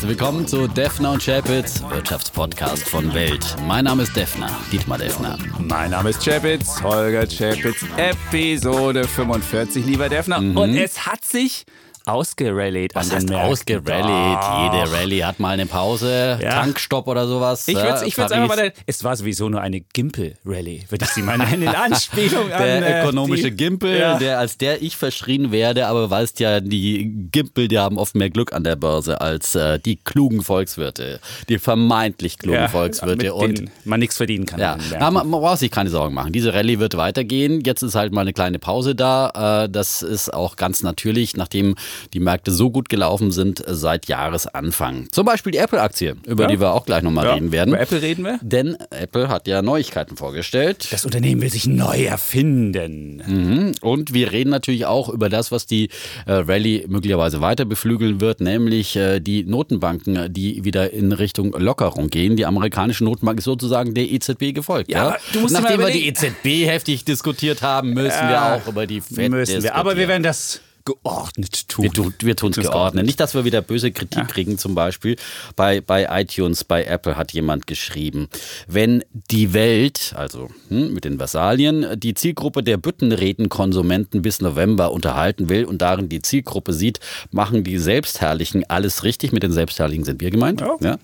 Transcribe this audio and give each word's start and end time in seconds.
Herzlich 0.00 0.18
willkommen 0.18 0.46
zu 0.46 0.66
Defner 0.66 1.12
und 1.12 1.22
Chapitz, 1.22 1.82
Wirtschaftspodcast 1.90 2.88
von 2.88 3.12
Welt. 3.12 3.44
Mein 3.66 3.84
Name 3.84 4.04
ist 4.04 4.16
Defner, 4.16 4.48
Dietmar 4.72 4.96
Defner. 4.96 5.36
Mein 5.58 5.90
Name 5.90 6.08
ist 6.08 6.24
Chapitz, 6.24 6.82
Holger 6.82 7.26
Chapitz, 7.26 7.84
Episode 7.98 9.06
45, 9.06 9.84
lieber 9.84 10.08
Defner. 10.08 10.40
Mhm. 10.40 10.56
Und 10.56 10.74
es 10.74 11.04
hat 11.04 11.22
sich 11.22 11.66
ausgerallyt 12.10 12.94
an 12.96 13.00
Was 13.00 13.08
den 13.08 13.16
heißt 13.16 13.28
Märkten. 13.28 13.50
ausgerallyt? 13.50 14.38
Doch. 14.42 14.74
Jede 14.74 14.92
Rallye 14.92 15.24
hat 15.24 15.40
mal 15.40 15.50
eine 15.50 15.66
Pause, 15.66 16.38
Ja. 16.42 16.50
Tankstopp 16.60 17.06
oder 17.08 17.26
sowas. 17.26 17.66
Ich 17.68 17.74
würde 17.76 17.88
ja, 17.88 18.02
ich 18.02 18.16
würd's 18.16 18.32
einfach 18.32 18.56
mal, 18.56 18.72
es 18.86 19.04
war 19.04 19.16
sowieso 19.16 19.48
nur 19.48 19.60
eine 19.60 19.80
Gimpel-Rallye, 19.80 20.84
würde 20.88 21.04
ich 21.04 21.10
sie 21.10 21.22
mal 21.22 21.38
nennen, 21.38 21.62
in 21.62 21.68
Anspielung 21.74 22.52
an 22.52 22.58
Der 22.62 22.86
äh, 22.86 23.02
ökonomische 23.02 23.50
die, 23.50 23.56
Gimpel, 23.56 23.98
Ja. 23.98 24.18
der 24.18 24.38
als 24.38 24.58
der 24.58 24.82
ich 24.82 24.96
verschrien 24.96 25.52
werde, 25.52 25.86
aber 25.86 26.10
weißt 26.10 26.40
ja, 26.40 26.60
die 26.60 27.28
Gimpel, 27.32 27.68
die 27.68 27.78
haben 27.78 27.98
oft 27.98 28.14
mehr 28.14 28.30
Glück 28.30 28.52
an 28.52 28.64
der 28.64 28.76
Börse 28.76 29.20
als 29.20 29.54
äh, 29.54 29.78
die 29.78 29.96
klugen 29.96 30.42
Volkswirte, 30.42 31.20
die 31.48 31.58
vermeintlich 31.58 32.38
klugen 32.38 32.60
ja, 32.60 32.68
Volkswirte. 32.68 33.34
Und 33.34 33.64
man 33.84 34.00
nichts 34.00 34.16
verdienen 34.16 34.46
kann. 34.46 34.60
Ja, 34.60 34.76
Na, 34.98 35.10
man, 35.10 35.28
man 35.28 35.40
braucht 35.40 35.58
sich 35.58 35.70
keine 35.70 35.90
Sorgen 35.90 36.14
machen. 36.14 36.32
Diese 36.32 36.52
Rallye 36.54 36.78
wird 36.78 36.96
weitergehen. 36.96 37.60
Jetzt 37.64 37.82
ist 37.82 37.94
halt 37.94 38.12
mal 38.12 38.22
eine 38.22 38.32
kleine 38.32 38.58
Pause 38.58 38.94
da. 38.94 39.64
Äh, 39.64 39.68
Das 39.68 40.02
ist 40.02 40.32
auch 40.32 40.56
ganz 40.56 40.82
natürlich, 40.82 41.36
nachdem 41.36 41.74
die 42.12 42.20
Märkte 42.20 42.50
so 42.50 42.70
gut 42.70 42.88
gelaufen 42.88 43.30
sind 43.30 43.66
äh, 43.66 43.74
seit 43.74 44.06
Jahresanfang. 44.06 45.08
Zum 45.10 45.26
Beispiel 45.26 45.52
die 45.52 45.58
Apple-Aktie, 45.58 46.16
über 46.26 46.44
Ja. 46.44 46.48
die 46.48 46.60
wir 46.60 46.72
auch 46.72 46.86
gleich 46.86 47.02
nochmal 47.02 47.26
ja, 47.26 47.34
reden 47.34 47.52
werden. 47.52 47.70
Über 47.70 47.80
Apple 47.80 48.02
reden 48.02 48.24
wir. 48.24 48.38
Denn 48.42 48.76
Apple 48.90 49.28
hat 49.28 49.46
ja 49.46 49.62
Neuigkeiten 49.62 50.16
vorgestellt. 50.16 50.88
Das 50.90 51.04
Unternehmen 51.04 51.40
will 51.42 51.50
sich 51.50 51.66
neu 51.66 52.04
erfinden. 52.04 53.22
Mhm. 53.26 53.72
Und 53.80 54.14
wir 54.14 54.32
reden 54.32 54.50
natürlich 54.50 54.86
auch 54.86 55.08
über 55.08 55.28
das, 55.28 55.52
was 55.52 55.66
die 55.66 55.88
äh, 56.26 56.32
Rallye 56.32 56.84
möglicherweise 56.88 57.40
weiter 57.40 57.64
beflügeln 57.64 58.20
wird, 58.20 58.40
nämlich 58.40 58.96
äh, 58.96 59.20
die 59.20 59.44
Notenbanken, 59.44 60.32
die 60.32 60.64
wieder 60.64 60.92
in 60.92 61.12
Richtung 61.12 61.52
Lockerung 61.58 62.08
gehen. 62.08 62.36
Die 62.36 62.46
amerikanische 62.46 63.04
Notenbank 63.04 63.38
ist 63.38 63.44
sozusagen 63.44 63.94
der 63.94 64.10
EZB 64.10 64.52
gefolgt. 64.54 64.90
Ja, 64.90 65.08
aber 65.08 65.18
du 65.32 65.40
musst 65.40 65.54
Nachdem 65.54 65.80
wir 65.80 65.90
die 65.90 66.06
EZB 66.08 66.66
heftig 66.66 67.04
diskutiert 67.04 67.62
haben, 67.62 67.92
müssen 67.94 68.28
wir 68.28 68.42
auch 68.42 68.66
über 68.66 68.86
die 68.86 69.00
FED 69.00 69.30
Müssen 69.30 69.62
wir. 69.62 69.74
Aber 69.74 69.90
wir 69.90 69.94
diskutieren. 69.94 70.08
werden 70.08 70.22
das 70.22 70.60
geordnet 70.84 71.68
tun. 71.68 71.84
Wir, 71.84 71.92
tun, 71.92 72.14
wir 72.20 72.36
tun 72.36 72.50
es 72.50 72.56
Tun's 72.56 72.66
geordnet. 72.68 73.06
Nicht, 73.06 73.20
dass 73.20 73.34
wir 73.34 73.44
wieder 73.44 73.62
böse 73.62 73.92
Kritik 73.92 74.28
kriegen, 74.28 74.58
zum 74.58 74.74
Beispiel. 74.74 75.16
Bei, 75.56 75.80
bei 75.80 76.06
iTunes, 76.10 76.64
bei 76.64 76.84
Apple 76.84 77.16
hat 77.16 77.32
jemand 77.32 77.66
geschrieben, 77.66 78.28
wenn 78.66 79.04
die 79.12 79.52
Welt, 79.52 80.14
also 80.16 80.48
hm, 80.68 80.92
mit 80.92 81.04
den 81.04 81.18
Versalien, 81.18 81.98
die 81.98 82.14
Zielgruppe 82.14 82.62
der 82.62 82.76
Büttenredenkonsumenten 82.76 84.22
bis 84.22 84.40
November 84.40 84.92
unterhalten 84.92 85.48
will 85.48 85.64
und 85.64 85.82
darin 85.82 86.08
die 86.08 86.22
Zielgruppe 86.22 86.72
sieht, 86.72 87.00
machen 87.30 87.64
die 87.64 87.78
Selbstherrlichen 87.78 88.68
alles 88.68 89.04
richtig. 89.04 89.32
Mit 89.32 89.42
den 89.42 89.52
Selbstherrlichen 89.52 90.04
sind 90.04 90.20
wir 90.20 90.30
gemeint. 90.30 90.62
Ja. 90.80 90.98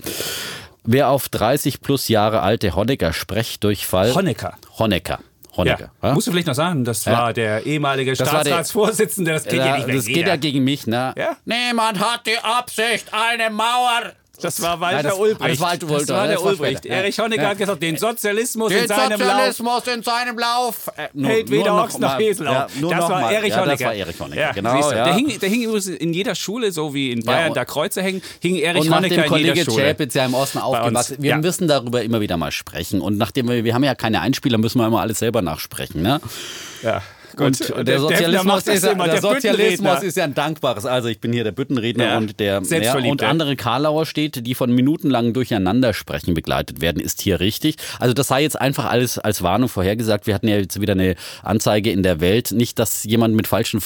Wer 0.84 1.10
auf 1.10 1.28
30 1.28 1.80
plus 1.80 2.08
Jahre 2.08 2.42
alte 2.42 2.76
Honecker 2.76 3.12
Sprechdurchfall. 3.12 4.14
Honecker. 4.14 4.56
Honecker. 4.78 5.18
Honecker. 5.56 5.90
Ja. 6.02 6.08
ja? 6.08 6.14
Musst 6.14 6.26
du 6.26 6.30
vielleicht 6.30 6.46
noch 6.46 6.54
sagen, 6.54 6.84
das 6.84 7.06
war 7.06 7.32
der 7.32 7.64
ehemalige 7.66 8.14
Das 8.14 8.28
Staatsratsvorsitzende, 8.28 9.32
das 9.32 9.44
geht 9.44 9.54
ja, 9.54 9.76
nicht 9.76 9.86
weg. 9.86 9.96
das 9.96 10.06
geht 10.06 10.26
ja 10.26 10.36
gegen 10.36 10.64
mich, 10.64 10.86
ne? 10.86 11.14
Ja. 11.16 11.36
Niemand 11.44 11.98
hat 12.00 12.26
die 12.26 12.38
Absicht, 12.38 13.06
eine 13.12 13.50
Mauer. 13.50 14.12
Das 14.42 14.60
war 14.62 14.80
Walter 14.80 14.96
Nein, 14.96 15.04
das- 15.04 15.18
Ulbricht. 15.18 15.52
das 15.52 15.60
war 15.60 15.68
Walter 15.70 15.86
Ulbricht, 15.86 16.08
Das 16.08 16.16
war 16.16 16.26
der 16.26 16.34
das 16.36 16.44
war 16.44 16.50
Ulbricht. 16.52 16.78
später. 16.78 16.94
Erich 16.94 17.18
Honecker 17.18 17.42
Ja. 17.42 17.48
hat 17.50 17.58
gesagt, 17.58 17.82
den 17.82 17.96
Sozialismus 17.96 18.72
in 18.72 18.78
Den 18.78 18.88
seinem 18.88 19.20
Lauf 19.20 19.28
Sozialismus 19.56 19.86
in 19.88 20.02
seinem 20.02 20.38
Lauf. 20.38 20.90
Äh, 20.96 21.08
nur- 21.14 21.30
hält 21.30 21.50
weder 21.50 21.74
Ochs 21.82 21.98
noch 21.98 22.18
Esel 22.20 22.46
Ja, 22.46 22.66
auf. 22.66 22.76
nur 22.80 22.90
das 22.94 23.08
war. 23.08 23.32
Erich 23.32 23.50
ja, 23.50 23.56
Honecker. 23.60 23.70
Das 23.72 23.80
war 23.86 23.94
Erich 23.94 24.20
Honecker, 24.20 24.40
Ja, 24.40 24.52
genau. 24.52 24.90
ja. 24.90 25.04
Der, 25.04 25.14
hing, 25.14 25.38
der 25.38 25.48
hing 25.48 25.62
übrigens 25.62 25.86
in 25.88 26.12
jeder 26.12 26.34
Schule, 26.34 26.72
so 26.72 26.94
wie 26.94 27.12
in 27.12 27.24
Bayern 27.24 27.54
da 27.54 27.64
Kreuze 27.64 28.02
hängen, 28.02 28.22
hing 28.40 28.56
Erich 28.56 28.82
und 28.82 28.94
Honecker 28.94 29.24
in 29.24 29.28
Kollege 29.30 29.54
jeder 29.54 29.70
Schule. 29.70 29.84
Chapitz 29.86 30.14
ja 30.14 30.26
im 30.26 30.34
Osten 30.34 30.58
aufgewachsen 30.58 31.16
wir 31.20 31.30
ja. 31.30 31.38
müssen 31.38 31.68
darüber 31.68 32.02
immer 32.02 32.20
wieder 32.20 32.36
mal 32.36 32.52
sprechen. 32.52 33.00
Und 33.00 33.16
nachdem 33.18 33.48
wir, 33.48 33.64
wir 33.64 33.74
haben 33.74 33.84
ja 33.84 33.94
keine 33.94 34.20
Einspieler, 34.20 34.58
müssen 34.58 34.78
wir 34.80 34.86
immer 34.86 35.00
alles 35.00 35.18
selber 35.18 35.42
nachsprechen. 35.42 36.02
Ne? 36.02 36.20
Ja. 36.82 37.02
Und 37.38 37.58
Gut. 37.58 37.68
der, 37.76 37.84
Defner 37.84 38.00
Sozialismus, 38.00 38.66
ist, 38.66 38.84
ja- 38.84 38.94
der 38.94 39.20
Sozialismus 39.20 40.02
ist 40.02 40.16
ja 40.16 40.24
ein 40.24 40.34
dankbares. 40.34 40.86
Also 40.86 41.08
ich 41.08 41.20
bin 41.20 41.32
hier 41.32 41.44
der 41.44 41.52
Büttenredner 41.52 42.04
Ja, 42.04 42.16
und 42.18 42.40
der 42.40 42.62
ja, 42.62 42.96
und 42.96 43.22
andere 43.22 43.56
Karlauer 43.56 44.06
steht, 44.06 44.46
die 44.46 44.54
von 44.54 44.72
minutenlangen 44.72 45.34
Durcheinandersprechen 45.34 46.34
begleitet 46.34 46.80
werden, 46.80 47.00
ist 47.00 47.20
hier 47.20 47.38
richtig. 47.40 47.76
Also 48.00 48.14
das 48.14 48.28
sei 48.28 48.42
jetzt 48.42 48.58
einfach 48.60 48.86
alles 48.86 49.18
als 49.18 49.42
Warnung 49.42 49.68
vorhergesagt. 49.68 50.26
Wir 50.26 50.34
hatten 50.34 50.48
ja 50.48 50.56
jetzt 50.56 50.80
wieder 50.80 50.92
eine 50.92 51.14
Anzeige 51.42 51.90
in 51.90 52.02
der 52.02 52.20
Welt. 52.20 52.52
Nicht, 52.52 52.78
dass 52.78 53.04
jemand 53.04 53.34
mit 53.34 53.46
falschen 53.46 53.80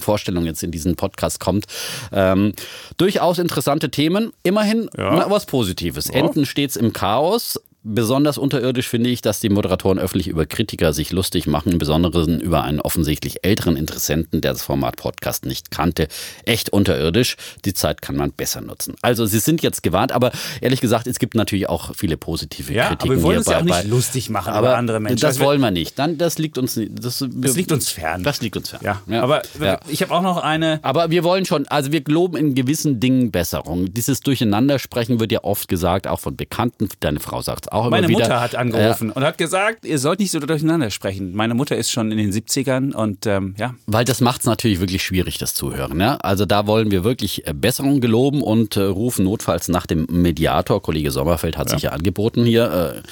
Vorstellungen 0.00 0.46
jetzt 0.46 0.62
in 0.62 0.70
diesen 0.70 0.96
Podcast 0.96 1.40
kommt. 1.40 1.66
Ähm, 2.12 2.52
durchaus 2.96 3.38
interessante 3.38 3.90
Themen. 3.90 4.32
Immerhin 4.44 4.88
Ja. 4.96 5.16
na, 5.16 5.30
was 5.30 5.46
Positives. 5.46 6.08
Enden 6.08 6.46
stets 6.46 6.76
im 6.76 6.92
Chaos. 6.92 7.60
Besonders 7.84 8.38
unterirdisch 8.38 8.88
finde 8.88 9.10
ich, 9.10 9.22
dass 9.22 9.40
die 9.40 9.48
Moderatoren 9.48 9.98
öffentlich 9.98 10.28
über 10.28 10.46
Kritiker 10.46 10.92
sich 10.92 11.10
lustig 11.10 11.48
machen, 11.48 11.72
im 11.72 11.78
Besonderen 11.78 12.40
über 12.40 12.62
einen 12.62 12.80
offensichtlich 12.80 13.44
älteren 13.44 13.76
Interessenten, 13.76 14.40
der 14.40 14.52
das 14.52 14.62
Format 14.62 14.96
Podcast 14.96 15.46
nicht 15.46 15.72
kannte. 15.72 16.06
Echt 16.44 16.70
unterirdisch. 16.70 17.36
Die 17.64 17.74
Zeit 17.74 18.00
kann 18.00 18.16
man 18.16 18.30
besser 18.30 18.60
nutzen. 18.60 18.94
Also 19.02 19.26
sie 19.26 19.40
sind 19.40 19.62
jetzt 19.62 19.82
gewarnt, 19.82 20.12
aber 20.12 20.30
ehrlich 20.60 20.80
gesagt, 20.80 21.08
es 21.08 21.18
gibt 21.18 21.34
natürlich 21.34 21.68
auch 21.68 21.94
viele 21.96 22.16
positive 22.16 22.72
Ja, 22.72 22.88
Kritiken 22.88 23.10
aber 23.10 23.16
wir 23.16 23.22
wollen 23.24 23.38
uns 23.38 23.46
ja 23.48 23.58
auch 23.58 23.62
nicht 23.62 23.84
lustig 23.88 24.30
machen 24.30 24.52
aber 24.52 24.68
über 24.68 24.76
andere 24.76 25.00
Menschen. 25.00 25.20
Das 25.20 25.34
Also 25.34 25.44
wollen 25.44 25.60
wir 25.60 25.72
nicht. 25.72 25.98
Dann, 25.98 26.18
das 26.18 26.38
liegt 26.38 26.58
uns. 26.58 26.78
Das, 26.88 27.24
Das 27.28 27.56
liegt 27.56 27.72
uns 27.72 27.90
fern. 27.90 28.22
Das 28.22 28.40
liegt 28.40 28.56
uns 28.56 28.68
fern. 28.70 28.80
Ja, 28.82 29.22
aber 29.22 29.42
ja. 29.60 29.80
ich 29.88 30.02
habe 30.02 30.14
auch 30.14 30.22
noch 30.22 30.36
eine. 30.36 30.78
Aber 30.82 31.10
wir 31.10 31.24
wollen 31.24 31.46
schon, 31.46 31.66
also 31.66 31.90
wir 31.90 32.02
geloben 32.02 32.36
in 32.36 32.54
gewissen 32.54 33.00
Dingen 33.00 33.32
Besserung. 33.32 33.92
Dieses 33.92 34.20
Durcheinandersprechen 34.20 35.18
wird 35.18 35.32
ja 35.32 35.42
oft 35.42 35.66
gesagt, 35.68 36.06
auch 36.06 36.20
von 36.20 36.36
Bekannten. 36.36 36.88
Deine 37.00 37.18
Frau 37.18 37.42
sagt 37.42 37.71
auch 37.72 37.82
immer 37.86 37.90
Meine 37.96 38.08
wieder. 38.08 38.20
Mutter 38.20 38.40
hat 38.40 38.54
angerufen 38.54 39.10
und 39.10 39.22
hat 39.24 39.38
gesagt, 39.38 39.84
ihr 39.84 39.98
sollt 39.98 40.18
nicht 40.20 40.30
so 40.30 40.38
durcheinander 40.40 40.90
sprechen. 40.90 41.34
Meine 41.34 41.54
Mutter 41.54 41.76
ist 41.76 41.90
schon 41.90 42.10
in 42.12 42.18
den 42.18 42.32
70ern 42.32 42.92
und 42.94 43.26
ähm, 43.26 43.54
ja, 43.58 43.74
Weil 43.86 44.04
das 44.04 44.20
macht 44.20 44.40
es 44.42 44.46
natürlich 44.46 44.80
wirklich 44.80 45.02
schwierig, 45.02 45.38
das 45.38 45.54
Zuhören. 45.54 45.98
Ja? 46.00 46.16
Also 46.16 46.44
da 46.46 46.66
wollen 46.66 46.90
wir 46.90 47.04
wirklich 47.04 47.46
äh, 47.46 47.52
Besserung 47.54 48.00
geloben 48.00 48.42
und 48.42 48.76
äh, 48.76 48.82
rufen 48.82 49.24
notfalls 49.24 49.68
nach 49.68 49.86
dem 49.86 50.06
Mediator. 50.10 50.82
Kollege 50.82 51.10
Sommerfeld 51.10 51.56
hat 51.56 51.70
sich 51.70 51.82
ja 51.82 51.90
angeboten 51.90 52.44
hier, 52.44 53.02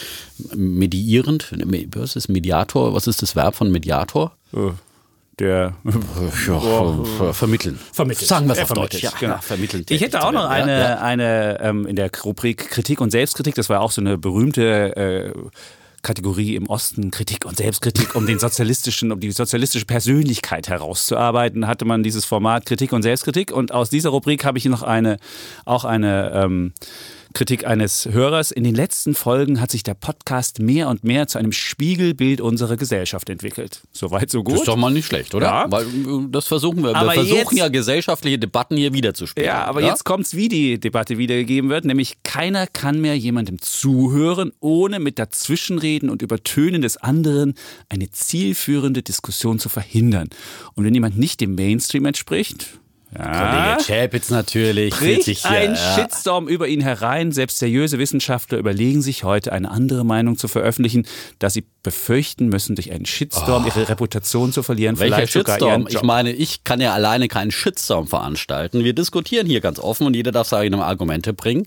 äh, 0.53 0.57
mediierend. 0.57 1.53
Me- 1.67 1.87
Was 1.95 2.17
ist 2.17 2.29
Mediator? 2.29 2.95
Was 2.95 3.07
ist 3.07 3.23
das 3.23 3.37
Verb 3.37 3.55
von 3.55 3.71
Mediator? 3.71 4.33
Der 5.41 5.75
Ja, 6.47 6.61
ver- 7.19 7.35
vermitteln. 7.35 7.79
vermittelt. 7.93 8.29
Sagen 8.29 8.47
wir 8.47 8.53
es 8.53 8.61
auf 8.61 8.69
vermittelt, 8.69 9.03
Deutsch. 9.03 9.03
Ja, 9.03 9.19
genau. 9.19 9.39
vermitteln. 9.41 9.85
Ich 9.89 10.01
hätte 10.01 10.23
auch 10.23 10.33
noch 10.33 10.49
eine, 10.49 10.73
Ja, 10.73 10.89
ja. 10.91 10.99
eine 11.01 11.59
ähm, 11.61 11.87
in 11.87 11.97
der 11.97 12.11
Rubrik 12.25 12.71
Kritik 12.71 13.01
und 13.01 13.11
Selbstkritik. 13.11 13.55
Das 13.57 13.69
war 13.69 13.81
auch 13.81 13.91
so 13.91 14.01
eine 14.01 14.19
berühmte 14.19 14.97
äh, 14.97 15.33
Kategorie 16.03 16.57
im 16.57 16.67
Osten, 16.69 17.11
Kritik 17.11 17.45
und 17.45 17.59
Selbstkritik, 17.59 18.15
um 18.15 18.27
den 18.27 18.39
sozialistischen, 18.39 19.13
um 19.13 19.21
die 19.21 19.31
sozialistische 19.33 19.85
Persönlichkeit 19.85 20.69
herauszuarbeiten, 20.69 21.67
hatte 21.67 21.85
man 21.85 22.03
dieses 22.03 22.25
Format 22.25 22.65
Kritik 22.65 22.93
und 22.93 23.03
Selbstkritik. 23.03 23.53
Und 23.53 23.73
aus 23.73 23.91
dieser 23.91 24.09
Rubrik 24.11 24.45
habe 24.47 24.57
ich 24.57 24.65
noch 24.65 24.83
eine, 24.83 25.19
auch 25.67 25.85
eine 25.85 26.31
ähm, 26.35 26.73
Kritik 27.33 27.65
eines 27.67 28.07
Hörers. 28.11 28.51
In 28.51 28.65
den 28.65 28.75
letzten 28.75 29.15
Folgen 29.15 29.61
hat 29.61 29.71
sich 29.71 29.83
der 29.85 29.95
Podcast 29.95 30.59
mehr 30.59 30.89
und 30.89 31.05
mehr 31.05 31.29
zu 31.29 31.39
einem 31.39 31.53
Spiegelbild 31.53 32.41
unserer 32.41 32.77
Gesellschaft 32.77 33.31
entwickelt. 33.31 33.83
Soweit, 33.93 34.31
so 34.31 34.43
gut. 34.43 34.55
Das 34.55 34.61
ist 34.63 34.69
doch 34.69 34.77
mal 34.77 34.91
nicht 34.91 35.07
schlecht, 35.07 35.35
oder? 35.35 35.47
Ja. 35.47 35.67
Weil 35.71 35.85
äh, 35.87 36.27
das 36.31 36.49
versuchen 36.49 36.83
wir. 36.83 36.95
Aber 36.97 37.09
wir 37.09 37.15
versuchen 37.15 37.37
jetzt- 37.37 37.53
ja 37.53 37.69
gesellschaftliche 37.69 38.39
Debatten 38.39 38.77
hier 38.77 38.93
wiederzuspielen. 38.93 39.47
Ja, 39.47 39.65
aber 39.65 39.83
jetzt 39.83 40.05
kommt's, 40.05 40.35
wie 40.35 40.49
die 40.49 40.81
Debatte 40.81 41.19
wiedergegeben 41.19 41.71
wird, 41.71 41.85
nämlich 41.85 42.17
keiner 42.25 42.67
kann 42.67 43.01
mehr 43.01 43.17
jemandem 43.17 43.61
zuhören, 43.61 44.53
ohne 44.61 44.99
mit 44.99 45.19
Dazwischenreden 45.19 46.11
und 46.11 46.23
Übertönen 46.23 46.83
des 46.83 46.97
anderen 46.97 47.55
eine 47.89 48.11
zielführende 48.11 49.03
Diskussion 49.03 49.59
zu 49.59 49.69
verhindern. 49.69 50.29
Und 50.75 50.85
wenn 50.85 50.95
jemand 50.95 51.17
nicht 51.17 51.41
dem 51.41 51.55
Mainstream 51.55 52.07
entspricht, 52.07 52.81
ja, 53.17 53.77
Kollege 53.77 53.85
Chapitz 53.85 54.31
natürlich. 54.31 54.95
fühlt 54.95 55.25
sich 55.25 55.43
bricht 55.43 55.55
hier, 55.55 55.71
ein 55.71 55.75
ja. 55.75 55.95
Shitstorm 55.97 56.49
über 56.49 56.69
ihn 56.69 56.81
herein. 56.81 57.33
Selbst 57.33 57.59
seriöse 57.59 57.99
Wissenschaftler 57.99 58.59
überlegen 58.59 59.03
sich 59.03 59.25
heute, 59.25 59.53
eine 59.53 59.71
andere 59.71 60.05
Meinung 60.05 60.37
zu 60.37 60.49
veröffentlichen, 60.49 61.07
da 61.39 61.51
sie 61.51 61.65
befürchten 61.83 62.49
müssen, 62.49 62.77
durch 62.77 62.93
einen 62.93 63.07
Shitstorm 63.07 63.67
ihre 63.67 63.89
Reputation 63.89 64.53
zu 64.53 64.63
verlieren. 64.63 64.99
Welcher 64.99 65.17
vielleicht 65.17 65.33
Shitstorm? 65.33 65.87
Ich 65.89 66.03
meine, 66.03 66.33
ich 66.33 66.65
kann 66.65 66.81
ja 66.81 66.93
alleine 66.93 67.29
keinen 67.29 67.51
Shitstorm 67.51 68.07
veranstalten. 68.07 68.85
Wir 68.85 68.93
diskutieren 68.93 69.47
hier 69.47 69.61
ganz 69.61 69.79
offen 69.79 70.07
und 70.07 70.15
jeder 70.15 70.31
darf 70.31 70.49
seine 70.49 70.85
Argumente 70.85 71.33
bringen. 71.33 71.65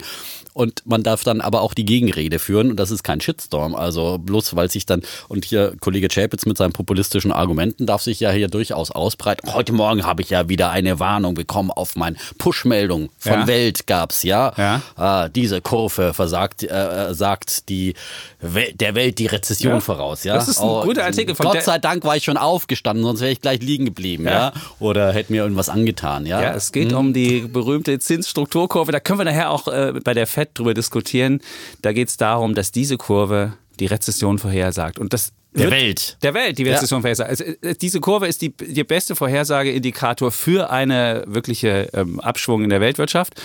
Und 0.53 0.83
man 0.85 1.01
darf 1.01 1.23
dann 1.23 1.41
aber 1.41 1.61
auch 1.61 1.73
die 1.73 1.85
Gegenrede 1.85 2.37
führen 2.37 2.69
und 2.69 2.77
das 2.77 2.91
ist 2.91 3.03
kein 3.03 3.19
Shitstorm. 3.19 3.73
Also 3.73 4.19
bloß 4.19 4.55
weil 4.55 4.69
sich 4.69 4.85
dann, 4.85 5.01
und 5.27 5.45
hier 5.45 5.75
Kollege 5.79 6.07
Chapitz 6.09 6.45
mit 6.45 6.57
seinen 6.57 6.73
populistischen 6.73 7.31
Argumenten 7.31 7.87
darf 7.87 8.03
sich 8.03 8.19
ja 8.19 8.31
hier 8.31 8.47
durchaus 8.47 8.91
ausbreiten. 8.91 9.51
Heute 9.51 9.73
Morgen 9.73 10.05
habe 10.05 10.21
ich 10.21 10.29
ja 10.29 10.49
wieder 10.49 10.69
eine 10.69 10.99
Warnung 10.99 11.32
bekommen 11.33 11.71
auf 11.71 11.95
mein 11.95 12.17
Push-Meldung 12.37 13.09
von 13.17 13.39
Ja. 13.41 13.47
Welt 13.47 13.87
gab's 13.87 14.23
ja. 14.23 14.53
Ja. 14.57 14.81
Ah, 14.95 15.29
diese 15.29 15.61
Kurve 15.61 16.13
versagt, 16.13 16.63
äh, 16.63 17.13
sagt 17.13 17.69
die 17.69 17.93
Wel 18.41 18.73
der 18.73 18.95
Welt 18.95 19.17
die 19.19 19.27
Rezession 19.27 19.73
Ja. 19.75 19.79
voraus. 19.79 20.03
raus, 20.03 20.23
ja. 20.23 20.33
Das 20.35 20.47
ist 20.47 20.59
ein 20.59 20.67
Oh, 20.67 20.83
guter 20.83 21.05
Artikel 21.05 21.33
von 21.35 21.45
Gott 21.45 21.61
sei 21.63 21.77
Dank 21.77 22.03
war 22.03 22.17
ich 22.17 22.23
schon 22.25 22.35
aufgestanden, 22.35 23.05
sonst 23.05 23.21
wäre 23.21 23.31
ich 23.31 23.39
gleich 23.41 23.61
liegen 23.61 23.85
geblieben, 23.85 24.25
ja. 24.25 24.51
Oder 24.79 25.13
hätte 25.13 25.31
mir 25.31 25.43
irgendwas 25.43 25.69
angetan, 25.69 26.25
ja. 26.25 26.41
Ja, 26.41 26.53
es 26.53 26.71
geht 26.71 26.91
um 26.93 27.13
die 27.13 27.41
berühmte 27.41 27.97
Zinsstrukturkurve. 27.99 28.91
Da 28.91 28.99
können 28.99 29.19
wir 29.19 29.25
nachher 29.25 29.51
auch 29.51 29.67
äh, 29.67 29.93
bei 30.03 30.13
der 30.13 30.27
FED 30.27 30.49
drüber 30.55 30.73
diskutieren. 30.73 31.39
Da 31.81 31.93
geht 31.93 32.09
es 32.09 32.17
darum, 32.17 32.53
dass 32.55 32.71
diese 32.71 32.97
Kurve 32.97 33.53
die 33.79 33.85
Rezession 33.85 34.39
vorhersagt. 34.39 34.99
Und 34.99 35.13
das 35.13 35.31
Der 35.53 35.71
Welt. 35.71 36.17
Der 36.23 36.33
Welt, 36.33 36.57
die 36.57 36.63
Rezession 36.63 37.01
vorhersagt. 37.01 37.29
Also, 37.29 37.43
äh, 37.43 37.75
diese 37.75 37.99
Kurve 37.99 38.27
ist 38.27 38.41
die, 38.41 38.55
der 38.55 38.83
beste 38.83 39.15
Vorhersageindikator 39.15 40.31
für 40.31 40.69
eine 40.69 41.23
wirkliche 41.27 41.89
ähm, 41.93 42.19
Abschwung 42.19 42.63
in 42.63 42.69
der 42.69 42.81
Weltwirtschaft 42.81 43.41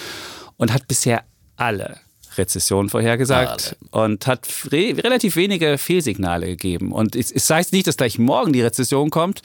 und 0.56 0.72
hat 0.72 0.88
bisher 0.88 1.24
alle 1.56 1.98
Rezessionen 2.38 2.88
vorhergesagt 2.88 3.76
und 3.90 4.26
hat 4.26 4.46
re 4.70 4.94
relativ 4.96 5.36
wenige 5.36 5.76
Fehlsignale 5.76 6.46
gegeben. 6.46 6.92
Und 6.92 7.16
es, 7.16 7.30
es 7.30 7.50
heißt 7.50 7.72
nicht, 7.72 7.86
dass 7.86 7.96
gleich 7.96 8.18
morgen 8.18 8.52
die 8.52 8.62
Rezession 8.62 9.10
kommt. 9.10 9.42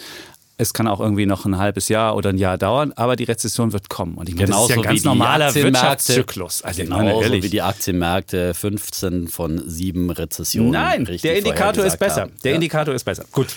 Es 0.58 0.74
kann 0.74 0.88
auch 0.88 1.00
irgendwie 1.00 1.26
noch 1.26 1.46
ein 1.46 1.58
halbes 1.58 1.90
Jahr 1.90 2.16
oder 2.16 2.30
ein 2.30 2.38
Jahr 2.38 2.58
dauern, 2.58 2.94
aber 2.96 3.16
die 3.16 3.24
Rezession 3.24 3.74
wird 3.74 3.90
kommen. 3.90 4.16
Und 4.16 4.30
ich 4.30 4.36
meine, 4.36 4.48
das 4.48 4.62
ist 4.62 4.70
ja 4.70 4.76
ein 4.76 4.82
Genauso 4.82 4.82
ganz 4.84 5.00
wie 5.00 5.02
die 5.02 5.08
normaler. 5.08 5.56
Wirtschaftszyklus. 5.56 6.62
Also 6.62 6.84
meine, 6.84 7.06
Genauso 7.06 7.24
ehrlich. 7.24 7.44
wie 7.44 7.50
die 7.50 7.62
Aktienmärkte 7.62 8.54
15 8.54 9.28
von 9.30 9.62
7 9.68 10.12
Rezessionen. 10.12 10.72
Nein, 10.72 11.02
richtig 11.02 11.22
der 11.22 11.38
Indikator 11.38 11.86
ist 11.86 11.98
besser. 11.98 12.22
haben. 12.22 12.34
Der 12.44 12.52
ja. 12.52 12.56
Indikator 12.56 12.94
ist 12.94 13.04
besser. 13.04 13.26
Gut. 13.32 13.56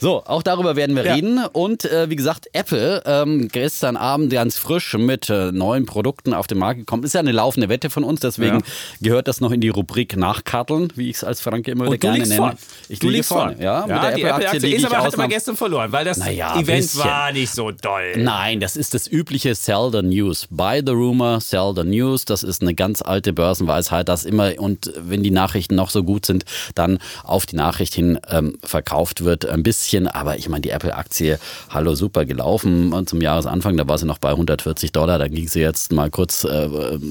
So, 0.00 0.22
auch 0.24 0.42
darüber 0.42 0.76
werden 0.76 0.96
wir 0.96 1.04
Ja. 1.04 1.14
reden. 1.14 1.44
Und 1.52 1.84
äh, 1.84 2.10
wie 2.10 2.16
gesagt, 2.16 2.48
Apple 2.52 3.02
ähm, 3.06 3.48
gestern 3.50 3.96
Abend 3.96 4.32
ganz 4.32 4.58
frisch 4.58 4.94
mit 4.98 5.30
äh, 5.30 5.52
neuen 5.52 5.86
Produkten 5.86 6.34
auf 6.34 6.46
den 6.46 6.58
Markt 6.58 6.80
gekommen. 6.80 7.04
Ist 7.04 7.14
ja 7.14 7.20
eine 7.20 7.32
laufende 7.32 7.68
Wette 7.68 7.90
von 7.90 8.04
uns, 8.04 8.20
deswegen 8.20 8.56
Ja. 8.58 8.64
gehört 9.00 9.28
das 9.28 9.40
noch 9.40 9.50
in 9.52 9.60
die 9.60 9.68
Rubrik 9.68 10.16
Nachkarteln, 10.16 10.92
wie 10.96 11.10
ich 11.10 11.16
es 11.16 11.24
als 11.24 11.40
Franke 11.40 11.70
immer 11.70 11.86
wieder 11.86 11.98
gerne 11.98 12.18
nenne. 12.18 12.34
vorne. 12.36 12.56
Ich 12.88 12.98
du 12.98 13.08
liege 13.08 13.22
vorne. 13.24 13.56
Ja, 13.60 13.80
mit 13.82 13.90
der 13.90 13.96
Apple-Aktie 13.96 14.28
Apple-Aktie 14.28 14.60
liege 14.60 14.76
ist 14.76 14.82
ich 14.82 14.86
aber, 14.86 15.04
hat 15.04 15.14
ausnahms- 15.14 15.28
gestern 15.28 15.56
verloren, 15.56 15.92
weil 15.92 16.04
das 16.04 16.18
Naja, 16.18 16.54
Event 16.58 16.66
bisschen. 16.82 17.00
war 17.04 17.32
nicht 17.32 17.50
so 17.52 17.70
doll. 17.70 18.12
Nein, 18.16 18.60
das 18.60 18.76
ist 18.76 18.94
das 18.94 19.06
übliche 19.10 19.54
Sell 19.54 19.90
the 19.92 20.02
News. 20.02 20.46
Buy 20.50 20.82
the 20.84 20.92
rumor, 20.92 21.40
sell 21.40 21.72
the 21.74 21.84
news. 21.84 22.24
Das 22.24 22.42
ist 22.42 22.62
eine 22.62 22.74
ganz 22.74 23.02
alte 23.02 23.32
Börsenweisheit, 23.32 24.08
dass 24.08 24.24
immer 24.24 24.52
und 24.58 24.92
wenn 24.96 25.22
die 25.22 25.30
Nachrichten 25.30 25.74
noch 25.74 25.90
so 25.90 26.02
gut 26.02 26.26
sind, 26.26 26.44
dann 26.74 26.98
auf 27.22 27.46
die 27.46 27.56
Nachricht 27.56 27.94
hin 27.94 28.18
ähm, 28.30 28.58
verkauft 28.62 29.24
wird 29.24 29.46
ein 29.46 29.62
bisschen. 29.62 29.83
Aber 30.12 30.36
ich 30.38 30.48
meine, 30.48 30.62
die 30.62 30.70
Apple-Aktie, 30.70 31.38
hallo, 31.70 31.94
super 31.94 32.24
gelaufen 32.24 32.92
und 32.92 33.08
zum 33.08 33.20
Jahresanfang, 33.20 33.76
da 33.76 33.86
war 33.86 33.98
sie 33.98 34.06
noch 34.06 34.18
bei 34.18 34.30
140 34.30 34.92
Dollar, 34.92 35.18
da 35.18 35.28
ging 35.28 35.46
sie 35.46 35.60
jetzt 35.60 35.92
mal 35.92 36.10
kurz 36.10 36.44
äh, 36.44 36.66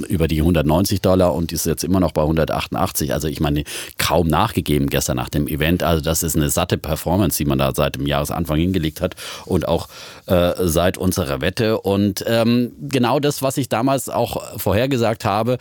über 0.08 0.28
die 0.28 0.40
190 0.40 1.02
Dollar 1.02 1.34
und 1.36 1.52
ist 1.52 1.66
jetzt 1.66 1.84
immer 1.84 2.00
noch 2.00 2.12
bei 2.12 2.22
188. 2.24 3.14
Also 3.14 3.28
ich 3.28 3.40
meine, 3.40 3.64
kaum 3.98 4.28
nachgegeben 4.28 4.90
gestern 4.90 5.18
nach 5.18 5.30
dem 5.30 5.48
Event. 5.48 5.84
Also 5.84 6.04
das 6.04 6.24
ist 6.24 6.36
eine 6.36 6.50
satte 6.50 6.78
Performance, 6.78 7.38
die 7.38 7.46
man 7.46 7.60
da 7.60 7.72
seit 7.76 7.96
dem 7.96 8.08
Jahresanfang 8.08 8.58
hingelegt 8.58 9.02
hat 9.02 9.16
und 9.46 9.68
auch 9.68 9.88
äh, 10.26 10.52
seit 10.62 10.98
unserer 10.98 11.42
Wette. 11.42 11.80
Und 11.80 12.24
ähm, 12.28 12.72
genau 12.82 13.20
das, 13.20 13.42
was 13.42 13.58
ich 13.58 13.70
damals 13.70 14.10
auch 14.10 14.58
vorhergesagt 14.58 15.26
habe. 15.26 15.58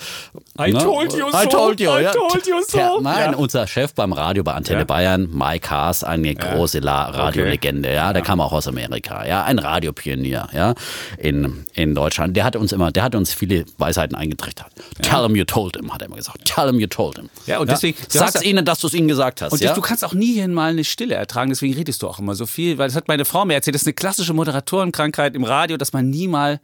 I 0.59 0.73
told 0.73 1.13
you 1.13 1.27
I 1.29 1.45
so, 1.45 1.49
told 1.51 1.81
you, 1.81 1.91
I 1.91 2.05
told 2.13 2.47
you 2.47 2.57
so. 2.67 2.79
Ja, 2.79 2.93
nein, 3.01 3.33
Ja. 3.33 3.37
unser 3.37 3.67
Chef 3.67 3.95
beim 3.95 4.13
Radio 4.13 4.43
bei 4.43 4.53
Antenne 4.55 4.81
Ja. 4.81 4.85
Bayern, 4.85 5.29
Mike 5.33 5.69
Haas, 5.71 6.05
eine 6.05 6.35
große 6.35 6.79
La 6.79 7.02
Radiolegende, 7.05 7.93
ja, 7.93 8.13
der 8.13 8.23
kam 8.23 8.41
auch 8.41 8.53
aus 8.53 8.67
Amerika, 8.69 9.27
ja, 9.27 9.45
ein 9.45 9.59
Radiopionier, 9.59 10.49
ja, 10.53 10.75
in, 11.19 11.65
in 11.75 11.95
Deutschland. 11.95 12.37
Der 12.37 12.45
hat 12.45 12.57
uns 12.57 12.73
immer, 12.73 12.93
der 12.93 13.05
hat 13.05 13.15
uns 13.15 13.33
viele 13.35 13.65
Weisheiten 13.79 14.17
eingetrichtert. 14.17 14.69
Tell 15.03 15.23
him 15.23 15.37
you 15.37 15.45
told 15.45 15.77
him, 15.77 15.93
hat 15.93 16.03
er 16.03 16.07
immer 16.07 16.17
gesagt. 16.17 16.45
Tell 16.45 16.67
him 16.67 16.79
you 16.81 16.87
told 16.87 17.17
him. 17.19 17.29
Ja, 17.47 17.59
und 17.59 17.71
deswegen- 17.71 17.99
sag's 18.09 18.35
ja- 18.35 18.43
ihnen, 18.43 18.65
dass 18.65 18.81
du 18.81 18.87
es 18.87 18.95
ihnen 18.95 19.09
gesagt 19.09 19.43
hast. 19.43 19.53
Und 19.53 19.61
ja? 19.61 19.75
du 19.75 19.81
kannst 19.81 20.05
auch 20.05 20.15
nie 20.15 20.35
hier 20.35 20.49
mal 20.49 20.71
eine 20.71 20.85
Stille 20.85 21.15
ertragen, 21.15 21.51
deswegen 21.51 21.75
redest 21.75 22.03
du 22.03 22.09
auch 22.09 22.19
immer 22.19 22.35
so 22.35 22.47
viel, 22.47 22.79
weil 22.79 22.89
das 22.89 22.97
hat 22.97 23.09
meine 23.09 23.25
Frau 23.25 23.45
mir 23.45 23.55
erzählt, 23.55 23.75
das 23.75 23.83
ist 23.83 23.87
eine 23.89 23.95
klassische 23.95 24.33
Moderatorenkrankheit 24.33 25.35
im 25.35 25.45
Radio, 25.45 25.77
dass 25.77 25.93
man 25.93 26.11
nie 26.11 26.29
mal 26.29 26.61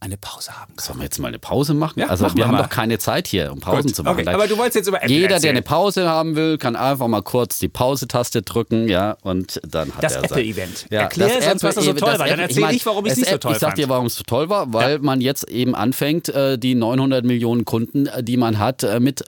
eine 0.00 0.16
Pause 0.16 0.52
haben 0.58 0.74
kann. 0.76 0.84
Sollen 0.86 0.98
wir 1.00 1.04
jetzt 1.04 1.18
mal 1.18 1.28
eine 1.28 1.38
Pause 1.38 1.74
machen? 1.74 2.00
Ja, 2.00 2.06
also 2.06 2.24
machen 2.24 2.34
wir 2.36 2.38
wir 2.40 2.46
haben 2.48 2.54
mal. 2.56 2.62
doch 2.62 2.70
keine 2.70 2.98
Zeit 2.98 3.28
hier, 3.28 3.52
um 3.52 3.60
Pausen 3.60 3.82
Gut, 3.88 3.96
zu 3.96 4.02
machen. 4.02 4.20
okay, 4.20 4.28
aber 4.34 4.46
du 4.48 4.56
wolltest 4.56 4.76
jetzt 4.76 4.88
über 4.88 4.96
Apple 5.02 5.10
Jeder, 5.14 5.26
der 5.28 5.34
erzählen. 5.36 5.56
eine 5.56 5.62
Pause 5.62 6.08
haben 6.08 6.36
will, 6.36 6.56
kann 6.58 6.74
einfach 6.74 7.06
mal 7.06 7.22
kurz 7.22 7.58
die 7.58 7.68
Pause-Taste 7.68 8.42
drücken, 8.42 8.88
ja, 8.88 9.18
und 9.22 9.60
dann 9.68 9.92
hat 9.94 10.02
Das 10.02 10.14
er 10.14 10.20
sein- 10.22 10.30
Apple-Event. 10.30 10.86
Ja, 10.90 11.00
Erklär 11.02 11.28
das 11.28 11.44
sonst, 11.44 11.62
was 11.64 11.74
da 11.74 11.82
so 11.82 11.90
Apple- 11.90 12.00
toll 12.00 12.10
das 12.12 12.18
war. 12.18 12.26
Dann 12.28 12.34
Apple- 12.38 12.48
erzähl 12.48 12.60
mein, 12.62 12.74
ich, 12.76 12.86
warum 12.86 13.04
ich 13.04 13.12
es 13.12 13.18
das 13.18 13.26
nicht 13.28 13.32
so 13.32 13.38
toll 13.38 13.52
Ich 13.52 13.58
sag 13.58 13.68
fand. 13.70 13.78
dir, 13.78 13.88
warum 13.90 14.06
es 14.06 14.14
so 14.16 14.22
toll 14.24 14.48
war, 14.48 14.72
weil 14.72 14.98
man 15.00 15.20
jetzt 15.20 15.48
eben 15.50 15.74
anfängt, 15.74 16.28
äh, 16.30 16.58
die 16.58 16.74
900 16.74 17.24
Millionen 17.24 17.64
Kunden, 17.66 18.06
äh, 18.06 18.22
die 18.24 18.36
man 18.38 18.58
hat, 18.58 18.82
äh, 18.82 19.00
mit 19.00 19.22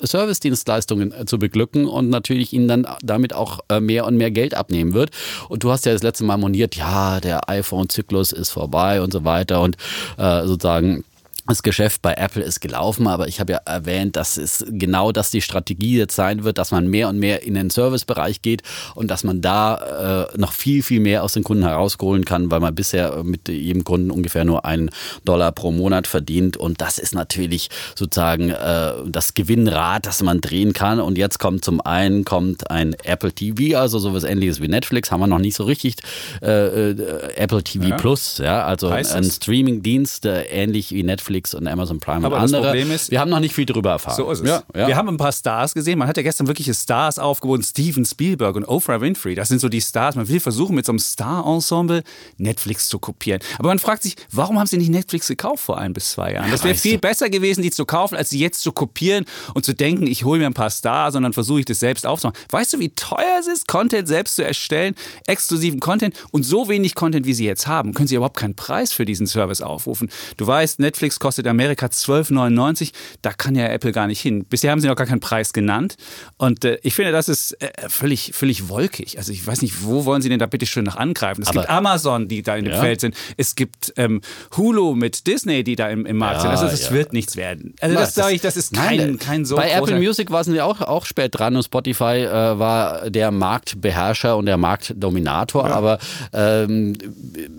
Service-Dienstleistungen 0.46 1.26
zu 1.26 1.38
beglücken 1.38 1.86
und 1.86 2.08
natürlich 2.08 2.52
ihnen 2.52 2.68
dann 2.68 2.86
damit 3.02 3.34
auch 3.34 3.60
mehr 3.80 4.06
und 4.06 4.16
mehr 4.16 4.30
Geld 4.30 4.54
abnehmen 4.54 4.94
wird. 4.94 5.10
Und 5.48 5.62
du 5.64 5.70
hast 5.70 5.86
ja 5.86 5.92
das 5.92 6.02
letzte 6.02 6.24
Mal 6.24 6.36
moniert, 6.38 6.76
ja, 6.76 7.20
der 7.20 7.48
iPhone-Zyklus 7.48 8.32
ist 8.32 8.50
vorbei 8.50 9.00
und 9.02 9.12
so 9.12 9.24
weiter 9.24 9.60
und 9.60 9.76
äh, 10.18 10.46
sozusagen 10.62 11.04
das 11.52 11.62
Geschäft 11.62 12.00
bei 12.00 12.14
Apple 12.14 12.42
ist 12.42 12.60
gelaufen, 12.60 13.06
aber 13.06 13.28
ich 13.28 13.38
habe 13.38 13.52
ja 13.52 13.58
erwähnt, 13.66 14.16
dass 14.16 14.38
es 14.38 14.64
genau 14.70 15.12
das 15.12 15.30
die 15.30 15.42
Strategie 15.42 15.98
jetzt 15.98 16.16
sein 16.16 16.44
wird, 16.44 16.56
dass 16.56 16.70
man 16.70 16.86
mehr 16.88 17.08
und 17.10 17.18
mehr 17.18 17.42
in 17.42 17.54
den 17.54 17.68
Servicebereich 17.68 18.40
geht 18.40 18.62
und 18.94 19.10
dass 19.10 19.22
man 19.22 19.42
da 19.42 20.28
äh, 20.32 20.38
noch 20.38 20.52
viel, 20.52 20.82
viel 20.82 21.00
mehr 21.00 21.22
aus 21.22 21.34
den 21.34 21.44
Kunden 21.44 21.64
herausholen 21.64 22.24
kann, 22.24 22.50
weil 22.50 22.60
man 22.60 22.74
bisher 22.74 23.22
mit 23.22 23.48
jedem 23.48 23.84
Kunden 23.84 24.10
ungefähr 24.10 24.46
nur 24.46 24.64
einen 24.64 24.90
Dollar 25.26 25.52
pro 25.52 25.72
Monat 25.72 26.06
verdient. 26.06 26.56
Und 26.56 26.80
das 26.80 26.98
ist 26.98 27.14
natürlich 27.14 27.68
sozusagen 27.94 28.48
äh, 28.48 28.92
das 29.06 29.34
Gewinnrad, 29.34 30.06
das 30.06 30.22
man 30.22 30.40
drehen 30.40 30.72
kann. 30.72 31.00
Und 31.00 31.18
jetzt 31.18 31.38
kommt 31.38 31.64
zum 31.64 31.82
einen 31.82 32.24
kommt 32.24 32.70
ein 32.70 32.94
Apple 33.04 33.32
TV, 33.32 33.78
also 33.78 33.98
sowas 33.98 34.24
ähnliches 34.24 34.62
wie 34.62 34.68
Netflix, 34.68 35.10
haben 35.10 35.20
wir 35.20 35.26
noch 35.26 35.38
nicht 35.38 35.56
so 35.56 35.64
richtig 35.64 35.96
äh, 36.40 36.92
äh, 36.92 37.34
Apple 37.36 37.62
TV 37.62 37.88
Ja. 37.88 37.96
Plus, 37.96 38.38
ja, 38.38 38.64
also 38.64 38.88
ein 38.88 39.02
es? 39.02 39.36
Streaming-Dienst, 39.36 40.24
äh, 40.24 40.44
ähnlich 40.44 40.92
wie 40.92 41.02
Netflix 41.02 41.41
und 41.54 41.66
Amazon 41.66 41.98
Prime 42.00 42.24
Aber 42.26 42.36
und 42.36 42.42
das 42.42 42.52
andere. 42.54 42.70
Problem 42.72 42.90
ist- 42.92 43.10
wir 43.10 43.20
haben 43.20 43.30
noch 43.30 43.40
nicht 43.40 43.54
viel 43.54 43.66
darüber 43.66 43.90
erfahren. 43.90 44.16
So 44.16 44.30
ist 44.30 44.40
es. 44.40 44.48
Ja, 44.48 44.62
ja. 44.74 44.86
Wir 44.88 44.96
haben 44.96 45.08
ein 45.08 45.16
paar 45.16 45.32
Stars 45.32 45.74
gesehen. 45.74 45.98
Man 45.98 46.08
hat 46.08 46.16
ja 46.16 46.22
gestern 46.22 46.46
wirkliche 46.46 46.74
Stars 46.74 47.18
aufgeboten. 47.18 47.62
Steven 47.64 48.04
Spielberg 48.04 48.56
und 48.56 48.64
Oprah 48.64 49.00
Winfrey. 49.00 49.34
Das 49.34 49.48
sind 49.48 49.60
so 49.60 49.68
die 49.68 49.80
Stars. 49.80 50.14
Man 50.16 50.28
will 50.28 50.40
versuchen, 50.40 50.74
mit 50.74 50.86
so 50.86 50.92
einem 50.92 50.98
Star-Ensemble 50.98 52.02
Netflix 52.38 52.88
zu 52.88 52.98
kopieren. 52.98 53.40
Aber 53.58 53.68
man 53.68 53.78
fragt 53.78 54.02
sich, 54.02 54.16
warum 54.30 54.58
haben 54.58 54.66
sie 54.66 54.78
nicht 54.78 54.90
Netflix 54.90 55.28
gekauft 55.28 55.64
vor 55.64 55.78
ein 55.78 55.92
bis 55.92 56.10
zwei 56.12 56.32
Jahren? 56.34 56.50
Das 56.50 56.64
wäre 56.64 56.74
viel 56.74 56.98
besser 56.98 57.28
gewesen, 57.30 57.62
die 57.62 57.70
zu 57.70 57.84
kaufen, 57.84 58.16
als 58.16 58.30
sie 58.30 58.38
jetzt 58.38 58.60
zu 58.62 58.72
kopieren 58.72 59.24
und 59.54 59.64
zu 59.64 59.74
denken, 59.74 60.06
ich 60.06 60.24
hole 60.24 60.38
mir 60.40 60.46
ein 60.46 60.54
paar 60.54 60.70
Stars 60.70 61.14
und 61.14 61.22
dann 61.22 61.32
versuche 61.32 61.60
ich 61.60 61.64
das 61.66 61.80
selbst 61.80 62.06
aufzumachen. 62.06 62.38
Weißt 62.50 62.72
du, 62.72 62.78
wie 62.78 62.90
teuer 62.90 63.38
es 63.40 63.46
ist, 63.46 63.68
Content 63.68 64.08
selbst 64.08 64.36
zu 64.36 64.44
erstellen, 64.44 64.94
exklusiven 65.26 65.80
Content 65.80 66.14
und 66.30 66.42
so 66.44 66.68
wenig 66.68 66.94
Content, 66.94 67.26
wie 67.26 67.34
sie 67.34 67.44
jetzt 67.44 67.66
haben, 67.66 67.94
können 67.94 68.08
sie 68.08 68.16
überhaupt 68.16 68.36
keinen 68.36 68.54
Preis 68.54 68.92
für 68.92 69.04
diesen 69.04 69.26
Service 69.26 69.60
aufrufen. 69.62 70.10
Du 70.36 70.46
weißt, 70.46 70.80
Netflix 70.80 71.18
kostet 71.22 71.46
Amerika 71.46 71.86
12,99. 71.86 72.90
Da 73.22 73.32
kann 73.32 73.54
ja 73.54 73.68
Apple 73.68 73.92
gar 73.92 74.08
nicht 74.08 74.20
hin. 74.20 74.44
Bisher 74.44 74.72
haben 74.72 74.80
sie 74.80 74.88
noch 74.88 74.96
gar 74.96 75.06
keinen 75.06 75.20
Preis 75.20 75.52
genannt. 75.52 75.94
Und 76.36 76.64
äh, 76.64 76.78
ich 76.82 76.94
finde, 76.94 77.12
das 77.12 77.28
ist 77.28 77.52
äh, 77.62 77.70
völlig, 77.88 78.32
völlig 78.34 78.68
wolkig. 78.68 79.18
Also 79.18 79.30
ich 79.32 79.46
weiß 79.46 79.62
nicht, 79.62 79.84
wo 79.84 80.04
wollen 80.04 80.20
sie 80.20 80.28
denn 80.28 80.40
da 80.40 80.46
bitte 80.46 80.66
schön 80.66 80.84
noch 80.84 80.96
angreifen? 80.96 81.42
Es 81.42 81.48
Aber- 81.48 81.60
gibt 81.60 81.70
Amazon, 81.70 82.26
die 82.26 82.42
da 82.42 82.56
in 82.56 82.64
dem 82.64 82.74
Ja. 82.74 82.80
Feld 82.80 83.00
sind. 83.00 83.14
Es 83.36 83.54
gibt 83.54 83.92
ähm, 83.96 84.20
Hulu 84.56 84.94
mit 84.96 85.28
Disney, 85.28 85.62
die 85.62 85.76
da 85.76 85.88
im, 85.90 86.04
im 86.06 86.16
Markt 86.16 86.38
Ja, 86.38 86.40
sind. 86.42 86.50
Also 86.50 86.66
das 86.66 86.86
ja. 86.86 86.90
wird 86.90 87.12
nichts 87.12 87.36
werden. 87.36 87.74
Also 87.80 87.94
Na, 87.94 88.00
das 88.00 88.14
sage 88.14 88.34
ich, 88.34 88.40
das 88.40 88.56
ist 88.56 88.74
kein, 88.74 88.96
Nein, 88.96 89.18
kein 89.20 89.44
so 89.44 89.54
Bei. 89.56 89.70
Apple 89.70 89.98
Music 90.00 90.30
waren 90.32 90.42
sie 90.44 90.60
auch, 90.60 90.80
auch 90.80 91.06
spät 91.06 91.38
dran 91.38 91.54
und 91.54 91.62
Spotify 91.62 92.24
äh, 92.24 92.58
war 92.58 93.08
der 93.10 93.30
Marktbeherrscher 93.30 94.36
und 94.36 94.46
der 94.46 94.56
Marktdominator. 94.56 95.70
Aber 95.70 95.98
ähm, 96.32 96.96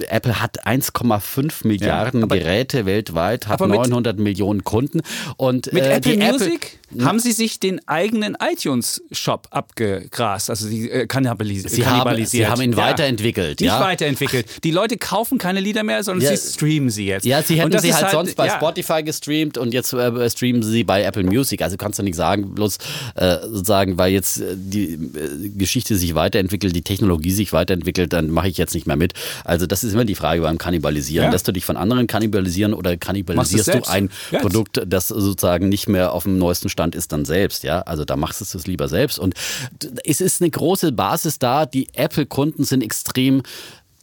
Apple 0.10 0.42
hat 0.42 0.68
1,5 0.68 1.66
Milliarden 1.68 2.28
Geräte 2.28 2.86
weltweit, 2.86 3.48
hat 3.54 3.62
Aber 3.62 3.68
mit- 3.70 3.80
900 3.80 4.20
Millionen 4.20 4.64
Kunden. 4.64 5.02
Und 5.38 5.72
Mit 5.72 5.84
äh, 5.84 5.96
Apple 5.96 6.14
die 6.14 6.20
Music 6.94 7.08
haben 7.08 7.20
sie 7.20 7.32
sich 7.32 7.60
den 7.60 7.86
eigenen 7.88 8.36
iTunes-Shop 8.42 9.48
abgegrast, 9.52 10.50
also 10.50 10.68
die 10.70 10.90
äh, 10.90 11.08
kannibalis 11.08 11.64
Sie 11.64 11.86
haben, 11.86 12.00
kannibalisiert. 12.00 12.30
sie 12.46 12.48
haben 12.48 12.62
ihn 12.62 12.72
Ja. 12.74 12.78
weiterentwickelt. 12.78 13.60
Nicht 13.62 13.68
ja? 13.70 13.80
weiterentwickelt. 13.80 14.64
Die 14.64 14.72
Leute 14.72 14.98
kaufen 14.98 15.38
keine 15.38 15.60
Lieder 15.60 15.84
mehr, 15.84 16.04
sondern 16.04 16.30
Ja. 16.32 16.36
sie 16.38 16.54
streamen 16.54 16.90
sie 16.90 17.06
jetzt. 17.08 17.26
Ja, 17.26 17.42
sie 17.42 17.60
hätten 17.60 17.78
sie 17.80 17.90
ist 17.90 18.02
halt, 18.02 18.12
sonst 18.12 18.36
bei. 18.36 18.50
Spotify 18.50 19.04
gestreamt 19.04 19.58
und 19.58 19.74
jetzt 19.74 19.94
äh, 19.94 20.30
streamen 20.30 20.64
sie 20.64 20.84
bei 20.84 21.04
Apple 21.04 21.24
Music. 21.24 21.62
Also 21.62 21.78
kannst 21.78 22.00
du 22.00 22.04
nicht 22.04 22.16
sagen, 22.16 22.54
bloß 22.54 22.78
äh, 23.16 23.38
sozusagen, 23.42 23.98
weil 23.98 24.12
jetzt 24.14 24.40
äh, 24.42 24.56
die 24.56 24.94
äh, 24.94 25.50
Geschichte 25.58 25.96
sich 25.96 26.16
weiterentwickelt, 26.16 26.76
die 26.76 26.82
Technologie 26.84 27.32
sich 27.32 27.54
weiterentwickelt, 27.54 28.14
dann 28.14 28.30
mache 28.30 28.48
ich 28.48 28.58
jetzt 28.58 28.74
nicht 28.74 28.88
mehr 28.88 28.96
mit. 28.98 29.14
Also 29.44 29.66
das 29.66 29.84
ist 29.84 29.94
immer 29.94 30.06
die 30.06 30.16
Frage 30.16 30.42
beim 30.42 30.58
Kannibalisieren. 30.58 31.32
Lässt 31.32 31.48
du 31.48 31.52
dich 31.52 31.66
von 31.66 31.78
anderen 31.78 32.08
kannibalisieren 32.08 32.74
oder 32.74 32.98
kannibalisierst 32.98 33.74
du 33.74 33.82
ein 33.90 34.10
Ja. 34.32 34.40
Produkt, 34.40 34.82
das 34.86 35.08
sozusagen 35.08 35.70
nicht 35.70 35.88
mehr 35.88 36.14
auf 36.14 36.24
dem 36.24 36.38
neuesten 36.38 36.70
Stand 36.70 36.83
ist, 36.92 37.12
dann 37.12 37.26
selbst. 37.26 37.64
Ja, 37.64 37.82
also 37.82 38.06
da 38.06 38.16
machst 38.16 38.42
du 38.42 38.58
es 38.58 38.68
lieber 38.68 38.88
selbst. 38.88 39.20
Und 39.20 39.34
es 40.06 40.22
ist 40.22 40.42
eine 40.42 40.52
große 40.52 40.92
Basis 40.92 41.40
da. 41.40 41.66
Die 41.66 41.88
Apple-Kunden 41.94 42.64
sind 42.64 42.84
extrem 42.84 43.44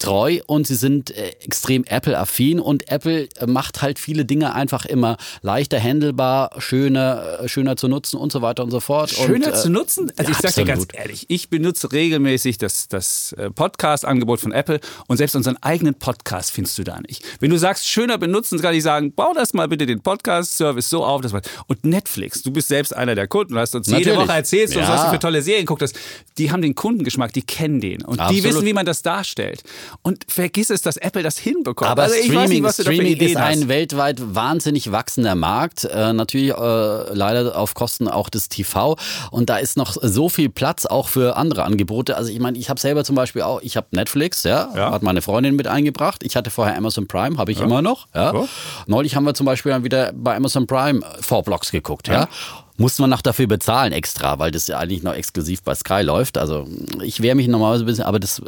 treu 0.00 0.40
und 0.46 0.66
sie 0.66 0.74
sind 0.74 1.10
äh, 1.10 1.28
extrem 1.44 1.84
Apple-affin 1.84 2.58
und 2.58 2.90
Apple 2.90 3.28
äh, 3.36 3.46
macht 3.46 3.82
halt 3.82 3.98
viele 3.98 4.24
Dinge 4.24 4.54
einfach 4.54 4.84
immer 4.84 5.16
leichter 5.42 5.78
handelbar, 5.80 6.50
schöner, 6.58 7.40
äh, 7.42 7.48
schöner 7.48 7.76
zu 7.76 7.86
nutzen 7.88 8.16
und 8.16 8.32
so 8.32 8.42
weiter 8.42 8.64
und 8.64 8.70
so 8.70 8.80
fort. 8.80 9.10
Schöner 9.10 9.48
und, 9.48 9.54
äh, 9.54 9.56
zu 9.56 9.70
nutzen? 9.70 10.10
Also 10.16 10.32
ja, 10.32 10.38
ich 10.38 10.42
sag 10.42 10.54
dir 10.54 10.64
ganz 10.64 10.86
ehrlich, 10.92 11.26
ich 11.28 11.48
benutze 11.50 11.92
regelmäßig 11.92 12.58
das, 12.58 12.88
das 12.88 13.32
äh, 13.34 13.50
Podcast-Angebot 13.50 14.40
von 14.40 14.52
Apple 14.52 14.80
und 15.06 15.16
selbst 15.18 15.36
unseren 15.36 15.56
eigenen 15.62 15.94
Podcast 15.94 16.50
findest 16.50 16.78
du 16.78 16.84
da 16.84 17.00
nicht. 17.00 17.24
Wenn 17.40 17.50
du 17.50 17.58
sagst, 17.58 17.86
schöner 17.86 18.18
benutzen, 18.18 18.60
kann 18.60 18.74
ich 18.74 18.82
sagen, 18.82 19.12
bau 19.12 19.32
das 19.34 19.52
mal 19.52 19.68
bitte 19.68 19.86
den 19.86 20.00
Podcast-Service 20.00 20.90
so 20.90 21.04
auf. 21.04 21.20
Dass 21.20 21.32
man, 21.32 21.42
und 21.66 21.84
Netflix, 21.84 22.42
du 22.42 22.50
bist 22.50 22.68
selbst 22.68 22.96
einer 22.96 23.14
der 23.14 23.28
Kunden, 23.28 23.56
hast 23.58 23.74
uns 23.74 23.86
jede 23.86 24.00
Natürlich. 24.00 24.18
Woche 24.28 24.32
erzählt, 24.36 24.74
Ja. 24.74 24.88
was 24.88 25.04
du 25.04 25.10
für 25.10 25.18
tolle 25.18 25.42
Serien 25.42 25.66
guckt 25.66 25.82
hast. 25.82 25.94
Die 26.38 26.50
haben 26.50 26.62
den 26.62 26.74
Kundengeschmack, 26.74 27.32
die 27.32 27.42
kennen 27.42 27.80
den 27.80 28.02
und 28.02 28.16
die 28.16 28.20
Absolut. 28.20 28.44
wissen, 28.44 28.66
wie 28.66 28.72
man 28.72 28.86
das 28.86 29.02
darstellt. 29.02 29.62
Und 30.02 30.24
vergiss 30.28 30.70
es, 30.70 30.82
dass 30.82 30.96
Apple 30.96 31.22
das 31.22 31.38
hinbekommt. 31.38 31.90
Aber 31.90 32.02
also 32.04 32.14
ich 32.14 32.28
weiß 32.34 32.44
Streaming, 32.46 32.62
nicht, 32.62 32.74
Streaming 32.80 33.16
ist 33.16 33.36
hast. 33.36 33.46
ein 33.46 33.68
weltweit 33.68 34.34
wahnsinnig 34.34 34.92
wachsender 34.92 35.34
Markt. 35.34 35.84
Äh, 35.84 36.12
natürlich 36.12 36.50
äh, 36.50 37.12
leider 37.14 37.56
auf 37.56 37.74
Kosten 37.74 38.08
auch 38.08 38.28
des 38.28 38.48
TV. 38.48 38.96
Und 39.30 39.50
da 39.50 39.56
ist 39.58 39.76
noch 39.76 39.96
so 40.00 40.28
viel 40.28 40.48
Platz 40.48 40.86
auch 40.86 41.08
für 41.08 41.36
andere 41.36 41.64
Angebote. 41.64 42.16
Also 42.16 42.30
ich 42.30 42.40
meine, 42.40 42.58
ich 42.58 42.70
habe 42.70 42.80
selber 42.80 43.04
zum 43.04 43.16
Beispiel 43.16 43.42
auch, 43.42 43.60
ich 43.62 43.76
habe 43.76 43.88
Netflix, 43.90 44.42
ja, 44.44 44.68
Ja. 44.74 44.90
hat 44.92 45.02
meine 45.02 45.22
Freundin 45.22 45.56
mit 45.56 45.66
eingebracht. 45.66 46.22
Ich 46.24 46.36
hatte 46.36 46.50
vorher 46.50 46.76
Amazon 46.76 47.06
Prime, 47.08 47.36
habe 47.38 47.52
ich 47.52 47.60
immer 47.60 47.82
noch. 47.82 48.06
Ja. 48.14 48.32
Ja. 48.34 48.48
Neulich 48.86 49.16
haben 49.16 49.24
wir 49.24 49.34
zum 49.34 49.46
Beispiel 49.46 49.72
dann 49.72 49.84
wieder 49.84 50.12
bei 50.14 50.36
Amazon 50.36 50.66
Prime 50.66 51.00
Four 51.20 51.42
Blocks 51.42 51.70
geguckt, 51.70 52.08
ja. 52.08 52.28
Musste 52.76 53.02
man 53.02 53.10
noch 53.10 53.20
dafür 53.20 53.46
bezahlen 53.46 53.92
extra, 53.92 54.38
weil 54.38 54.50
das 54.50 54.66
ja 54.66 54.78
eigentlich 54.78 55.02
noch 55.02 55.12
exklusiv 55.12 55.62
bei 55.62 55.74
Sky 55.74 56.00
läuft. 56.00 56.38
Also 56.38 56.66
ich 57.02 57.20
wehre 57.20 57.34
mich 57.34 57.46
normalerweise 57.46 57.84
ein 57.84 57.86
bisschen, 57.86 58.04
aber 58.04 58.18
das 58.18 58.40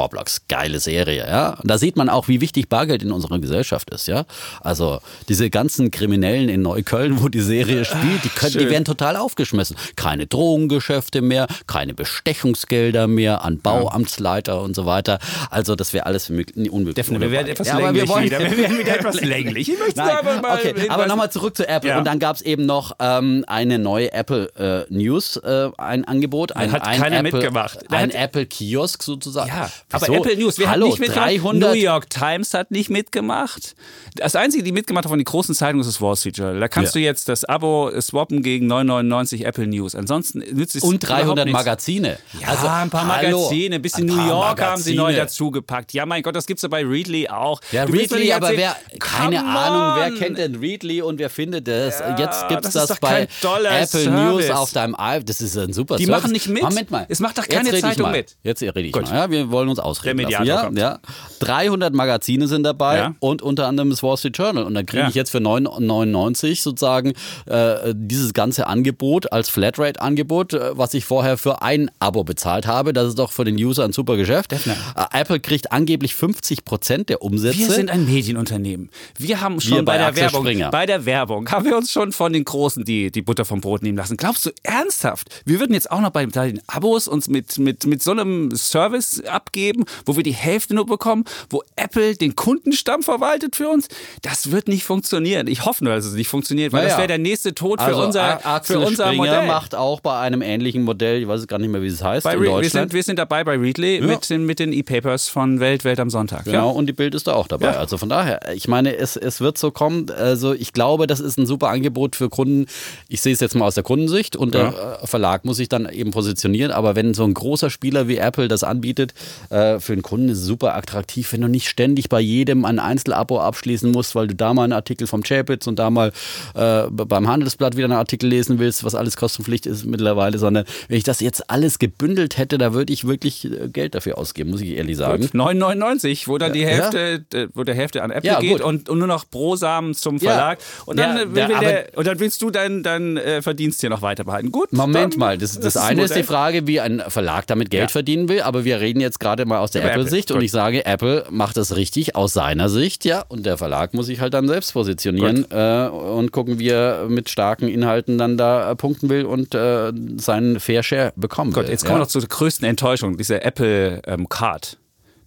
äh, 0.00 0.02
Four 0.02 0.08
Blocks, 0.08 0.42
geile 0.48 0.80
Serie, 0.80 1.26
ja. 1.28 1.50
Und 1.60 1.70
da 1.70 1.76
sieht 1.76 1.96
man 1.96 2.08
auch, 2.08 2.26
wie 2.28 2.40
wichtig 2.40 2.68
Bargeld 2.68 3.02
in 3.02 3.12
unserer 3.12 3.38
Gesellschaft 3.38 3.90
ist, 3.90 4.06
ja. 4.08 4.24
Also 4.62 5.00
diese 5.28 5.50
ganzen 5.50 5.90
Kriminellen 5.90 6.48
in 6.48 6.62
Neukölln, 6.62 7.22
wo 7.22 7.28
die 7.28 7.40
Serie 7.40 7.84
spielt, 7.84 8.24
die, 8.24 8.28
können, 8.30 8.56
die 8.58 8.70
werden 8.70 8.84
total 8.84 9.16
aufgeschmissen. 9.16 9.76
Keine 9.96 10.26
Drogengeschäfte 10.26 11.20
mehr, 11.20 11.46
keine 11.66 11.92
Bestechungsgelder 11.92 13.06
mehr 13.08 13.44
an 13.44 13.58
Bauamtsleiter 13.60 14.62
und 14.62 14.74
so 14.74 14.86
weiter. 14.86 15.18
Also 15.50 15.74
das 15.76 15.92
wäre 15.92 16.06
alles 16.06 16.30
möglich- 16.30 16.70
unmöglich. 16.70 17.04
Steffen, 17.04 17.20
wir 17.20 17.30
werden 17.30 17.48
etwas 17.48 17.66
Ja, 17.68 17.74
aber 17.74 17.82
länglich 17.92 18.02
wir 18.04 18.08
wollen- 18.08 18.24
wieder. 18.24 18.38
Wir 18.40 18.56
werden 18.56 18.78
wieder 18.78 18.96
etwas 18.98 19.20
länglich. 19.20 19.68
Ich 19.68 19.78
möchte 19.78 20.00
Nein. 20.00 20.16
aber 20.16 20.40
mal 20.40 20.58
okay, 20.58 20.88
aber 20.88 21.06
nochmal 21.06 21.30
zurück 21.30 21.56
zu 21.56 21.68
Apple. 21.68 21.90
Ja. 21.90 21.98
Und 21.98 22.06
dann 22.06 22.18
gab 22.18 22.36
es 22.36 22.42
eben 22.42 22.64
noch 22.66 22.92
ähm, 23.00 23.44
eine 23.46 23.78
neue 23.78 24.12
Apple 24.12 24.86
äh, 24.88 24.92
News, 24.92 25.36
äh, 25.36 25.68
ein 25.76 26.04
Angebot. 26.06 26.56
Ein, 26.56 26.72
hat 26.72 26.82
ein 26.86 26.98
keiner 27.00 27.18
Apple, 27.18 27.32
mitgemacht. 27.32 27.90
Ein 27.92 28.08
hat- 28.10 28.14
Apple 28.14 28.46
Kiosk 28.46 29.02
sozusagen. 29.02 29.48
Ja, 29.48 29.70
aber 29.92 30.02
Wieso? 30.06 30.14
Apple 30.14 30.36
News, 30.36 30.58
wir 30.58 30.70
Hallo, 30.70 30.86
haben 30.86 30.90
nicht 30.90 31.00
mitgemacht. 31.00 31.28
300 31.30 31.74
New 31.74 31.80
York 31.80 32.10
Times 32.10 32.54
hat 32.54 32.70
nicht 32.70 32.90
mitgemacht. 32.90 33.74
Das 34.16 34.36
Einzige, 34.36 34.62
die 34.62 34.72
mitgemacht 34.72 35.04
hat 35.04 35.10
von 35.10 35.18
den 35.18 35.24
großen 35.24 35.54
Zeitungen, 35.54 35.80
ist 35.80 35.86
das 35.88 36.00
Wall 36.00 36.16
Street 36.16 36.36
Journal. 36.36 36.58
Da 36.60 36.68
kannst 36.68 36.94
Ja. 36.94 37.00
du 37.00 37.04
jetzt 37.04 37.28
das 37.28 37.44
Abo 37.44 37.90
swappen 38.00 38.42
gegen 38.42 38.66
9,99 38.70 39.44
Apple 39.44 39.66
News. 39.66 39.94
Ansonsten 39.94 40.38
nützt 40.38 40.76
es 40.76 40.82
und 40.82 41.02
überhaupt 41.02 41.22
300 41.26 41.44
nichts. 41.46 41.58
Magazine. 41.60 42.18
Ja, 42.40 42.48
Also, 42.48 42.66
ein 42.68 42.90
paar 42.90 43.04
Magazine, 43.04 43.76
ein 43.76 43.82
bisschen 43.82 44.08
ein 44.10 44.16
New 44.16 44.26
York 44.28 44.60
haben 44.60 44.80
sie 44.82 44.94
neu 44.94 45.02
Magazine. 45.04 45.24
dazugepackt. 45.26 45.92
Ja, 45.92 46.06
mein 46.06 46.22
Gott, 46.22 46.36
das 46.36 46.46
gibt's 46.46 46.62
ja 46.62 46.68
bei 46.68 46.84
Readly 46.84 47.28
auch. 47.28 47.60
Ja, 47.72 47.86
Du 47.86 47.92
Readly, 47.92 48.32
aber 48.32 48.50
wer, 48.56 48.76
keine 48.98 49.36
Come 49.38 49.48
Ahnung, 49.48 50.02
wer 50.02 50.10
kennt 50.18 50.38
denn 50.38 50.56
Readly 50.56 51.02
und 51.02 51.18
wer 51.18 51.30
findet 51.30 51.66
das? 51.68 52.02
Jetzt 52.18 52.48
gibt's 52.48 52.70
das 52.70 52.86
das, 52.88 53.00
bei 53.00 53.22
Apple 53.22 53.86
Service. 53.86 54.06
News 54.06 54.50
auf 54.50 54.72
deinem 54.72 54.94
iPhone. 54.96 55.24
Das 55.26 55.40
ist 55.40 55.56
ein 55.56 55.72
super 55.72 55.96
Die 55.96 56.04
Service. 56.04 56.22
machen 56.22 56.32
nicht 56.32 56.48
mit. 56.48 56.62
Moment 56.62 56.90
mal. 56.90 57.06
Es 57.08 57.20
macht 57.20 57.38
doch 57.38 57.46
keine 57.48 57.70
Zeitung 57.78 58.10
mit. 58.10 58.36
Jetzt 58.42 58.62
rede 58.62 58.80
ich 58.80 58.92
Gut. 58.92 59.02
mal. 59.10 59.14
Ja, 59.14 59.30
wir 59.30 59.50
wollen 59.50 59.68
uns 59.68 59.79
ausreden 59.80 60.18
Der 60.18 60.30
lassen. 60.30 60.44
Ja, 60.46 60.62
kommt. 60.64 60.78
ja. 60.78 60.98
300 61.40 61.94
Magazine 61.94 62.46
sind 62.48 62.62
dabei 62.64 62.96
Ja. 62.98 63.14
und 63.20 63.42
unter 63.42 63.66
anderem 63.66 63.90
das 63.90 64.02
Wall 64.02 64.16
Street 64.16 64.36
Journal. 64.36 64.64
Und 64.64 64.74
dann 64.74 64.86
kriege 64.86 65.02
Ja. 65.04 65.08
ich 65.08 65.14
jetzt 65.14 65.30
für 65.30 65.38
9,99 65.40 66.62
sozusagen 66.62 67.12
äh, 67.46 67.94
dieses 67.94 68.32
ganze 68.34 68.66
Angebot 68.66 69.32
als 69.32 69.48
Flatrate-Angebot, 69.48 70.52
äh, 70.54 70.76
was 70.76 70.94
ich 70.94 71.04
vorher 71.04 71.38
für 71.38 71.62
ein 71.62 71.90
Abo 71.98 72.24
bezahlt 72.24 72.66
habe. 72.66 72.92
Das 72.92 73.08
ist 73.08 73.18
doch 73.18 73.32
für 73.32 73.44
den 73.44 73.56
User 73.56 73.84
ein 73.84 73.92
super 73.92 74.16
Geschäft. 74.16 74.52
Defner. 74.52 74.74
Äh, 74.96 75.20
Apple 75.20 75.40
kriegt 75.40 75.72
angeblich 75.72 76.14
50 76.14 76.64
Prozent 76.64 77.08
der 77.08 77.22
Umsätze. 77.22 77.58
Wir 77.58 77.70
sind 77.70 77.90
ein 77.90 78.04
Medienunternehmen. 78.06 78.90
Wir 79.18 79.40
haben 79.40 79.60
schon 79.60 79.78
Wir 79.78 79.84
bei, 79.84 79.92
bei 79.92 79.98
der 79.98 80.06
Axel 80.08 80.22
Werbung, 80.24 80.42
Springer. 80.44 80.70
bei 80.70 80.86
der 80.86 81.06
Werbung 81.06 81.48
haben 81.50 81.64
wir 81.64 81.76
uns 81.76 81.90
schon 81.92 82.12
von 82.12 82.32
den 82.32 82.44
Großen 82.44 82.84
die, 82.84 83.10
die 83.10 83.22
Butter 83.22 83.44
vom 83.44 83.60
Brot 83.60 83.82
nehmen 83.82 83.96
lassen. 83.98 84.16
Glaubst 84.16 84.46
du 84.46 84.50
ernsthaft? 84.62 85.28
Wir 85.44 85.60
würden 85.60 85.72
jetzt 85.72 85.90
auch 85.90 86.00
noch 86.00 86.10
bei 86.10 86.24
den 86.26 86.60
Abos 86.66 87.08
uns 87.08 87.28
mit, 87.28 87.58
mit, 87.58 87.86
mit 87.86 88.02
so 88.02 88.10
einem 88.10 88.50
Service 88.54 89.22
abgeben, 89.24 89.69
wo 90.06 90.16
wir 90.16 90.22
die 90.22 90.32
Hälfte 90.32 90.74
nur 90.74 90.86
bekommen, 90.86 91.24
wo 91.48 91.62
Apple 91.76 92.14
den 92.16 92.36
Kundenstamm 92.36 93.02
verwaltet 93.02 93.56
für 93.56 93.68
uns? 93.68 93.88
Das 94.22 94.50
wird 94.50 94.68
nicht 94.68 94.84
funktionieren. 94.84 95.46
Ich 95.46 95.64
hoffe 95.64 95.84
nur, 95.84 95.94
dass 95.94 96.04
es 96.04 96.14
nicht 96.14 96.28
funktioniert, 96.28 96.72
weil 96.72 96.80
Naja. 96.82 96.90
das 96.90 96.98
wäre 96.98 97.08
der 97.08 97.18
nächste 97.18 97.54
Tod 97.54 97.80
für 97.80 97.86
Also, 97.86 98.02
unser, 98.04 98.46
Axel 98.46 98.76
für 98.80 98.86
unser 98.86 99.04
Springer 99.06 99.16
Modell. 99.24 99.46
macht 99.46 99.74
auch 99.74 100.00
bei 100.00 100.18
einem 100.20 100.42
ähnlichen 100.42 100.82
Modell, 100.82 101.22
ich 101.22 101.28
weiß 101.28 101.46
gar 101.46 101.58
nicht 101.58 101.70
mehr, 101.70 101.82
wie 101.82 101.86
es 101.86 102.02
heißt, 102.02 102.24
bei 102.24 102.32
in 102.34 102.38
Re 102.38 102.44
wir, 102.44 102.50
Deutschland. 102.52 102.90
sind, 102.90 102.92
wir 102.94 103.02
sind 103.02 103.18
dabei 103.18 103.44
bei 103.44 103.56
Readly 103.56 104.00
mit, 104.00 104.28
den, 104.30 104.44
mit 104.46 104.58
den 104.58 104.72
E-Papers 104.72 105.28
von 105.28 105.60
Welt, 105.60 105.84
Welt 105.84 106.00
am 106.00 106.10
Sonntag. 106.10 106.44
Genau, 106.44 106.70
und 106.70 106.86
die 106.86 106.92
Bild 106.92 107.14
ist 107.14 107.26
da 107.26 107.32
auch 107.34 107.46
dabei. 107.48 107.66
Ja. 107.72 107.78
Also 107.78 107.98
von 107.98 108.08
daher, 108.08 108.52
ich 108.54 108.68
meine, 108.68 108.96
es, 108.96 109.16
es 109.16 109.40
wird 109.40 109.58
so 109.58 109.70
kommen. 109.70 110.10
Also 110.10 110.52
ich 110.54 110.72
glaube, 110.72 111.06
das 111.06 111.20
ist 111.20 111.38
ein 111.38 111.46
super 111.46 111.68
Angebot 111.68 112.16
für 112.16 112.28
Kunden. 112.28 112.66
Ich 113.08 113.20
sehe 113.20 113.32
es 113.32 113.40
jetzt 113.40 113.54
mal 113.54 113.66
aus 113.66 113.74
der 113.74 113.84
Kundensicht 113.84 114.36
und 114.36 114.54
der 114.54 114.98
äh, 115.02 115.06
Verlag 115.06 115.44
muss 115.44 115.56
sich 115.58 115.68
dann 115.68 115.88
eben 115.88 116.10
positionieren. 116.10 116.70
Aber 116.72 116.96
wenn 116.96 117.14
so 117.14 117.24
ein 117.24 117.34
großer 117.34 117.70
Spieler 117.70 118.08
wie 118.08 118.16
Apple 118.18 118.48
das 118.48 118.64
anbietet, 118.64 119.14
äh, 119.60 119.80
für 119.80 119.94
den 119.94 120.02
Kunden 120.02 120.28
ist 120.28 120.38
es 120.38 120.44
super 120.46 120.74
attraktiv, 120.76 121.32
wenn 121.32 121.40
du 121.42 121.48
nicht 121.48 121.68
ständig 121.68 122.08
bei 122.08 122.20
jedem 122.20 122.64
ein 122.64 122.78
Einzelabo 122.78 123.40
abschließen 123.40 123.90
musst, 123.90 124.14
weil 124.14 124.26
du 124.28 124.34
da 124.34 124.54
mal 124.54 124.64
einen 124.64 124.72
Artikel 124.72 125.06
vom 125.06 125.22
Chapitz 125.22 125.66
und 125.66 125.78
da 125.78 125.90
mal 125.90 126.12
äh, 126.54 126.82
beim 126.90 127.28
Handelsblatt 127.28 127.76
wieder 127.76 127.86
einen 127.86 127.94
Artikel 127.94 128.28
lesen 128.28 128.58
willst, 128.58 128.84
was 128.84 128.94
alles 128.94 129.16
kostenpflicht 129.16 129.66
ist 129.66 129.84
mittlerweile, 129.86 130.38
sondern 130.38 130.64
wenn 130.88 130.96
ich 130.96 131.04
das 131.04 131.20
jetzt 131.20 131.50
alles 131.50 131.78
gebündelt 131.78 132.38
hätte, 132.38 132.58
da 132.58 132.72
würde 132.74 132.92
ich 132.92 133.06
wirklich 133.06 133.44
äh, 133.44 133.68
Geld 133.68 133.94
dafür 133.94 134.18
ausgeben, 134.18 134.50
muss 134.50 134.60
ich 134.60 134.70
ehrlich 134.70 134.96
sagen. 134.96 135.24
9,99, 135.32 136.26
wo 136.28 136.38
dann 136.38 136.52
die 136.52 136.60
Ja. 136.60 136.68
Hälfte, 136.68 137.24
äh, 137.34 137.48
wo 137.54 137.64
der 137.64 137.74
Hälfte 137.74 138.02
an 138.02 138.10
Apple 138.10 138.28
Ja, 138.30 138.40
geht 138.40 138.60
und, 138.60 138.88
und 138.88 138.98
nur 138.98 139.08
noch 139.08 139.24
Brosamen 139.24 139.94
zum 139.94 140.16
Ja. 140.16 140.30
Verlag. 140.32 140.58
Und 140.86 140.98
dann, 140.98 141.16
Ja, 141.16 141.22
äh, 141.22 141.34
will, 141.34 141.46
der- 141.48 141.60
der, 141.60 141.98
und 141.98 142.06
dann 142.06 142.18
willst 142.20 142.40
du 142.42 142.50
dein, 142.50 142.82
dein 142.82 143.16
äh, 143.16 143.42
Verdienst 143.42 143.80
hier 143.80 143.90
noch 143.90 144.02
weiter 144.02 144.24
behalten. 144.24 144.50
Gut. 144.52 144.72
Moment 144.72 145.14
dann, 145.14 145.18
mal, 145.20 145.38
das, 145.38 145.58
das, 145.58 145.76
ist 145.76 145.82
eine 145.82 146.02
ist 146.04 146.14
die. 146.16 146.22
Frage, 146.22 146.66
wie 146.66 146.80
ein 146.80 147.02
Verlag 147.08 147.46
damit 147.46 147.70
Geld 147.70 147.82
Ja. 147.84 147.88
verdienen 147.88 148.28
will, 148.28 148.42
aber 148.42 148.64
wir 148.64 148.80
reden 148.80 149.00
jetzt 149.00 149.18
gerade 149.20 149.39
mal 149.46 149.58
aus 149.58 149.70
der 149.70 149.84
Apple-Sicht 149.84 150.30
Apple, 150.30 150.36
und 150.36 150.44
ich 150.44 150.50
sage, 150.50 150.84
Apple 150.84 151.24
macht 151.30 151.56
das 151.56 151.76
richtig 151.76 152.16
aus 152.16 152.32
seiner 152.32 152.68
Sicht, 152.68 153.04
ja, 153.04 153.24
und 153.28 153.46
der 153.46 153.56
Verlag 153.56 153.94
muss 153.94 154.06
sich 154.06 154.20
halt 154.20 154.34
dann 154.34 154.48
selbst 154.48 154.72
positionieren 154.72 155.46
äh, 155.50 155.88
und 155.88 156.32
gucken, 156.32 156.58
wie 156.58 156.68
er 156.68 157.06
mit 157.08 157.28
starken 157.28 157.68
Inhalten 157.68 158.18
dann 158.18 158.36
da 158.36 158.70
äh, 158.70 158.76
punkten 158.76 159.08
will 159.08 159.24
und 159.24 159.54
äh, 159.54 159.92
seinen 160.16 160.60
Fair 160.60 160.82
Share 160.82 161.12
bekommen 161.16 161.52
Gott, 161.52 161.64
will. 161.64 161.70
jetzt 161.70 161.84
kommen 161.84 161.96
wir 161.96 162.04
noch 162.04 162.08
zur 162.08 162.22
größten 162.22 162.66
Enttäuschung, 162.66 163.16
diese 163.16 163.42
Apple 163.42 164.02
ähm, 164.06 164.28
Card. 164.28 164.79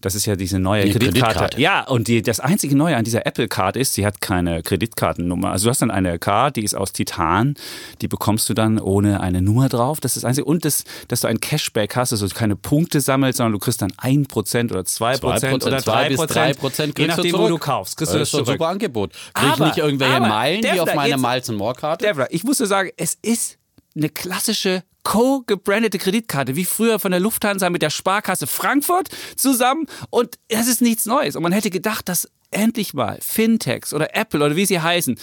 Das 0.03 0.15
ist 0.15 0.25
ja 0.25 0.35
diese 0.35 0.59
neue 0.59 0.83
Die 0.83 0.91
Kreditkarte. 0.91 1.33
Kreditkarte. 1.39 1.61
Ja, 1.61 1.87
und 1.87 2.09
die, 2.09 2.21
das 2.21 2.41
einzige 2.41 2.75
Neue 2.75 2.97
an 2.97 3.05
dieser 3.05 3.25
Apple 3.25 3.47
Card 3.47 3.77
ist, 3.77 3.93
sie 3.93 4.05
hat 4.05 4.19
keine 4.19 4.61
Kreditkartennummer. 4.61 5.51
Also 5.51 5.65
du 5.65 5.69
hast 5.69 5.81
dann 5.81 5.91
eine 5.91 6.19
Card, 6.19 6.57
die 6.57 6.63
ist 6.65 6.73
aus 6.75 6.91
Titan, 6.91 7.55
die 8.01 8.09
bekommst 8.09 8.49
du 8.49 8.53
dann 8.53 8.79
ohne 8.79 9.21
eine 9.21 9.41
Nummer 9.41 9.69
drauf. 9.69 10.01
Das 10.01 10.11
ist 10.17 10.23
das 10.23 10.25
einzige. 10.25 10.43
Und 10.45 10.65
das, 10.65 10.83
dass 11.07 11.21
du 11.21 11.27
ein 11.27 11.39
Cashback 11.39 11.95
hast, 11.95 12.11
also 12.11 12.27
keine 12.27 12.57
Punkte 12.57 12.99
sammelst, 12.99 13.37
sondern 13.37 13.53
du 13.53 13.59
kriegst 13.59 13.81
dann 13.81 13.91
1% 13.93 14.71
oder 14.71 14.81
2%, 14.81 15.21
2%, 15.21 15.65
oder 15.65 15.77
2 15.79 16.07
3%, 16.07 16.09
bis 16.09 16.17
3 16.19 16.53
Prozent 16.55 16.99
je 16.99 17.05
kriegst 17.05 17.17
du 17.17 17.23
nachdem, 17.23 17.39
wo 17.41 17.47
du 17.47 17.57
kaufst. 17.57 17.95
Kriegst 17.95 18.13
du 18.13 18.19
das 18.19 18.29
das 18.29 18.41
ist 18.41 18.47
ein 18.49 18.53
super 18.53 18.67
Angebot. 18.67 19.13
Krieg 19.33 19.47
ich 19.47 19.53
Aber- 19.53 19.65
nicht 19.67 19.77
irgendwelche 19.77 20.15
aber, 20.15 20.27
Meilen 20.27 20.63
wie 20.63 20.79
auf 20.81 20.93
meiner 20.93 21.17
Miles 21.17 21.49
and 21.49 21.57
More 21.57 21.75
Karte? 21.75 22.05
Devra, 22.05 22.27
ich 22.29 22.43
muss 22.43 22.57
dir 22.57 22.65
sagen, 22.65 22.89
es 22.97 23.17
ist 23.21 23.57
eine 23.95 24.09
klassische 24.09 24.83
co-gebrandete 25.03 25.97
Kreditkarte, 25.97 26.55
wie 26.55 26.65
früher 26.65 26.97
von 26.97 27.11
der 27.11 27.19
Lufthansa 27.19 27.69
mit 27.69 27.81
der 27.81 27.89
Sparkasse 27.89 28.47
Frankfurt 28.47 29.09
zusammen. 29.35 29.85
Und 30.09 30.39
das 30.49 30.67
ist 30.67 30.81
nichts 30.81 31.05
Neues. 31.05 31.35
Und 31.35 31.43
man 31.43 31.51
hätte 31.51 31.69
gedacht, 31.69 32.07
dass 32.09 32.29
endlich 32.51 32.93
mal 32.93 33.19
Fintechs 33.21 33.93
oder 33.93 34.15
Apple 34.15 34.43
oder 34.45 34.55
wie 34.55 34.65
sie 34.65 34.79
heißen, 34.79 35.17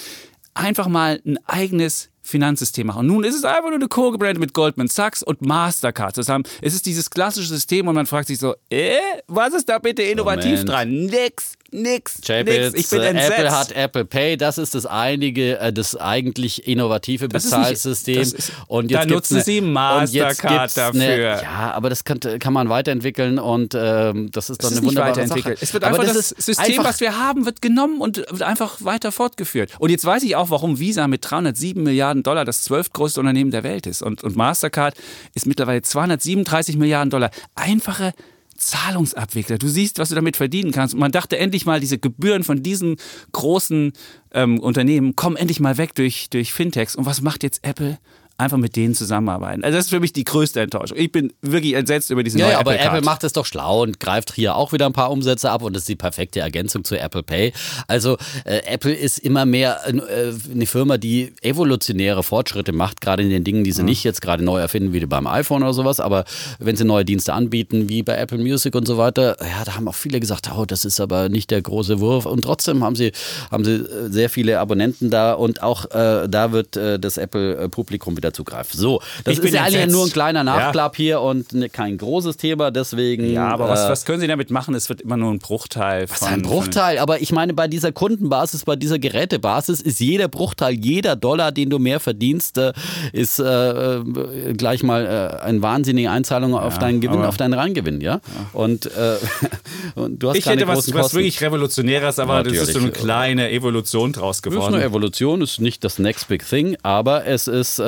einfach 0.54 0.88
mal 0.88 1.20
ein 1.24 1.38
eigenes 1.46 2.10
Finanzsystem 2.22 2.86
machen. 2.86 3.00
Und 3.00 3.06
nun 3.06 3.24
ist 3.24 3.34
es 3.34 3.44
einfach 3.44 3.70
nur 3.70 3.74
eine 3.74 3.88
co-gebrandet 3.88 4.38
mit 4.38 4.52
Goldman 4.52 4.88
Sachs 4.88 5.22
und 5.22 5.42
Mastercard 5.42 6.14
zusammen. 6.14 6.44
Es 6.60 6.74
ist 6.74 6.86
dieses 6.86 7.10
klassische 7.10 7.48
System 7.48 7.88
und 7.88 7.94
man 7.94 8.06
fragt 8.06 8.28
sich 8.28 8.38
so, 8.38 8.54
äh, 8.68 8.98
was 9.26 9.54
ist 9.54 9.68
da 9.68 9.78
bitte 9.78 10.02
innovativ 10.02 10.50
Moment. 10.50 10.68
dran? 10.68 10.90
Nix, 11.06 11.54
nix, 11.72 12.20
Chapitz, 12.24 12.72
nix. 12.72 12.84
Ich 12.84 12.90
bin 12.90 13.00
äh, 13.00 13.06
entsetzt. 13.08 13.32
Apple 13.32 13.50
hat 13.52 13.72
Apple 13.72 14.04
Pay, 14.04 14.36
das 14.36 14.58
ist 14.58 14.74
das 14.74 14.86
einige, 14.86 15.58
äh, 15.58 15.72
das 15.72 15.96
eigentlich 15.96 16.66
innovative 16.66 17.28
Das 17.28 17.44
ist 17.44 17.50
nicht- 17.52 17.60
Bezahlsystem. 17.60 18.16
das 18.18 18.32
ist- 18.32 18.52
und 18.66 18.90
da 18.92 19.00
jetzt 19.00 19.08
gibt's 19.08 19.30
nutzen 19.30 19.34
eine- 19.36 19.44
Sie 19.44 19.60
Mastercard 19.60 20.60
gibt's 20.60 20.74
dafür. 20.74 21.02
Eine, 21.02 21.22
ja, 21.42 21.72
aber 21.74 21.90
das 21.90 22.04
kann, 22.04 22.20
kann 22.20 22.52
man 22.52 22.68
weiterentwickeln 22.68 23.38
und 23.38 23.74
ähm, 23.76 24.30
das 24.32 24.50
ist 24.50 24.62
dann 24.62 24.72
ist 24.72 24.78
eine 24.78 24.86
nicht 24.86 24.96
wunderbare. 24.98 25.26
Sache. 25.26 25.56
Es 25.60 25.72
wird 25.74 25.84
aber 25.84 25.94
einfach 26.00 26.06
das 26.12 26.16
das, 26.16 26.32
ist 26.32 26.46
System, 26.46 26.66
einfach, 26.78 26.84
was 26.84 27.00
wir 27.00 27.18
haben, 27.18 27.46
wird 27.46 27.62
genommen 27.62 28.00
und 28.00 28.18
wird 28.18 28.42
einfach 28.42 28.76
weiter 28.84 29.12
fortgeführt. 29.12 29.70
Und 29.78 29.90
jetzt 29.90 30.04
weiß 30.04 30.22
ich 30.22 30.36
auch, 30.36 30.50
warum 30.50 30.78
Visa 30.78 31.08
mit 31.08 31.28
307 31.30 31.82
Milliarden 31.82 32.22
Dollar 32.22 32.44
das 32.44 32.62
zwölftgrößte 32.64 33.20
Unternehmen 33.20 33.50
der 33.50 33.62
Welt 33.62 33.86
ist. 33.86 34.02
Und, 34.02 34.22
und 34.24 34.36
Mastercard 34.36 34.94
ist 35.34 35.46
mittlerweile 35.46 35.82
237 35.82 36.76
Milliarden 36.76 37.10
Dollar. 37.10 37.30
Einfache 37.54 38.12
Zahlungsabwickler. 38.60 39.58
Du 39.58 39.68
siehst, 39.68 39.98
was 39.98 40.10
du 40.10 40.14
damit 40.14 40.36
verdienen 40.36 40.70
kannst. 40.72 40.94
Und 40.94 41.00
man 41.00 41.12
dachte 41.12 41.38
endlich 41.38 41.66
mal, 41.66 41.80
diese 41.80 41.98
Gebühren 41.98 42.44
von 42.44 42.62
diesen 42.62 42.96
großen 43.32 43.92
ähm, 44.32 44.60
Unternehmen 44.60 45.16
kommen 45.16 45.36
endlich 45.36 45.60
mal 45.60 45.78
weg 45.78 45.94
durch, 45.94 46.30
durch 46.30 46.52
Fintechs. 46.52 46.94
Und 46.94 47.06
was 47.06 47.20
macht 47.20 47.42
jetzt 47.42 47.64
Apple? 47.64 47.98
Einfach 48.40 48.56
mit 48.56 48.76
denen 48.76 48.94
zusammenarbeiten. 48.94 49.62
Also 49.62 49.76
das 49.76 49.86
ist 49.86 49.90
für 49.90 50.00
mich 50.00 50.12
die 50.12 50.24
größte 50.24 50.60
Enttäuschung. 50.60 50.96
Ich 50.98 51.12
bin 51.12 51.32
wirklich 51.42 51.74
entsetzt 51.74 52.10
über 52.10 52.22
diesen 52.22 52.40
ja, 52.40 52.46
neuen 52.46 52.52
ja, 52.54 52.60
aber 52.60 52.74
Apple, 52.74 52.86
Apple 52.86 53.02
macht 53.02 53.24
es 53.24 53.32
doch 53.32 53.46
schlau 53.46 53.82
und 53.82 54.00
greift 54.00 54.32
hier 54.34 54.56
auch 54.56 54.72
wieder 54.72 54.86
ein 54.86 54.92
paar 54.92 55.10
Umsätze 55.10 55.50
ab 55.50 55.62
und 55.62 55.74
das 55.74 55.82
ist 55.82 55.88
die 55.88 55.96
perfekte 55.96 56.40
Ergänzung 56.40 56.84
zu 56.84 56.98
Apple 56.98 57.22
Pay. 57.22 57.52
Also 57.86 58.16
äh, 58.44 58.60
Apple 58.66 58.92
ist 58.92 59.18
immer 59.18 59.44
mehr 59.46 59.80
äh, 59.86 60.32
eine 60.52 60.66
Firma, 60.66 60.98
die 60.98 61.32
evolutionäre 61.42 62.22
Fortschritte 62.22 62.72
macht, 62.72 63.00
gerade 63.00 63.22
in 63.22 63.30
den 63.30 63.44
Dingen, 63.44 63.64
die 63.64 63.72
sie 63.72 63.82
mhm. 63.82 63.88
nicht 63.88 64.04
jetzt 64.04 64.22
gerade 64.22 64.42
neu 64.42 64.58
erfinden, 64.58 64.92
wie 64.92 65.04
beim 65.06 65.26
iPhone 65.26 65.62
oder 65.62 65.74
sowas, 65.74 66.00
aber 66.00 66.24
wenn 66.58 66.76
sie 66.76 66.84
neue 66.84 67.04
Dienste 67.04 67.32
anbieten, 67.34 67.88
wie 67.88 68.02
bei 68.02 68.16
Apple 68.16 68.38
Music 68.38 68.74
und 68.74 68.86
so 68.86 68.98
weiter, 68.98 69.36
ja, 69.40 69.64
da 69.64 69.76
haben 69.76 69.88
auch 69.88 69.94
viele 69.94 70.20
gesagt, 70.20 70.50
oh, 70.56 70.64
das 70.64 70.84
ist 70.84 71.00
aber 71.00 71.28
nicht 71.28 71.50
der 71.50 71.62
große 71.62 72.00
Wurf 72.00 72.26
und 72.26 72.42
trotzdem 72.42 72.82
haben 72.84 72.96
sie, 72.96 73.12
haben 73.50 73.64
sie 73.64 73.74
äh, 73.74 74.10
sehr 74.10 74.30
viele 74.30 74.60
Abonnenten 74.60 75.10
da 75.10 75.32
und 75.32 75.62
auch 75.62 75.84
äh, 75.90 76.28
da 76.28 76.52
wird 76.52 76.76
äh, 76.76 76.98
das 76.98 77.16
Apple-Publikum 77.18 78.16
wieder 78.16 78.29
zugreifen. 78.32 78.78
So, 78.78 79.00
das 79.24 79.38
ich 79.38 79.44
ist 79.44 79.54
ja 79.54 79.64
eigentlich 79.64 79.86
nur 79.88 80.04
ein 80.04 80.12
kleiner 80.12 80.44
Nachklapp 80.44 80.98
ja. 80.98 81.04
hier 81.04 81.20
und 81.20 81.52
ne, 81.52 81.68
kein 81.68 81.98
großes 81.98 82.36
Thema, 82.36 82.70
deswegen. 82.70 83.30
Ja, 83.32 83.48
aber 83.48 83.66
äh, 83.66 83.70
was, 83.70 83.88
was 83.88 84.04
können 84.04 84.20
Sie 84.20 84.26
damit 84.26 84.50
machen? 84.50 84.74
Es 84.74 84.88
wird 84.88 85.00
immer 85.00 85.16
nur 85.16 85.32
ein 85.32 85.38
Bruchteil. 85.38 86.06
Von, 86.06 86.16
was 86.20 86.28
ein 86.28 86.42
Bruchteil? 86.42 86.98
Aber 86.98 87.20
ich 87.20 87.32
meine, 87.32 87.54
bei 87.54 87.68
dieser 87.68 87.92
Kundenbasis, 87.92 88.64
bei 88.64 88.76
dieser 88.76 88.98
Gerätebasis 88.98 89.80
ist 89.80 90.00
jeder 90.00 90.28
Bruchteil, 90.28 90.74
jeder 90.74 91.16
Dollar, 91.16 91.52
den 91.52 91.70
du 91.70 91.78
mehr 91.78 92.00
verdienst, 92.00 92.58
äh, 92.58 92.72
ist 93.12 93.38
äh, 93.38 93.44
äh 93.44 94.54
gleich 94.54 94.82
mal 94.82 95.06
äh, 95.06 95.44
eine 95.44 95.62
wahnsinnige 95.62 96.10
Einzahlung 96.10 96.54
auf 96.54 96.74
ja, 96.74 96.80
deinen 96.80 97.00
Gewinn, 97.00 97.22
auf 97.22 97.36
deinen 97.36 97.54
Reingewinn, 97.54 98.00
ja? 98.00 98.14
ja. 98.14 98.20
Und, 98.52 98.86
äh, 98.86 99.16
und, 99.94 100.22
du 100.22 100.30
hast 100.30 100.36
Ich 100.36 100.46
hätte 100.46 100.66
was, 100.66 100.92
was 100.94 101.14
wirklich 101.14 101.40
Revolutionäres, 101.40 102.18
aber 102.18 102.34
Natürlich. 102.34 102.60
das 102.60 102.68
ist 102.68 102.74
so 102.74 102.80
eine 102.80 102.90
kleine 102.90 103.50
Evolution 103.50 104.12
draus 104.12 104.42
geworden. 104.42 104.60
Das 104.60 104.68
ist 104.68 104.74
eine 104.74 104.84
Evolution, 104.84 105.42
ist 105.42 105.60
nicht 105.60 105.84
das 105.84 105.98
Next 105.98 106.28
Big 106.28 106.48
Thing, 106.48 106.76
aber 106.82 107.26
es 107.26 107.48
ist, 107.48 107.80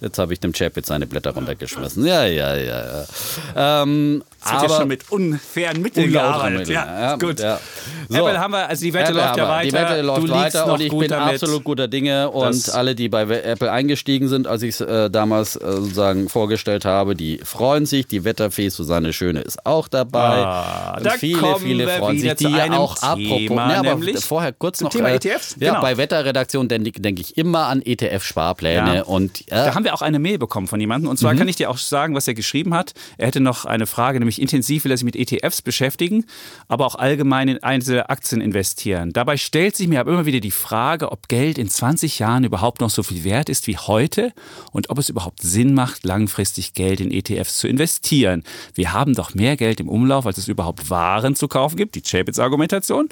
jetzt 0.00 0.18
habe 0.18 0.32
ich 0.32 0.40
dem 0.40 0.52
Chap 0.52 0.76
jetzt 0.76 0.88
seine 0.88 1.06
Blätter 1.06 1.30
runtergeschmissen. 1.30 2.04
Ja, 2.06 2.24
ja, 2.24 2.56
ja. 2.56 3.04
ja. 3.54 3.82
Ähm, 3.82 4.22
das 4.42 4.52
aber 4.52 4.68
ja 4.68 4.76
schon 4.80 4.88
mit 4.88 5.10
unfairen 5.10 5.82
Mitteln 5.82 6.12
gearbeitet. 6.12 6.58
Mittel, 6.60 6.74
ja, 6.74 7.00
ja, 7.00 7.16
gut. 7.16 7.40
Ja. 7.40 7.60
So. 8.08 8.26
Apple 8.26 8.40
haben 8.40 8.52
wir, 8.52 8.68
also 8.68 8.84
die 8.84 8.92
Wette 8.92 9.10
Apple 9.10 9.22
läuft 9.22 9.36
ja 9.36 9.48
weiter. 9.48 9.68
Die 9.68 9.72
Wette 9.72 10.02
läuft 10.02 10.28
du 10.28 10.30
weiter 10.30 10.72
und 10.72 10.80
ich 10.80 10.90
bin 10.90 11.08
damit. 11.08 11.34
absolut 11.34 11.64
guter 11.64 11.88
Dinge. 11.88 12.30
Und 12.30 12.74
alle, 12.74 12.94
die 12.94 13.08
bei 13.08 13.22
Apple 13.22 13.70
eingestiegen 13.70 14.28
sind, 14.28 14.46
als 14.46 14.62
ich 14.62 14.70
es 14.70 14.80
äh, 14.80 15.10
damals 15.10 15.56
äh, 15.56 15.60
sozusagen 15.72 16.28
vorgestellt 16.28 16.84
habe, 16.84 17.14
die 17.14 17.40
freuen 17.44 17.86
sich. 17.86 18.06
Die 18.06 18.24
Wetterfee 18.24 18.68
Susanne 18.68 19.12
Schöne 19.12 19.40
ist 19.40 19.64
auch 19.66 19.88
dabei. 19.88 20.18
Ah, 20.18 20.98
und 20.98 21.12
viele, 21.12 21.56
viele 21.58 21.88
freuen 21.88 22.18
sich. 22.18 22.34
Die 22.34 22.46
auch 22.46 23.02
apropos. 23.02 23.50
Ne, 23.50 23.78
aber 23.78 23.98
vorher 24.20 24.52
kurz 24.52 24.80
noch. 24.80 24.90
Thema 24.90 25.10
äh, 25.10 25.16
ETFs? 25.16 25.56
Ja, 25.58 25.70
genau. 25.70 25.82
bei 25.82 25.96
Wetterredaktion 25.96 26.68
denke 26.68 27.00
denk 27.00 27.20
ich 27.20 27.36
immer 27.36 27.66
an 27.66 27.82
ETF-Sparpläne. 27.82 28.96
Ja. 28.96 29.02
Und, 29.02 29.50
da 29.50 29.74
haben 29.74 29.84
wir 29.84 29.94
auch 29.94 30.02
eine 30.02 30.18
Mail 30.18 30.38
bekommen 30.38 30.66
von 30.66 30.80
jemandem. 30.80 31.10
Und 31.10 31.18
zwar 31.18 31.34
mhm. 31.34 31.38
kann 31.38 31.48
ich 31.48 31.56
dir 31.56 31.70
auch 31.70 31.78
sagen, 31.78 32.14
was 32.14 32.26
er 32.28 32.34
geschrieben 32.34 32.74
hat. 32.74 32.92
Er 33.18 33.26
hätte 33.26 33.40
noch 33.40 33.64
eine 33.64 33.86
Frage, 33.86 34.18
nämlich 34.18 34.29
nämlich 34.30 34.40
intensiv 34.40 34.84
will 34.84 34.92
er 34.92 34.96
sich 34.96 35.04
mit 35.04 35.16
ETFs 35.16 35.60
beschäftigen, 35.60 36.24
aber 36.68 36.86
auch 36.86 36.94
allgemein 36.94 37.48
in 37.48 37.62
einzelne 37.62 38.08
Aktien 38.08 38.40
investieren. 38.40 39.12
Dabei 39.12 39.36
stellt 39.36 39.74
sich 39.74 39.88
mir 39.88 40.00
aber 40.00 40.12
immer 40.12 40.26
wieder 40.26 40.40
die 40.40 40.52
Frage, 40.52 41.10
ob 41.10 41.28
Geld 41.28 41.58
in 41.58 41.68
20 41.68 42.20
Jahren 42.20 42.44
überhaupt 42.44 42.80
noch 42.80 42.90
so 42.90 43.02
viel 43.02 43.24
wert 43.24 43.48
ist 43.48 43.66
wie 43.66 43.76
heute 43.76 44.32
und 44.72 44.90
ob 44.90 44.98
es 44.98 45.08
überhaupt 45.08 45.42
Sinn 45.42 45.74
macht, 45.74 46.04
langfristig 46.04 46.74
Geld 46.74 47.00
in 47.00 47.10
ETFs 47.10 47.58
zu 47.58 47.66
investieren. 47.66 48.44
Wir 48.74 48.92
haben 48.92 49.14
doch 49.14 49.34
mehr 49.34 49.56
Geld 49.56 49.80
im 49.80 49.88
Umlauf, 49.88 50.26
als 50.26 50.38
es 50.38 50.46
überhaupt 50.46 50.90
Waren 50.90 51.34
zu 51.34 51.48
kaufen 51.48 51.76
gibt, 51.76 51.96
die 51.96 52.02
Chapitz-Argumentation. 52.02 53.08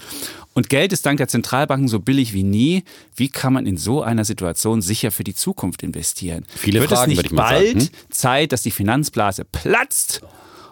Und 0.55 0.69
Geld 0.69 0.93
ist 0.93 1.05
dank 1.05 1.19
der 1.19 1.29
Zentralbanken 1.29 1.89
so 1.89 2.01
billig 2.01 2.33
wie 2.33 2.45
nie. 2.45 2.85
Wie 3.17 3.29
kann 3.29 3.53
man 3.53 3.67
in 3.67 3.77
so 3.77 4.03
einer 4.03 4.25
Situation 4.25 4.83
sicher 4.83 5.11
für 5.11 5.25
die 5.25 5.35
Zukunft 5.35 5.83
investieren? 5.83 6.45
Viele 6.55 6.81
Wird 6.81 6.91
Fragen, 6.91 7.13
es 7.13 7.19
nicht 7.19 7.35
bald 7.35 7.83
hm? 7.83 7.89
Zeit, 8.11 8.53
dass 8.53 8.63
die 8.63 8.71
Finanzblase 8.71 9.45
platzt 9.45 10.23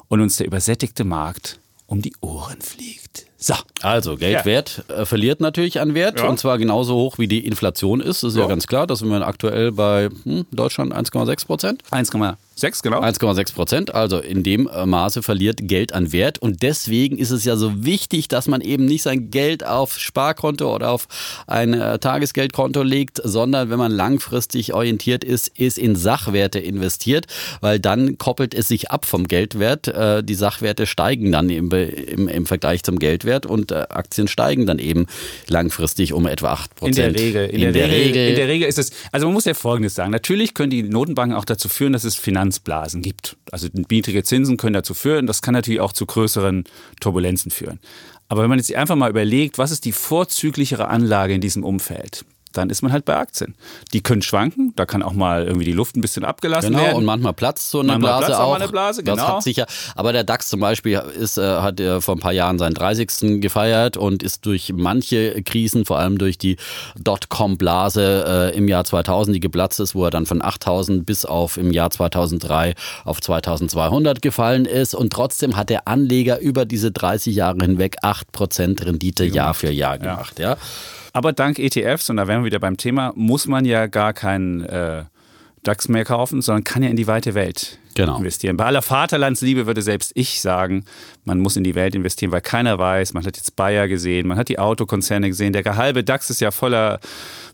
und 0.08 0.20
uns 0.20 0.36
der 0.36 0.46
übersättigte 0.46 1.04
Markt 1.04 1.60
um 1.86 2.02
die 2.02 2.14
Ohren 2.20 2.60
fliegt. 2.60 3.26
So. 3.38 3.54
Also, 3.82 4.16
Geldwert 4.16 4.84
ja. 4.88 5.02
äh, 5.02 5.06
verliert 5.06 5.40
natürlich 5.40 5.80
an 5.80 5.94
Wert 5.94 6.20
ja. 6.20 6.28
und 6.28 6.38
zwar 6.38 6.56
genauso 6.56 6.94
hoch 6.94 7.18
wie 7.18 7.28
die 7.28 7.46
Inflation 7.46 8.00
ist. 8.00 8.22
Das 8.22 8.32
ist 8.32 8.36
ja, 8.36 8.44
ja 8.44 8.48
ganz 8.48 8.66
klar. 8.66 8.86
Da 8.86 8.96
sind 8.96 9.08
wir 9.08 9.26
aktuell 9.26 9.72
bei 9.72 10.08
hm, 10.24 10.46
Deutschland 10.50 10.94
1,6 10.94 11.46
Prozent. 11.46 11.82
1,6, 11.90 12.82
genau. 12.82 13.02
1,6 13.02 13.54
Prozent. 13.54 13.94
Also 13.94 14.18
in 14.18 14.42
dem 14.42 14.66
äh, 14.66 14.86
Maße 14.86 15.22
verliert 15.22 15.58
Geld 15.62 15.92
an 15.92 16.12
Wert 16.12 16.38
und 16.38 16.62
deswegen 16.62 17.18
ist 17.18 17.30
es 17.30 17.44
ja 17.44 17.56
so 17.56 17.84
wichtig, 17.84 18.28
dass 18.28 18.48
man 18.48 18.62
eben 18.62 18.86
nicht 18.86 19.02
sein 19.02 19.30
Geld 19.30 19.66
auf 19.66 19.98
Sparkonto 19.98 20.74
oder 20.74 20.90
auf 20.90 21.06
ein 21.46 21.74
äh, 21.74 21.98
Tagesgeldkonto 21.98 22.82
legt, 22.82 23.20
sondern 23.22 23.68
wenn 23.68 23.78
man 23.78 23.92
langfristig 23.92 24.72
orientiert 24.72 25.24
ist, 25.24 25.48
ist 25.58 25.76
in 25.76 25.94
Sachwerte 25.94 26.58
investiert, 26.58 27.26
weil 27.60 27.78
dann 27.78 28.16
koppelt 28.16 28.54
es 28.54 28.68
sich 28.68 28.90
ab 28.90 29.04
vom 29.04 29.28
Geldwert. 29.28 29.88
Äh, 29.88 30.24
die 30.24 30.34
Sachwerte 30.34 30.86
steigen 30.86 31.32
dann 31.32 31.50
im, 31.50 31.70
im, 31.70 32.28
im 32.28 32.46
Vergleich 32.46 32.82
zum 32.82 32.98
Geldwert 32.98 33.25
und 33.46 33.72
äh, 33.72 33.86
Aktien 33.88 34.28
steigen 34.28 34.66
dann 34.66 34.78
eben 34.78 35.06
langfristig 35.48 36.12
um 36.12 36.26
etwa 36.26 36.52
8 36.52 36.74
Prozent. 36.76 36.98
In 36.98 37.12
der 37.14 37.22
Regel. 37.22 37.46
In, 37.46 37.54
in 37.54 37.60
der, 37.60 37.72
der 37.72 37.88
Regel, 37.88 38.06
Regel. 38.06 38.28
In 38.28 38.36
der 38.36 38.48
Regel 38.48 38.68
ist 38.68 38.78
es, 38.78 38.92
also 39.12 39.26
man 39.26 39.34
muss 39.34 39.44
ja 39.44 39.54
Folgendes 39.54 39.94
sagen. 39.94 40.10
Natürlich 40.10 40.54
können 40.54 40.70
die 40.70 40.82
Notenbanken 40.82 41.36
auch 41.36 41.44
dazu 41.44 41.68
führen, 41.68 41.92
dass 41.92 42.04
es 42.04 42.14
Finanzblasen 42.14 43.02
gibt. 43.02 43.36
Also 43.50 43.68
niedrige 43.90 44.22
Zinsen 44.22 44.56
können 44.56 44.74
dazu 44.74 44.94
führen. 44.94 45.26
Das 45.26 45.42
kann 45.42 45.54
natürlich 45.54 45.80
auch 45.80 45.92
zu 45.92 46.06
größeren 46.06 46.64
Turbulenzen 47.00 47.50
führen. 47.50 47.80
Aber 48.28 48.42
wenn 48.42 48.48
man 48.48 48.58
jetzt 48.58 48.74
einfach 48.74 48.96
mal 48.96 49.10
überlegt, 49.10 49.58
was 49.58 49.70
ist 49.70 49.84
die 49.84 49.92
vorzüglichere 49.92 50.88
Anlage 50.88 51.34
in 51.34 51.40
diesem 51.40 51.64
Umfeld? 51.64 52.24
Dann 52.56 52.70
ist 52.70 52.82
man 52.82 52.92
halt 52.92 53.04
bei 53.04 53.16
Aktien. 53.16 53.54
Die 53.92 54.02
können 54.02 54.22
schwanken, 54.22 54.72
da 54.76 54.86
kann 54.86 55.02
auch 55.02 55.12
mal 55.12 55.44
irgendwie 55.44 55.64
die 55.64 55.72
Luft 55.72 55.96
ein 55.96 56.00
bisschen 56.00 56.24
abgelassen 56.24 56.70
genau, 56.70 56.78
werden. 56.78 56.88
Genau, 56.88 56.98
und 56.98 57.04
manchmal 57.04 57.32
platzt 57.32 57.70
so 57.70 57.80
eine 57.80 57.92
manchmal 57.92 58.18
Blase 58.18 58.38
auch. 58.38 58.52
auch 58.52 58.54
eine 58.54 58.68
Blase, 58.68 59.02
genau. 59.02 59.16
Das 59.16 59.28
hat 59.28 59.42
sicher, 59.42 59.66
aber 59.94 60.12
der 60.12 60.24
DAX 60.24 60.48
zum 60.48 60.60
Beispiel 60.60 61.02
ist, 61.18 61.38
äh, 61.38 61.42
hat 61.42 61.80
äh, 61.80 62.00
vor 62.00 62.16
ein 62.16 62.20
paar 62.20 62.32
Jahren 62.32 62.58
seinen 62.58 62.74
30. 62.74 63.40
gefeiert 63.40 63.96
und 63.96 64.22
ist 64.22 64.46
durch 64.46 64.72
manche 64.74 65.42
Krisen, 65.42 65.84
vor 65.84 65.98
allem 65.98 66.18
durch 66.18 66.38
die 66.38 66.56
Dotcom-Blase 66.98 68.52
äh, 68.52 68.56
im 68.56 68.68
Jahr 68.68 68.84
2000, 68.84 69.36
die 69.36 69.40
geplatzt 69.40 69.80
ist, 69.80 69.94
wo 69.94 70.04
er 70.04 70.10
dann 70.10 70.26
von 70.26 70.42
8000 70.42 71.04
bis 71.04 71.24
auf 71.24 71.56
im 71.56 71.72
Jahr 71.72 71.90
2003 71.90 72.74
auf 73.04 73.20
2200 73.20 74.22
gefallen 74.22 74.64
ist 74.64 74.94
und 74.94 75.12
trotzdem 75.12 75.56
hat 75.56 75.70
der 75.70 75.88
Anleger 75.88 76.40
über 76.40 76.64
diese 76.64 76.90
30 76.90 77.34
Jahre 77.34 77.58
hinweg 77.60 77.96
8% 78.02 78.84
Rendite 78.84 79.24
Jahr 79.24 79.54
für 79.54 79.70
Jahr 79.70 79.98
gemacht. 79.98 80.38
Ja. 80.38 80.50
ja. 80.50 80.56
Aber 81.16 81.32
dank 81.32 81.58
ETFs, 81.58 82.10
und 82.10 82.18
da 82.18 82.28
wären 82.28 82.42
wir 82.42 82.44
wieder 82.44 82.58
beim 82.58 82.76
Thema, 82.76 83.14
muss 83.16 83.46
man 83.46 83.64
ja 83.64 83.86
gar 83.86 84.12
keinen 84.12 84.64
äh, 84.64 85.04
DAX 85.62 85.88
mehr 85.88 86.04
kaufen, 86.04 86.42
sondern 86.42 86.62
kann 86.62 86.82
ja 86.82 86.90
in 86.90 86.96
die 86.96 87.06
weite 87.06 87.32
Welt 87.32 87.78
genau. 87.96 88.18
investieren. 88.18 88.56
Bei 88.56 88.66
aller 88.66 88.82
Vaterlandsliebe 88.82 89.66
würde 89.66 89.82
selbst 89.82 90.12
ich 90.14 90.40
sagen, 90.40 90.84
man 91.24 91.40
muss 91.40 91.56
in 91.56 91.64
die 91.64 91.74
Welt 91.74 91.94
investieren, 91.94 92.30
weil 92.32 92.40
keiner 92.40 92.78
weiß, 92.78 93.14
man 93.14 93.24
hat 93.24 93.36
jetzt 93.36 93.56
Bayer 93.56 93.88
gesehen, 93.88 94.28
man 94.28 94.38
hat 94.38 94.48
die 94.48 94.58
Autokonzerne 94.58 95.28
gesehen, 95.28 95.52
der 95.52 95.64
halbe 95.76 96.04
DAX 96.04 96.30
ist 96.30 96.40
ja 96.40 96.50
voller, 96.50 97.00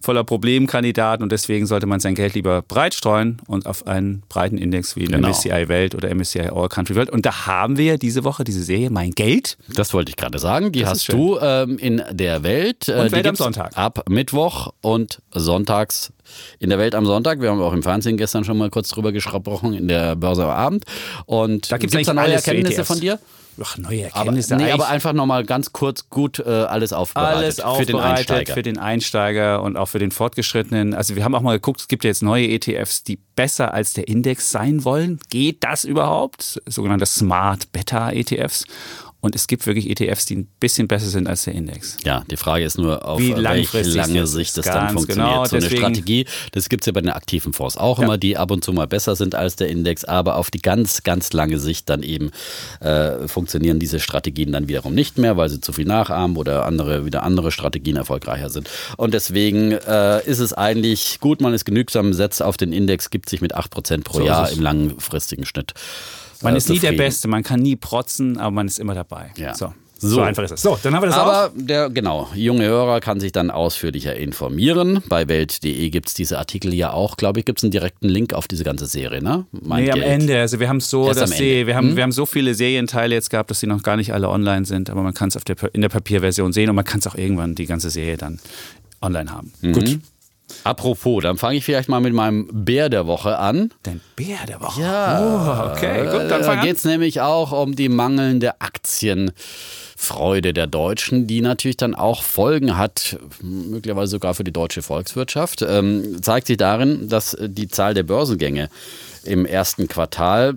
voller 0.01 0.25
Problemkandidaten 0.25 1.23
und 1.23 1.33
deswegen 1.33 1.67
sollte 1.67 1.87
man 1.87 2.01
sein 2.01 2.15
Geld 2.15 2.35
lieber 2.35 2.63
breit 2.63 2.95
streuen 2.95 3.41
und 3.47 3.67
auf 3.67 3.87
einen 3.87 4.23
breiten 4.29 4.59
Index 4.59 4.97
wie 4.97 5.05
genau. 5.05 5.29
MSCI 5.29 5.69
Welt 5.69 5.95
oder 5.95 6.15
MSCI 6.15 6.51
All 6.53 6.69
Country 6.69 6.95
World. 6.97 7.11
Und 7.11 7.25
da 7.25 7.47
haben 7.47 7.79
wir 7.79 7.99
diese 7.99 8.25
Woche 8.25 8.45
diese 8.45 8.63
Serie 8.63 8.91
Mein 8.91 9.13
Geld. 9.13 9.57
Das 9.69 9.95
wollte 9.95 10.11
ich 10.11 10.17
gerade 10.17 10.39
sagen. 10.39 10.73
Die 10.73 10.81
das 10.81 10.91
hast 10.91 11.13
du 11.13 11.39
ähm, 11.41 11.79
in 11.79 12.03
der 12.11 12.43
Welt. 12.43 12.89
Äh, 12.89 13.01
und 13.01 13.13
Welt 13.13 13.27
am 13.27 13.37
Sonntag. 13.37 13.77
Ab 13.77 14.05
Mittwoch 14.09 14.73
und 14.81 15.23
sonntags 15.33 16.13
in 16.59 16.71
der 16.71 16.79
Welt 16.79 16.95
am 16.95 17.07
Sonntag. 17.07 17.41
Wir 17.41 17.51
haben 17.51 17.61
auch 17.61 17.73
im 17.73 17.83
Fernsehen 17.83 18.17
gestern 18.17 18.45
schon 18.45 18.59
mal 18.59 18.71
kurz 18.71 18.89
drüber 18.89 19.13
gesprochen, 19.13 19.75
in 19.75 19.89
der 19.89 20.17
Börse 20.17 20.45
am 20.45 20.51
Abend. 20.51 20.85
Und 21.27 21.71
da 21.71 21.79
gibt 21.79 21.95
es 21.95 22.07
da 22.07 22.15
neue 22.15 22.33
Erkenntnisse 22.33 22.85
von 22.85 23.01
dir? 23.01 23.19
Ach, 23.61 23.77
neue 23.77 24.05
Erkenntnisse. 24.05 24.55
Aber, 24.55 24.65
nee, 24.65 24.73
aber 24.73 24.89
einfach 24.89 25.13
nochmal 25.13 25.45
ganz 25.45 25.73
kurz 25.73 26.09
gut 26.09 26.39
äh, 26.39 26.49
alles 26.49 26.93
aufbereitet. 26.93 27.37
Alles 27.37 27.61
aufbereitet 27.61 27.87
für 27.87 27.93
den, 27.93 28.01
Einsteiger. 28.01 28.55
für 28.55 28.63
den 28.63 28.79
Einsteiger 28.79 29.63
und 29.63 29.77
auch 29.77 29.87
für 29.87 29.99
den 29.99 30.11
Fortgeschrittenen. 30.11 30.95
Also 30.95 31.17
wir 31.17 31.25
haben 31.25 31.35
auch 31.35 31.43
mal 31.43 31.57
geguckt, 31.57 31.81
es 31.81 31.89
gibt 31.89 32.05
ja 32.05 32.09
jetzt 32.09 32.23
neue 32.23 32.49
ETFs, 32.49 33.03
die 33.03 33.19
besser 33.37 33.75
als 33.75 33.93
der 33.93 34.09
Index 34.09 34.51
sein 34.51 34.85
wollen. 34.85 35.21
Geht 35.29 35.65
das 35.65 35.85
überhaupt? 35.85 36.63
Sogenannte 36.67 37.07
Smart 37.07 37.71
Beta 37.73 38.11
ETFs. 38.11 38.65
Und 39.25 39.37
es 39.37 39.47
gibt 39.47 39.69
wirklich 39.69 39.89
ETFs, 39.89 40.27
die 40.27 40.35
ein 40.35 40.49
bisschen 40.59 40.89
besser 40.89 41.07
sind 41.07 41.29
als 41.29 41.45
der 41.45 41.55
Index. 41.55 41.97
Ja, 42.05 42.25
die 42.29 42.37
Frage 42.37 42.65
ist 42.65 42.77
nur, 42.77 43.07
auf 43.07 43.21
Wie 43.21 43.37
welche 43.37 43.83
lange 43.83 44.27
Sicht 44.27 44.59
das 44.59 44.67
dann 44.67 44.91
funktioniert. 44.91 45.29
Genau, 45.29 45.45
so 45.45 45.57
eine 45.57 45.71
Strategie, 45.71 46.27
das 46.51 46.69
gibt 46.69 46.83
es 46.83 46.87
ja 46.87 46.93
bei 46.93 47.03
den 47.03 47.11
aktiven 47.11 47.53
Fonds 47.53 47.77
auch 47.77 48.01
ja. 48.01 48.05
immer, 48.05 48.19
die 48.19 48.37
ab 48.37 48.51
und 48.51 48.65
zu 48.65 48.73
mal 48.73 48.89
besser 48.89 49.15
sind 49.15 49.37
als 49.37 49.55
der 49.55 49.69
Index, 49.69 50.05
aber 50.05 50.35
auf 50.35 50.51
die 50.51 50.61
ganz, 50.61 51.05
ganz 51.05 51.33
lange 51.33 51.61
Sicht 51.61 51.89
dann 51.89 52.03
eben 52.03 52.33
äh, 52.81 53.29
funktionieren 53.29 53.79
diese 53.79 54.01
Strategien 54.01 54.51
dann 54.51 54.67
wiederum 54.67 54.93
nicht 54.93 55.19
mehr, 55.19 55.37
weil 55.37 55.49
sie 55.49 55.61
zu 55.61 55.73
viel 55.73 55.87
nachahmen 55.87 56.37
oder 56.37 56.67
andere 56.67 57.07
wieder 57.07 57.23
andere 57.23 57.53
Strategien 57.53 57.95
erfolgreicher 57.95 58.51
sind. 58.51 58.69
Und 58.97 59.15
deswegen 59.15 59.71
äh, 59.71 60.27
ist 60.27 60.41
es 60.41 60.53
eigentlich 60.53 61.21
gut, 61.21 61.41
man 61.41 61.55
ist 61.55 61.65
genügsam, 61.65 62.13
setzt 62.13 62.43
auf 62.43 62.57
den 62.57 62.73
Index, 62.73 63.09
gibt 63.11 63.31
sich 63.31 63.41
mit 63.41 63.55
8% 63.55 64.03
pro 64.03 64.19
so 64.19 64.25
Jahr 64.25 64.51
im 64.51 64.61
langfristigen 64.61 65.47
Schnitt 65.47 65.75
Man 66.43 66.55
äh, 66.55 66.59
ist 66.59 66.69
nie 66.69 66.79
der. 66.79 66.93
Beste, 66.93 67.29
man 67.29 67.43
kann 67.43 67.61
nie 67.61 67.77
protzen, 67.77 68.39
aber 68.39 68.51
man 68.51 68.67
ist 68.67 68.79
immer 68.79 68.95
dabei. 68.95 69.33
Ja. 69.37 69.55
So. 69.55 69.73
So. 69.99 70.09
so 70.09 70.21
einfach 70.21 70.43
ist 70.43 70.51
es. 70.51 70.63
So, 70.63 70.77
dann 70.83 70.97
haben 70.97 71.03
wir 71.03 71.07
das 71.07 71.17
auch. 71.17 71.27
Aber 71.27 71.53
der, 71.55 71.89
genau, 71.89 72.29
junge 72.35 72.65
Hörer 72.65 72.99
kann 72.99 73.21
sich 73.21 73.31
dann 73.31 73.53
ausführlicher 73.53 74.17
informieren. 74.17 75.01
Bei 75.09 75.29
Welt.de 75.29 75.91
gibt 75.91 76.09
es 76.09 76.15
diese 76.15 76.39
Artikel 76.39 76.75
ja 76.75 76.93
auch, 76.93 77.17
glaube 77.17 77.39
ich, 77.39 77.47
gibt 77.47 77.61
es 77.61 77.63
einen 77.63 77.71
direkten 77.71 78.09
Link 78.09 78.35
auf 78.35 78.49
diese 78.49 78.65
ganze 78.65 78.87
Serie, 78.87 79.23
ne? 79.23 79.47
Mein 79.53 79.85
Nee, 79.85 79.93
am 79.93 80.01
Geld. 80.01 80.11
Ende. 80.11 80.41
Also 80.41 80.59
wir 80.59 80.69
haben 80.69 80.81
so, 80.81 81.07
Erst 81.07 81.21
dass 81.21 81.31
am 81.31 81.39
die, 81.39 81.45
Ende. 81.45 81.61
Hm? 81.61 81.67
wir 81.69 81.77
haben, 81.77 81.97
wir 81.97 82.03
haben 82.03 82.11
so 82.11 82.27
viele 82.27 82.55
Serienteile 82.55 83.15
jetzt 83.15 83.31
gehabt, 83.31 83.51
dass 83.51 83.61
die 83.61 83.69
noch 83.69 83.85
gar 83.85 83.97
nicht 83.97 84.13
alle 84.13 84.29
online 84.29 84.65
sind, 84.65 84.91
aber 84.91 85.03
man 85.03 85.15
kann 85.15 85.29
es 85.29 85.37
auf 85.37 85.45
der, 85.45 85.55
in 85.73 85.83
der 85.83 85.89
Papierversion 85.89 86.53
sehen 86.53 86.69
und 86.69 86.75
man 86.75 86.85
kann 86.85 86.99
es 86.99 87.07
auch 87.07 87.15
irgendwann 87.15 87.55
die 87.55 87.67
ganze 87.67 87.89
Serie 87.89 88.17
dann 88.17 88.41
online 89.01 89.31
haben. 89.31 89.53
Mhm. 89.61 89.73
Gut. 89.73 89.99
Apropos, 90.65 91.23
dann 91.23 91.37
fange 91.39 91.57
ich 91.57 91.65
vielleicht 91.65 91.89
mal 91.89 92.01
mit 92.01 92.15
meinem 92.15 92.49
Bär 92.53 92.89
der 92.89 93.07
Woche 93.07 93.39
an. 93.39 93.71
Dein 93.83 94.01
Bär 94.17 94.39
der 94.47 94.61
Woche. 94.61 94.81
Ja. 94.81 95.21
Oh, 95.21 95.71
okay, 95.73 96.03
gut, 96.05 96.31
dann 96.31 96.41
Da 96.41 96.43
fang 96.43 96.59
an. 96.59 96.65
geht 96.67 96.77
es 96.77 96.85
nämlich 96.85 97.21
auch 97.21 97.53
um 97.53 97.75
die 97.77 97.89
mangelnde 97.89 98.61
Aktienfreude 98.61 100.53
der 100.53 100.67
Deutschen, 100.67 101.27
die 101.27 101.41
natürlich 101.41 101.77
dann 101.77 101.95
auch 101.95 102.23
Folgen 102.23 102.77
hat, 102.77 103.19
möglicherweise 103.41 104.11
sogar 104.13 104.35
für 104.35 104.45
die 104.45 104.53
deutsche 104.53 104.83
Volkswirtschaft. 104.83 105.63
Ähm, 105.63 106.23
zeigt 106.23 106.47
sich 106.47 106.57
darin, 106.57 107.09
dass 107.09 107.35
äh, 107.35 107.49
die 107.49 107.69
Zahl 107.69 107.95
der 107.95 108.03
Börsengänge 108.05 108.69
im 109.25 109.47
ersten 109.47 109.89
Quartal 109.89 110.55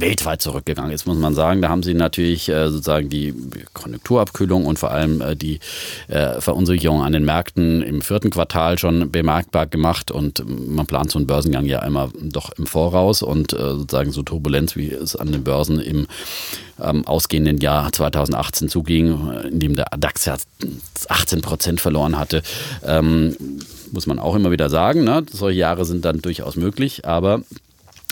weltweit 0.00 0.42
zurückgegangen 0.42 0.92
ist, 0.92 1.06
muss 1.06 1.18
man 1.18 1.34
sagen. 1.34 1.62
Da 1.62 1.68
haben 1.68 1.82
sie 1.82 1.94
natürlich 1.94 2.48
äh, 2.48 2.70
sozusagen 2.70 3.08
die 3.08 3.34
Konjunkturabkühlung 3.72 4.66
und 4.66 4.78
vor 4.78 4.90
allem 4.90 5.20
äh, 5.20 5.36
die 5.36 5.60
äh, 6.08 6.40
Verunsicherung 6.40 7.02
an 7.02 7.12
den 7.12 7.24
Märkten 7.24 7.82
im 7.82 8.00
vierten 8.02 8.30
Quartal 8.30 8.78
schon 8.78 9.10
bemerkbar 9.10 9.66
gemacht 9.66 10.10
und 10.10 10.40
ähm, 10.40 10.74
man 10.74 10.86
plant 10.86 11.10
so 11.10 11.18
einen 11.18 11.26
Börsengang 11.26 11.64
ja 11.66 11.84
immer 11.84 12.10
doch 12.20 12.50
im 12.58 12.66
Voraus 12.66 13.22
und 13.22 13.52
äh, 13.52 13.56
sozusagen 13.56 14.12
so 14.12 14.22
Turbulenz, 14.22 14.76
wie 14.76 14.90
es 14.90 15.16
an 15.16 15.32
den 15.32 15.44
Börsen 15.44 15.80
im 15.80 16.06
ähm, 16.80 17.06
ausgehenden 17.06 17.58
Jahr 17.58 17.92
2018 17.92 18.68
zuging, 18.68 19.30
äh, 19.30 19.48
in 19.48 19.60
dem 19.60 19.76
der 19.76 19.86
DAX 19.98 20.24
ja 20.24 20.36
18 21.08 21.40
Prozent 21.40 21.80
verloren 21.80 22.18
hatte, 22.18 22.42
ähm, 22.84 23.36
muss 23.92 24.06
man 24.06 24.18
auch 24.18 24.34
immer 24.34 24.50
wieder 24.50 24.68
sagen. 24.68 25.04
Ne? 25.04 25.24
Solche 25.30 25.58
Jahre 25.58 25.84
sind 25.84 26.04
dann 26.04 26.20
durchaus 26.20 26.56
möglich, 26.56 27.04
aber 27.06 27.42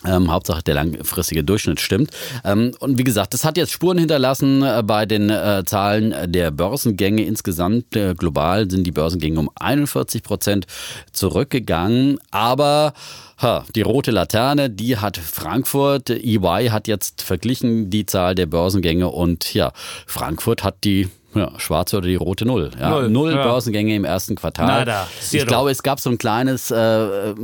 ähm, 0.07 0.31
Hauptsache 0.31 0.63
der 0.63 0.75
langfristige 0.75 1.45
Durchschnitt 1.45 1.81
stimmt. 1.81 2.11
Ähm, 2.45 2.73
und 2.81 2.99
wie 2.99 3.05
gesagt, 3.05 3.35
das 3.35 3.45
hat 3.45 3.57
jetzt 3.57 3.73
Spuren 3.73 3.99
hinterlassen 3.99 4.63
äh, 4.63 4.83
bei 4.85 5.07
den 5.07 5.31
äh, 5.31 5.63
Zahlen 5.67 6.15
der 6.33 6.51
Börsengänge. 6.51 7.25
Insgesamt 7.25 7.97
äh, 7.97 8.15
global 8.15 8.71
sind 8.71 8.85
die 8.85 8.93
Börsengänge 8.93 9.41
um 9.41 9.51
41 9.55 10.23
Prozent 10.23 10.67
zurückgegangen. 11.13 12.19
Aber 12.31 12.93
ha, 13.39 13.65
die 13.75 13.83
rote 13.83 14.11
Laterne, 14.11 14.71
die 14.71 14.97
hat 14.97 15.17
Frankfurt. 15.17 16.11
EY 16.11 16.69
hat 16.71 16.89
jetzt 16.89 17.23
verglichen 17.23 17.91
die 17.91 18.07
Zahl 18.07 18.35
der 18.35 18.47
Börsengänge 18.47 19.09
und 19.09 19.53
ja, 19.55 19.73
Frankfurt 20.07 20.65
hat 20.65 20.85
die 20.85 21.09
ja, 21.37 21.53
schwarze 21.59 21.99
oder 21.99 22.07
die 22.09 22.17
rote 22.17 22.45
Null. 22.47 22.71
Ja. 22.79 22.91
Null, 22.91 23.09
Null 23.11 23.33
ja. 23.33 23.43
Börsengänge 23.43 23.95
im 23.95 24.05
ersten 24.05 24.35
Quartal. 24.35 24.67
Nada, 24.67 25.09
ich 25.33 25.47
glaube, 25.47 25.71
es 25.71 25.83
gab 25.83 26.01
so 26.01 26.11
ein 26.11 26.19
kleines 26.19 26.71
äh, 26.71 27.35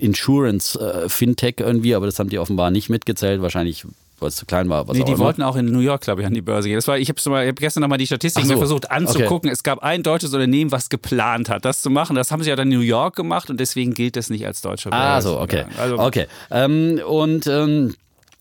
Insurance 0.00 0.78
äh, 0.78 1.08
Fintech 1.08 1.56
irgendwie, 1.58 1.94
aber 1.94 2.06
das 2.06 2.18
haben 2.18 2.28
die 2.28 2.38
offenbar 2.38 2.70
nicht 2.70 2.88
mitgezählt. 2.88 3.42
Wahrscheinlich, 3.42 3.84
weil 4.18 4.28
es 4.28 4.36
zu 4.36 4.46
klein 4.46 4.68
war. 4.68 4.88
Was 4.88 4.96
Nee, 4.96 5.04
die 5.04 5.12
immer. 5.12 5.20
wollten 5.20 5.42
auch 5.42 5.56
in 5.56 5.66
New 5.66 5.80
York, 5.80 6.02
glaube 6.02 6.22
ich, 6.22 6.26
an 6.26 6.34
die 6.34 6.42
Börse 6.42 6.68
gehen. 6.68 6.76
Das 6.76 6.88
war, 6.88 6.98
ich 6.98 7.08
habe 7.08 7.48
hab 7.48 7.56
gestern 7.56 7.82
nochmal 7.82 7.98
die 7.98 8.06
Statistiken 8.06 8.48
so. 8.48 8.56
versucht 8.56 8.90
anzugucken. 8.90 9.50
Es 9.50 9.62
gab 9.62 9.82
ein 9.82 10.02
deutsches 10.02 10.32
Unternehmen, 10.32 10.72
was 10.72 10.88
geplant 10.88 11.48
hat, 11.48 11.64
das 11.64 11.82
zu 11.82 11.90
machen. 11.90 12.16
Das 12.16 12.30
haben 12.30 12.42
sie 12.42 12.50
ja 12.50 12.56
dann 12.56 12.70
in 12.70 12.78
New 12.78 12.84
York 12.84 13.16
gemacht 13.16 13.50
und 13.50 13.60
deswegen 13.60 13.94
gilt 13.94 14.16
das 14.16 14.30
nicht 14.30 14.46
als 14.46 14.60
deutscher 14.60 14.92
Ah, 14.92 15.20
so, 15.20 15.40
okay. 15.40 15.64
Also, 15.78 15.98
okay. 15.98 16.26
Ähm, 16.50 17.00
und 17.06 17.46
ähm, 17.46 17.94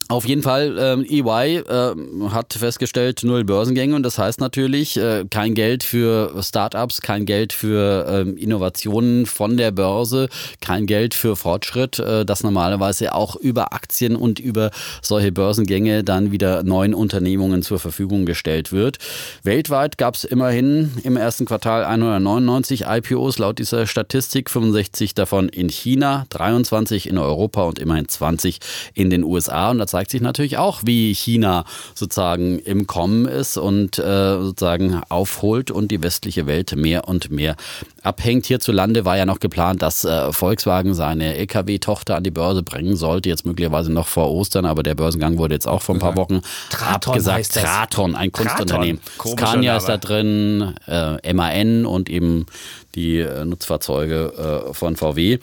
auf 0.07 0.27
jeden 0.27 0.43
Fall, 0.43 0.77
ähm, 0.79 1.03
EY 1.03 1.63
ähm, 1.67 2.31
hat 2.31 2.53
festgestellt, 2.53 3.21
null 3.23 3.43
Börsengänge 3.43 3.95
und 3.95 4.03
das 4.03 4.19
heißt 4.19 4.39
natürlich 4.39 4.97
äh, 4.97 5.25
kein 5.31 5.55
Geld 5.55 5.83
für 5.83 6.43
Startups, 6.43 7.01
kein 7.01 7.25
Geld 7.25 7.53
für 7.53 8.05
ähm, 8.07 8.37
Innovationen 8.37 9.25
von 9.25 9.57
der 9.57 9.71
Börse, 9.71 10.29
kein 10.61 10.85
Geld 10.85 11.15
für 11.15 11.35
Fortschritt, 11.35 11.97
äh, 11.97 12.23
das 12.23 12.43
normalerweise 12.43 13.15
auch 13.15 13.35
über 13.35 13.73
Aktien 13.73 14.15
und 14.15 14.39
über 14.39 14.69
solche 15.01 15.31
Börsengänge 15.31 16.03
dann 16.03 16.31
wieder 16.31 16.61
neuen 16.61 16.93
Unternehmungen 16.93 17.63
zur 17.63 17.79
Verfügung 17.79 18.27
gestellt 18.27 18.71
wird. 18.71 18.99
Weltweit 19.41 19.97
gab 19.97 20.13
es 20.13 20.23
immerhin 20.23 20.91
im 21.03 21.17
ersten 21.17 21.45
Quartal 21.45 21.83
199 21.83 22.83
IPOs 22.87 23.39
laut 23.39 23.57
dieser 23.57 23.87
Statistik, 23.87 24.51
65 24.51 25.15
davon 25.15 25.49
in 25.49 25.69
China, 25.69 26.25
23 26.29 27.09
in 27.09 27.17
Europa 27.17 27.63
und 27.63 27.79
immerhin 27.79 28.07
20 28.07 28.59
in 28.93 29.09
den 29.09 29.23
USA. 29.23 29.71
Und 29.71 29.79
da 29.79 29.94
zeigt 29.95 30.11
sich 30.11 30.19
natürlich 30.19 30.57
auch, 30.57 30.81
wie 30.83 31.13
China 31.13 31.63
sozusagen 31.93 32.59
im 32.59 32.85
Kommen 32.85 33.25
ist 33.25 33.55
und 33.55 33.97
äh, 33.97 34.41
sozusagen 34.41 35.01
aufholt 35.07 35.71
und 35.71 35.89
die 35.89 36.03
westliche 36.03 36.47
Welt 36.47 36.75
mehr 36.75 37.07
und 37.07 37.31
mehr 37.31 37.55
abhängt. 38.03 38.45
Hierzulande 38.45 39.05
war 39.05 39.15
ja 39.15 39.25
noch 39.25 39.39
geplant, 39.39 39.81
dass 39.81 40.03
äh, 40.03 40.33
Volkswagen 40.33 40.93
seine 40.95 41.37
LKW-Tochter 41.37 42.17
an 42.17 42.23
die 42.25 42.31
Börse 42.31 42.61
bringen 42.61 42.97
sollte, 42.97 43.29
jetzt 43.29 43.45
möglicherweise 43.45 43.89
noch 43.89 44.07
vor 44.07 44.31
Ostern, 44.31 44.65
aber 44.65 44.83
der 44.83 44.95
Börsengang 44.95 45.37
wurde 45.37 45.55
jetzt 45.55 45.65
auch 45.65 45.81
vor 45.81 45.95
ein 45.95 45.99
paar 45.99 46.17
Wochen 46.17 46.41
Traton 46.71 47.13
abgesagt. 47.13 47.53
Traton, 47.53 48.15
ein 48.17 48.33
Kunstunternehmen. 48.33 49.01
Komischer 49.17 49.47
Scania 49.47 49.77
ist 49.77 49.87
da 49.87 49.95
drin, 49.95 50.75
äh, 50.87 51.31
MAN 51.31 51.85
und 51.85 52.09
eben 52.09 52.47
die 52.95 53.19
äh, 53.19 53.45
Nutzfahrzeuge 53.45 54.65
äh, 54.69 54.73
von 54.73 54.97
VW. 54.97 55.39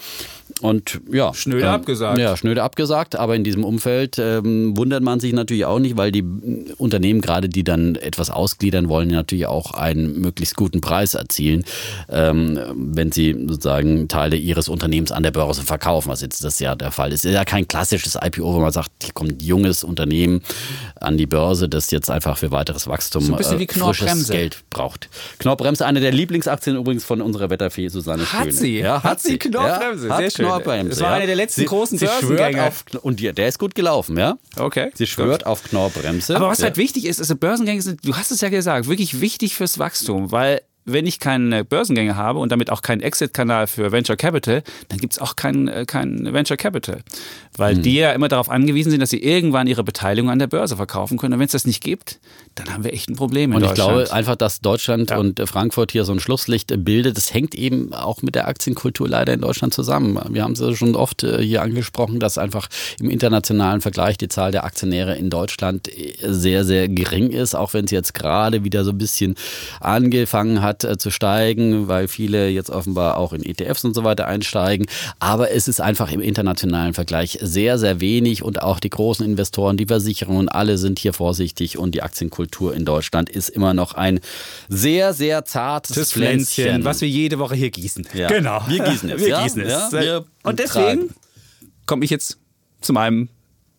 Und 0.62 1.01
ja. 1.11 1.35
Schnöde 1.35 1.68
abgesagt. 1.68 2.18
Ja, 2.18 2.37
schnöde 2.37 2.62
abgesagt. 2.62 3.16
Aber 3.16 3.37
in 3.37 3.44
diesem 3.44 3.64
Umfeld 3.64 4.18
ähm, 4.18 4.77
wundert 4.77 5.03
man 5.03 5.20
sich 5.20 5.33
natürlich 5.33 5.64
auch 5.64 5.79
nicht, 5.79 5.96
weil 5.96 6.12
die 6.12 6.20
äh, 6.20 6.72
Unternehmen, 6.79 7.20
gerade 7.20 7.48
die 7.48 7.64
dann 7.64 7.96
etwas 7.96 8.31
ausgliedern 8.31 8.88
wollen, 8.88 9.09
natürlich 9.09 9.46
auch 9.46 9.72
einen 9.72 10.20
möglichst 10.20 10.57
guten 10.57 10.81
Preis 10.81 11.14
erzielen, 11.14 11.64
ähm, 12.09 12.59
wenn 12.75 13.12
sie 13.12 13.33
sozusagen 13.48 14.09
Teile 14.09 14.37
ihres 14.37 14.68
Unternehmens 14.68 15.12
an 15.12 15.22
der 15.22 15.33
Börse 15.33 15.62
verkaufen, 15.62 16.09
was 16.09 16.20
jetzt 16.22 16.44
das 16.44 16.59
ja 16.61 16.75
der 16.75 16.90
Fall 16.90 17.12
ist. 17.12 17.25
Ist 17.25 17.33
ja 17.35 17.44
kein 17.44 17.66
klassisches 17.68 18.16
IPO, 18.20 18.55
wo 18.55 18.61
man 18.61 18.72
sagt, 18.72 18.90
hier 19.03 19.12
kommt 19.12 19.33
ein 19.33 19.40
junges 19.40 19.85
Unternehmen 19.85 20.42
an 21.01 21.16
die 21.16 21.27
Börse, 21.27 21.68
das 21.68 21.90
jetzt 21.90 22.11
einfach 22.11 22.38
für 22.38 22.51
weiteres 22.51 22.87
Wachstum 22.87 23.22
So 23.25 23.35
äh, 23.35 23.42
frisches. 23.66 24.29
Geld 24.29 24.64
braucht. 24.70 25.09
Knorrbremse, 25.38 25.85
eine 25.85 26.01
der 26.01 26.12
Lieblingsaktien 26.12 26.77
übrigens 26.77 27.05
von 27.05 27.20
unserer 27.20 27.51
Wetterfee 27.51 27.88
Susanne 27.88 28.25
Hat 28.33 28.42
Schöne. 28.44 28.53
sie? 28.53 28.79
Ja, 28.79 29.03
Hat 29.03 29.20
sie 29.20 29.38
Knorr-Bremse? 29.38 30.09
Ja, 30.09 30.16
Sehr 30.16 30.27
hat 30.27 30.33
schön. 30.33 30.46
Knorr-Bremse. 30.61 30.91
Das 30.91 31.01
war 31.01 31.11
ja. 31.11 31.17
einer 31.17 31.27
der 31.27 31.37
letzten 31.37 31.62
sie, 31.62 31.67
großen 31.67 31.99
sie 31.99 32.07
schwört 32.07 32.21
Börsengänge. 32.21 32.67
auf, 32.67 32.85
Und 33.03 33.21
die, 33.21 33.33
der 33.33 33.49
ist 33.49 33.59
gut 33.59 33.75
gelaufen, 33.75 34.17
ja? 34.17 34.38
Okay. 34.57 34.91
Sie 34.95 35.07
schwört 35.07 35.47
auf 35.47 35.62
Knorrbremse. 35.65 36.37
Aber 36.37 36.49
was 36.49 36.59
ja. 36.59 36.65
halt 36.65 36.77
wichtig 36.77 37.07
ist, 37.07 37.19
also 37.21 37.37
Börsengänge 37.37 37.83
sind, 37.83 38.07
du 38.07 38.17
hast 38.17 38.31
es 38.31 38.41
ja 38.41 38.49
gesagt, 38.49 38.88
wirklich 38.88 39.21
wichtig 39.21 39.55
fürs 39.55 39.79
Wachstum, 39.79 40.33
weil 40.33 40.61
wenn 40.85 41.07
ich 41.07 41.21
keine 41.21 41.65
Börsengänge 41.65 42.17
habe 42.17 42.38
und 42.38 42.51
damit 42.51 42.71
auch 42.71 42.83
keinen 42.83 43.01
Exit-Kanal 43.01 43.67
für 43.67 43.93
Venture 43.93 44.17
Capital, 44.17 44.62
dann 44.88 44.99
gibt 44.99 45.12
es 45.12 45.19
auch 45.19 45.37
kein, 45.37 45.69
äh, 45.69 45.85
kein 45.87 46.33
Venture 46.33 46.57
Capital. 46.57 47.03
Weil 47.57 47.75
Hm. 47.77 47.83
die 47.83 47.95
ja 47.97 48.12
immer 48.12 48.29
darauf 48.29 48.49
angewiesen 48.49 48.91
sind, 48.91 49.01
dass 49.01 49.11
sie 49.11 49.23
irgendwann 49.23 49.67
ihre 49.67 49.85
Beteiligung 49.85 50.31
an 50.31 50.38
der 50.38 50.47
Börse 50.47 50.77
verkaufen 50.77 51.19
können. 51.19 51.35
Und 51.35 51.38
wenn 51.38 51.47
es 51.47 51.53
das 51.53 51.67
nicht 51.67 51.83
gibt, 51.83 52.19
dann 52.55 52.73
haben 52.73 52.83
wir 52.85 52.93
echt 52.93 53.09
ein 53.11 53.17
Problem 53.17 53.53
in 53.53 53.59
Und 53.59 53.65
ich 53.65 53.75
glaube 53.75 54.11
einfach, 54.12 54.37
dass 54.37 54.61
Deutschland 54.61 55.11
Ja. 55.11 55.19
und 55.19 55.41
Frankfurt 55.47 55.93
hier 55.93 56.05
so 56.05 56.12
ein 56.12 56.21
Schlusslicht 56.21 56.73
bildet. 56.85 57.17
Das 57.17 57.33
hängt 57.35 57.55
eben 57.55 57.93
auch 57.93 58.23
mit 58.23 58.35
der 58.35 58.49
Aktienkultur 58.49 59.09
leider 59.09 59.33
in 59.35 59.41
Deutschland 59.43 59.75
zusammen. 59.75 60.19
Wir 60.31 60.43
haben 60.45 60.53
es 60.53 60.79
schon 60.79 60.95
oft 60.97 61.23
äh, 61.25 61.43
hier 61.43 61.62
angesprochen, 61.62 62.21
dass 62.21 62.38
einfach 62.38 62.69
im 63.01 63.11
internationalen 63.11 63.81
Vergleich 63.83 64.17
die 64.19 64.29
Zahl 64.29 64.51
der 64.53 64.65
Aktionäre 64.65 65.17
in 65.17 65.29
Deutschland 65.29 65.88
äh, 65.88 66.15
sehr, 66.23 66.65
sehr 66.65 66.88
gering 66.88 67.31
ist, 67.31 67.55
auch 67.55 67.75
wenn 67.75 67.85
es 67.85 67.91
jetzt 67.91 68.15
gerade 68.15 68.65
wieder 68.65 68.85
so 68.85 68.91
ein 68.93 68.99
bisschen 68.99 69.35
angefangen 69.81 70.62
hat 70.62 70.85
äh, 70.85 70.97
zu 70.97 71.11
steigen, 71.11 71.88
weil 71.88 72.09
viele 72.09 72.49
jetzt 72.49 72.71
offenbar 72.71 73.17
auch 73.19 73.33
in 73.33 73.45
ETFs 73.45 73.85
und 73.85 73.95
so 73.95 74.05
weiter 74.05 74.27
einsteigen. 74.27 74.87
Aber 75.19 75.51
es 75.51 75.69
ist 75.69 75.81
einfach 75.81 76.11
im 76.11 76.21
internationalen 76.21 76.95
Vergleich 76.95 77.38
sehr, 77.43 77.79
sehr 77.79 78.01
wenig 78.01 78.43
und 78.43 78.63
auch 78.63 78.81
die 78.81 78.91
großen 78.91 79.25
Investoren, 79.27 79.77
die 79.77 79.87
Versicherungen, 79.87 80.49
alle 80.49 80.79
sind 80.79 80.99
hier 80.99 81.13
vorsichtig 81.13 81.77
und 81.77 81.95
die 81.95 82.03
Aktienkultur 82.03 82.75
in 82.75 82.85
Deutschland 82.85 83.29
ist 83.29 83.49
immer 83.49 83.75
noch 83.75 83.95
ein 83.95 84.21
sehr, 84.69 85.13
sehr 85.13 85.45
zartes 85.45 85.97
das 85.97 86.13
Pflänzchen. 86.13 86.65
Pflänzchen, 86.65 86.85
was 86.85 87.01
wir 87.01 87.09
jede 87.09 87.39
Woche 87.39 87.55
hier 87.55 87.71
gießen. 87.71 88.07
Ja. 88.15 88.29
Genau. 88.29 88.63
Wir 88.69 88.85
gießen 88.85 89.11
es, 89.11 89.21
Wir 89.21 89.29
ja? 89.29 89.43
gießen 89.43 89.63
es. 89.63 89.73
Ja, 89.73 89.93
wir 89.93 90.25
Und 90.45 90.59
deswegen 90.59 91.11
komme 91.87 92.05
ich 92.05 92.11
jetzt 92.11 92.39
zu 92.81 92.93
meinem, 92.93 93.29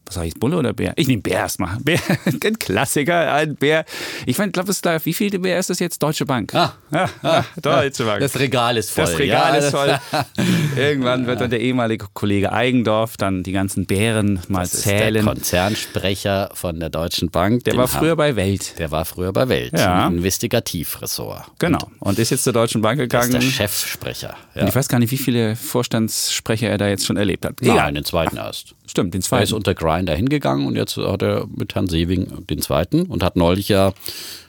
was 0.06 0.16
sag 0.16 0.26
ich, 0.26 0.34
Bulle 0.36 0.58
oder 0.58 0.74
Bär? 0.74 0.94
Ich 0.96 1.08
nehme 1.08 1.22
Bär 1.22 1.40
erstmal. 1.40 1.78
Bär, 1.84 2.00
ein 2.26 2.60
Klassiker, 2.60 3.34
ein 3.34 3.56
Bär. 3.56 3.86
Ich 4.26 4.36
glaube, 4.36 4.70
es 4.72 4.78
ist 4.78 4.86
da, 4.86 5.04
wie 5.06 5.14
viel 5.14 5.38
Bär 5.40 5.58
ist 5.60 5.70
das 5.70 5.80
jetzt? 5.80 6.02
Deutsche 6.04 6.26
Bank. 6.26 6.54
Ah. 6.54 6.74
Ja, 6.92 7.10
ja, 7.24 7.46
Deutsche 7.62 8.04
Bank. 8.04 8.20
Das 8.20 8.38
Regal 8.38 8.78
ist 8.78 8.92
voll. 8.92 9.06
Das 9.06 9.18
Regal 9.18 9.54
ja. 9.54 9.60
ist 9.60 9.72
voll. 9.72 10.00
irgendwann 10.78 11.26
wird 11.26 11.42
dann 11.42 11.50
der 11.50 11.62
ehemalige 11.62 12.08
Kollege 12.14 12.52
Eigendorf 12.52 13.18
dann 13.18 13.44
die 13.44 13.52
ganzen 13.52 13.86
Bären 13.86 14.40
mal 14.48 14.62
Das 14.62 14.74
ist 14.74 14.86
der 14.86 15.00
zählen. 15.00 15.26
Konzernsprecher 15.26 16.50
von 16.54 16.80
der 16.80 16.90
Deutschen 16.90 17.30
Bank. 17.30 17.64
Der 17.64 17.78
war 17.78 17.88
früher 17.88 18.16
bei 18.16 18.36
Welt. 18.36 18.78
Der 18.80 18.92
war 18.92 19.06
früher 19.06 19.34
bei 19.34 19.48
Welt. 19.50 19.74
Ja. 19.74 20.08
Im 20.08 20.18
Investigativressort. 20.18 21.46
Genau. 21.60 21.80
Und 22.00 22.20
ist 22.20 22.30
jetzt 22.30 22.44
zur 22.44 22.54
Deutschen 22.54 22.82
Bank 22.82 22.98
Das 22.98 23.06
ist 23.26 23.32
gegangen. 23.32 23.32
der 23.32 23.42
Chefsprecher. 23.42 24.36
Ja. 24.56 24.62
Und 24.62 24.68
ich 24.68 24.76
weiß 24.76 24.88
gar 24.88 25.00
nicht, 25.00 25.12
wie 25.12 25.18
viele 25.18 25.56
Vorstandssprecher 25.56 26.70
er 26.70 26.78
da 26.78 26.88
jetzt 26.88 27.06
schon 27.06 27.18
erlebt 27.18 27.46
hat. 27.46 27.56
Nein, 27.62 27.96
den 27.96 28.06
zweiten 28.06 28.38
erst. 28.38 28.76
Stimmt, 28.86 29.14
den 29.14 29.20
Er 29.20 29.24
ist 29.24 29.28
zweiten. 29.28 29.54
unter 29.54 29.74
Grinder 29.74 30.16
hingegangen 30.16 30.68
und 30.68 30.76
jetzt 30.76 30.98
hat 30.98 31.22
er 31.22 31.48
mit 31.56 31.74
Herrn 31.76 31.88
Sewing 31.88 32.46
den 32.48 32.62
zweiten 32.62 33.04
und 33.04 33.24
hat 33.24 33.36
neulich 33.36 33.70
ja 33.70 33.94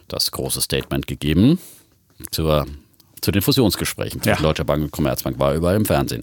das 0.08 0.30
große 0.32 0.60
Statement 0.60 1.06
gegeben 1.06 1.58
zur, 2.30 2.66
zu 3.20 3.30
den 3.30 3.42
Fusionsgesprächen 3.42 4.20
zwischen 4.22 4.42
Ja. 4.42 4.48
Deutscher 4.48 4.64
Bank 4.64 4.82
und 4.82 4.90
Commerzbank, 4.90 5.38
war 5.38 5.54
überall 5.54 5.76
im 5.76 5.84
Fernsehen. 5.84 6.22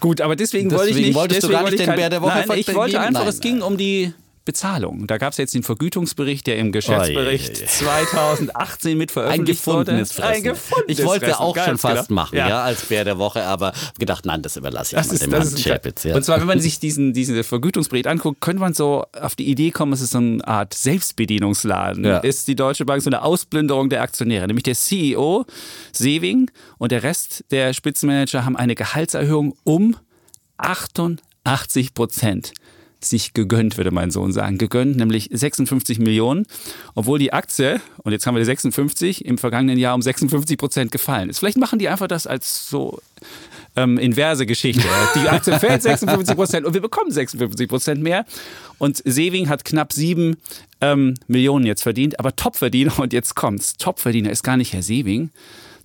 Gut, 0.00 0.20
aber 0.20 0.36
deswegen, 0.36 0.70
wollte 0.70 0.84
ich 0.84 0.88
Deswegen 0.90 1.06
nicht. 1.08 1.16
wolltest 1.16 1.42
du 1.42 1.46
deswegen 1.48 1.52
gar 1.54 1.62
wollte 1.64 1.74
nicht 1.76 1.80
ich 1.82 1.88
den 1.88 1.96
Bär 1.96 2.10
der 2.10 2.22
Woche 2.22 2.44
Nein, 2.46 2.58
ich 2.58 2.74
wollte 2.74 3.00
einfach, 3.00 3.20
Nein, 3.22 3.28
es 3.28 3.40
ging 3.40 3.62
um 3.62 3.76
die 3.76 4.12
Bezahlung. 4.48 5.06
Da 5.06 5.18
gab 5.18 5.32
es 5.32 5.36
jetzt 5.36 5.52
den 5.52 5.62
Vergütungsbericht, 5.62 6.46
der 6.46 6.56
im 6.56 6.72
Geschäftsbericht 6.72 7.58
Oje. 7.58 7.66
2018 7.66 8.96
mit 8.96 9.10
Ein 9.10 9.12
veröffentlicht 9.12 9.66
wurde. 9.66 9.78
gefundenes 9.84 10.12
Fressen. 10.12 10.36
Ein 10.36 10.42
gefundenes 10.42 10.98
ich 10.98 11.04
wollte 11.04 11.26
Fressen, 11.26 11.40
auch 11.40 11.56
schon 11.58 11.76
fast 11.76 12.08
genau. 12.08 12.22
machen, 12.22 12.38
ja. 12.38 12.62
als 12.62 12.86
Bär 12.86 13.04
der 13.04 13.18
Woche, 13.18 13.44
aber 13.44 13.74
gedacht, 13.98 14.24
nein, 14.24 14.40
das 14.40 14.56
überlasse 14.56 14.96
ich 14.96 14.98
Das 14.98 15.08
mal 15.08 15.12
ist, 15.12 15.22
dem 15.22 15.30
das 15.32 15.44
Herrn 15.44 15.54
ist 15.54 15.64
Chapitz. 15.64 16.04
Ja. 16.04 16.16
Und 16.16 16.24
zwar, 16.24 16.40
wenn 16.40 16.46
man 16.46 16.60
sich 16.60 16.80
diesen, 16.80 17.12
diesen 17.12 17.44
Vergütungsbericht 17.44 18.06
anguckt, 18.06 18.40
könnte 18.40 18.60
man 18.60 18.72
so 18.72 19.04
auf 19.20 19.36
die 19.36 19.50
Idee 19.50 19.70
kommen, 19.70 19.92
es 19.92 20.00
ist 20.00 20.12
so 20.12 20.18
eine 20.18 20.48
Art 20.48 20.72
Selbstbedienungsladen. 20.72 22.06
Ja. 22.06 22.18
Ist 22.20 22.48
die 22.48 22.56
Deutsche 22.56 22.86
Bank 22.86 23.02
so 23.02 23.10
eine 23.10 23.20
Ausplünderung 23.20 23.90
der 23.90 24.00
Aktionäre. 24.00 24.46
Nämlich 24.46 24.64
der 24.64 24.76
CEO, 24.76 25.44
Sewing 25.92 26.50
und 26.78 26.90
der 26.90 27.02
Rest 27.02 27.44
der 27.50 27.74
Spitzenmanager 27.74 28.46
haben 28.46 28.56
eine 28.56 28.74
Gehaltserhöhung 28.74 29.54
um 29.64 29.94
88 30.56 31.92
Prozent 31.92 32.54
sich 33.00 33.32
gegönnt, 33.32 33.76
würde 33.76 33.90
mein 33.90 34.10
Sohn 34.10 34.32
sagen. 34.32 34.58
Gegönnt, 34.58 34.96
nämlich 34.96 35.28
56 35.32 35.98
Millionen, 35.98 36.46
obwohl 36.94 37.18
die 37.18 37.32
Aktie, 37.32 37.80
und 38.02 38.12
jetzt 38.12 38.26
haben 38.26 38.34
wir 38.34 38.40
die 38.40 38.46
56, 38.46 39.24
im 39.24 39.38
vergangenen 39.38 39.78
Jahr 39.78 39.94
um 39.94 40.02
56 40.02 40.58
Prozent 40.58 40.92
gefallen 40.92 41.30
ist. 41.30 41.38
Vielleicht 41.38 41.58
machen 41.58 41.78
die 41.78 41.88
einfach 41.88 42.08
das 42.08 42.26
als 42.26 42.68
so 42.68 43.00
ähm, 43.76 43.98
inverse 43.98 44.46
Geschichte. 44.46 44.86
Die 45.14 45.28
Aktie 45.28 45.58
fällt 45.60 45.82
56 45.82 46.36
Prozent 46.36 46.66
und 46.66 46.74
wir 46.74 46.80
bekommen 46.80 47.10
56 47.10 47.68
Prozent 47.68 48.02
mehr. 48.02 48.24
Und 48.78 49.02
Sewing 49.04 49.48
hat 49.48 49.64
knapp 49.64 49.92
sieben 49.92 50.36
ähm, 50.80 51.14
Millionen 51.26 51.66
jetzt 51.66 51.82
verdient, 51.82 52.18
aber 52.18 52.34
Topverdiener, 52.34 52.98
und 52.98 53.12
jetzt 53.12 53.34
kommt's, 53.34 53.76
Topverdiener 53.76 54.30
ist 54.30 54.42
gar 54.42 54.56
nicht 54.56 54.72
Herr 54.72 54.82
Sewing, 54.82 55.30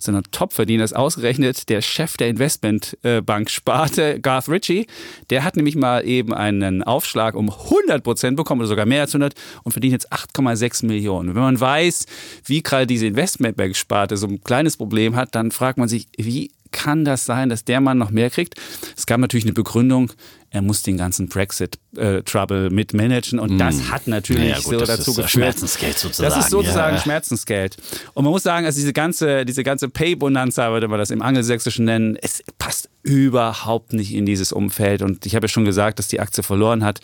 sondern 0.04 0.24
Topverdiener 0.30 0.84
ist 0.84 0.94
ausgerechnet 0.94 1.68
der 1.68 1.82
Chef 1.82 2.16
der 2.16 2.28
Investmentbank-Sparte, 2.28 4.20
Garth 4.20 4.48
Ritchie. 4.48 4.86
Der 5.30 5.44
hat 5.44 5.56
nämlich 5.56 5.76
mal 5.76 6.06
eben 6.06 6.32
einen 6.32 6.82
Aufschlag 6.82 7.34
um 7.34 7.50
100 7.50 8.02
Prozent 8.02 8.36
bekommen 8.36 8.60
oder 8.60 8.68
sogar 8.68 8.86
mehr 8.86 9.02
als 9.02 9.10
100 9.14 9.34
und 9.62 9.72
verdient 9.72 9.92
jetzt 9.92 10.12
8,6 10.12 10.86
Millionen. 10.86 11.34
Wenn 11.34 11.42
man 11.42 11.60
weiß, 11.60 12.06
wie 12.44 12.62
gerade 12.62 12.86
diese 12.86 13.06
Investmentbank-Sparte 13.06 14.16
so 14.16 14.26
ein 14.26 14.42
kleines 14.42 14.76
Problem 14.76 15.16
hat, 15.16 15.34
dann 15.34 15.50
fragt 15.50 15.78
man 15.78 15.88
sich, 15.88 16.06
wie 16.16 16.50
kann 16.74 17.04
das 17.04 17.24
sein, 17.24 17.48
dass 17.48 17.64
der 17.64 17.80
Mann 17.80 17.98
noch 17.98 18.10
mehr 18.10 18.30
kriegt? 18.30 18.56
Es 18.96 19.06
gab 19.06 19.20
natürlich 19.20 19.44
eine 19.44 19.52
Begründung, 19.52 20.10
er 20.54 20.62
muss 20.62 20.82
den 20.82 20.96
ganzen 20.96 21.28
Brexit-Trouble 21.28 22.70
mitmanagen 22.70 23.40
und 23.40 23.58
das 23.58 23.90
hat 23.90 24.06
natürlich 24.06 24.50
Naja, 24.50 24.56
gut, 24.58 24.64
so 24.64 24.78
das 24.78 24.88
dazu 24.88 25.10
ist, 25.10 25.18
äh, 25.18 25.22
geführt. 25.22 25.30
Schmerzensgeld 25.30 25.94
Das 25.94 26.02
sozusagen, 26.02 26.40
ist 26.40 26.50
sozusagen 26.50 26.96
ja. 26.96 27.02
Schmerzensgeld. 27.02 27.76
Und 28.14 28.22
man 28.22 28.30
muss 28.30 28.44
sagen, 28.44 28.64
also 28.64 28.78
diese 28.78 28.92
ganze, 28.92 29.44
diese 29.44 29.64
ganze 29.64 29.88
Pay-Bonanza, 29.88 30.70
würde 30.70 30.86
man 30.86 31.00
das 31.00 31.10
im 31.10 31.22
Angelsächsischen 31.22 31.86
nennen, 31.86 32.16
es 32.22 32.44
passt 32.56 32.88
überhaupt 33.02 33.94
nicht 33.94 34.14
in 34.14 34.26
dieses 34.26 34.52
Umfeld. 34.52 35.02
Und 35.02 35.26
ich 35.26 35.34
habe 35.34 35.44
ja 35.44 35.48
schon 35.48 35.64
gesagt, 35.64 35.98
dass 35.98 36.06
die 36.06 36.20
Aktie 36.20 36.44
verloren 36.44 36.84
hat. 36.84 37.00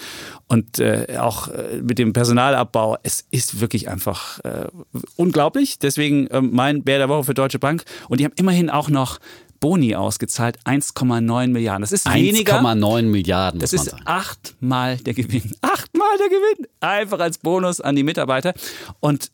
Und 0.47 0.79
äh, 0.79 1.17
auch 1.19 1.49
äh, 1.49 1.81
mit 1.83 1.99
dem 1.99 2.13
Personalabbau, 2.13 2.99
es 3.03 3.25
ist 3.33 3.61
wirklich 3.61 3.89
einfach 3.89 4.39
äh, 4.45 4.69
unglaublich. 5.17 5.81
Deswegen 5.81 6.29
ähm, 6.31 6.51
mein 6.53 6.85
Bär 6.85 6.99
der 6.99 7.09
Woche 7.09 7.25
für 7.25 7.35
Deutsche 7.35 7.59
Bank. 7.59 7.83
Und 8.09 8.21
die 8.21 8.25
haben 8.25 8.35
immerhin 8.37 8.71
auch 8.71 8.89
noch 8.89 9.19
Boni 9.61 9.95
ausgezahlt, 9.95 10.59
1,9 10.65 11.49
Milliarden. 11.49 11.83
Das 11.83 11.93
ist 11.93 12.13
weniger. 12.13 12.61
1,9 12.61 13.03
Milliarden, 13.03 13.11
muss 13.55 13.71
Das 13.71 13.73
ist 13.73 13.95
achtmal 14.05 14.97
der 14.99 15.15
Gewinn. 15.15 15.53
Achtmal 15.61 16.19
der 16.19 16.29
Gewinn. 16.29 16.67
Einfach 16.81 17.21
als 17.21 17.39
Bonus 17.39 17.81
an 17.81 17.97
die 17.97 18.03
Mitarbeiter. 18.03 18.55
Und 19.01 19.31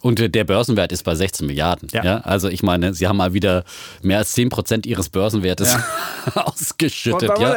Und 0.00 0.34
der 0.34 0.44
Börsenwert 0.44 0.92
ist 0.92 1.02
bei 1.04 1.14
16 1.14 1.46
Milliarden. 1.46 1.88
Ja. 1.92 2.04
Ja. 2.04 2.16
Also 2.20 2.48
ich 2.48 2.62
meine, 2.62 2.94
sie 2.94 3.06
haben 3.06 3.16
mal 3.16 3.32
wieder 3.34 3.64
mehr 4.02 4.18
als 4.18 4.32
10 4.32 4.48
Prozent 4.48 4.86
ihres 4.86 5.08
Börsenwertes 5.08 5.76
ausgeschüttet. 6.34 7.30
Und 7.30 7.40
Ja. 7.40 7.56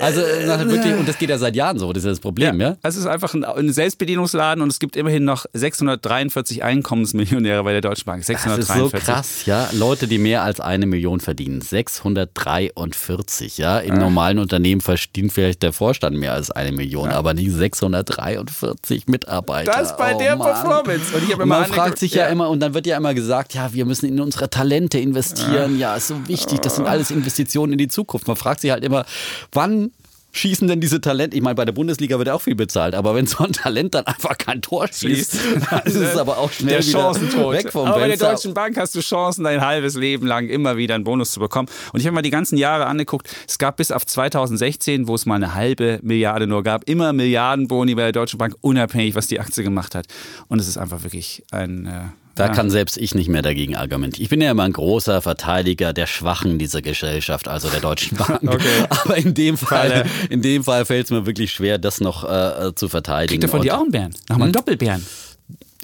Also 0.00 0.20
äh, 0.20 0.68
wirklich, 0.68 0.94
und 0.94 1.08
das 1.08 1.18
geht 1.18 1.30
ja 1.30 1.38
seit 1.38 1.56
Jahren 1.56 1.78
so, 1.78 1.92
das 1.92 2.04
ist 2.04 2.10
das 2.10 2.20
Problem. 2.20 2.60
Ja. 2.60 2.76
Es 2.82 2.96
ist 2.96 3.06
einfach 3.06 3.34
ein, 3.34 3.72
Selbstbedienungsladen 3.72 4.62
und 4.62 4.70
es 4.70 4.78
gibt 4.78 4.96
immerhin 4.96 5.24
noch 5.24 5.46
643 5.52 6.62
Einkommensmillionäre 6.62 7.62
bei 7.64 7.72
der 7.72 7.80
Deutschen 7.80 8.04
Bank. 8.04 8.20
Das 8.26 8.28
ist 8.28 8.42
643. 8.42 9.04
so 9.04 9.12
krass, 9.12 9.46
ja. 9.46 9.68
Leute, 9.72 10.06
die 10.06 10.18
mehr 10.18 10.42
als 10.42 10.60
eine 10.60 10.86
Million 10.86 11.20
verdienen. 11.20 11.60
643, 11.60 13.58
ja. 13.58 13.78
Im 13.78 13.94
normalen 13.94 14.38
Unternehmen 14.38 14.80
verdient 14.80 15.32
vielleicht 15.32 15.62
der 15.62 15.72
Vorstand 15.72 16.16
mehr 16.16 16.32
als 16.32 16.50
eine 16.50 16.72
Million, 16.72 17.10
aber 17.10 17.34
nicht 17.34 17.50
643 17.52 19.06
Mitarbeiter. 19.06 19.72
Das 19.72 19.96
bei 19.96 20.14
oh, 20.14 20.18
der 20.18 20.36
Mann. 20.36 20.48
Performance. 20.48 21.16
Und 21.16 21.24
ich 21.24 21.32
habe 21.32 21.44
immer 21.44 21.51
man 21.60 21.64
fragt 21.66 21.98
sich 21.98 22.14
ja. 22.14 22.24
Ja. 22.24 22.28
immer, 22.28 22.48
und 22.48 22.60
dann 22.60 22.74
wird 22.74 22.86
ja 22.86 22.96
immer 22.96 23.14
gesagt, 23.14 23.54
ja, 23.54 23.72
wir 23.72 23.84
müssen 23.84 24.06
in 24.06 24.20
unsere 24.20 24.50
Talente 24.50 24.98
investieren. 24.98 25.78
Ja, 25.78 25.96
ist 25.96 26.08
so 26.08 26.28
wichtig. 26.28 26.60
Das 26.60 26.76
sind 26.76 26.86
alles 26.86 27.10
Investitionen 27.10 27.72
in 27.72 27.78
die 27.78 27.88
Zukunft. 27.88 28.26
Man 28.26 28.36
fragt 28.36 28.60
sich 28.60 28.70
halt 28.70 28.84
immer, 28.84 29.04
wann 29.52 29.92
schießen 30.32 30.66
denn 30.66 30.80
diese 30.80 31.00
Talente? 31.00 31.36
Ich 31.36 31.42
meine, 31.42 31.54
bei 31.54 31.64
der 31.64 31.72
Bundesliga 31.72 32.18
wird 32.18 32.28
auch 32.28 32.40
viel 32.40 32.54
bezahlt, 32.54 32.94
aber 32.94 33.14
wenn 33.14 33.26
so 33.26 33.44
ein 33.44 33.52
Talent 33.52 33.94
dann 33.94 34.06
einfach 34.06 34.36
kein 34.38 34.62
Tor 34.62 34.88
schießt, 34.88 35.38
dann 35.70 35.82
ist 35.84 35.94
es 35.94 36.16
aber 36.16 36.38
auch 36.38 36.50
schnell 36.50 36.80
der 36.80 36.86
wieder 36.86 37.52
weg 37.52 37.70
vom 37.70 37.86
Aber 37.86 38.00
bei 38.00 38.08
der. 38.08 38.16
Deutschen 38.16 38.54
Bank 38.54 38.76
hast 38.76 38.94
du 38.94 39.00
Chancen, 39.00 39.44
dein 39.44 39.60
halbes 39.60 39.94
Leben 39.94 40.26
lang 40.26 40.48
immer 40.48 40.76
wieder 40.76 40.94
einen 40.94 41.04
Bonus 41.04 41.32
zu 41.32 41.40
bekommen. 41.40 41.68
Und 41.92 42.00
ich 42.00 42.06
habe 42.06 42.14
mal 42.14 42.22
die 42.22 42.30
ganzen 42.30 42.56
Jahre 42.56 42.86
angeguckt. 42.86 43.28
Es 43.48 43.58
gab 43.58 43.76
bis 43.76 43.90
auf 43.90 44.06
2016, 44.06 45.08
wo 45.08 45.14
es 45.14 45.26
mal 45.26 45.36
eine 45.36 45.54
halbe 45.54 45.98
Milliarde 46.02 46.46
nur 46.46 46.62
gab, 46.62 46.88
immer 46.88 47.12
Milliardenboni 47.12 47.94
bei 47.94 48.02
der 48.02 48.12
Deutschen 48.12 48.38
Bank, 48.38 48.54
unabhängig, 48.60 49.14
was 49.14 49.26
die 49.26 49.40
Aktie 49.40 49.64
gemacht 49.64 49.94
hat. 49.94 50.06
Und 50.48 50.60
es 50.60 50.68
ist 50.68 50.78
einfach 50.78 51.02
wirklich 51.02 51.44
ein. 51.50 51.86
Äh, 51.86 52.21
Da 52.34 52.46
ja. 52.46 52.52
kann 52.52 52.70
selbst 52.70 52.96
ich 52.96 53.14
nicht 53.14 53.28
mehr 53.28 53.42
dagegen 53.42 53.76
argumentieren. 53.76 54.22
Ich 54.22 54.30
bin 54.30 54.40
ja 54.40 54.50
immer 54.50 54.62
ein 54.62 54.72
großer 54.72 55.20
Verteidiger 55.20 55.92
der 55.92 56.06
Schwachen 56.06 56.58
dieser 56.58 56.80
Gesellschaft, 56.80 57.46
also 57.46 57.68
der 57.68 57.80
Deutschen 57.80 58.16
Bank. 58.16 58.40
Okay. 58.52 58.68
Aber 58.88 59.16
in 59.16 59.34
dem 59.34 59.56
Fall, 59.56 59.90
Falle. 59.90 60.06
in 60.30 60.42
dem 60.42 60.64
Fall 60.64 60.84
fällt 60.84 61.06
es 61.06 61.10
mir 61.10 61.26
wirklich 61.26 61.52
schwer, 61.52 61.78
das 61.78 62.00
noch 62.00 62.24
äh, 62.24 62.74
zu 62.74 62.88
verteidigen. 62.88 63.40
Kriegt 63.40 63.44
er 63.44 63.48
von 63.48 63.62
dir 63.62 63.76
auch 63.76 63.82
einen 63.82 63.90
Bären? 63.92 64.14
Nochmal 64.28 64.46
einen 64.46 64.52
Doppelbären. 64.52 65.04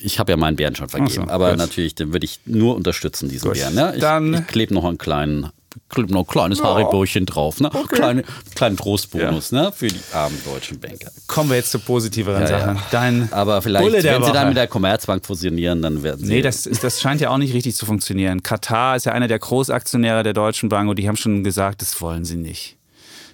Ich 0.00 0.18
habe 0.18 0.32
ja 0.32 0.36
meinen 0.36 0.56
Bären 0.56 0.76
schon 0.76 0.88
vergeben, 0.88 1.26
so, 1.26 1.32
aber 1.32 1.50
gut. 1.50 1.58
natürlich, 1.58 1.94
den 1.94 2.12
würde 2.12 2.24
ich 2.24 2.40
nur 2.46 2.76
unterstützen, 2.76 3.28
diesen 3.28 3.48
Gut. 3.48 3.58
Bären. 3.58 3.74
Ne? 3.74 3.92
Ich, 3.96 4.00
Dann- 4.00 4.34
ich 4.34 4.46
klebe 4.46 4.72
noch 4.74 4.84
einen 4.84 4.98
kleinen, 4.98 5.48
noch 6.08 6.20
ein 6.20 6.26
kleines 6.26 6.62
Haribürchen 6.62 7.26
drauf, 7.26 7.60
ne? 7.60 7.70
Kleine, 7.88 8.24
kleinen 8.54 8.76
Trostbonus, 8.76 9.52
ne? 9.52 9.72
Für 9.74 9.88
die 9.88 10.00
armen 10.12 10.40
deutschen 10.44 10.78
Banker. 10.80 11.10
Kommen 11.26 11.50
wir 11.50 11.56
jetzt 11.56 11.70
zu 11.70 11.78
positiveren 11.78 12.42
Ja, 12.42 12.46
Sachen. 12.46 12.76
ja. 12.76 12.82
Dein 12.90 13.28
Aber 13.32 13.62
vielleicht, 13.62 13.84
Bulle 13.84 14.02
der 14.02 14.14
wenn 14.14 14.22
sie 14.22 14.28
Woche. 14.28 14.34
dann 14.34 14.48
mit 14.48 14.56
der 14.56 14.66
Commerzbank 14.68 15.24
fusionieren, 15.24 15.82
dann 15.82 16.02
werden 16.02 16.24
sie. 16.24 16.32
Nee, 16.32 16.42
das, 16.42 16.66
ist, 16.66 16.84
das 16.84 17.00
scheint 17.00 17.20
ja 17.20 17.30
auch 17.30 17.38
nicht 17.38 17.54
richtig 17.54 17.76
zu 17.76 17.86
funktionieren. 17.86 18.42
Katar 18.42 18.96
ist 18.96 19.06
ja 19.06 19.12
einer 19.12 19.28
der 19.28 19.38
Großaktionäre 19.38 20.22
der 20.22 20.32
Deutschen 20.34 20.68
Bank 20.68 20.88
und 20.88 20.98
die 20.98 21.08
haben 21.08 21.16
schon 21.16 21.44
gesagt, 21.44 21.82
das 21.82 22.00
wollen 22.00 22.24
sie 22.24 22.36
nicht. 22.36 22.76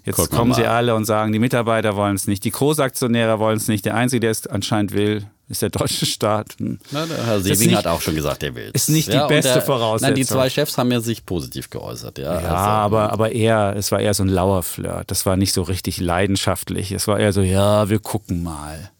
Jetzt 0.06 0.18
wir 0.18 0.26
kommen 0.28 0.52
sie 0.52 0.66
alle 0.66 0.94
und 0.94 1.06
sagen, 1.06 1.32
die 1.32 1.38
Mitarbeiter 1.38 1.96
wollen 1.96 2.14
es 2.14 2.26
nicht, 2.26 2.44
die 2.44 2.50
Großaktionäre 2.50 3.38
wollen 3.38 3.56
es 3.56 3.68
nicht. 3.68 3.86
Der 3.86 3.94
Einzige, 3.94 4.20
der 4.20 4.32
es 4.32 4.46
anscheinend 4.46 4.92
will, 4.92 5.24
ist 5.48 5.62
der 5.62 5.68
deutsche 5.70 6.06
Staat. 6.06 6.54
Hm. 6.58 6.78
Na, 6.90 7.04
der 7.06 7.24
Herr 7.26 7.36
ist 7.36 7.44
Sewing 7.44 7.68
nicht- 7.68 7.76
hat 7.76 7.86
auch 7.86 8.00
schon 8.00 8.14
gesagt, 8.14 8.42
er 8.42 8.54
will. 8.54 8.70
ist 8.72 8.88
nicht 8.88 9.12
die 9.12 9.16
und 9.18 9.28
beste 9.28 9.52
der, 9.54 9.62
Voraussetzung. 9.62 10.08
Nein, 10.08 10.14
die 10.16 10.24
zwei 10.26 10.48
Chefs 10.50 10.78
haben 10.78 10.90
ja 10.90 11.00
sich 11.00 11.26
positiv 11.26 11.68
geäußert. 11.70 12.18
Ja, 12.18 12.24
Ja, 12.24 12.38
also, 12.40 12.48
aber, 12.48 13.12
aber 13.12 13.32
eher, 13.32 13.74
es 13.76 13.92
war 13.92 14.00
eher 14.00 14.14
so 14.14 14.22
ein 14.22 14.28
lauer 14.28 14.62
Flirt. 14.62 15.10
Das 15.10 15.26
war 15.26 15.36
nicht 15.36 15.52
so 15.52 15.62
richtig 15.62 16.00
leidenschaftlich. 16.00 16.92
Es 16.92 17.06
war 17.08 17.18
eher 17.20 17.32
so, 17.32 17.42
ja, 17.42 17.88
wir 17.90 17.98
gucken 17.98 18.42
mal. 18.42 18.90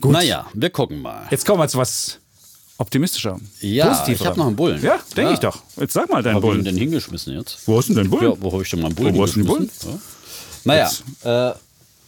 Gut. 0.00 0.12
Naja, 0.12 0.46
wir 0.54 0.70
gucken 0.70 1.00
mal. 1.02 1.26
Jetzt 1.30 1.46
kommen 1.46 1.60
wir 1.60 1.68
zu 1.68 1.78
was 1.78 2.18
optimistischer. 2.78 3.38
Ja, 3.60 3.86
positiver. 3.88 4.20
ich 4.20 4.26
habe 4.26 4.38
noch 4.38 4.46
einen 4.48 4.56
Bullen. 4.56 4.82
Ja, 4.82 4.98
denke 5.16 5.30
Ja. 5.30 5.32
ich 5.32 5.38
doch. 5.40 5.62
Jetzt 5.76 5.92
sag 5.94 6.10
mal 6.10 6.22
deinen 6.22 6.34
Wo 6.34 6.36
habe 6.38 6.46
ich 6.48 6.52
ihn 6.58 6.62
Bullen. 6.62 6.64
denn 6.64 6.76
hingeschmissen 6.76 7.34
jetzt? 7.34 7.66
Wo 7.66 7.78
hast 7.78 7.88
du 7.88 7.94
denn 7.94 8.02
deinen 8.04 8.10
Bullen? 8.10 8.32
Ja, 8.32 8.36
wo 8.40 8.52
habe 8.52 8.62
ich 8.62 8.70
denn 8.70 8.80
meinen 8.80 8.94
Bullen 8.94 9.14
Wo 9.14 9.22
hast 9.22 9.36
du 9.36 9.40
den 9.42 9.48
hingeschmissen? 9.48 9.92
Ja. 9.92 10.90
Naja, 11.24 11.50
äh, 11.52 11.54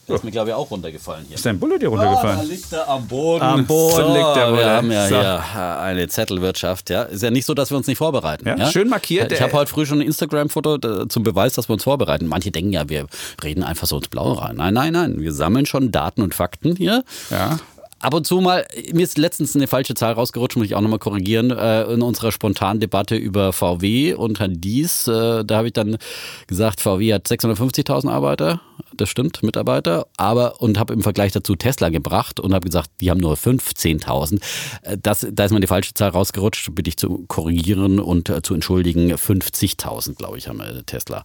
der 0.08 0.16
ist 0.16 0.24
mir 0.24 0.30
glaube 0.30 0.50
ich 0.50 0.54
auch 0.54 0.70
runtergefallen 0.70 1.24
hier. 1.26 1.36
Ist 1.36 1.46
dein 1.46 1.58
Bulle 1.60 1.78
dir 1.78 1.88
Ah, 1.92 1.96
da 1.96 2.10
runtergefallen? 2.10 2.48
liegt 2.50 2.72
er 2.72 2.88
am 2.88 3.06
Boden. 3.06 3.42
Am 3.42 3.66
Boden 3.66 4.14
liegt 4.14 4.36
der 4.36 4.46
Bulle. 4.46 4.58
Wir 4.58 4.70
haben 4.70 4.90
ja 4.90 5.08
So. 5.08 5.14
hier 5.16 5.44
äh, 5.56 5.58
eine 5.80 6.08
Zettelwirtschaft. 6.08 6.90
Ja, 6.90 7.02
ist 7.02 7.22
ja 7.22 7.30
nicht 7.30 7.44
so, 7.46 7.54
dass 7.54 7.70
wir 7.70 7.76
uns 7.76 7.86
nicht 7.86 7.98
vorbereiten. 7.98 8.46
Ja, 8.48 8.70
schön 8.70 8.88
markiert. 8.88 9.30
Ich 9.32 9.40
habe 9.42 9.52
heute 9.52 9.70
früh 9.70 9.86
schon 9.86 9.98
ein 10.00 10.06
Instagram-Foto 10.06 10.76
äh, 11.02 11.08
zum 11.08 11.22
Beweis, 11.22 11.54
dass 11.54 11.68
wir 11.68 11.74
uns 11.74 11.84
vorbereiten. 11.84 12.26
Manche 12.26 12.50
denken 12.50 12.72
ja, 12.72 12.88
wir 12.88 13.06
reden 13.42 13.62
einfach 13.62 13.86
so 13.86 13.96
ins 13.96 14.08
Blaue 14.08 14.40
rein. 14.40 14.56
Nein, 14.56 14.74
nein, 14.74 14.92
nein. 14.92 15.20
Wir 15.20 15.32
sammeln 15.32 15.66
schon 15.66 15.90
Daten 15.92 16.22
und 16.22 16.34
Fakten 16.34 16.74
hier. 16.76 17.04
Ja. 17.30 17.58
Ab 18.00 18.14
und 18.14 18.26
zu 18.26 18.40
mal, 18.40 18.66
mir 18.92 19.02
ist 19.02 19.18
letztens 19.18 19.54
eine 19.56 19.66
falsche 19.66 19.94
Zahl 19.94 20.12
rausgerutscht, 20.12 20.56
muss 20.56 20.66
ich 20.66 20.74
auch 20.74 20.80
nochmal 20.80 20.98
korrigieren, 20.98 21.50
äh, 21.50 21.84
in 21.84 22.02
unserer 22.02 22.32
spontanen 22.32 22.80
Debatte 22.80 23.16
über 23.16 23.52
VW 23.52 24.14
und 24.14 24.40
Herrn 24.40 24.60
Dies. 24.60 25.06
Äh, 25.08 25.44
da 25.44 25.56
habe 25.58 25.68
ich 25.68 25.72
dann 25.72 25.98
gesagt, 26.46 26.80
VW 26.80 27.14
hat 27.14 27.26
650.000 27.26 28.08
Arbeiter, 28.10 28.60
das 28.96 29.08
stimmt, 29.08 29.42
Mitarbeiter, 29.42 30.06
aber 30.16 30.60
und 30.60 30.78
habe 30.78 30.92
im 30.92 31.02
Vergleich 31.02 31.32
dazu 31.32 31.56
Tesla 31.56 31.88
gebracht 31.88 32.40
und 32.40 32.54
habe 32.54 32.66
gesagt, 32.66 32.90
die 33.00 33.10
haben 33.10 33.20
nur 33.20 33.34
15.000. 33.34 34.40
Äh, 34.82 34.96
das, 35.02 35.26
da 35.30 35.44
ist 35.44 35.52
mir 35.52 35.60
die 35.60 35.66
falsche 35.66 35.94
Zahl 35.94 36.10
rausgerutscht, 36.10 36.74
bitte 36.74 36.88
ich 36.88 36.96
zu 36.96 37.24
korrigieren 37.28 38.00
und 38.00 38.28
äh, 38.28 38.42
zu 38.42 38.54
entschuldigen. 38.54 39.12
50.000, 39.12 40.14
glaube 40.14 40.38
ich, 40.38 40.48
haben 40.48 40.58
wir 40.58 40.84
Tesla. 40.86 41.22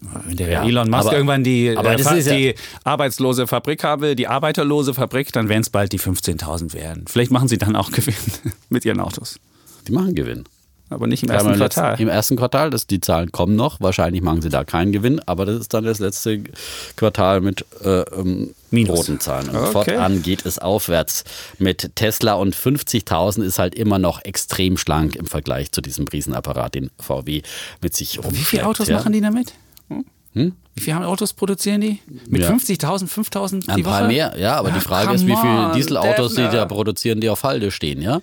Wenn 0.00 0.36
der 0.36 0.48
ja, 0.48 0.64
Elon 0.64 0.88
Musk 0.90 1.08
aber, 1.08 1.16
irgendwann 1.16 1.42
die, 1.42 1.66
äh, 1.66 1.94
ist 1.96 2.26
ja- 2.26 2.36
die 2.36 2.54
arbeitslose 2.84 3.46
Fabrik 3.46 3.82
habe, 3.82 4.14
die 4.14 4.28
arbeiterlose 4.28 4.94
Fabrik, 4.94 5.32
dann 5.32 5.48
werden 5.48 5.62
es 5.62 5.70
bald 5.70 5.92
die 5.92 5.98
15.000 6.08 6.72
werden. 6.72 7.04
Vielleicht 7.08 7.30
machen 7.30 7.48
sie 7.48 7.58
dann 7.58 7.76
auch 7.76 7.90
Gewinn 7.92 8.14
mit 8.68 8.84
ihren 8.84 9.00
Autos. 9.00 9.38
Die 9.86 9.92
machen 9.92 10.14
Gewinn. 10.14 10.44
Aber 10.90 11.06
nicht 11.06 11.22
im 11.22 11.28
Ja, 11.28 11.34
ersten 11.34 11.52
Quartal. 11.54 12.00
Im 12.00 12.08
ersten 12.08 12.36
Quartal, 12.36 12.70
das, 12.70 12.86
die 12.86 13.00
Zahlen 13.00 13.30
kommen 13.30 13.56
noch. 13.56 13.78
Wahrscheinlich 13.80 14.22
machen 14.22 14.40
sie 14.40 14.48
da 14.48 14.64
keinen 14.64 14.90
Gewinn, 14.90 15.20
aber 15.26 15.44
das 15.44 15.60
ist 15.60 15.74
dann 15.74 15.84
das 15.84 15.98
letzte 15.98 16.42
Quartal 16.96 17.42
mit 17.42 17.66
äh, 17.84 18.00
ähm, 18.00 18.54
roten 18.72 19.20
Zahlen. 19.20 19.50
Und 19.50 19.56
Okay. 19.56 19.72
fortan 19.72 20.22
geht 20.22 20.46
es 20.46 20.58
aufwärts 20.58 21.24
mit 21.58 21.94
Tesla 21.94 22.34
und 22.34 22.56
50.000 22.56 23.42
ist 23.42 23.58
halt 23.58 23.74
immer 23.74 23.98
noch 23.98 24.24
extrem 24.24 24.78
schlank 24.78 25.14
im 25.14 25.26
Vergleich 25.26 25.72
zu 25.72 25.82
diesem 25.82 26.08
Riesenapparat, 26.08 26.74
den 26.74 26.90
VW 26.98 27.42
mit 27.82 27.94
sich 27.94 28.16
rumschleppt. 28.18 28.38
Wie 28.40 28.44
viele 28.44 28.66
Autos 28.66 28.88
ja. 28.88 28.96
machen 28.96 29.12
die 29.12 29.20
damit? 29.20 29.52
Hm? 30.32 30.52
Wie 30.78 30.84
viele 30.92 31.06
Autos 31.06 31.32
produzieren 31.32 31.80
die? 31.80 31.98
Mit 32.28 32.42
Ja. 32.42 32.48
50.000, 32.50 33.08
5.000 33.08 33.68
Ein 33.68 33.76
die 33.76 33.82
paar 33.82 34.00
Woche? 34.02 34.08
mehr, 34.08 34.34
ja, 34.38 34.56
aber 34.56 34.70
die 34.70 34.76
Ja, 34.76 34.80
Frage 34.80 35.14
ist, 35.14 35.26
wie 35.26 35.36
viele 35.36 35.72
Dieselautos 35.74 36.34
sie 36.34 36.48
da 36.48 36.64
produzieren, 36.66 37.20
die 37.20 37.28
auf 37.28 37.42
Halde 37.44 37.70
stehen, 37.70 38.00
ja? 38.02 38.20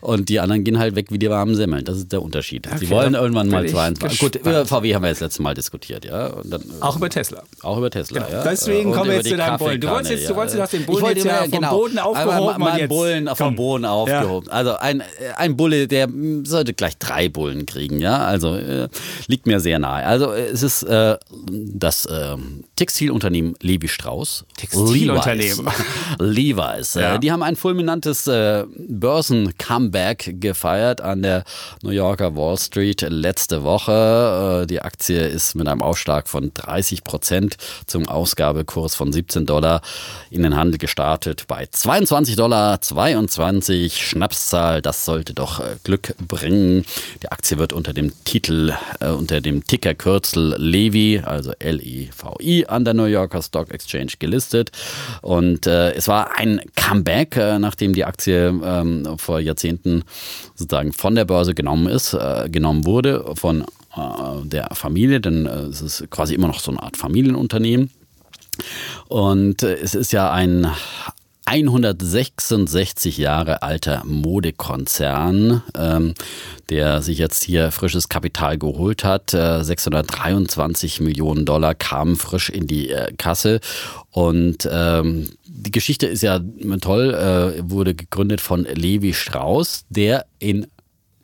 Und 0.00 0.28
die 0.28 0.40
anderen 0.40 0.64
gehen 0.64 0.78
halt 0.78 0.94
weg 0.96 1.06
wie 1.10 1.18
die 1.18 1.28
warmen 1.30 1.54
Semmeln. 1.54 1.84
Das 1.84 1.96
ist 1.98 2.10
der 2.12 2.22
Unterschied. 2.22 2.66
sie 2.66 2.86
Okay, 2.86 2.90
wollen 2.90 3.12
da 3.12 3.20
irgendwann 3.20 3.48
mal 3.48 3.58
bin 3.58 3.66
ich 3.66 3.72
22. 3.72 4.18
Gut, 4.18 4.34
über 4.36 4.64
VW 4.66 4.94
haben 4.94 5.02
wir 5.02 5.08
jetzt 5.10 5.20
letztes 5.20 5.40
Mal 5.40 5.54
diskutiert, 5.54 6.04
ja? 6.04 6.28
Und 6.28 6.50
dann, 6.52 6.62
Auch 6.80 6.96
über 6.96 7.08
Tesla. 7.10 7.42
Auch 7.62 7.78
über 7.78 7.90
Tesla, 7.90 8.26
ja. 8.30 8.42
Deswegen 8.44 8.90
Und 8.90 8.96
kommen 8.96 9.08
wir 9.10 9.16
jetzt 9.16 9.26
die 9.26 9.30
zu 9.30 9.36
deinem 9.36 9.58
Bullen. 9.58 9.80
Du 9.80 9.88
wolltest 9.88 10.10
jetzt- 10.12 10.30
du 10.30 10.36
wolltest 10.36 10.56
jetzt 10.58 10.72
den 10.72 10.86
Bullen 10.86 10.98
Ich 10.98 11.02
wollte 11.04 11.18
jetzt 11.20 11.26
ja 11.26 11.58
vom 11.60 11.68
Boden 11.78 11.98
aufgehoben 11.98 12.54
Mein 12.60 12.88
Bullen 12.88 13.26
vom 13.28 13.36
komm. 13.36 13.56
Boden 13.56 13.84
aufgehoben. 13.84 14.48
Also 14.50 14.76
ein, 14.76 15.02
ein 15.36 15.56
Bulle, 15.56 15.86
der 15.88 16.08
mm, 16.08 16.44
sollte 16.46 16.72
gleich 16.74 16.96
drei 16.98 17.28
Bullen 17.28 17.66
kriegen, 17.66 18.00
ja. 18.00 18.18
Also 18.18 18.54
äh, 18.56 18.88
liegt 19.26 19.46
mir 19.46 19.60
sehr 19.60 19.78
nahe. 19.78 20.04
Also 20.06 20.32
äh, 20.32 20.46
es 20.48 20.62
ist 20.62 20.82
äh, 20.84 21.16
das 21.50 21.89
äh, 22.06 22.36
Textilunternehmen 22.76 23.54
Levi 23.60 23.88
Strauss. 23.88 24.44
Textilunternehmen. 24.56 25.66
Levi's. 26.18 26.60
Levi's. 26.60 26.94
Ja. 26.94 27.14
Äh, 27.14 27.18
die 27.18 27.32
haben 27.32 27.42
ein 27.42 27.56
fulminantes 27.56 28.26
äh, 28.26 28.64
Börsen-Comeback 28.76 30.40
gefeiert 30.40 31.00
an 31.00 31.22
der 31.22 31.44
New 31.82 31.90
Yorker 31.90 32.34
Wall 32.36 32.58
Street 32.58 33.02
letzte 33.08 33.62
Woche. 33.62 34.62
Äh, 34.62 34.66
die 34.66 34.80
Aktie 34.80 35.26
ist 35.26 35.54
mit 35.54 35.68
einem 35.68 35.82
Aufschlag 35.82 36.28
von 36.28 36.52
30 36.54 37.04
Prozent 37.04 37.56
zum 37.86 38.08
Ausgabekurs 38.08 38.94
von 38.94 39.12
17 39.12 39.46
Dollar 39.46 39.82
in 40.30 40.42
den 40.42 40.56
Handel 40.56 40.78
gestartet 40.78 41.44
bei 41.48 41.66
22 41.70 42.36
Dollar 42.36 42.80
22 42.80 44.06
Schnapszahl. 44.06 44.82
Das 44.82 45.04
sollte 45.04 45.34
doch 45.34 45.60
äh, 45.60 45.76
Glück 45.84 46.14
bringen. 46.26 46.84
Die 47.22 47.30
Aktie 47.30 47.58
wird 47.58 47.72
unter 47.72 47.92
dem 47.92 48.12
Titel, 48.24 48.72
äh, 49.00 49.08
unter 49.08 49.40
dem 49.40 49.64
Tickerkürzel 49.66 50.54
Levi, 50.58 51.22
also 51.24 51.52
L-E-V-I, 51.70 52.66
an 52.66 52.84
der 52.84 52.94
New 52.94 53.04
Yorker 53.04 53.42
Stock 53.42 53.70
Exchange 53.70 54.12
gelistet. 54.18 54.70
Und 55.22 55.66
äh, 55.66 55.92
es 55.92 56.08
war 56.08 56.36
ein 56.36 56.60
Comeback, 56.76 57.36
äh, 57.36 57.58
nachdem 57.58 57.92
die 57.92 58.04
Aktie 58.04 58.48
ähm, 58.48 59.18
vor 59.18 59.40
Jahrzehnten 59.40 60.04
sozusagen 60.54 60.92
von 60.92 61.14
der 61.14 61.24
Börse 61.24 61.54
genommen 61.54 61.86
ist, 61.86 62.14
äh, 62.14 62.48
genommen 62.50 62.84
wurde 62.84 63.24
von 63.34 63.62
äh, 63.96 64.44
der 64.44 64.68
Familie, 64.74 65.20
denn 65.20 65.46
äh, 65.46 65.62
es 65.62 65.82
ist 65.82 66.10
quasi 66.10 66.34
immer 66.34 66.48
noch 66.48 66.60
so 66.60 66.70
eine 66.70 66.82
Art 66.82 66.96
Familienunternehmen. 66.96 67.90
Und 69.08 69.62
äh, 69.62 69.74
es 69.74 69.94
ist 69.94 70.12
ja 70.12 70.30
ein 70.30 70.66
166 71.50 73.18
Jahre 73.18 73.62
alter 73.62 74.04
Modekonzern, 74.04 75.64
ähm, 75.76 76.14
der 76.68 77.02
sich 77.02 77.18
jetzt 77.18 77.42
hier 77.42 77.72
frisches 77.72 78.08
Kapital 78.08 78.56
geholt 78.56 79.02
hat. 79.02 79.34
Äh, 79.34 79.64
623 79.64 81.00
Millionen 81.00 81.46
Dollar 81.46 81.74
kamen 81.74 82.14
frisch 82.14 82.50
in 82.50 82.68
die 82.68 82.90
äh, 82.90 83.12
Kasse. 83.18 83.58
Und 84.12 84.68
ähm, 84.70 85.30
die 85.44 85.72
Geschichte 85.72 86.06
ist 86.06 86.22
ja 86.22 86.40
toll, 86.80 87.14
äh, 87.14 87.68
wurde 87.68 87.96
gegründet 87.96 88.40
von 88.40 88.62
Levi 88.62 89.12
Strauss, 89.12 89.86
der 89.88 90.26
in 90.38 90.68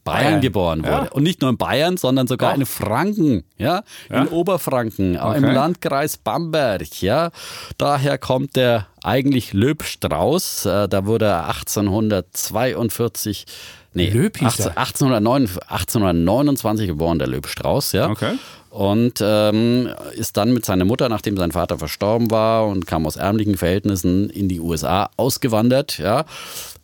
Bayern, 0.06 0.24
Bayern. 0.24 0.40
geboren 0.40 0.78
wurde. 0.82 1.06
Ja. 1.06 1.12
Und 1.12 1.22
nicht 1.22 1.42
nur 1.42 1.50
in 1.50 1.58
Bayern, 1.58 1.96
sondern 1.98 2.26
sogar 2.26 2.52
Doch. 2.52 2.60
in 2.60 2.64
Franken, 2.66 3.44
ja, 3.58 3.82
Ja? 4.08 4.22
in 4.22 4.28
Oberfranken, 4.28 5.16
im 5.16 5.20
Okay. 5.20 5.52
Landkreis 5.52 6.16
Bamberg, 6.16 7.02
ja. 7.02 7.30
Daher 7.76 8.16
kommt 8.16 8.56
der 8.56 8.86
eigentlich 9.02 9.52
Löb-Strauß, 9.52 10.64
äh, 10.66 10.88
da 10.88 11.04
wurde 11.06 11.26
er 11.26 11.48
1842 11.48 13.46
Nee, 13.94 14.10
Löb 14.10 14.36
hieß 14.36 14.46
18, 14.60 14.66
er. 14.66 14.78
1809, 14.78 15.48
1829 15.68 16.86
geboren, 16.86 17.18
der 17.18 17.28
Löb 17.28 17.46
Strauß, 17.46 17.92
ja. 17.92 18.10
Okay. 18.10 18.34
Und 18.68 19.20
ähm, 19.22 19.88
ist 20.12 20.36
dann 20.36 20.52
mit 20.52 20.66
seiner 20.66 20.84
Mutter, 20.84 21.08
nachdem 21.08 21.38
sein 21.38 21.50
Vater 21.50 21.78
verstorben 21.78 22.30
war 22.30 22.66
und 22.66 22.86
kam 22.86 23.06
aus 23.06 23.16
ärmlichen 23.16 23.56
Verhältnissen 23.56 24.28
in 24.28 24.50
die 24.50 24.60
USA 24.60 25.08
ausgewandert, 25.16 25.96
ja. 25.96 26.26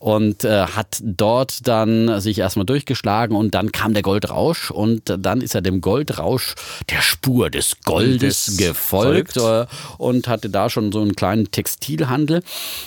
Und 0.03 0.43
äh, 0.43 0.67
hat 0.67 1.01
dort 1.01 1.69
dann 1.69 2.21
sich 2.21 2.41
erstmal 2.41 2.67
durchgeschlagen 2.67 3.37
und 3.37 3.55
dann 3.55 3.71
kam 3.71 3.95
der 3.95 4.03
Goldrausch 4.03 4.73
und 4.73 5.03
dann 5.17 5.41
ist 5.41 5.55
er 5.55 5.61
dem 5.61 5.81
Goldrausch 5.81 6.57
der 6.91 7.01
Spur 7.03 7.51
des 7.51 7.77
Goldes 7.85 8.47
Des 8.47 8.57
gefolgt 8.57 9.37
äh, 9.37 9.67
und 9.99 10.27
hatte 10.27 10.51
da 10.51 10.69
schon 10.71 10.91
so 10.91 11.01
einen 11.01 11.15
kleinen 11.15 11.53
Textilhandel 11.53 12.43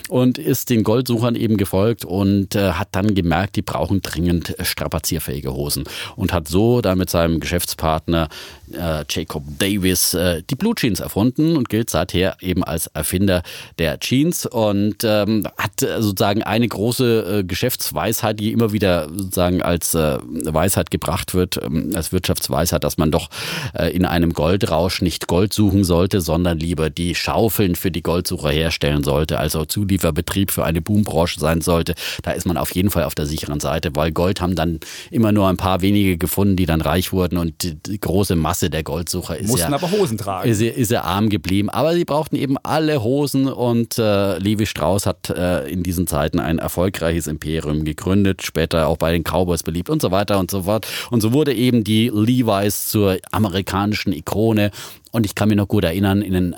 und 0.10 0.38
ist 0.38 0.70
den 0.70 0.84
Goldsuchern 0.84 1.36
eben 1.36 1.56
gefolgt 1.56 2.04
und 2.04 2.54
äh, 2.54 2.74
hat 2.74 2.90
dann 2.92 3.16
gemerkt, 3.16 3.56
die 3.56 3.62
brauchen 3.62 4.02
dringend 4.02 4.54
strapazierfähige 4.62 5.54
Hosen 5.54 5.86
und 6.18 6.34
hat 6.34 6.50
so 6.50 6.82
dann 6.82 6.98
mit 6.98 7.10
seinem 7.10 7.40
Geschäftspartner 7.40 8.28
äh, 8.74 9.06
Jacob 9.10 9.44
Davis 9.58 10.14
äh, 10.16 10.44
die 10.50 10.56
Blue 10.56 10.76
Jeans 10.76 11.00
erfunden 11.00 11.56
und 11.56 11.70
gilt 11.70 11.90
seither 11.90 12.36
eben 12.42 12.66
als 12.66 12.88
Erfinder 12.88 13.42
der 13.80 14.00
Jeans 14.00 14.46
und 14.46 15.04
ähm, 15.06 15.48
hat 15.58 15.82
äh, 15.82 16.02
sozusagen 16.02 16.44
eine 16.44 16.68
große 16.68 17.05
äh, 17.06 17.44
Geschäftsweisheit, 17.44 18.40
die 18.40 18.52
immer 18.52 18.72
wieder 18.72 19.10
sozusagen 19.10 19.62
als 19.62 19.94
äh, 19.94 20.18
Weisheit 20.22 20.92
gebracht 20.92 21.34
wird, 21.34 21.60
ähm, 21.64 21.92
als 21.96 22.12
Wirtschaftsweisheit, 22.12 22.84
dass 22.84 22.98
man 22.98 23.12
doch 23.12 23.30
äh, 23.74 23.90
in 23.96 24.06
einem 24.06 24.34
Goldrausch 24.34 25.02
nicht 25.02 25.28
Gold 25.28 25.54
suchen 25.54 25.84
sollte, 25.84 26.22
sondern 26.22 26.60
lieber 26.60 26.90
die 26.90 27.16
Schaufeln 27.16 27.76
für 27.76 27.92
die 27.92 28.02
Goldsucher 28.02 28.50
herstellen 28.50 29.04
sollte, 29.04 29.40
also 29.40 29.66
Zulieferbetrieb 29.66 30.52
für 30.52 30.66
eine 30.66 30.82
Boombranche 30.82 31.40
sein 31.40 31.62
sollte. 31.62 31.96
Da 32.24 32.32
ist 32.32 32.46
man 32.46 32.58
auf 32.58 32.74
jeden 32.76 32.90
Fall 32.90 33.04
auf 33.04 33.16
der 33.16 33.26
sicheren 33.26 33.60
Seite, 33.60 33.92
weil 33.96 34.12
Gold 34.12 34.42
haben 34.42 34.56
dann 34.56 34.80
immer 35.12 35.32
nur 35.32 35.48
ein 35.48 35.58
paar 35.58 35.82
wenige 35.82 36.18
gefunden, 36.18 36.56
die 36.56 36.66
dann 36.66 36.82
reich 36.82 37.12
wurden 37.12 37.38
und 37.38 37.64
die, 37.64 37.76
die 37.76 38.00
große 38.00 38.36
Masse 38.36 38.70
der 38.70 38.84
Goldsucher 38.84 39.38
ist 39.38 39.48
Mussten 39.48 39.72
ja, 39.72 39.78
aber 39.78 39.92
Hosen 39.92 40.18
tragen. 40.18 40.50
ist, 40.50 40.62
ist 40.62 40.92
er 40.92 41.06
arm 41.06 41.30
geblieben. 41.30 41.70
Aber 41.70 41.94
sie 41.94 42.06
brauchten 42.06 42.36
eben 42.36 42.58
alle 42.64 43.04
Hosen 43.04 43.48
und 43.48 43.98
äh, 43.98 44.38
Levi 44.38 44.66
Strauss 44.66 45.06
hat 45.06 45.30
äh, 45.30 45.68
in 45.68 45.84
diesen 45.84 46.08
Zeiten 46.08 46.40
ein 46.40 46.60
erfolgreiches 46.96 47.28
Imperium 47.28 47.84
gegründet, 47.84 48.44
später 48.44 48.88
auch 48.88 48.98
bei 48.98 49.12
den 49.12 49.24
Cowboys 49.24 49.64
beliebt 49.64 49.90
und 49.90 50.02
so 50.02 50.12
weiter 50.12 50.40
und 50.40 50.50
so 50.50 50.64
fort. 50.64 50.88
Und 51.12 51.22
so 51.22 51.34
wurde 51.34 51.54
eben 51.54 51.84
die 51.84 52.10
Levi's 52.10 52.88
zur 52.88 53.18
amerikanischen 53.32 54.14
Ikone. 54.14 54.72
Und 55.16 55.26
ich 55.26 55.34
kann 55.34 55.48
mich 55.48 55.56
noch 55.56 55.70
gut 55.70 55.86
erinnern, 55.86 56.22
in 56.22 56.34
den 56.34 56.56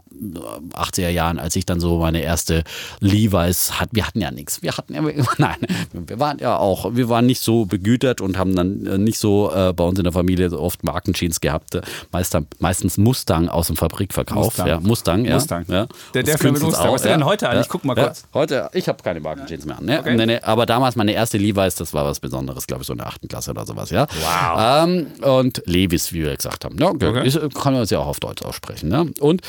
80er 0.73 1.09
Jahren, 1.09 1.37
als 1.37 1.55
ich 1.55 1.67
dann 1.67 1.79
so 1.79 1.99
meine 1.99 2.21
erste 2.21 2.63
Levi's 3.01 3.79
hat, 3.79 3.89
wir 3.91 4.05
hatten 4.07 4.19
ja 4.19 4.31
nichts. 4.31 4.63
Wir 4.63 4.71
hatten 4.75 4.93
ja, 4.95 5.01
nein, 5.37 5.57
wir 5.93 6.19
waren 6.19 6.39
ja 6.39 6.57
auch, 6.57 6.95
wir 6.95 7.07
waren 7.07 7.27
nicht 7.27 7.41
so 7.41 7.65
begütert 7.65 8.19
und 8.19 8.35
haben 8.37 8.55
dann 8.55 8.85
äh, 8.87 8.97
nicht 8.97 9.19
so 9.19 9.51
äh, 9.53 9.73
bei 9.73 9.83
uns 9.83 9.99
in 9.99 10.03
der 10.05 10.13
Familie 10.13 10.49
so 10.49 10.59
oft 10.59 10.83
Markenjeans 10.83 11.39
gehabt. 11.39 11.75
Äh, 11.75 11.81
Meist, 12.11 12.35
meistens 12.59 12.97
Mustang 12.97 13.47
aus 13.47 13.67
dem 13.67 13.75
Fabrikverkauf. 13.75 14.45
Mustang. 14.45 14.67
Ja, 14.67 14.79
Mustang, 14.79 15.25
ja. 15.25 15.33
Mustang. 15.35 15.65
Ja. 15.67 15.87
Der- 16.15 16.23
der 16.23 16.37
Film 16.39 16.57
Mustang. 16.59 16.91
Was 16.91 17.01
ist 17.01 17.05
denn 17.11 17.23
heute 17.25 17.47
an? 17.49 17.61
Ich 17.61 17.69
guck 17.69 17.85
mal 17.85 17.95
kurz. 17.95 18.23
Heute, 18.33 18.69
ich 18.73 18.87
habe 18.87 19.03
keine 19.03 19.19
Markenjeans 19.19 19.65
mehr 19.65 19.77
an. 19.77 19.85
Ne? 19.85 19.99
Okay. 19.99 20.15
Nee, 20.15 20.25
nee, 20.25 20.39
aber 20.41 20.65
damals 20.65 20.95
meine 20.95 21.11
erste 21.11 21.37
Levi's, 21.37 21.75
das 21.75 21.93
war 21.93 22.05
was 22.05 22.19
Besonderes, 22.19 22.65
glaube 22.65 22.81
ich, 22.81 22.87
so 22.87 22.93
in 22.93 22.97
der 22.97 23.07
achten 23.07 23.27
Klasse 23.27 23.51
oder 23.51 23.65
sowas, 23.67 23.91
ja. 23.91 24.07
Wow. 24.19 24.85
Ähm, 24.87 25.07
und 25.21 25.61
Levis, 25.65 26.11
wie 26.11 26.23
wir 26.23 26.35
gesagt 26.35 26.65
haben. 26.65 26.77
Ja, 26.79 26.87
okay. 26.87 27.07
Okay. 27.07 27.27
Ist, 27.27 27.39
kann 27.53 27.73
man 27.73 27.83
das 27.83 27.91
ja 27.91 27.99
auch 27.99 28.07
auf 28.07 28.19
Deutsch 28.19 28.41
aussprechen. 28.47 28.89
Ne? 28.89 29.11
Und 29.19 29.41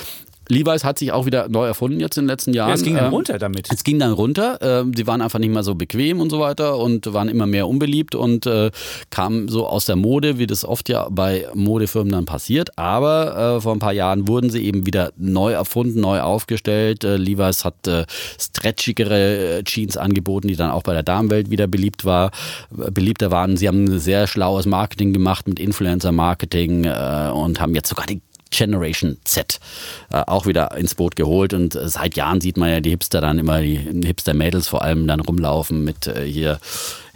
Levi's 0.50 0.82
hat 0.82 0.98
sich 0.98 1.12
auch 1.12 1.26
wieder 1.26 1.50
neu 1.50 1.66
erfunden 1.66 2.00
jetzt 2.00 2.16
in 2.16 2.24
den 2.24 2.30
letzten 2.30 2.54
Jahren. 2.54 2.70
Ja, 2.70 2.74
es 2.74 2.82
ging 2.82 2.94
dann 2.94 3.08
Ähm, 3.08 3.12
runter 3.12 3.38
damit. 3.38 3.68
Es 3.70 3.84
ging 3.84 3.98
dann 3.98 4.12
runter. 4.12 4.58
ähm, 4.62 4.92
Sie 4.96 5.06
waren 5.06 5.20
einfach 5.20 5.38
nicht 5.38 5.52
mehr 5.52 5.62
so 5.62 5.74
bequem 5.74 6.20
und 6.20 6.30
so 6.30 6.40
weiter 6.40 6.78
und 6.78 7.12
waren 7.12 7.28
immer 7.28 7.44
mehr 7.46 7.68
unbeliebt 7.68 8.14
und 8.14 8.46
äh, 8.46 8.70
kamen 9.10 9.48
so 9.48 9.66
aus 9.66 9.84
der 9.84 9.96
Mode, 9.96 10.38
wie 10.38 10.46
das 10.46 10.64
oft 10.64 10.88
ja 10.88 11.06
bei 11.10 11.46
Modefirmen 11.52 12.12
dann 12.12 12.24
passiert. 12.24 12.78
Aber 12.78 13.56
äh, 13.56 13.60
vor 13.60 13.74
ein 13.74 13.78
paar 13.78 13.92
Jahren 13.92 14.26
wurden 14.26 14.48
sie 14.48 14.64
eben 14.64 14.86
wieder 14.86 15.12
neu 15.18 15.52
erfunden, 15.52 16.00
neu 16.00 16.22
aufgestellt. 16.22 17.04
Äh, 17.04 17.18
Levi's 17.18 17.66
hat 17.66 17.74
stretchigere 18.40 19.62
Jeans 19.64 19.98
angeboten, 19.98 20.48
die 20.48 20.56
dann 20.56 20.70
auch 20.70 20.82
bei 20.82 20.94
der 20.94 21.02
Damenwelt 21.02 21.50
wieder 21.50 21.66
beliebt 21.66 22.06
war, 22.06 22.30
beliebter 22.70 23.30
waren. 23.30 23.58
Sie 23.58 23.68
haben 23.68 23.84
ein 23.84 23.98
sehr 23.98 24.26
schlaues 24.26 24.64
Marketing 24.64 25.12
gemacht 25.12 25.46
mit 25.46 25.60
Influencer-Marketing 25.60 26.86
und 26.86 27.60
haben 27.60 27.74
jetzt 27.74 27.90
sogar 27.90 28.06
die 28.06 28.20
Generation 28.50 29.18
Z 29.24 29.60
äh, 30.12 30.22
auch 30.26 30.46
wieder 30.46 30.76
ins 30.76 30.94
Boot 30.94 31.16
geholt. 31.16 31.52
Und 31.52 31.74
äh, 31.74 31.88
seit 31.88 32.16
Jahren 32.16 32.40
sieht 32.40 32.56
man 32.56 32.70
ja 32.70 32.80
die 32.80 32.90
Hipster 32.90 33.20
dann 33.20 33.38
immer, 33.38 33.60
die 33.60 33.76
Hipster-Mädels 33.76 34.68
vor 34.68 34.82
allem 34.82 35.06
dann 35.06 35.20
rumlaufen 35.20 35.84
mit 35.84 36.06
äh, 36.06 36.24
hier 36.24 36.58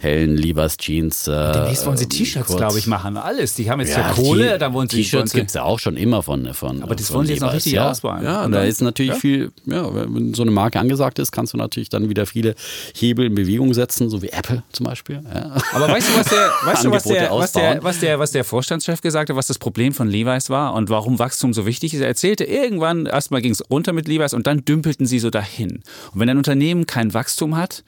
hellen 0.03 0.37
Levi's 0.37 0.77
Jeans. 0.77 1.27
Äh, 1.27 1.51
Demnächst 1.53 1.85
wollen 1.85 1.97
sie 1.97 2.07
T-Shirts, 2.07 2.47
kurz. 2.47 2.57
glaube 2.59 2.77
ich, 2.77 2.87
machen. 2.87 3.17
Alles. 3.17 3.55
Die 3.55 3.69
haben 3.69 3.79
jetzt 3.79 3.95
Ja, 3.95 4.11
Kohle, 4.11 4.57
da 4.57 4.73
wollen 4.73 4.89
sie 4.89 4.97
T-Shirts 4.97 5.33
gibt 5.33 5.47
es 5.47 5.53
ja 5.55 5.63
auch 5.63 5.79
schon 5.79 5.97
immer 5.97 6.21
von. 6.21 6.53
von 6.53 6.83
Aber 6.83 6.95
das 6.95 7.07
von 7.07 7.15
wollen 7.17 7.27
sie 7.27 7.33
jetzt 7.33 7.41
noch 7.41 7.53
richtig 7.53 7.73
ja. 7.73 7.89
ausbauen. 7.89 8.23
Ja, 8.23 8.43
Und 8.45 8.51
da 8.51 8.59
dann- 8.59 8.67
ist 8.67 8.81
natürlich 8.81 9.13
ja. 9.13 9.17
viel, 9.19 9.51
ja, 9.65 9.89
wenn 9.93 10.33
so 10.33 10.41
eine 10.43 10.51
Marke 10.51 10.79
angesagt 10.79 11.19
ist, 11.19 11.31
kannst 11.31 11.53
du 11.53 11.57
natürlich 11.57 11.89
dann 11.89 12.09
wieder 12.09 12.25
viele 12.25 12.55
Hebel 12.95 13.25
in 13.27 13.35
Bewegung 13.35 13.73
setzen, 13.73 14.09
so 14.09 14.21
wie 14.21 14.29
Apple 14.29 14.63
zum 14.71 14.85
Beispiel. 14.85 15.21
Ja. 15.33 15.55
Aber 15.73 15.87
weißt 15.87 16.09
du, 16.09 16.19
was 16.19 16.27
der, 16.27 16.37
weißt 16.65 16.83
du, 16.85 16.91
was 16.91 17.03
der, 17.03 17.31
was, 17.31 17.51
der, 17.53 17.83
was, 17.83 17.99
der, 17.99 18.19
was 18.19 18.31
der 18.31 18.43
Vorstandschef 18.43 19.01
gesagt 19.01 19.29
hat, 19.29 19.35
was 19.35 19.47
das 19.47 19.57
Problem 19.57 19.93
von 19.93 20.07
Levi's 20.09 20.49
war 20.49 20.73
und 20.73 20.89
warum 20.89 21.17
Wachstum 21.19 21.53
so 21.53 21.65
wichtig 21.65 21.93
ist? 21.93 22.01
Er 22.01 22.07
erzählte, 22.07 22.43
irgendwann 22.43 23.05
erstmal 23.05 23.41
ging 23.41 23.51
es 23.51 23.63
runter 23.69 23.93
mit 23.93 24.07
Levi's 24.07 24.33
und 24.33 24.47
dann 24.47 24.65
dümpelten 24.65 25.05
sie 25.05 25.19
so 25.19 25.29
dahin. 25.29 25.81
Und 26.13 26.19
wenn 26.19 26.29
ein 26.29 26.37
Unternehmen 26.37 26.85
kein 26.85 27.13
Wachstum 27.13 27.55
hat, 27.55 27.83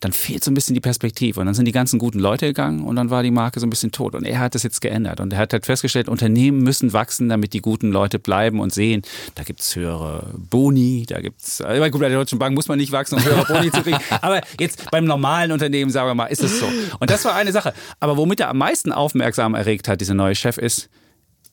dann 0.00 0.12
fehlt 0.12 0.44
so 0.44 0.50
ein 0.50 0.54
bisschen 0.54 0.74
die 0.74 0.80
Perspektive. 0.80 1.40
Und 1.40 1.46
dann 1.46 1.54
sind 1.54 1.64
die 1.64 1.72
ganzen 1.72 1.98
guten 1.98 2.18
Leute 2.18 2.46
gegangen 2.46 2.84
und 2.84 2.96
dann 2.96 3.10
war 3.10 3.22
die 3.22 3.30
Marke 3.30 3.60
so 3.60 3.66
ein 3.66 3.70
bisschen 3.70 3.90
tot. 3.90 4.14
Und 4.14 4.24
er 4.24 4.38
hat 4.38 4.54
das 4.54 4.62
jetzt 4.62 4.80
geändert. 4.80 5.20
Und 5.20 5.32
er 5.32 5.38
hat 5.38 5.52
halt 5.52 5.66
festgestellt, 5.66 6.08
Unternehmen 6.08 6.62
müssen 6.62 6.92
wachsen, 6.92 7.28
damit 7.28 7.52
die 7.52 7.60
guten 7.60 7.90
Leute 7.90 8.18
bleiben 8.18 8.60
und 8.60 8.72
sehen, 8.72 9.02
da 9.34 9.42
gibt 9.42 9.60
es 9.60 9.74
höhere 9.74 10.32
Boni, 10.36 11.04
da 11.06 11.20
gibt 11.20 11.42
es, 11.42 11.60
äh, 11.60 11.90
gut, 11.90 12.00
bei 12.00 12.08
der 12.08 12.18
Deutschen 12.18 12.38
Bank 12.38 12.54
muss 12.54 12.68
man 12.68 12.78
nicht 12.78 12.92
wachsen, 12.92 13.16
um 13.16 13.24
höhere 13.24 13.44
Boni 13.44 13.70
zu 13.70 13.82
kriegen. 13.82 13.98
Aber 14.20 14.40
jetzt 14.58 14.90
beim 14.90 15.04
normalen 15.04 15.52
Unternehmen, 15.52 15.90
sagen 15.90 16.08
wir 16.08 16.14
mal, 16.14 16.26
ist 16.26 16.42
es 16.42 16.60
so. 16.60 16.66
Und 17.00 17.10
das 17.10 17.24
war 17.24 17.34
eine 17.34 17.52
Sache. 17.52 17.74
Aber 18.00 18.16
womit 18.16 18.40
er 18.40 18.50
am 18.50 18.58
meisten 18.58 18.92
aufmerksam 18.92 19.54
erregt 19.54 19.88
hat, 19.88 20.00
dieser 20.00 20.14
neue 20.14 20.34
Chef, 20.34 20.58
ist, 20.58 20.88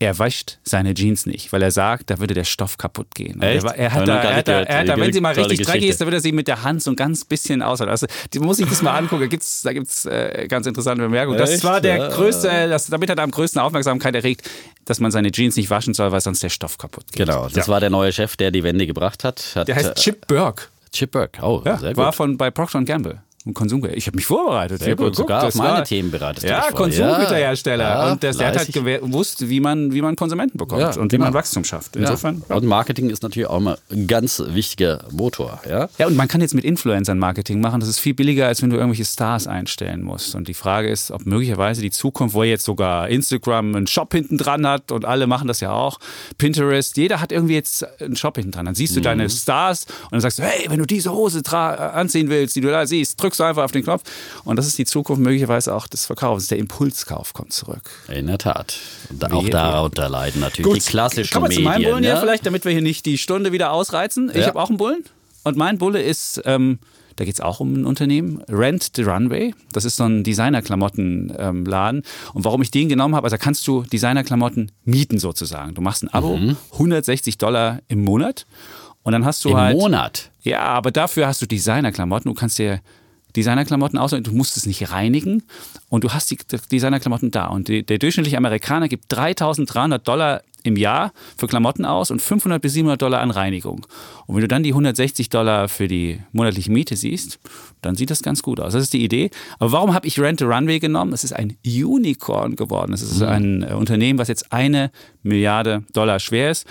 er 0.05 0.19
wäscht 0.19 0.59
seine 0.63 0.93
Jeans 0.93 1.25
nicht, 1.25 1.51
weil 1.51 1.61
er 1.63 1.71
sagt, 1.71 2.09
da 2.09 2.19
würde 2.19 2.33
der 2.33 2.43
Stoff 2.43 2.77
kaputt 2.77 3.13
gehen. 3.15 3.41
Er, 3.41 3.63
er 3.75 3.91
hat 3.93 4.07
da, 4.07 4.15
gar 4.21 4.23
er 4.23 4.27
nicht 4.29 4.37
hat 4.37 4.47
da, 4.47 4.51
gehört. 4.53 4.69
er 4.69 4.77
hat 4.79 4.87
da, 4.87 4.97
wenn 4.97 5.11
sie 5.13 5.21
mal 5.21 5.33
richtig 5.33 5.65
dreckig 5.65 5.89
ist, 5.89 5.99
dann 5.99 6.07
würde 6.07 6.17
er 6.17 6.21
sie 6.21 6.31
mit 6.31 6.47
der 6.47 6.63
Hand 6.63 6.83
so 6.83 6.91
ein 6.91 6.95
ganz 6.95 7.25
bisschen 7.25 7.61
aushalten. 7.61 7.91
Also, 7.91 8.05
die 8.33 8.39
muss 8.39 8.59
ich 8.59 8.67
das 8.69 8.81
mal 8.81 8.95
angucken. 8.97 9.21
Da 9.23 9.27
gibt's, 9.27 9.63
da 9.63 9.73
gibt's 9.73 10.05
äh, 10.05 10.45
ganz 10.47 10.67
interessante 10.67 11.01
Bemerkungen. 11.03 11.37
Das 11.37 11.49
Echt? 11.51 11.63
war 11.63 11.81
der 11.81 11.97
Ja. 11.97 12.07
größte, 12.09 12.69
das, 12.69 12.87
damit 12.87 13.09
hat 13.09 13.17
er 13.17 13.23
am 13.23 13.31
größten 13.31 13.59
Aufmerksamkeit 13.59 14.15
erregt, 14.15 14.49
dass 14.85 14.99
man 14.99 15.11
seine 15.11 15.31
Jeans 15.31 15.55
nicht 15.55 15.69
waschen 15.69 15.93
soll, 15.93 16.11
weil 16.11 16.21
sonst 16.21 16.43
der 16.43 16.49
Stoff 16.49 16.77
kaputt 16.77 17.05
geht. 17.11 17.25
Genau, 17.25 17.45
das 17.49 17.65
ja. 17.65 17.67
war 17.67 17.79
der 17.79 17.89
neue 17.89 18.11
Chef, 18.13 18.35
der 18.35 18.51
die 18.51 18.63
Wende 18.63 18.85
gebracht 18.87 19.23
hat. 19.23 19.43
hat 19.55 19.67
Der 19.67 19.75
heißt 19.75 19.89
äh, 19.91 19.93
Chip 19.95 20.27
Burke. 20.27 20.65
Chip 20.93 21.11
Burke. 21.11 21.41
Oh, 21.41 21.61
Ja, 21.65 21.77
sehr 21.77 21.89
gut. 21.89 21.97
war 21.97 22.13
von 22.13 22.37
bei 22.37 22.51
Procter 22.51 22.81
Gamble. 22.83 23.21
Ein 23.47 23.53
Konsum. 23.53 23.85
Ich 23.93 24.07
habe 24.07 24.15
mich 24.15 24.25
vorbereitet. 24.25 24.81
Sehr 24.81 24.95
gut, 24.95 25.15
sogar 25.15 25.43
auf 25.45 25.53
meine 25.55 25.69
war- 25.77 25.83
Themen 25.83 26.09
bereitest 26.09 26.45
du 26.45 26.49
Ja. 26.49 26.71
Konsumgüterhersteller. 26.71 27.83
Ja, 27.83 28.11
und 28.11 28.23
das, 28.23 28.37
der 28.37 28.47
hat 28.47 28.57
halt 28.57 28.73
gewusst, 28.73 29.49
wie 29.49 29.59
man, 29.59 29.93
wie 29.93 30.01
man 30.01 30.15
Konsumenten 30.15 30.57
bekommt 30.57 30.81
Ja, 30.81 30.89
und 30.95 31.11
wie 31.11 31.17
genau. 31.17 31.25
man 31.25 31.33
Wachstum 31.35 31.63
schafft. 31.63 31.95
Insofern. 31.95 32.43
Ja. 32.49 32.55
Und 32.55 32.65
Marketing 32.65 33.09
ist 33.09 33.21
natürlich 33.23 33.47
auch 33.47 33.59
mal 33.59 33.77
ein 33.91 34.07
ganz 34.07 34.41
wichtiger 34.47 35.03
Motor. 35.11 35.61
Ja? 35.69 35.89
Ja, 35.99 36.07
und 36.07 36.15
man 36.15 36.27
kann 36.27 36.41
jetzt 36.41 36.55
mit 36.55 36.65
Influencern 36.65 37.19
Marketing 37.19 37.61
machen. 37.61 37.79
Das 37.79 37.89
ist 37.89 37.99
viel 37.99 38.13
billiger, 38.15 38.47
als 38.47 38.61
wenn 38.63 38.69
du 38.71 38.77
irgendwelche 38.77 39.05
Stars 39.05 39.45
einstellen 39.47 40.01
musst. 40.01 40.33
Und 40.33 40.47
die 40.47 40.53
Frage 40.55 40.89
ist, 40.89 41.11
ob 41.11 41.25
möglicherweise 41.27 41.81
die 41.81 41.91
Zukunft, 41.91 42.33
wo 42.33 42.43
jetzt 42.43 42.65
sogar 42.65 43.09
Instagram 43.09 43.75
einen 43.75 43.87
Shop 43.87 44.11
hinten 44.13 44.37
dran 44.39 44.65
hat 44.67 44.91
und 44.91 45.05
alle 45.05 45.27
machen 45.27 45.47
das 45.47 45.59
ja 45.59 45.71
auch, 45.71 45.99
Pinterest, 46.39 46.97
jeder 46.97 47.21
hat 47.21 47.31
irgendwie 47.31 47.53
jetzt 47.53 47.85
einen 48.01 48.15
Shop 48.15 48.35
hinten 48.37 48.51
dran. 48.51 48.65
Dann 48.65 48.75
siehst 48.75 48.95
du 48.95 49.01
deine 49.01 49.29
Stars 49.29 49.85
und 50.05 50.13
dann 50.13 50.21
sagst 50.21 50.39
du, 50.39 50.43
hey, 50.43 50.65
wenn 50.69 50.79
du 50.79 50.85
diese 50.85 51.11
Hose 51.11 51.41
anziehen 51.53 52.29
willst, 52.29 52.55
die 52.55 52.61
du 52.61 52.69
da 52.69 52.85
siehst, 52.87 53.21
drückst 53.21 53.34
du 53.39 53.43
einfach 53.43 53.63
auf 53.63 53.71
den 53.71 53.83
Knopf. 53.83 54.03
Und 54.43 54.55
das 54.57 54.67
ist 54.67 54.77
die 54.77 54.85
Zukunft 54.85 55.21
möglicherweise 55.21 55.73
auch 55.73 55.87
des 55.87 56.05
Verkaufs. 56.05 56.47
Der 56.47 56.57
Impulskauf 56.57 57.33
kommt 57.33 57.53
zurück. 57.53 57.89
In 58.07 58.27
der 58.27 58.37
Tat. 58.37 58.77
Und 59.09 59.31
auch 59.31 59.43
Wehe, 59.43 59.49
darunter 59.51 60.09
leiden 60.09 60.41
natürlich 60.41 60.83
die 60.85 60.89
klassischen 60.89 61.33
Kommen 61.33 61.49
wir 61.49 61.55
zu 61.55 61.61
Medien. 61.61 61.71
meinem 61.81 61.91
Bullen 61.91 62.03
ja? 62.03 62.11
hier 62.13 62.21
vielleicht, 62.21 62.45
damit 62.45 62.65
wir 62.65 62.71
hier 62.71 62.81
nicht 62.81 63.05
die 63.05 63.17
Stunde 63.17 63.51
wieder 63.51 63.71
ausreizen. 63.71 64.29
Ich 64.33 64.41
Ja. 64.41 64.47
habe 64.47 64.59
auch 64.61 64.69
einen 64.69 64.77
Bullen. 64.77 65.03
Und 65.43 65.57
mein 65.57 65.77
Bulle 65.77 66.01
ist, 66.01 66.41
ähm, 66.45 66.79
da 67.17 67.23
geht 67.23 67.35
es 67.35 67.39
auch 67.41 67.59
um 67.59 67.73
ein 67.73 67.85
Unternehmen, 67.85 68.41
Rent 68.49 68.91
the 68.95 69.03
Runway. 69.03 69.53
Das 69.71 69.85
ist 69.85 69.95
so 69.95 70.03
ein 70.03 70.23
Designerklamotten-Laden. 70.23 72.03
Und 72.33 72.43
warum 72.45 72.61
ich 72.61 72.71
den 72.71 72.89
genommen 72.89 73.15
habe, 73.15 73.25
also 73.25 73.37
kannst 73.37 73.65
du 73.67 73.83
Designerklamotten 73.83 74.71
mieten 74.83 75.19
sozusagen. 75.19 75.73
Du 75.75 75.81
machst 75.81 76.03
ein 76.03 76.09
Abo, 76.13 76.37
160 76.73 77.37
Dollar 77.37 77.79
im 77.87 78.03
Monat. 78.03 78.45
Und 79.03 79.11
dann 79.11 79.23
hast 79.23 79.45
du 79.45 79.49
Im 79.49 79.57
halt. 79.57 79.77
Monat. 79.77 80.31
Ja, 80.41 80.61
aber 80.61 80.91
dafür 80.91 81.27
hast 81.27 81.41
du 81.41 81.45
Designerklamotten. 81.45 82.31
Du 82.31 82.37
kannst 82.37 82.57
dir 82.57 82.81
Designerklamotten 83.35 83.99
auswählen, 83.99 84.23
du 84.23 84.31
musst 84.31 84.57
es 84.57 84.65
nicht 84.65 84.91
reinigen 84.91 85.43
und 85.89 86.03
du 86.03 86.11
hast 86.11 86.31
die 86.31 86.37
Designerklamotten 86.71 87.31
da. 87.31 87.47
Und 87.47 87.67
die, 87.67 87.85
der 87.85 87.97
durchschnittliche 87.97 88.37
Amerikaner 88.37 88.87
gibt 88.87 89.05
3300 89.09 90.07
Dollar 90.07 90.41
im 90.65 90.75
Jahr 90.75 91.13
für 91.37 91.47
Klamotten 91.47 91.85
aus 91.85 92.11
und 92.11 92.21
500 92.21 92.61
bis 92.61 92.73
700 92.73 93.01
Dollar 93.01 93.21
an 93.21 93.31
Reinigung. 93.31 93.85
Und 94.25 94.35
wenn 94.35 94.41
du 94.41 94.47
dann 94.47 94.63
die 94.63 94.71
160 94.71 95.29
Dollar 95.29 95.69
für 95.69 95.87
die 95.87 96.19
monatliche 96.31 96.71
Miete 96.71 96.95
siehst, 96.95 97.39
dann 97.81 97.95
sieht 97.95 98.09
das 98.09 98.23
ganz 98.23 98.41
gut 98.41 98.59
aus. 98.59 98.73
Das 98.73 98.81
ist 98.81 98.93
die 98.93 99.03
Idee. 99.03 99.29
Aber 99.59 99.71
warum 99.71 99.93
habe 99.93 100.07
ich 100.07 100.19
Rent 100.19 100.41
a 100.41 100.45
Runway 100.45 100.79
genommen? 100.79 101.13
Es 101.13 101.23
ist 101.23 101.33
ein 101.33 101.55
Unicorn 101.63 102.55
geworden. 102.55 102.93
Es 102.93 103.03
ist 103.03 103.21
ein 103.21 103.63
äh, 103.63 103.73
Unternehmen, 103.73 104.17
was 104.17 104.27
jetzt 104.27 104.51
eine 104.51 104.91
Milliarde 105.21 105.83
Dollar 105.93 106.19
schwer 106.19 106.51
ist. 106.51 106.65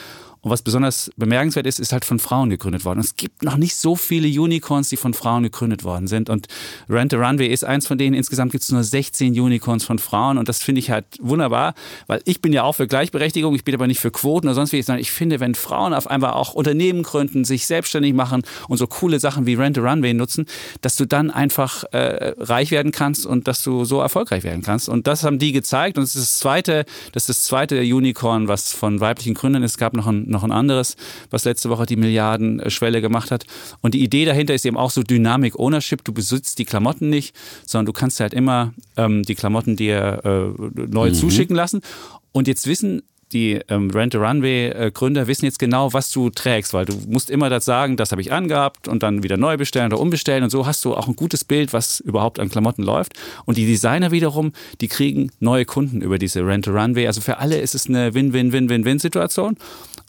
Und 0.45 0.51
was 0.51 0.61
besonders 0.61 1.11
bemerkenswert 1.17 1.67
ist, 1.67 1.81
ist 1.81 1.93
halt 1.93 2.05
von 2.05 2.19
Frauen 2.19 2.51
gegründet 2.51 2.85
worden. 2.85 2.99
Und 2.99 3.07
es 3.07 3.17
gibt 3.17 3.43
noch 3.43 3.57
nicht 3.57 3.75
so 3.77 3.97
viele 3.97 4.29
Unicorns, 4.29 4.91
die 4.91 4.99
von 4.99 5.15
Frauen 5.15 5.43
gegründet 5.43 5.85
worden 5.85 6.07
sind. 6.07 6.29
Und 6.29 6.49
Rent 6.89 7.15
a 7.15 7.17
Runway 7.17 7.47
ist 7.47 7.65
eins 7.65 7.87
von 7.87 7.97
denen. 7.97 8.15
Insgesamt 8.15 8.53
gibt 8.53 8.63
es 8.63 8.71
nur 8.71 8.85
16 8.85 9.41
Unicorns 9.41 9.85
von 9.85 9.99
Frauen. 9.99 10.37
Und 10.37 10.51
das 10.51 10.63
finde 10.63 10.81
ich 10.81 10.91
halt 10.91 11.07
wunderbar, 11.19 11.75
weil 12.09 12.21
ich 12.27 12.43
bin 12.43 12.53
ja 12.53 12.63
auch 12.63 12.75
für 12.75 12.87
Gleichberechtigung. 12.87 13.55
Ich 13.55 13.65
bin 13.65 13.75
aber 13.75 13.87
nicht 13.87 14.01
für 14.01 14.11
Quoten 14.11 14.47
oder 14.47 14.55
sonst 14.55 14.73
wie. 14.73 14.83
Sondern 14.83 15.01
ich 15.01 15.13
finde, 15.13 15.41
wenn 15.41 15.55
Frauen 15.55 15.95
auf 15.95 16.11
einmal 16.11 16.33
auch 16.33 16.53
Unternehmen 16.53 17.05
gründen, 17.05 17.47
sich 17.47 17.67
selbstständig 17.67 18.13
machen 18.13 18.43
und 18.69 18.77
so 18.77 18.87
coole 18.87 19.21
Sachen 19.21 19.47
wie 19.47 19.55
Rent 19.55 19.79
a 19.79 19.81
Runway 19.81 20.13
nutzen, 20.13 20.45
dass 20.83 20.97
du 20.97 21.07
dann 21.07 21.31
einfach 21.31 21.85
äh, 21.93 22.35
reich 22.39 22.71
werden 22.71 22.93
kannst 22.93 23.25
und 23.25 23.49
dass 23.49 23.63
du 23.63 23.87
so 23.87 24.01
erfolgreich 24.01 24.45
werden 24.45 24.61
kannst. 24.61 24.91
Und 24.91 25.07
das 25.07 25.25
haben 25.25 25.39
die 25.39 25.53
gezeigt. 25.53 25.97
Und 25.97 26.05
es 26.05 26.15
ist 26.15 26.23
das 26.23 26.37
zweite, 26.37 26.85
das 27.13 27.23
ist 27.23 27.29
das 27.31 27.43
zweite 27.45 27.81
Unicorn, 27.81 28.47
was 28.47 28.73
von 28.73 29.01
weiblichen 29.01 29.33
Gründern 29.33 29.63
ist. 29.63 29.73
Es 29.73 29.79
gab 29.79 29.95
noch 29.95 30.07
ein, 30.07 30.34
noch 30.35 30.45
ein 30.45 30.53
anderes, 30.53 30.97
was 31.31 31.45
letzte 31.45 31.71
Woche 31.71 31.87
die 31.87 31.97
Milliardenschwelle 31.97 33.01
gemacht 33.01 33.31
hat. 33.31 33.47
Und 33.81 33.95
die 33.95 34.03
Idee 34.03 34.25
dahinter 34.25 34.55
ist 34.55 34.67
eben 34.67 34.77
auch 34.77 34.91
so 34.91 35.03
Dynamic 35.03 35.59
Ownership. 35.59 36.05
Du 36.05 36.13
besitzt 36.13 36.59
die 36.59 36.65
Klamotten 36.65 37.09
nicht, 37.09 37.35
sondern 37.65 37.87
du 37.87 37.93
kannst 37.93 38.21
halt 38.21 38.35
immer 38.35 38.75
ähm, 38.97 39.23
die 39.23 39.35
Klamotten 39.35 39.77
dir 39.77 40.21
äh, 40.25 40.81
neu 40.87 41.11
zuschicken 41.11 41.57
lassen. 41.57 41.81
Und 42.33 42.49
jetzt 42.49 42.67
wissen 42.67 43.03
die 43.35 43.61
ähm, 43.69 43.91
Rent 43.91 44.15
a 44.15 44.19
Runway 44.19 44.69
äh, 44.69 44.91
Gründer 44.93 45.27
wissen 45.27 45.45
jetzt 45.45 45.59
genau, 45.59 45.93
was 45.93 46.11
du 46.11 46.31
trägst, 46.31 46.73
weil 46.73 46.87
du 46.87 46.95
musst 47.09 47.31
immer 47.31 47.51
das 47.51 47.65
sagen, 47.65 47.97
das 47.97 48.13
habe 48.13 48.23
ich 48.23 48.33
angehabt 48.33 48.89
und 48.89 49.03
dann 49.03 49.23
wieder 49.23 49.37
neu 49.37 49.57
bestellen 49.57 49.87
oder 49.87 50.01
umbestellen 50.01 50.45
und 50.45 50.51
so 50.51 50.67
hast 50.67 50.85
du 50.85 50.95
auch 50.95 51.09
ein 51.09 51.17
gutes 51.17 51.45
Bild, 51.45 51.73
was 51.73 52.01
überhaupt 52.01 52.39
an 52.39 52.49
Klamotten 52.49 52.83
läuft. 52.83 53.15
Und 53.45 53.59
die 53.59 53.67
Designer 53.67 54.13
wiederum, 54.13 54.53
die 54.81 54.89
kriegen 54.89 55.31
neue 55.41 55.65
Kunden 55.65 56.01
über 56.01 56.19
diese 56.19 56.47
Rent 56.47 56.69
a 56.69 56.71
Runway. 56.71 57.07
Also 57.07 57.21
für 57.21 57.39
alle 57.39 57.59
ist 57.59 57.75
es 57.75 57.89
eine 57.89 58.15
Win-Win-Win-Win-Win-Situation. 58.15 59.57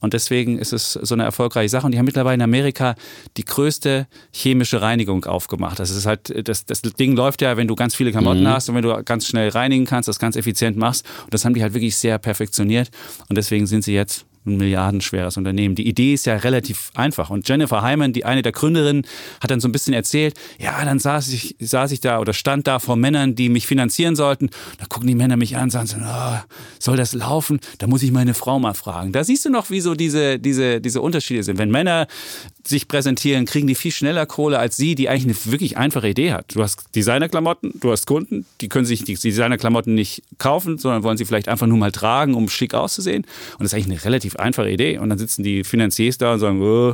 Und 0.06 0.14
deswegen 0.14 0.58
ist 0.60 0.72
es 0.72 0.94
so 0.94 1.16
eine 1.16 1.24
erfolgreiche 1.24 1.70
Sache. 1.70 1.86
Und 1.86 1.92
die 1.92 1.98
haben 1.98 2.06
mittlerweile 2.06 2.36
in 2.36 2.42
Amerika 2.42 2.96
die 3.38 3.44
größte 3.44 4.08
chemische 4.32 4.82
Reinigung 4.82 5.26
aufgemacht. 5.26 5.80
Das 5.80 5.90
ist 5.90 6.06
halt, 6.06 6.48
das, 6.48 6.66
das 6.66 6.82
Ding 6.82 7.16
läuft 7.16 7.42
ja, 7.42 7.58
wenn 7.58 7.68
du 7.68 7.76
ganz 7.76 7.96
viele 7.96 8.12
Klamotten 8.12 8.48
hast 8.48 8.70
und 8.70 8.76
wenn 8.76 8.84
du 8.84 9.04
ganz 9.04 9.26
schnell 9.26 9.50
reinigen 9.50 9.86
kannst, 9.86 10.08
das 10.08 10.20
ganz 10.20 10.36
effizient 10.36 10.78
machst. 10.78 11.06
Und 11.24 11.34
das 11.34 11.44
haben 11.44 11.56
die 11.56 11.64
halt 11.64 11.74
wirklich 11.74 11.98
sehr 11.98 12.20
perfektioniert. 12.20 12.92
Und 13.30 13.38
deswegen 13.38 13.66
sind 13.66 13.84
sie 13.84 13.94
jetzt 13.94 14.26
ein 14.46 14.58
milliardenschweres 14.58 15.38
Unternehmen. 15.38 15.76
Die 15.76 15.88
Idee 15.88 16.14
ist 16.14 16.26
ja 16.26 16.36
relativ 16.36 16.92
einfach. 16.96 17.30
Und 17.30 17.48
Jennifer 17.48 17.82
Hyman, 17.82 18.14
die 18.14 18.26
eine 18.26 18.42
der 18.42 18.52
Gründerinnen, 18.52 19.06
hat 19.42 19.52
dann 19.52 19.60
so 19.60 19.68
ein 19.68 19.72
bisschen 19.72 19.94
erzählt, 19.94 20.36
ja, 20.60 20.84
dann 20.84 21.00
saß 21.00 21.30
ich, 21.30 21.56
saß 21.60 21.92
ich 21.92 22.00
da 22.00 22.20
oder 22.20 22.34
stand 22.34 22.68
da 22.68 22.80
vor 22.80 22.96
Männern, 22.96 23.36
die 23.36 23.50
mich 23.50 23.68
finanzieren 23.68 24.16
sollten. 24.16 24.50
Da 24.80 24.86
gucken 24.86 25.08
die 25.08 25.16
Männer 25.16 25.38
mich 25.38 25.56
an 25.58 25.64
und 25.64 25.72
sagen 25.72 25.88
so, 25.88 25.98
oh, 26.00 26.40
soll 26.80 26.98
das 26.98 27.14
laufen? 27.14 27.60
Da 27.80 27.88
muss 27.88 28.04
ich 28.04 28.12
meine 28.12 28.34
Frau 28.34 28.60
mal 28.60 28.74
fragen. 28.74 29.12
Da 29.12 29.24
siehst 29.24 29.46
du 29.46 29.50
noch, 29.50 29.70
wie 29.70 29.82
so 29.82 29.96
diese, 29.96 30.40
diese, 30.40 30.82
diese 30.82 31.02
Unterschiede 31.02 31.44
sind. 31.44 31.58
Wenn 31.58 31.72
Männer 31.72 32.08
sich 32.68 32.88
präsentieren, 32.88 33.46
kriegen 33.46 33.68
die 33.68 33.76
viel 33.76 33.92
schneller 33.92 34.26
Kohle 34.26 34.60
als 34.60 34.76
sie, 34.76 34.96
die 34.96 35.10
eigentlich 35.10 35.26
eine 35.26 35.52
wirklich 35.52 35.78
einfache 35.78 36.10
Idee 36.10 36.34
hat. 36.34 36.56
Du 36.56 36.64
hast 36.64 36.96
Designerklamotten, 36.96 37.74
du 37.80 37.92
hast 37.92 38.08
Kunden, 38.08 38.46
die 38.62 38.70
können 38.70 38.86
sich 38.86 39.04
die 39.04 39.16
Designerklamotten 39.16 39.94
nicht 39.94 40.24
kaufen, 40.38 40.78
sondern 40.78 41.04
wollen 41.04 41.18
sie 41.18 41.26
vielleicht 41.26 41.48
einfach 41.48 41.68
nur 41.68 41.78
mal 41.78 41.92
tragen, 41.92 42.34
um 42.34 42.50
schick 42.50 42.74
auszusehen. 42.74 43.24
Und 43.24 43.62
das 43.62 43.68
ist 43.68 43.74
eigentlich 43.76 44.00
eine 44.00 44.06
relativ 44.06 44.35
einfache 44.40 44.70
Idee. 44.70 44.98
Und 44.98 45.10
dann 45.10 45.18
sitzen 45.18 45.44
die 45.44 45.64
Finanziers 45.64 46.18
da 46.18 46.34
und 46.34 46.40
sagen, 46.40 46.62
oh, 46.62 46.94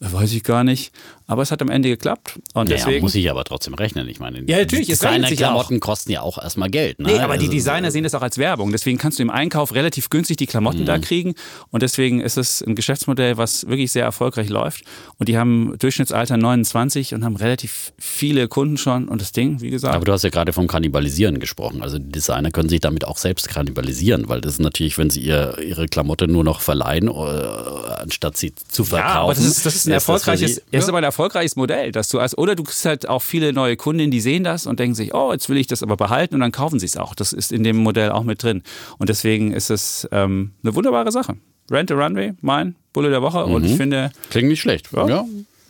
weiß 0.00 0.32
ich 0.32 0.42
gar 0.42 0.64
nicht. 0.64 0.92
Aber 1.32 1.42
es 1.42 1.50
hat 1.50 1.62
am 1.62 1.70
Ende 1.70 1.88
geklappt. 1.88 2.38
Und 2.54 2.68
Naja, 2.68 2.76
deswegen. 2.84 3.02
muss 3.02 3.14
ich 3.14 3.30
aber 3.30 3.42
trotzdem 3.44 3.74
rechnen. 3.74 4.06
Ich 4.08 4.20
meine, 4.20 4.40
Ja, 4.46 4.58
natürlich, 4.58 4.86
Designer-Klamotten 4.88 5.80
kosten 5.80 6.10
ja 6.12 6.20
auch 6.22 6.36
erstmal 6.42 6.68
Geld. 6.70 6.98
Ne? 7.00 7.08
Nee, 7.12 7.18
aber 7.20 7.34
die 7.38 7.46
Also, 7.46 7.52
Designer 7.52 7.90
sehen 7.90 8.04
das 8.04 8.14
auch 8.14 8.22
als 8.22 8.38
Werbung. 8.38 8.70
Deswegen 8.72 8.98
kannst 8.98 9.18
du 9.18 9.22
im 9.22 9.30
Einkauf 9.30 9.74
relativ 9.74 10.10
günstig 10.10 10.36
die 10.36 10.46
Klamotten 10.46 10.80
Mhm. 10.82 10.86
da 10.86 10.98
kriegen. 10.98 11.34
Und 11.70 11.82
deswegen 11.82 12.20
ist 12.20 12.36
es 12.36 12.60
ein 12.62 12.74
Geschäftsmodell, 12.74 13.36
was 13.38 13.66
wirklich 13.66 13.90
sehr 13.92 14.04
erfolgreich 14.04 14.48
läuft. 14.48 14.84
Und 15.18 15.28
die 15.28 15.38
haben 15.38 15.74
Durchschnittsalter 15.78 16.36
29 16.36 17.14
und 17.14 17.24
haben 17.24 17.36
relativ 17.36 17.92
viele 17.98 18.46
Kunden 18.48 18.76
schon. 18.76 19.08
Und 19.08 19.20
das 19.22 19.32
Ding, 19.32 19.60
wie 19.62 19.70
gesagt. 19.70 19.94
Aber 19.94 20.04
du 20.04 20.12
hast 20.12 20.22
ja 20.24 20.30
gerade 20.30 20.52
vom 20.52 20.66
Kannibalisieren 20.66 21.40
gesprochen. 21.40 21.82
Also 21.82 21.98
die 21.98 22.12
Designer 22.12 22.50
können 22.50 22.68
sich 22.68 22.80
damit 22.80 23.06
auch 23.06 23.16
selbst 23.16 23.48
kannibalisieren, 23.48 24.28
weil 24.28 24.40
das 24.42 24.54
ist 24.54 24.60
natürlich, 24.60 24.98
wenn 24.98 25.08
sie 25.10 25.20
ihr, 25.20 25.56
ihre 25.66 25.86
Klamotte 25.88 26.28
nur 26.28 26.44
noch 26.44 26.60
verleihen, 26.60 27.08
äh, 27.08 27.12
anstatt 27.12 28.36
sie 28.36 28.52
zu 28.68 28.84
verkaufen. 28.84 29.14
Ja, 29.14 29.20
aber 29.22 29.34
das 29.34 29.44
ist, 29.44 29.64
das 29.66 29.74
ist 29.76 29.86
ein 29.86 29.92
erfolgreiches, 29.92 30.62
das 30.70 30.82
ist 30.84 30.88
aber 30.88 30.98
ein 30.98 31.04
erfolgreiches 31.04 31.21
Modell, 31.56 31.92
dass 31.92 32.08
du 32.08 32.18
als, 32.18 32.36
oder 32.36 32.54
du 32.54 32.62
kriegst 32.64 32.84
halt 32.84 33.08
auch 33.08 33.22
viele 33.22 33.52
neue 33.52 33.76
Kundinnen, 33.76 34.10
die 34.10 34.20
sehen 34.20 34.44
das 34.44 34.66
und 34.66 34.78
denken 34.80 34.94
sich, 34.94 35.14
oh, 35.14 35.32
jetzt 35.32 35.48
will 35.48 35.56
ich 35.56 35.66
das 35.66 35.82
aber 35.82 35.96
behalten 35.96 36.34
und 36.34 36.40
dann 36.40 36.52
kaufen 36.52 36.78
sie 36.80 36.86
es 36.86 36.96
auch. 36.96 37.14
Das 37.14 37.32
ist 37.32 37.52
in 37.52 37.62
dem 37.64 37.76
Modell 37.76 38.10
auch 38.10 38.24
mit 38.24 38.42
drin. 38.42 38.62
Und 38.98 39.08
deswegen 39.08 39.52
ist 39.52 39.70
es 39.70 40.08
ähm, 40.12 40.52
eine 40.62 40.74
wunderbare 40.74 41.10
Sache. 41.12 41.36
Rent 41.70 41.90
a 41.90 41.94
Runway, 41.94 42.34
mein 42.40 42.74
Bulle 42.92 43.10
der 43.10 43.22
Woche. 43.22 43.44
Und 43.44 43.62
Mhm. 43.62 43.68
ich 43.68 43.76
finde, 43.76 44.10
Klingt 44.30 44.48
nicht 44.48 44.60
schlecht. 44.60 44.88
Ja. 44.92 45.24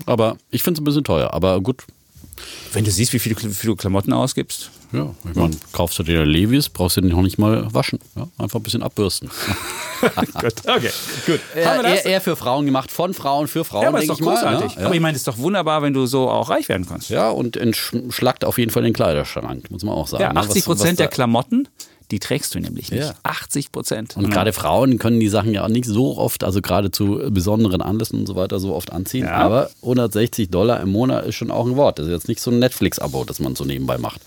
Aber 0.06 0.36
ich 0.50 0.62
finde 0.62 0.78
es 0.78 0.82
ein 0.82 0.84
bisschen 0.84 1.04
teuer. 1.04 1.32
Aber 1.32 1.60
gut, 1.60 1.84
wenn 2.72 2.84
du 2.84 2.90
siehst, 2.90 3.12
wie 3.12 3.18
viel, 3.18 3.36
wie 3.40 3.54
viel 3.54 3.70
du 3.70 3.76
Klamotten 3.76 4.12
ausgibst, 4.12 4.70
ja, 4.92 5.14
ich 5.28 5.34
meine, 5.36 5.56
kaufst 5.72 5.98
du 5.98 6.02
dir 6.02 6.24
Levis, 6.26 6.68
brauchst 6.68 6.96
du 6.96 7.00
den 7.00 7.10
noch 7.10 7.22
nicht 7.22 7.38
mal 7.38 7.72
waschen. 7.72 7.98
Ja, 8.14 8.28
einfach 8.38 8.60
ein 8.60 8.62
bisschen 8.62 8.82
abbürsten. 8.82 9.30
Gut, 10.40 10.54
okay, 10.66 10.90
gut. 11.26 11.40
Eher, 11.54 11.70
Haben 11.70 11.76
wir 11.84 11.90
das? 11.94 12.04
eher, 12.04 12.10
eher 12.12 12.20
für 12.20 12.34
Frauen 12.34 12.66
gemacht, 12.66 12.90
von 12.90 13.14
Frauen 13.14 13.46
für 13.46 13.64
Frauen, 13.64 13.82
ja, 13.82 13.88
aber 13.88 14.00
ist 14.02 14.08
doch 14.10 14.18
ich 14.18 14.24
mal. 14.24 14.34
großartig. 14.34 14.74
Ja, 14.76 14.86
Aber 14.86 14.94
ich 14.96 15.00
meine, 15.00 15.14
es 15.14 15.20
ist 15.20 15.28
doch 15.28 15.38
wunderbar, 15.38 15.80
wenn 15.82 15.92
du 15.94 16.06
so 16.06 16.28
auch 16.28 16.50
reich 16.50 16.68
werden 16.68 16.86
kannst. 16.88 17.08
ja, 17.10 17.30
und 17.30 17.56
entschlackt 17.56 18.44
auf 18.44 18.58
jeden 18.58 18.72
Fall 18.72 18.82
den 18.82 18.92
Kleiderschrank, 18.94 19.70
muss 19.70 19.84
man 19.84 19.94
auch 19.94 20.08
sagen. 20.08 20.22
Ja, 20.24 20.32
ne? 20.32 20.40
80 20.40 20.50
Was- 20.50 20.56
was 20.56 20.64
Prozent 20.64 20.98
der 20.98 21.06
Klamotten, 21.08 21.68
die 22.12 22.18
trägst 22.18 22.54
du 22.54 22.60
nämlich 22.60 22.90
nicht. 22.90 23.04
Ja. 23.04 23.14
80 23.22 23.72
Prozent. 23.72 24.16
Und 24.18 24.30
gerade 24.30 24.52
Frauen 24.52 24.98
können 24.98 25.18
die 25.18 25.28
Sachen 25.28 25.54
ja 25.54 25.64
auch 25.64 25.68
nicht 25.68 25.86
so 25.86 26.18
oft, 26.18 26.44
also 26.44 26.60
gerade 26.60 26.90
zu 26.90 27.20
besonderen 27.30 27.80
Anlässen 27.80 28.20
und 28.20 28.26
so 28.26 28.36
weiter, 28.36 28.60
so 28.60 28.74
oft 28.74 28.92
anziehen. 28.92 29.24
Ja. 29.24 29.36
Aber 29.36 29.70
160 29.80 30.50
Dollar 30.50 30.80
im 30.80 30.90
Monat 30.90 31.24
ist 31.26 31.36
schon 31.36 31.50
auch 31.50 31.66
ein 31.66 31.74
Wort. 31.74 31.98
Das 31.98 32.06
ist 32.06 32.12
jetzt 32.12 32.28
nicht 32.28 32.40
so 32.40 32.50
ein 32.50 32.58
Netflix-Abo, 32.58 33.24
das 33.24 33.40
man 33.40 33.56
so 33.56 33.64
nebenbei 33.64 33.96
macht. 33.96 34.20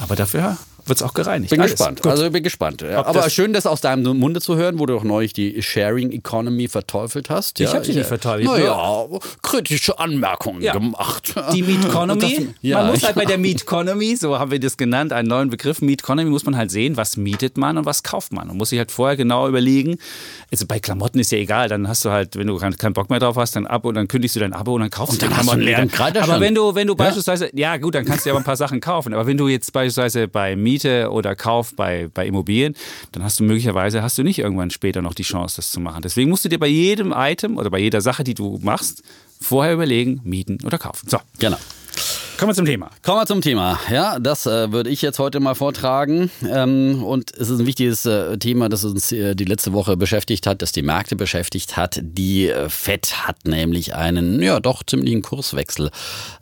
Aber 0.00 0.16
dafür 0.16 0.56
wird 0.86 0.98
es 0.98 1.02
auch 1.02 1.14
gereinigt. 1.14 1.50
Bin 1.50 1.60
Alles. 1.60 1.72
gespannt. 1.72 2.02
Gut. 2.02 2.10
Also 2.10 2.24
ich 2.26 2.32
bin 2.32 2.42
gespannt. 2.42 2.82
Ja, 2.82 3.00
Ob 3.00 3.08
aber 3.08 3.20
das- 3.22 3.32
schön, 3.34 3.52
das 3.52 3.66
aus 3.66 3.80
deinem 3.80 4.18
Munde 4.18 4.40
zu 4.40 4.56
hören, 4.56 4.78
wo 4.78 4.86
du 4.86 4.96
auch 4.96 5.04
neulich 5.04 5.32
die 5.32 5.62
Sharing 5.62 6.10
Economy 6.12 6.68
verteufelt 6.68 7.30
hast. 7.30 7.60
Ich 7.60 7.72
hab 7.74 7.84
sie 7.84 7.94
nicht 7.94 8.06
verteufelt. 8.06 8.46
Naja, 8.46 9.06
kritische 9.42 9.98
Anmerkungen 9.98 10.62
Ja. 10.62 10.72
gemacht. 10.72 11.34
Die 11.52 11.62
Meat 11.62 11.84
Economy. 11.84 12.48
Ja, 12.62 12.78
man 12.82 12.92
muss 12.92 13.02
halt 13.04 13.16
ja. 13.16 13.22
bei 13.22 13.26
der 13.26 13.38
Meat 13.38 13.62
Economy, 13.62 14.16
so 14.16 14.38
haben 14.38 14.50
wir 14.50 14.60
das 14.60 14.76
genannt, 14.76 15.12
einen 15.12 15.28
neuen 15.28 15.50
Begriff. 15.50 15.80
Meat 15.82 16.00
Economy 16.02 16.30
muss 16.30 16.44
man 16.44 16.56
halt 16.56 16.70
sehen, 16.70 16.96
was 16.96 17.16
mietet 17.16 17.56
man 17.58 17.76
und 17.78 17.84
was 17.84 18.02
kauft 18.02 18.32
man. 18.32 18.48
Und 18.50 18.56
muss 18.58 18.70
sich 18.70 18.78
halt 18.78 18.90
vorher 18.90 19.16
genau 19.16 19.48
überlegen. 19.48 19.96
Also 20.50 20.66
bei 20.66 20.78
Klamotten 20.80 21.18
ist 21.18 21.30
ja 21.32 21.38
egal, 21.38 21.68
dann 21.68 21.88
hast 21.88 22.04
du 22.04 22.10
halt, 22.10 22.36
wenn 22.36 22.46
du 22.46 22.56
keinen 22.58 22.92
Bock 22.94 23.10
mehr 23.10 23.18
drauf 23.20 23.36
hast, 23.36 23.56
dann 23.56 23.66
Abo 23.66 23.88
und 23.88 23.94
dann 23.96 24.08
kündigst 24.08 24.36
du 24.36 24.40
dein 24.40 24.52
Abo 24.52 24.74
und 24.74 24.80
dann 24.80 24.90
kaufst 24.90 25.14
Und 25.14 25.22
du 25.22 25.26
dann 25.28 25.36
hast 25.36 25.46
du 25.48 25.52
einen. 25.52 25.90
Aber 26.22 26.40
wenn 26.40 26.54
du, 26.54 26.74
wenn 26.74 26.86
du 26.86 26.92
Ja. 26.94 26.96
beispielsweise, 26.96 27.50
ja 27.54 27.76
gut, 27.76 27.94
dann 27.94 28.04
kannst 28.04 28.24
du 28.24 28.30
ja 28.30 28.34
aber 28.34 28.40
ein 28.40 28.44
paar 28.44 28.56
Sachen 28.56 28.80
kaufen. 28.80 29.12
Aber 29.14 29.26
wenn 29.26 29.36
du 29.36 29.48
jetzt 29.48 29.72
beispielsweise 29.72 30.28
bei 30.28 30.56
Miete 30.74 31.10
oder 31.12 31.36
Kauf 31.36 31.74
bei, 31.76 32.08
bei 32.12 32.26
Immobilien, 32.26 32.74
dann 33.12 33.22
hast 33.22 33.38
du 33.38 33.44
möglicherweise 33.44 34.02
hast 34.02 34.18
du 34.18 34.22
nicht 34.24 34.40
irgendwann 34.40 34.70
später 34.70 35.02
noch 35.02 35.14
die 35.14 35.22
Chance, 35.22 35.56
das 35.56 35.70
zu 35.70 35.78
machen. 35.80 36.02
Deswegen 36.02 36.30
musst 36.30 36.44
du 36.44 36.48
dir 36.48 36.58
bei 36.58 36.66
jedem 36.66 37.12
Item 37.16 37.58
oder 37.58 37.70
bei 37.70 37.78
jeder 37.78 38.00
Sache, 38.00 38.24
die 38.24 38.34
du 38.34 38.58
machst, 38.62 39.02
vorher 39.40 39.74
überlegen, 39.74 40.20
mieten 40.24 40.58
oder 40.64 40.78
kaufen. 40.78 41.08
So, 41.08 41.18
Genau. 41.38 41.58
Kommen 42.38 42.50
wir 42.50 42.54
zum 42.54 42.66
Thema. 42.66 42.90
Kommen 43.02 43.18
wir 43.18 43.26
zum 43.26 43.40
Thema. 43.40 43.78
Ja, 43.90 44.18
das 44.18 44.46
äh, 44.46 44.72
würde 44.72 44.90
ich 44.90 45.02
jetzt 45.02 45.18
heute 45.18 45.40
mal 45.40 45.54
vortragen. 45.54 46.30
Ähm, 46.48 47.02
und 47.04 47.32
es 47.36 47.50
ist 47.50 47.60
ein 47.60 47.66
wichtiges 47.66 48.06
äh, 48.06 48.38
Thema, 48.38 48.68
das 48.68 48.84
uns 48.84 49.12
äh, 49.12 49.34
die 49.34 49.44
letzte 49.44 49.72
Woche 49.72 49.96
beschäftigt 49.96 50.46
hat, 50.46 50.62
das 50.62 50.72
die 50.72 50.82
Märkte 50.82 51.16
beschäftigt 51.16 51.76
hat. 51.76 52.00
Die 52.02 52.48
äh, 52.48 52.68
FED 52.68 53.26
hat 53.26 53.44
nämlich 53.44 53.94
einen, 53.94 54.42
ja, 54.42 54.60
doch 54.60 54.82
ziemlichen 54.84 55.22
Kurswechsel 55.22 55.90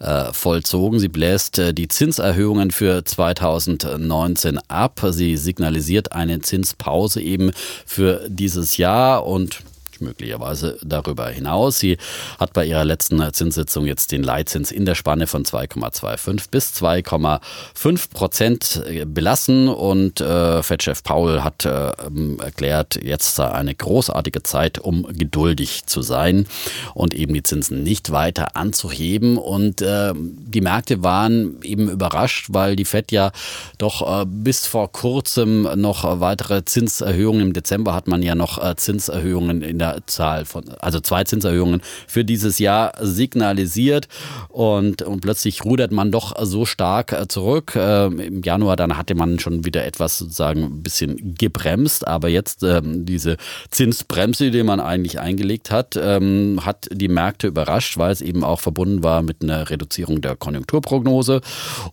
äh, 0.01 0.33
vollzogen. 0.33 0.99
Sie 0.99 1.09
bläst 1.09 1.59
äh, 1.59 1.75
die 1.75 1.89
Zinserhöhungen 1.89 2.71
für 2.71 3.05
2019 3.05 4.59
ab. 4.69 5.01
Sie 5.11 5.37
signalisiert 5.37 6.13
eine 6.13 6.41
Zinspause 6.41 7.21
eben 7.21 7.53
für 7.87 8.25
dieses 8.29 8.77
Jahr 8.77 9.27
und 9.27 9.63
möglicherweise 10.03 10.79
darüber 10.83 11.29
hinaus. 11.29 11.79
Sie 11.79 11.99
hat 12.39 12.53
bei 12.53 12.67
ihrer 12.67 12.85
letzten 12.85 13.33
Zinssitzung 13.33 13.87
jetzt 13.87 14.13
den 14.13 14.23
Leitzins 14.23 14.71
in 14.71 14.85
der 14.85 14.95
Spanne 14.95 15.27
von 15.27 15.45
2,25 15.45 16.51
bis 16.51 16.75
2,5 16.75 18.11
Prozent 18.11 18.83
belassen 19.07 19.69
und 19.69 20.21
äh, 20.21 20.63
Fed-Chef 20.63 21.03
Paul 21.03 21.43
hat 21.43 21.65
äh, 21.65 21.93
erklärt, 22.39 22.99
jetzt 23.03 23.35
sei 23.35 23.51
eine 23.51 23.75
großartige 23.75 24.43
Zeit, 24.43 24.79
um 24.79 25.07
geduldig 25.07 25.87
zu 25.87 26.03
sein 26.03 26.47
und 26.95 27.15
eben 27.15 27.35
die 27.35 27.43
Zinsen 27.43 27.83
nicht 27.83 28.13
weiter 28.13 28.57
anzuheben. 28.57 29.39
Und 29.39 29.83
äh, 29.83 30.13
die 30.15 30.61
Märkte 30.61 31.03
waren 31.03 31.63
eben 31.63 31.89
überrascht, 31.89 32.47
weil 32.51 32.77
die 32.77 32.85
Fed 32.85 33.13
ja 33.13 33.33
doch 33.79 34.23
äh, 34.23 34.27
bis 34.27 34.67
vor 34.67 34.91
kurzem 34.93 35.69
noch 35.81 36.21
weitere 36.21 36.65
Zinserhöhungen 36.65 37.41
im 37.43 37.53
Dezember 37.53 37.95
hat 37.95 38.09
man 38.09 38.23
ja 38.23 38.35
noch 38.35 38.63
äh, 38.63 38.77
Zinserhöhungen 38.77 39.63
in 39.63 39.79
der 39.79 39.92
Zahl 40.07 40.45
von, 40.45 40.65
also 40.81 41.01
zwei 41.01 41.25
Zinserhöhungen 41.25 41.83
für 42.07 42.25
dieses 42.25 42.59
Jahr 42.59 42.93
signalisiert. 43.01 44.09
Und, 44.49 45.03
und 45.03 45.21
plötzlich 45.21 45.65
rudert 45.65 45.93
man 45.93 46.11
doch 46.11 46.35
so 46.45 46.65
stark 46.65 47.13
äh, 47.13 47.29
zurück. 47.29 47.75
Ähm, 47.77 48.19
Im 48.21 48.43
Januar 48.43 48.77
dann 48.77 48.97
hatte 48.97 49.15
man 49.15 49.39
schon 49.39 49.65
wieder 49.65 49.85
etwas 49.85 50.19
sozusagen 50.19 50.63
ein 50.65 50.83
bisschen 50.83 51.35
gebremst, 51.35 52.07
aber 52.07 52.29
jetzt 52.29 52.63
ähm, 52.63 53.07
diese 53.07 53.37
Zinsbremse, 53.71 54.51
die 54.51 54.63
man 54.63 54.81
eigentlich 54.81 55.21
eingelegt 55.21 55.71
hat, 55.71 55.99
ähm, 56.01 56.61
hat 56.65 56.89
die 56.91 57.09
Märkte 57.09 57.47
überrascht, 57.47 57.99
weil 57.99 58.13
es 58.13 58.21
eben 58.21 58.45
auch 58.45 58.61
verbunden 58.61 59.03
war 59.03 59.23
mit 59.23 59.43
einer 59.43 59.71
Reduzierung 59.71 60.21
der 60.21 60.37
Konjunkturprognose. 60.37 61.41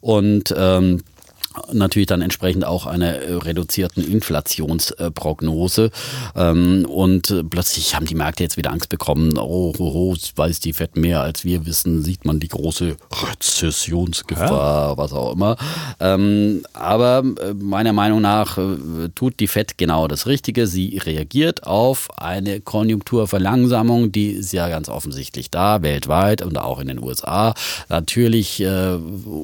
Und 0.02 0.54
ähm, 0.58 1.02
natürlich 1.74 2.08
dann 2.08 2.22
entsprechend 2.22 2.66
auch 2.66 2.86
einer 2.86 3.16
äh, 3.16 3.34
reduzierten 3.34 4.04
Inflationsprognose. 4.04 5.92
Ähm, 6.36 6.86
und 6.86 7.46
plötzlich 7.50 7.96
haben 7.96 8.06
die 8.06 8.16
Märkte 8.16 8.44
jetzt 8.44 8.58
wieder 8.58 8.72
Angst 8.72 8.90
bekommen. 8.90 9.38
Oh, 9.38 9.74
oh, 9.78 9.92
oh 9.94 10.16
weiß 10.36 10.60
die 10.60 10.74
FED 10.74 10.96
mehr 10.96 11.22
als 11.22 11.44
wir 11.44 11.66
wissen, 11.66 12.04
sieht 12.04 12.26
man 12.26 12.40
die 12.40 12.48
große 12.48 12.98
Rezessionsgefahr, 13.12 14.98
was 14.98 15.14
auch 15.14 15.34
immer. 15.34 15.58
Ähm, 16.00 16.64
aber 16.74 17.24
äh, 17.42 17.54
meiner 17.54 17.94
Meinung 17.94 18.22
nach 18.22 18.58
äh, 18.58 19.10
tut 19.16 19.40
die 19.40 19.48
FED 19.48 19.78
genau 19.78 20.08
das 20.08 20.28
Richtige. 20.28 20.68
Sie 20.68 20.98
reagiert 20.98 21.66
auf 21.66 22.10
eine 22.18 22.62
Konjunkturverlangsamung, 22.62 24.12
die 24.12 24.32
ist 24.32 24.54
ja 24.54 24.70
ganz 24.70 24.90
offensichtlich 24.90 25.50
da, 25.50 25.82
weltweit 25.82 26.42
und 26.42 26.58
auch 26.58 26.80
in 26.80 26.88
den 26.88 27.04
USA. 27.04 27.54
Natürlich 27.90 28.64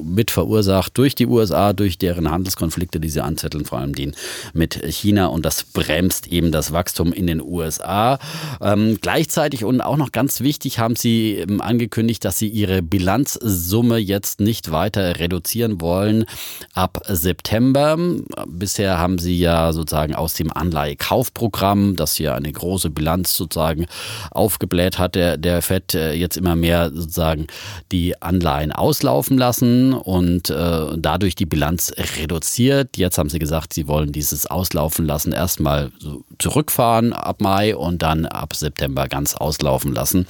mit 0.04 0.30
verursacht 0.30 0.96
durch 0.98 1.14
die 1.14 1.26
USA, 1.26 1.72
durch 1.72 1.98
deren 2.06 2.30
Handelskonflikte, 2.30 3.00
die 3.00 3.08
sie 3.08 3.22
anzetteln, 3.22 3.64
vor 3.64 3.78
allem 3.78 3.94
den 3.94 4.14
mit 4.52 4.74
China. 4.88 5.26
Und 5.26 5.44
das 5.44 5.64
bremst 5.64 6.28
eben 6.28 6.52
das 6.52 6.72
Wachstum 6.72 7.12
in 7.12 7.26
den 7.26 7.42
USA. 7.42 8.18
Ähm, 8.60 8.98
gleichzeitig 9.00 9.64
und 9.64 9.80
auch 9.80 9.96
noch 9.96 10.12
ganz 10.12 10.40
wichtig 10.40 10.78
haben 10.78 10.94
sie 10.94 11.34
ähm, 11.34 11.60
angekündigt, 11.60 12.24
dass 12.24 12.38
sie 12.38 12.48
ihre 12.48 12.80
Bilanzsumme 12.80 13.98
jetzt 13.98 14.40
nicht 14.40 14.70
weiter 14.70 15.18
reduzieren 15.18 15.80
wollen 15.80 16.26
ab 16.74 17.02
September. 17.08 17.98
Bisher 18.46 18.98
haben 18.98 19.18
sie 19.18 19.38
ja 19.38 19.72
sozusagen 19.72 20.14
aus 20.14 20.34
dem 20.34 20.52
Anleihekaufprogramm, 20.52 21.96
das 21.96 22.18
ja 22.18 22.36
eine 22.36 22.52
große 22.52 22.90
Bilanz 22.90 23.36
sozusagen 23.36 23.86
aufgebläht 24.30 24.98
hat, 24.98 25.16
der, 25.16 25.36
der 25.36 25.60
FED 25.60 25.94
äh, 25.94 26.12
jetzt 26.12 26.36
immer 26.36 26.54
mehr 26.54 26.90
sozusagen 26.92 27.48
die 27.90 28.22
Anleihen 28.22 28.70
auslaufen 28.70 29.38
lassen 29.38 29.92
und 29.92 30.50
äh, 30.50 30.86
dadurch 30.96 31.34
die 31.34 31.46
Bilanz 31.46 31.85
reduziert. 32.18 32.96
Jetzt 32.96 33.18
haben 33.18 33.28
sie 33.28 33.38
gesagt, 33.38 33.74
sie 33.74 33.88
wollen 33.88 34.12
dieses 34.12 34.46
Auslaufen 34.46 35.06
lassen 35.06 35.32
erstmal 35.32 35.90
zurückfahren 36.38 37.12
ab 37.12 37.40
Mai 37.40 37.76
und 37.76 38.02
dann 38.02 38.26
ab 38.26 38.54
September 38.54 39.08
ganz 39.08 39.34
auslaufen 39.34 39.92
lassen. 39.92 40.26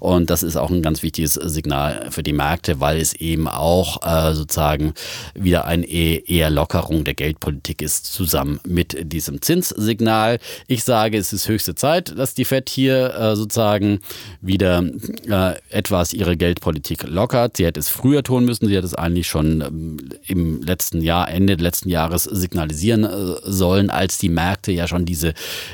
Und 0.00 0.30
das 0.30 0.42
ist 0.42 0.56
auch 0.56 0.70
ein 0.70 0.82
ganz 0.82 1.02
wichtiges 1.02 1.34
Signal 1.34 2.08
für 2.10 2.22
die 2.22 2.32
Märkte, 2.32 2.80
weil 2.80 2.98
es 2.98 3.14
eben 3.14 3.48
auch 3.48 4.02
äh, 4.02 4.34
sozusagen 4.34 4.94
wieder 5.34 5.64
eine 5.64 5.86
eher 5.86 6.50
Lockerung 6.50 7.04
der 7.04 7.14
Geldpolitik 7.14 7.82
ist, 7.82 8.12
zusammen 8.12 8.60
mit 8.64 9.12
diesem 9.12 9.42
Zinssignal. 9.42 10.38
Ich 10.66 10.84
sage, 10.84 11.18
es 11.18 11.32
ist 11.32 11.48
höchste 11.48 11.74
Zeit, 11.74 12.16
dass 12.18 12.34
die 12.34 12.44
FED 12.44 12.68
hier 12.68 13.14
äh, 13.14 13.36
sozusagen 13.36 14.00
wieder 14.40 14.84
äh, 15.28 15.54
etwas 15.70 16.12
ihre 16.12 16.36
Geldpolitik 16.36 17.04
lockert. 17.08 17.56
Sie 17.56 17.66
hätte 17.66 17.80
es 17.80 17.88
früher 17.88 18.22
tun 18.22 18.44
müssen. 18.44 18.68
Sie 18.68 18.76
hat 18.76 18.84
es 18.84 18.94
eigentlich 18.94 19.28
schon 19.28 19.60
ähm, 19.60 19.96
im 20.26 20.62
letzten 20.62 20.99
letzten 21.00 21.02
Jahr, 21.02 21.30
Ende 21.30 21.54
letzten 21.54 21.88
Jahres 21.88 22.24
signalisieren 22.24 23.04
äh, 23.04 23.36
sollen, 23.44 23.90
als 23.90 24.18
die 24.18 24.28
Märkte 24.28 24.72
ja 24.72 24.86
schon 24.86 25.04
diese 25.04 25.28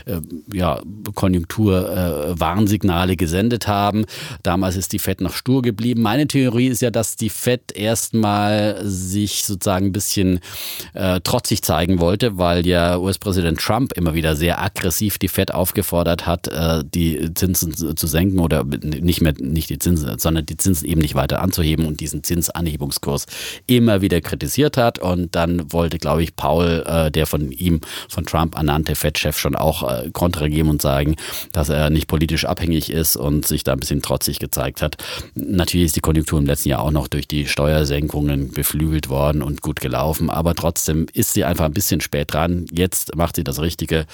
äh, 0.07 0.21
ja, 0.53 0.81
Konjunkturwarnsignale 1.15 3.13
äh, 3.13 3.17
gesendet 3.17 3.67
haben. 3.67 4.05
Damals 4.43 4.77
ist 4.77 4.93
die 4.93 4.99
Fed 4.99 5.21
noch 5.21 5.33
stur 5.33 5.63
geblieben. 5.63 6.03
Meine 6.03 6.27
Theorie 6.27 6.69
ist 6.69 6.83
ja, 6.83 6.91
dass 6.91 7.17
die 7.17 7.31
Fed 7.31 7.73
erstmal 7.75 8.81
sich 8.83 9.45
sozusagen 9.45 9.87
ein 9.87 9.93
bisschen 9.93 10.41
äh, 10.95 11.21
trotzig 11.21 11.63
zeigen 11.63 12.01
wollte, 12.01 12.39
weil 12.39 12.67
ja 12.67 12.99
US-Präsident 12.99 13.59
Trump 13.59 13.93
immer 13.95 14.15
wieder 14.15 14.37
sehr 14.37 14.61
aggressiv 14.63 15.19
die 15.19 15.29
Fed 15.29 15.53
aufgefordert 15.53 16.27
hat, 16.27 16.49
äh, 16.49 16.85
die 16.85 17.33
Zinsen 17.35 17.75
zu 17.75 18.07
senken 18.07 18.39
oder 18.39 18.65
nicht 18.65 19.21
mehr 19.21 19.35
nicht 19.39 19.71
die 19.71 19.79
Zinsen, 19.79 20.19
sondern 20.19 20.47
die 20.47 20.57
Zinsen 20.57 20.87
eben 20.87 21.01
nicht 21.01 21.15
weiter 21.15 21.43
anzuheben 21.43 21.87
und 21.87 22.01
diesen 22.01 22.23
Zinsanhebungskurs 22.23 23.27
immer 23.67 24.01
wieder 24.01 24.21
kritisiert 24.21 24.77
hat. 24.77 24.99
Und 25.17 25.35
dann 25.35 25.73
wollte, 25.73 25.99
glaube 25.99 26.23
ich, 26.23 26.37
Paul, 26.37 26.85
äh, 26.87 27.11
der 27.11 27.27
von 27.27 27.51
ihm, 27.51 27.81
von 28.09 28.25
Trump 28.25 28.57
ernannte 28.57 28.95
Fed-Chef, 28.95 29.39
schon 29.39 29.57
auch 29.57 29.83
äh, 29.89 30.11
Kontra 30.13 30.49
geben 30.49 30.69
und 30.71 30.83
sagen, 30.83 31.17
dass 31.53 31.69
er 31.69 31.91
nicht 31.91 32.07
politisch 32.09 32.45
abhängig 32.45 32.91
ist 32.91 33.17
und 33.17 33.47
sich 33.47 33.65
da 33.65 33.73
ein 33.73 33.81
bisschen 33.81 34.03
trotzig 34.03 34.39
gezeigt 34.39 34.83
hat. 34.83 34.97
Natürlich 35.35 35.87
ist 35.87 35.97
die 35.97 36.01
Konjunktur 36.01 36.39
im 36.39 36.47
letzten 36.47 36.69
Jahr 36.71 36.83
auch 36.83 36.91
noch 36.91 37.09
durch 37.09 37.27
die 37.27 37.47
Steuersenkungen 37.47 38.51
beflügelt 38.53 39.09
worden 39.09 39.43
und 39.43 39.63
gut 39.63 39.81
gelaufen, 39.81 40.31
aber 40.31 40.55
trotzdem 40.55 41.07
ist 41.13 41.33
sie 41.35 41.45
einfach 41.45 41.65
ein 41.65 41.73
bisschen 41.73 42.01
spät 42.01 42.33
dran. 42.33 42.67
Jetzt 42.71 43.17
macht 43.17 43.37
sie 43.37 43.45
das 43.45 43.61
Richtige. 43.61 44.07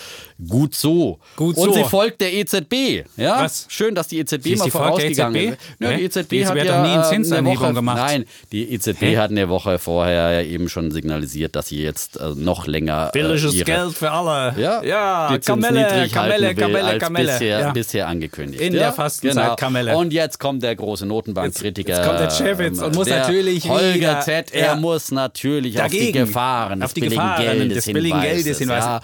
Gut 0.48 0.74
so. 0.74 1.18
Gut 1.36 1.56
und 1.56 1.72
so. 1.72 1.72
sie 1.74 1.84
folgt 1.84 2.20
der 2.20 2.32
EZB. 2.32 3.04
Ja? 3.16 3.40
Was? 3.44 3.66
Schön, 3.68 3.94
dass 3.94 4.08
die 4.08 4.18
EZB 4.18 4.46
ist 4.46 4.58
mal 4.60 4.70
vorausgegangen 4.70 5.36
EZB? 5.36 5.52
ist. 5.52 5.80
Ja, 5.80 5.88
Hä? 5.90 5.96
die 5.96 6.04
EZB, 6.04 6.28
Die 6.28 6.36
EZB 6.38 6.50
hat 6.50 6.58
hat 6.58 6.66
ja 6.66 6.82
nie 6.82 6.88
eine 6.90 7.02
äh, 7.02 7.08
Zinsanhebung 7.10 7.60
Woche, 7.64 7.74
gemacht. 7.74 7.96
Nein, 7.98 8.24
die 8.52 8.72
EZB 8.72 9.00
Hä? 9.00 9.16
hat 9.16 9.30
eine 9.30 9.48
Woche 9.48 9.78
vorher 9.78 10.46
eben 10.46 10.68
schon 10.68 10.90
signalisiert, 10.92 11.56
dass 11.56 11.68
sie 11.68 11.82
jetzt 11.82 12.18
äh, 12.18 12.30
noch 12.36 12.66
länger 12.66 13.08
äh, 13.08 13.18
Billiges 13.18 13.54
ihre, 13.54 13.64
Geld 13.64 13.94
für 13.94 14.10
alle. 14.10 14.54
ja, 14.60 14.82
ja 14.82 15.38
Kamelle, 15.38 16.08
Kamelle, 16.10 16.54
Kamelle, 16.54 16.98
Kamelle. 16.98 17.32
Bisher, 17.32 17.60
ja. 17.60 17.72
bisher 17.72 18.08
angekündigt. 18.08 18.62
In 18.62 18.74
ja, 18.74 18.80
der 18.80 18.92
Fastenzeit 18.92 19.44
genau. 19.44 19.56
Kamelle. 19.56 19.96
Und 19.96 20.12
jetzt 20.12 20.38
kommt 20.38 20.62
der 20.62 20.76
große 20.76 21.06
Notenbankkritiker. 21.06 21.92
Jetzt 21.92 22.06
kommt 22.06 22.20
der 22.20 22.30
Chevitz 22.30 22.80
und 22.80 22.94
muss 22.94 23.08
natürlich 23.08 23.68
Holger 23.68 23.94
wieder- 23.94 24.20
Z. 24.20 24.52
Er 24.52 24.76
muss 24.76 25.10
natürlich 25.10 25.80
auf 25.80 25.90
die 25.90 25.98
Dagegen. 25.98 26.26
Gefahren 26.26 26.82
auf 26.82 26.92
die 26.92 27.00
billigen 27.00 27.20
Gefahren 27.20 27.42
Geldes 27.42 27.84
des 27.84 27.92
billigen. 27.92 28.20
Geldes 28.20 28.58
hinweisen. 28.58 29.00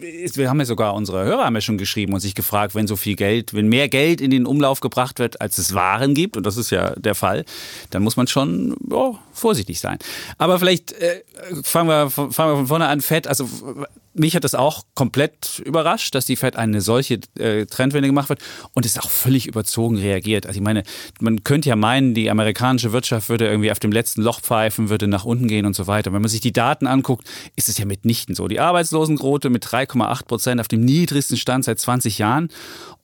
Ist 0.00 0.36
wir 0.36 0.48
haben 0.48 0.58
ja 0.58 0.66
sogar 0.66 0.94
unsere 0.94 1.24
Hörer 1.24 1.44
haben 1.44 1.54
ja 1.54 1.60
schon 1.60 1.78
geschrieben 1.78 2.14
und 2.14 2.20
sich 2.20 2.34
gefragt, 2.34 2.74
wenn 2.74 2.86
so 2.86 2.96
viel 2.96 3.16
Geld, 3.16 3.54
wenn 3.54 3.68
mehr 3.68 3.88
Geld 3.88 4.20
in 4.20 4.30
den 4.30 4.46
Umlauf 4.46 4.80
gebracht 4.80 5.18
wird, 5.18 5.40
als 5.40 5.58
es 5.58 5.74
Waren 5.74 6.14
gibt, 6.14 6.36
und 6.36 6.46
das 6.46 6.56
ist 6.56 6.70
ja 6.70 6.90
der 6.96 7.14
Fall, 7.14 7.44
dann 7.90 8.02
muss 8.02 8.16
man 8.16 8.26
schon 8.26 8.76
ja, 8.90 9.12
vorsichtig 9.32 9.80
sein. 9.80 9.98
Aber 10.38 10.58
vielleicht 10.58 10.92
äh, 11.02 11.22
fangen, 11.64 11.88
wir, 11.88 12.10
fangen 12.10 12.30
wir 12.36 12.56
von 12.56 12.66
vorne 12.66 12.86
an. 12.86 13.00
Fett, 13.00 13.26
also 13.26 13.48
mich 14.14 14.36
hat 14.36 14.44
das 14.44 14.54
auch 14.54 14.84
komplett 14.94 15.60
überrascht, 15.64 16.14
dass 16.14 16.26
die 16.26 16.36
Fed 16.36 16.56
eine 16.56 16.80
solche 16.80 17.18
äh, 17.38 17.66
Trendwende 17.66 18.08
gemacht 18.08 18.28
wird 18.28 18.40
und 18.72 18.86
es 18.86 18.98
auch 18.98 19.10
völlig 19.10 19.46
überzogen 19.46 19.96
reagiert. 19.98 20.46
Also 20.46 20.58
ich 20.58 20.62
meine, 20.62 20.84
man 21.20 21.42
könnte 21.42 21.68
ja 21.68 21.76
meinen, 21.76 22.14
die 22.14 22.30
amerikanische 22.30 22.92
Wirtschaft 22.92 23.28
würde 23.28 23.48
irgendwie 23.48 23.72
auf 23.72 23.80
dem 23.80 23.90
letzten 23.90 24.22
Loch 24.22 24.40
pfeifen, 24.40 24.90
würde 24.90 25.08
nach 25.08 25.24
unten 25.24 25.48
gehen 25.48 25.66
und 25.66 25.74
so 25.74 25.86
weiter. 25.86 26.12
Wenn 26.12 26.22
man 26.22 26.28
sich 26.28 26.40
die 26.40 26.52
Daten 26.52 26.86
anguckt, 26.86 27.26
ist 27.56 27.68
es 27.68 27.78
ja 27.78 27.84
mitnichten 27.84 28.34
so. 28.34 28.46
Die 28.46 28.60
Arbeitslosenquote 28.60 29.50
mit 29.50 29.66
3,8 29.66 30.26
Prozent 30.26 30.60
auf 30.60 30.68
dem 30.68 30.84
niedrigsten 30.84 31.36
Stand 31.36 31.64
seit 31.64 31.80
20 31.80 32.18
Jahren 32.18 32.48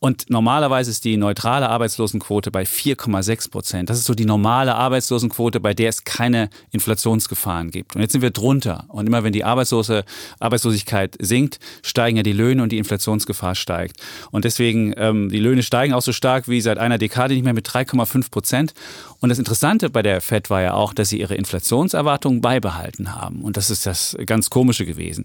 und 0.00 0.30
normalerweise 0.30 0.92
ist 0.92 1.04
die 1.04 1.16
neutrale 1.16 1.68
Arbeitslosenquote 1.68 2.52
bei 2.52 2.62
4,6 2.62 3.50
Prozent. 3.50 3.90
Das 3.90 3.98
ist 3.98 4.04
so 4.04 4.14
die 4.14 4.26
normale 4.26 4.76
Arbeitslosenquote, 4.76 5.58
bei 5.58 5.74
der 5.74 5.88
es 5.88 6.04
keine 6.04 6.50
Inflationsgefahren 6.70 7.72
gibt. 7.72 7.96
Und 7.96 8.02
jetzt 8.02 8.12
sind 8.12 8.22
wir 8.22 8.30
drunter. 8.30 8.84
Und 8.88 9.08
immer 9.08 9.24
wenn 9.24 9.32
die 9.32 9.42
Arbeitslose, 9.42 10.04
Arbeitslosigkeit 10.38 11.16
sinkt, 11.20 11.58
steigen 11.82 12.16
ja 12.16 12.22
die 12.22 12.32
Löhne 12.32 12.62
und 12.62 12.70
die 12.70 12.78
Inflationsgefahr 12.78 13.56
steigt. 13.56 14.00
Und 14.30 14.44
deswegen, 14.44 14.94
ähm, 14.96 15.30
die 15.30 15.40
Löhne 15.40 15.64
steigen 15.64 15.92
auch 15.94 16.02
so 16.02 16.12
stark 16.12 16.46
wie 16.48 16.60
seit 16.60 16.78
einer 16.78 16.98
Dekade 16.98 17.34
nicht 17.34 17.44
mehr 17.44 17.54
mit 17.54 17.68
3,5 17.68 18.30
Prozent. 18.30 18.74
Und 19.20 19.30
das 19.30 19.38
Interessante 19.38 19.90
bei 19.90 20.02
der 20.02 20.20
FED 20.20 20.48
war 20.48 20.62
ja 20.62 20.74
auch, 20.74 20.94
dass 20.94 21.08
sie 21.08 21.18
ihre 21.18 21.34
Inflationserwartungen 21.34 22.40
beibehalten 22.40 23.14
haben. 23.14 23.42
Und 23.42 23.56
das 23.56 23.68
ist 23.68 23.84
das 23.84 24.16
ganz 24.26 24.48
Komische 24.48 24.86
gewesen. 24.86 25.24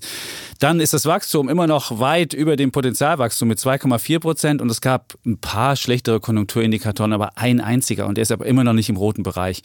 Dann 0.59 0.79
ist 0.79 0.93
das 0.93 1.05
Wachstum 1.05 1.47
immer 1.47 1.67
noch 1.67 1.99
weit 1.99 2.33
über 2.33 2.55
dem 2.55 2.71
Potenzialwachstum 2.71 3.47
mit 3.47 3.59
2,4 3.59 4.19
Prozent. 4.19 4.61
Und 4.61 4.71
es 4.71 4.81
gab 4.81 5.13
ein 5.25 5.37
paar 5.37 5.75
schlechtere 5.75 6.19
Konjunkturindikatoren, 6.19 7.13
aber 7.13 7.37
ein 7.37 7.61
einziger. 7.61 8.07
Und 8.07 8.15
der 8.17 8.23
ist 8.23 8.31
aber 8.31 8.47
immer 8.47 8.63
noch 8.63 8.73
nicht 8.73 8.89
im 8.89 8.97
roten 8.97 9.21
Bereich. 9.21 9.61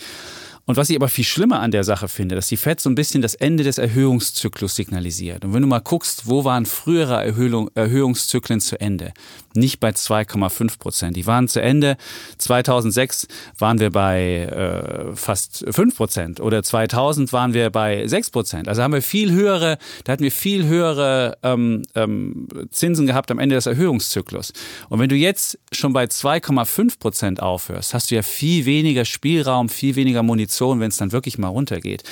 Und 0.69 0.77
was 0.77 0.91
ich 0.91 0.97
aber 0.97 1.09
viel 1.09 1.25
schlimmer 1.25 1.61
an 1.61 1.71
der 1.71 1.83
Sache 1.83 2.09
finde, 2.09 2.35
dass 2.35 2.49
die 2.49 2.59
FED 2.59 2.79
so 2.79 2.91
ein 2.91 2.95
bisschen 2.95 3.23
das 3.23 3.35
Ende 3.35 3.64
des 3.64 3.79
Erhöhungszyklus 3.79 4.77
signalisiert. 4.77 5.47
Und 5.47 5.55
wenn 5.55 5.62
du 5.62 5.66
mal 5.66 5.79
guckst, 5.79 6.27
wo 6.27 6.45
waren 6.45 6.66
frühere 6.66 7.25
Erhöhung, 7.25 7.71
Erhöhungszyklen 7.75 8.61
zu 8.61 8.79
Ende? 8.79 9.14
Nicht 9.55 9.81
bei 9.81 9.89
2,5 9.89 10.79
Prozent. 10.79 11.16
Die 11.16 11.27
waren 11.27 11.49
zu 11.49 11.62
Ende. 11.62 11.97
2006 12.37 13.29
waren 13.59 13.81
wir 13.81 13.91
bei 13.91 14.43
äh, 14.43 15.16
fast 15.16 15.64
5 15.71 15.97
Prozent 15.97 16.41
oder 16.41 16.62
2000 16.62 17.33
waren 17.33 17.55
wir 17.55 17.71
bei 17.71 18.07
6 18.07 18.29
Prozent. 18.29 18.69
Also 18.69 18.83
haben 18.83 18.93
wir 18.93 19.01
viel 19.01 19.33
höhere, 19.33 19.79
da 20.05 20.12
hatten 20.12 20.23
wir 20.23 20.31
viel 20.31 20.66
höhere 20.66 21.39
ähm, 21.45 21.81
ähm, 21.95 22.47
Zinsen 22.71 23.07
gehabt 23.07 23.31
am 23.31 23.39
Ende 23.39 23.55
des 23.55 23.64
Erhöhungszyklus. 23.64 24.53
Und 24.91 24.99
wenn 24.99 25.09
du 25.09 25.16
jetzt 25.16 25.59
schon 25.73 25.95
bei 25.95 26.05
2,5 26.05 26.99
Prozent 26.99 27.43
aufhörst, 27.43 27.95
hast 27.95 28.11
du 28.11 28.16
ja 28.16 28.23
viel 28.23 28.66
weniger 28.66 29.07
Spielraum, 29.07 29.71
viel 29.71 29.97
weniger 29.97 30.23
Munition, 30.23 30.57
wenn 30.59 30.88
es 30.88 30.96
dann 30.96 31.12
wirklich 31.12 31.38
mal 31.38 31.48
runtergeht. 31.48 32.02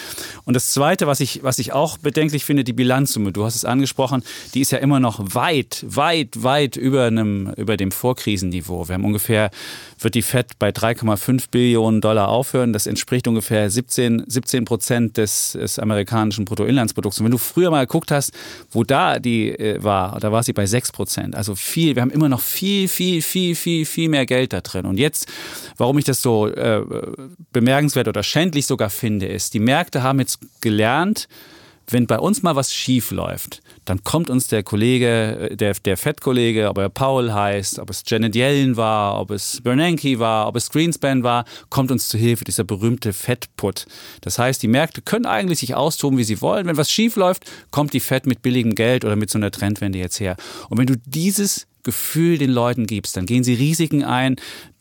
Und 0.45 0.55
das 0.55 0.71
Zweite, 0.71 1.07
was 1.07 1.21
ich, 1.21 1.43
was 1.43 1.59
ich 1.59 1.73
auch 1.73 1.99
bedenklich 1.99 2.45
finde, 2.45 2.65
die 2.65 2.73
Bilanzsumme. 2.73 3.33
Du 3.33 3.45
hast 3.45 3.57
es 3.57 3.65
angesprochen, 3.65 4.23
die 4.55 4.61
ist 4.61 4.73
ja 4.73 4.79
immer 4.79 5.01
noch 5.01 5.35
weit, 5.35 5.85
weit, 5.89 6.43
weit 6.43 6.77
über, 6.77 7.05
einem, 7.05 7.53
über 7.57 7.77
dem 7.77 7.91
Vorkrisenniveau. 7.91 8.89
Wir 8.89 8.95
haben 8.95 9.05
ungefähr, 9.05 9.51
wird 10.01 10.15
die 10.15 10.23
FED 10.23 10.59
bei 10.59 10.71
3,5 10.71 11.47
Billionen 11.51 12.01
Dollar 12.01 12.29
aufhören. 12.29 12.73
Das 12.73 12.87
entspricht 12.87 13.27
ungefähr 13.29 13.71
17, 13.71 14.25
17 14.27 14.65
Prozent 14.65 15.17
des, 15.17 15.53
des 15.53 15.79
amerikanischen 15.79 16.45
Bruttoinlandsprodukts. 16.45 17.19
Und 17.19 17.25
wenn 17.25 17.33
du 17.33 17.39
früher 17.39 17.71
mal 17.71 17.87
geguckt 17.87 18.11
hast, 18.11 18.33
wo 18.71 18.85
da 18.85 19.19
die 19.19 19.51
äh, 19.51 19.83
war, 19.83 20.19
da 20.21 20.33
war 20.33 20.43
sie 20.43 20.53
bei 20.53 20.67
6 20.67 20.93
Prozent. 20.93 21.35
Also 21.35 21.55
viel, 21.55 21.95
wir 21.95 22.03
haben 22.03 22.11
immer 22.11 22.29
noch 22.29 22.41
viel, 22.41 22.89
viel, 22.89 23.23
viel, 23.23 23.55
viel, 23.55 23.87
viel 23.87 24.09
mehr 24.09 24.27
Geld 24.27 24.53
da 24.53 24.61
drin. 24.61 24.87
Und 24.87 24.99
jetzt, 24.99 25.27
warum 25.77 25.99
ich 25.99 26.05
das 26.05 26.23
so 26.23 26.49
äh, 26.49 26.83
bemerkenswert 27.53 28.09
oder 28.09 28.23
schändlich 28.37 28.67
sogar 28.67 28.91
finde, 28.91 29.25
ist, 29.25 29.55
die 29.55 29.61
Märkte 29.61 30.03
haben 30.03 30.21
jetzt 30.21 30.41
gelernt, 30.61 31.27
wenn 31.89 32.07
bei 32.07 32.19
uns 32.19 32.43
mal 32.43 32.55
was 32.55 32.75
schief 32.75 33.11
läuft, 33.11 33.63
dann 33.87 34.05
kommt 34.05 34.29
uns 34.29 34.47
der 34.49 34.63
Kollege, 34.63 35.57
der, 35.59 35.73
der 35.73 35.97
Fed-Kollege, 35.97 36.69
ob 36.69 36.77
er 36.77 36.91
Paul 36.91 37.33
heißt, 37.33 37.79
ob 37.79 37.89
es 37.89 38.03
Janet 38.07 38.37
Yellen 38.37 38.77
war, 38.77 39.19
ob 39.19 39.31
es 39.31 39.63
Bernanke 39.63 40.19
war, 40.19 40.49
ob 40.49 40.57
es 40.57 40.69
Greenspan 40.69 41.23
war, 41.23 41.47
kommt 41.71 41.91
uns 41.91 42.11
zu 42.11 42.19
Hilfe, 42.19 42.45
dieser 42.45 42.65
berühmte 42.65 43.15
Fed-Put. 43.15 43.87
Das 44.21 44.39
heißt, 44.39 44.63
die 44.63 44.69
Märkte 44.69 45.01
können 45.01 45.25
eigentlich 45.25 45.61
sich 45.61 45.75
austoben, 45.75 46.19
wie 46.19 46.25
sie 46.25 46.43
wollen. 46.43 46.67
Wenn 46.67 46.77
was 46.77 46.91
schief 46.91 47.17
läuft, 47.17 47.51
kommt 47.71 47.95
die 47.95 48.01
Fed 48.01 48.27
mit 48.27 48.43
billigem 48.43 48.75
Geld 48.75 49.07
oder 49.07 49.17
mit 49.17 49.31
so 49.31 49.39
einer 49.39 49.51
Trendwende 49.51 49.99
jetzt 49.99 50.21
her. 50.21 50.37
Und 50.69 50.77
wenn 50.77 50.87
du 50.87 50.97
dieses 51.07 51.67
Gefühl 51.85 52.37
den 52.37 52.51
Leuten 52.51 52.87
gibst, 52.87 53.17
dann 53.17 53.25
gehen 53.25 53.45
sie 53.45 53.55
Risiken 53.55 54.03
ein 54.03 54.37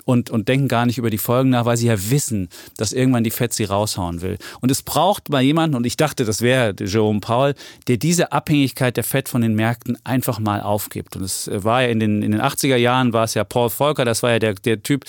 und, 0.06 0.30
und 0.30 0.48
denken 0.48 0.68
gar 0.68 0.86
nicht 0.86 0.98
über 0.98 1.10
die 1.10 1.18
Folgen 1.18 1.50
nach, 1.50 1.66
weil 1.66 1.78
sie 1.78 1.88
ja 1.88 2.10
wissen, 2.10 2.50
dass 2.78 2.94
irgendwann 2.94 3.24
die 3.24 3.32
Fed 3.32 3.54
sie 3.54 3.66
raushauen 3.66 4.22
will. 4.22 4.38
Und 4.62 4.72
es 4.72 4.84
braucht 4.84 5.30
mal 5.30 5.42
jemanden, 5.42 5.76
und 5.76 5.86
ich 5.86 5.98
dachte, 5.98 6.26
das 6.26 6.42
wäre 6.42 6.74
Jerome 6.80 7.20
Powell, 7.20 7.56
der 7.88 7.98
diese 7.98 8.32
Abhängigkeit 8.32 8.96
der 8.96 9.04
Fed 9.04 9.28
von 9.28 9.42
den 9.42 9.56
Märkten 9.56 9.98
einfach 10.04 10.40
mal 10.40 10.62
aufgibt. 10.62 11.16
Und 11.16 11.24
es 11.24 11.50
war 11.52 11.82
ja 11.82 11.90
in 11.90 12.00
den, 12.00 12.22
in 12.22 12.32
den 12.32 12.42
80er 12.42 12.76
Jahren, 12.76 13.14
war 13.14 13.24
es 13.24 13.34
ja 13.34 13.44
Paul 13.44 13.70
Volcker, 13.70 14.06
das 14.06 14.24
war 14.24 14.32
ja 14.32 14.40
der, 14.40 14.54
der 14.54 14.82
Typ, 14.84 15.06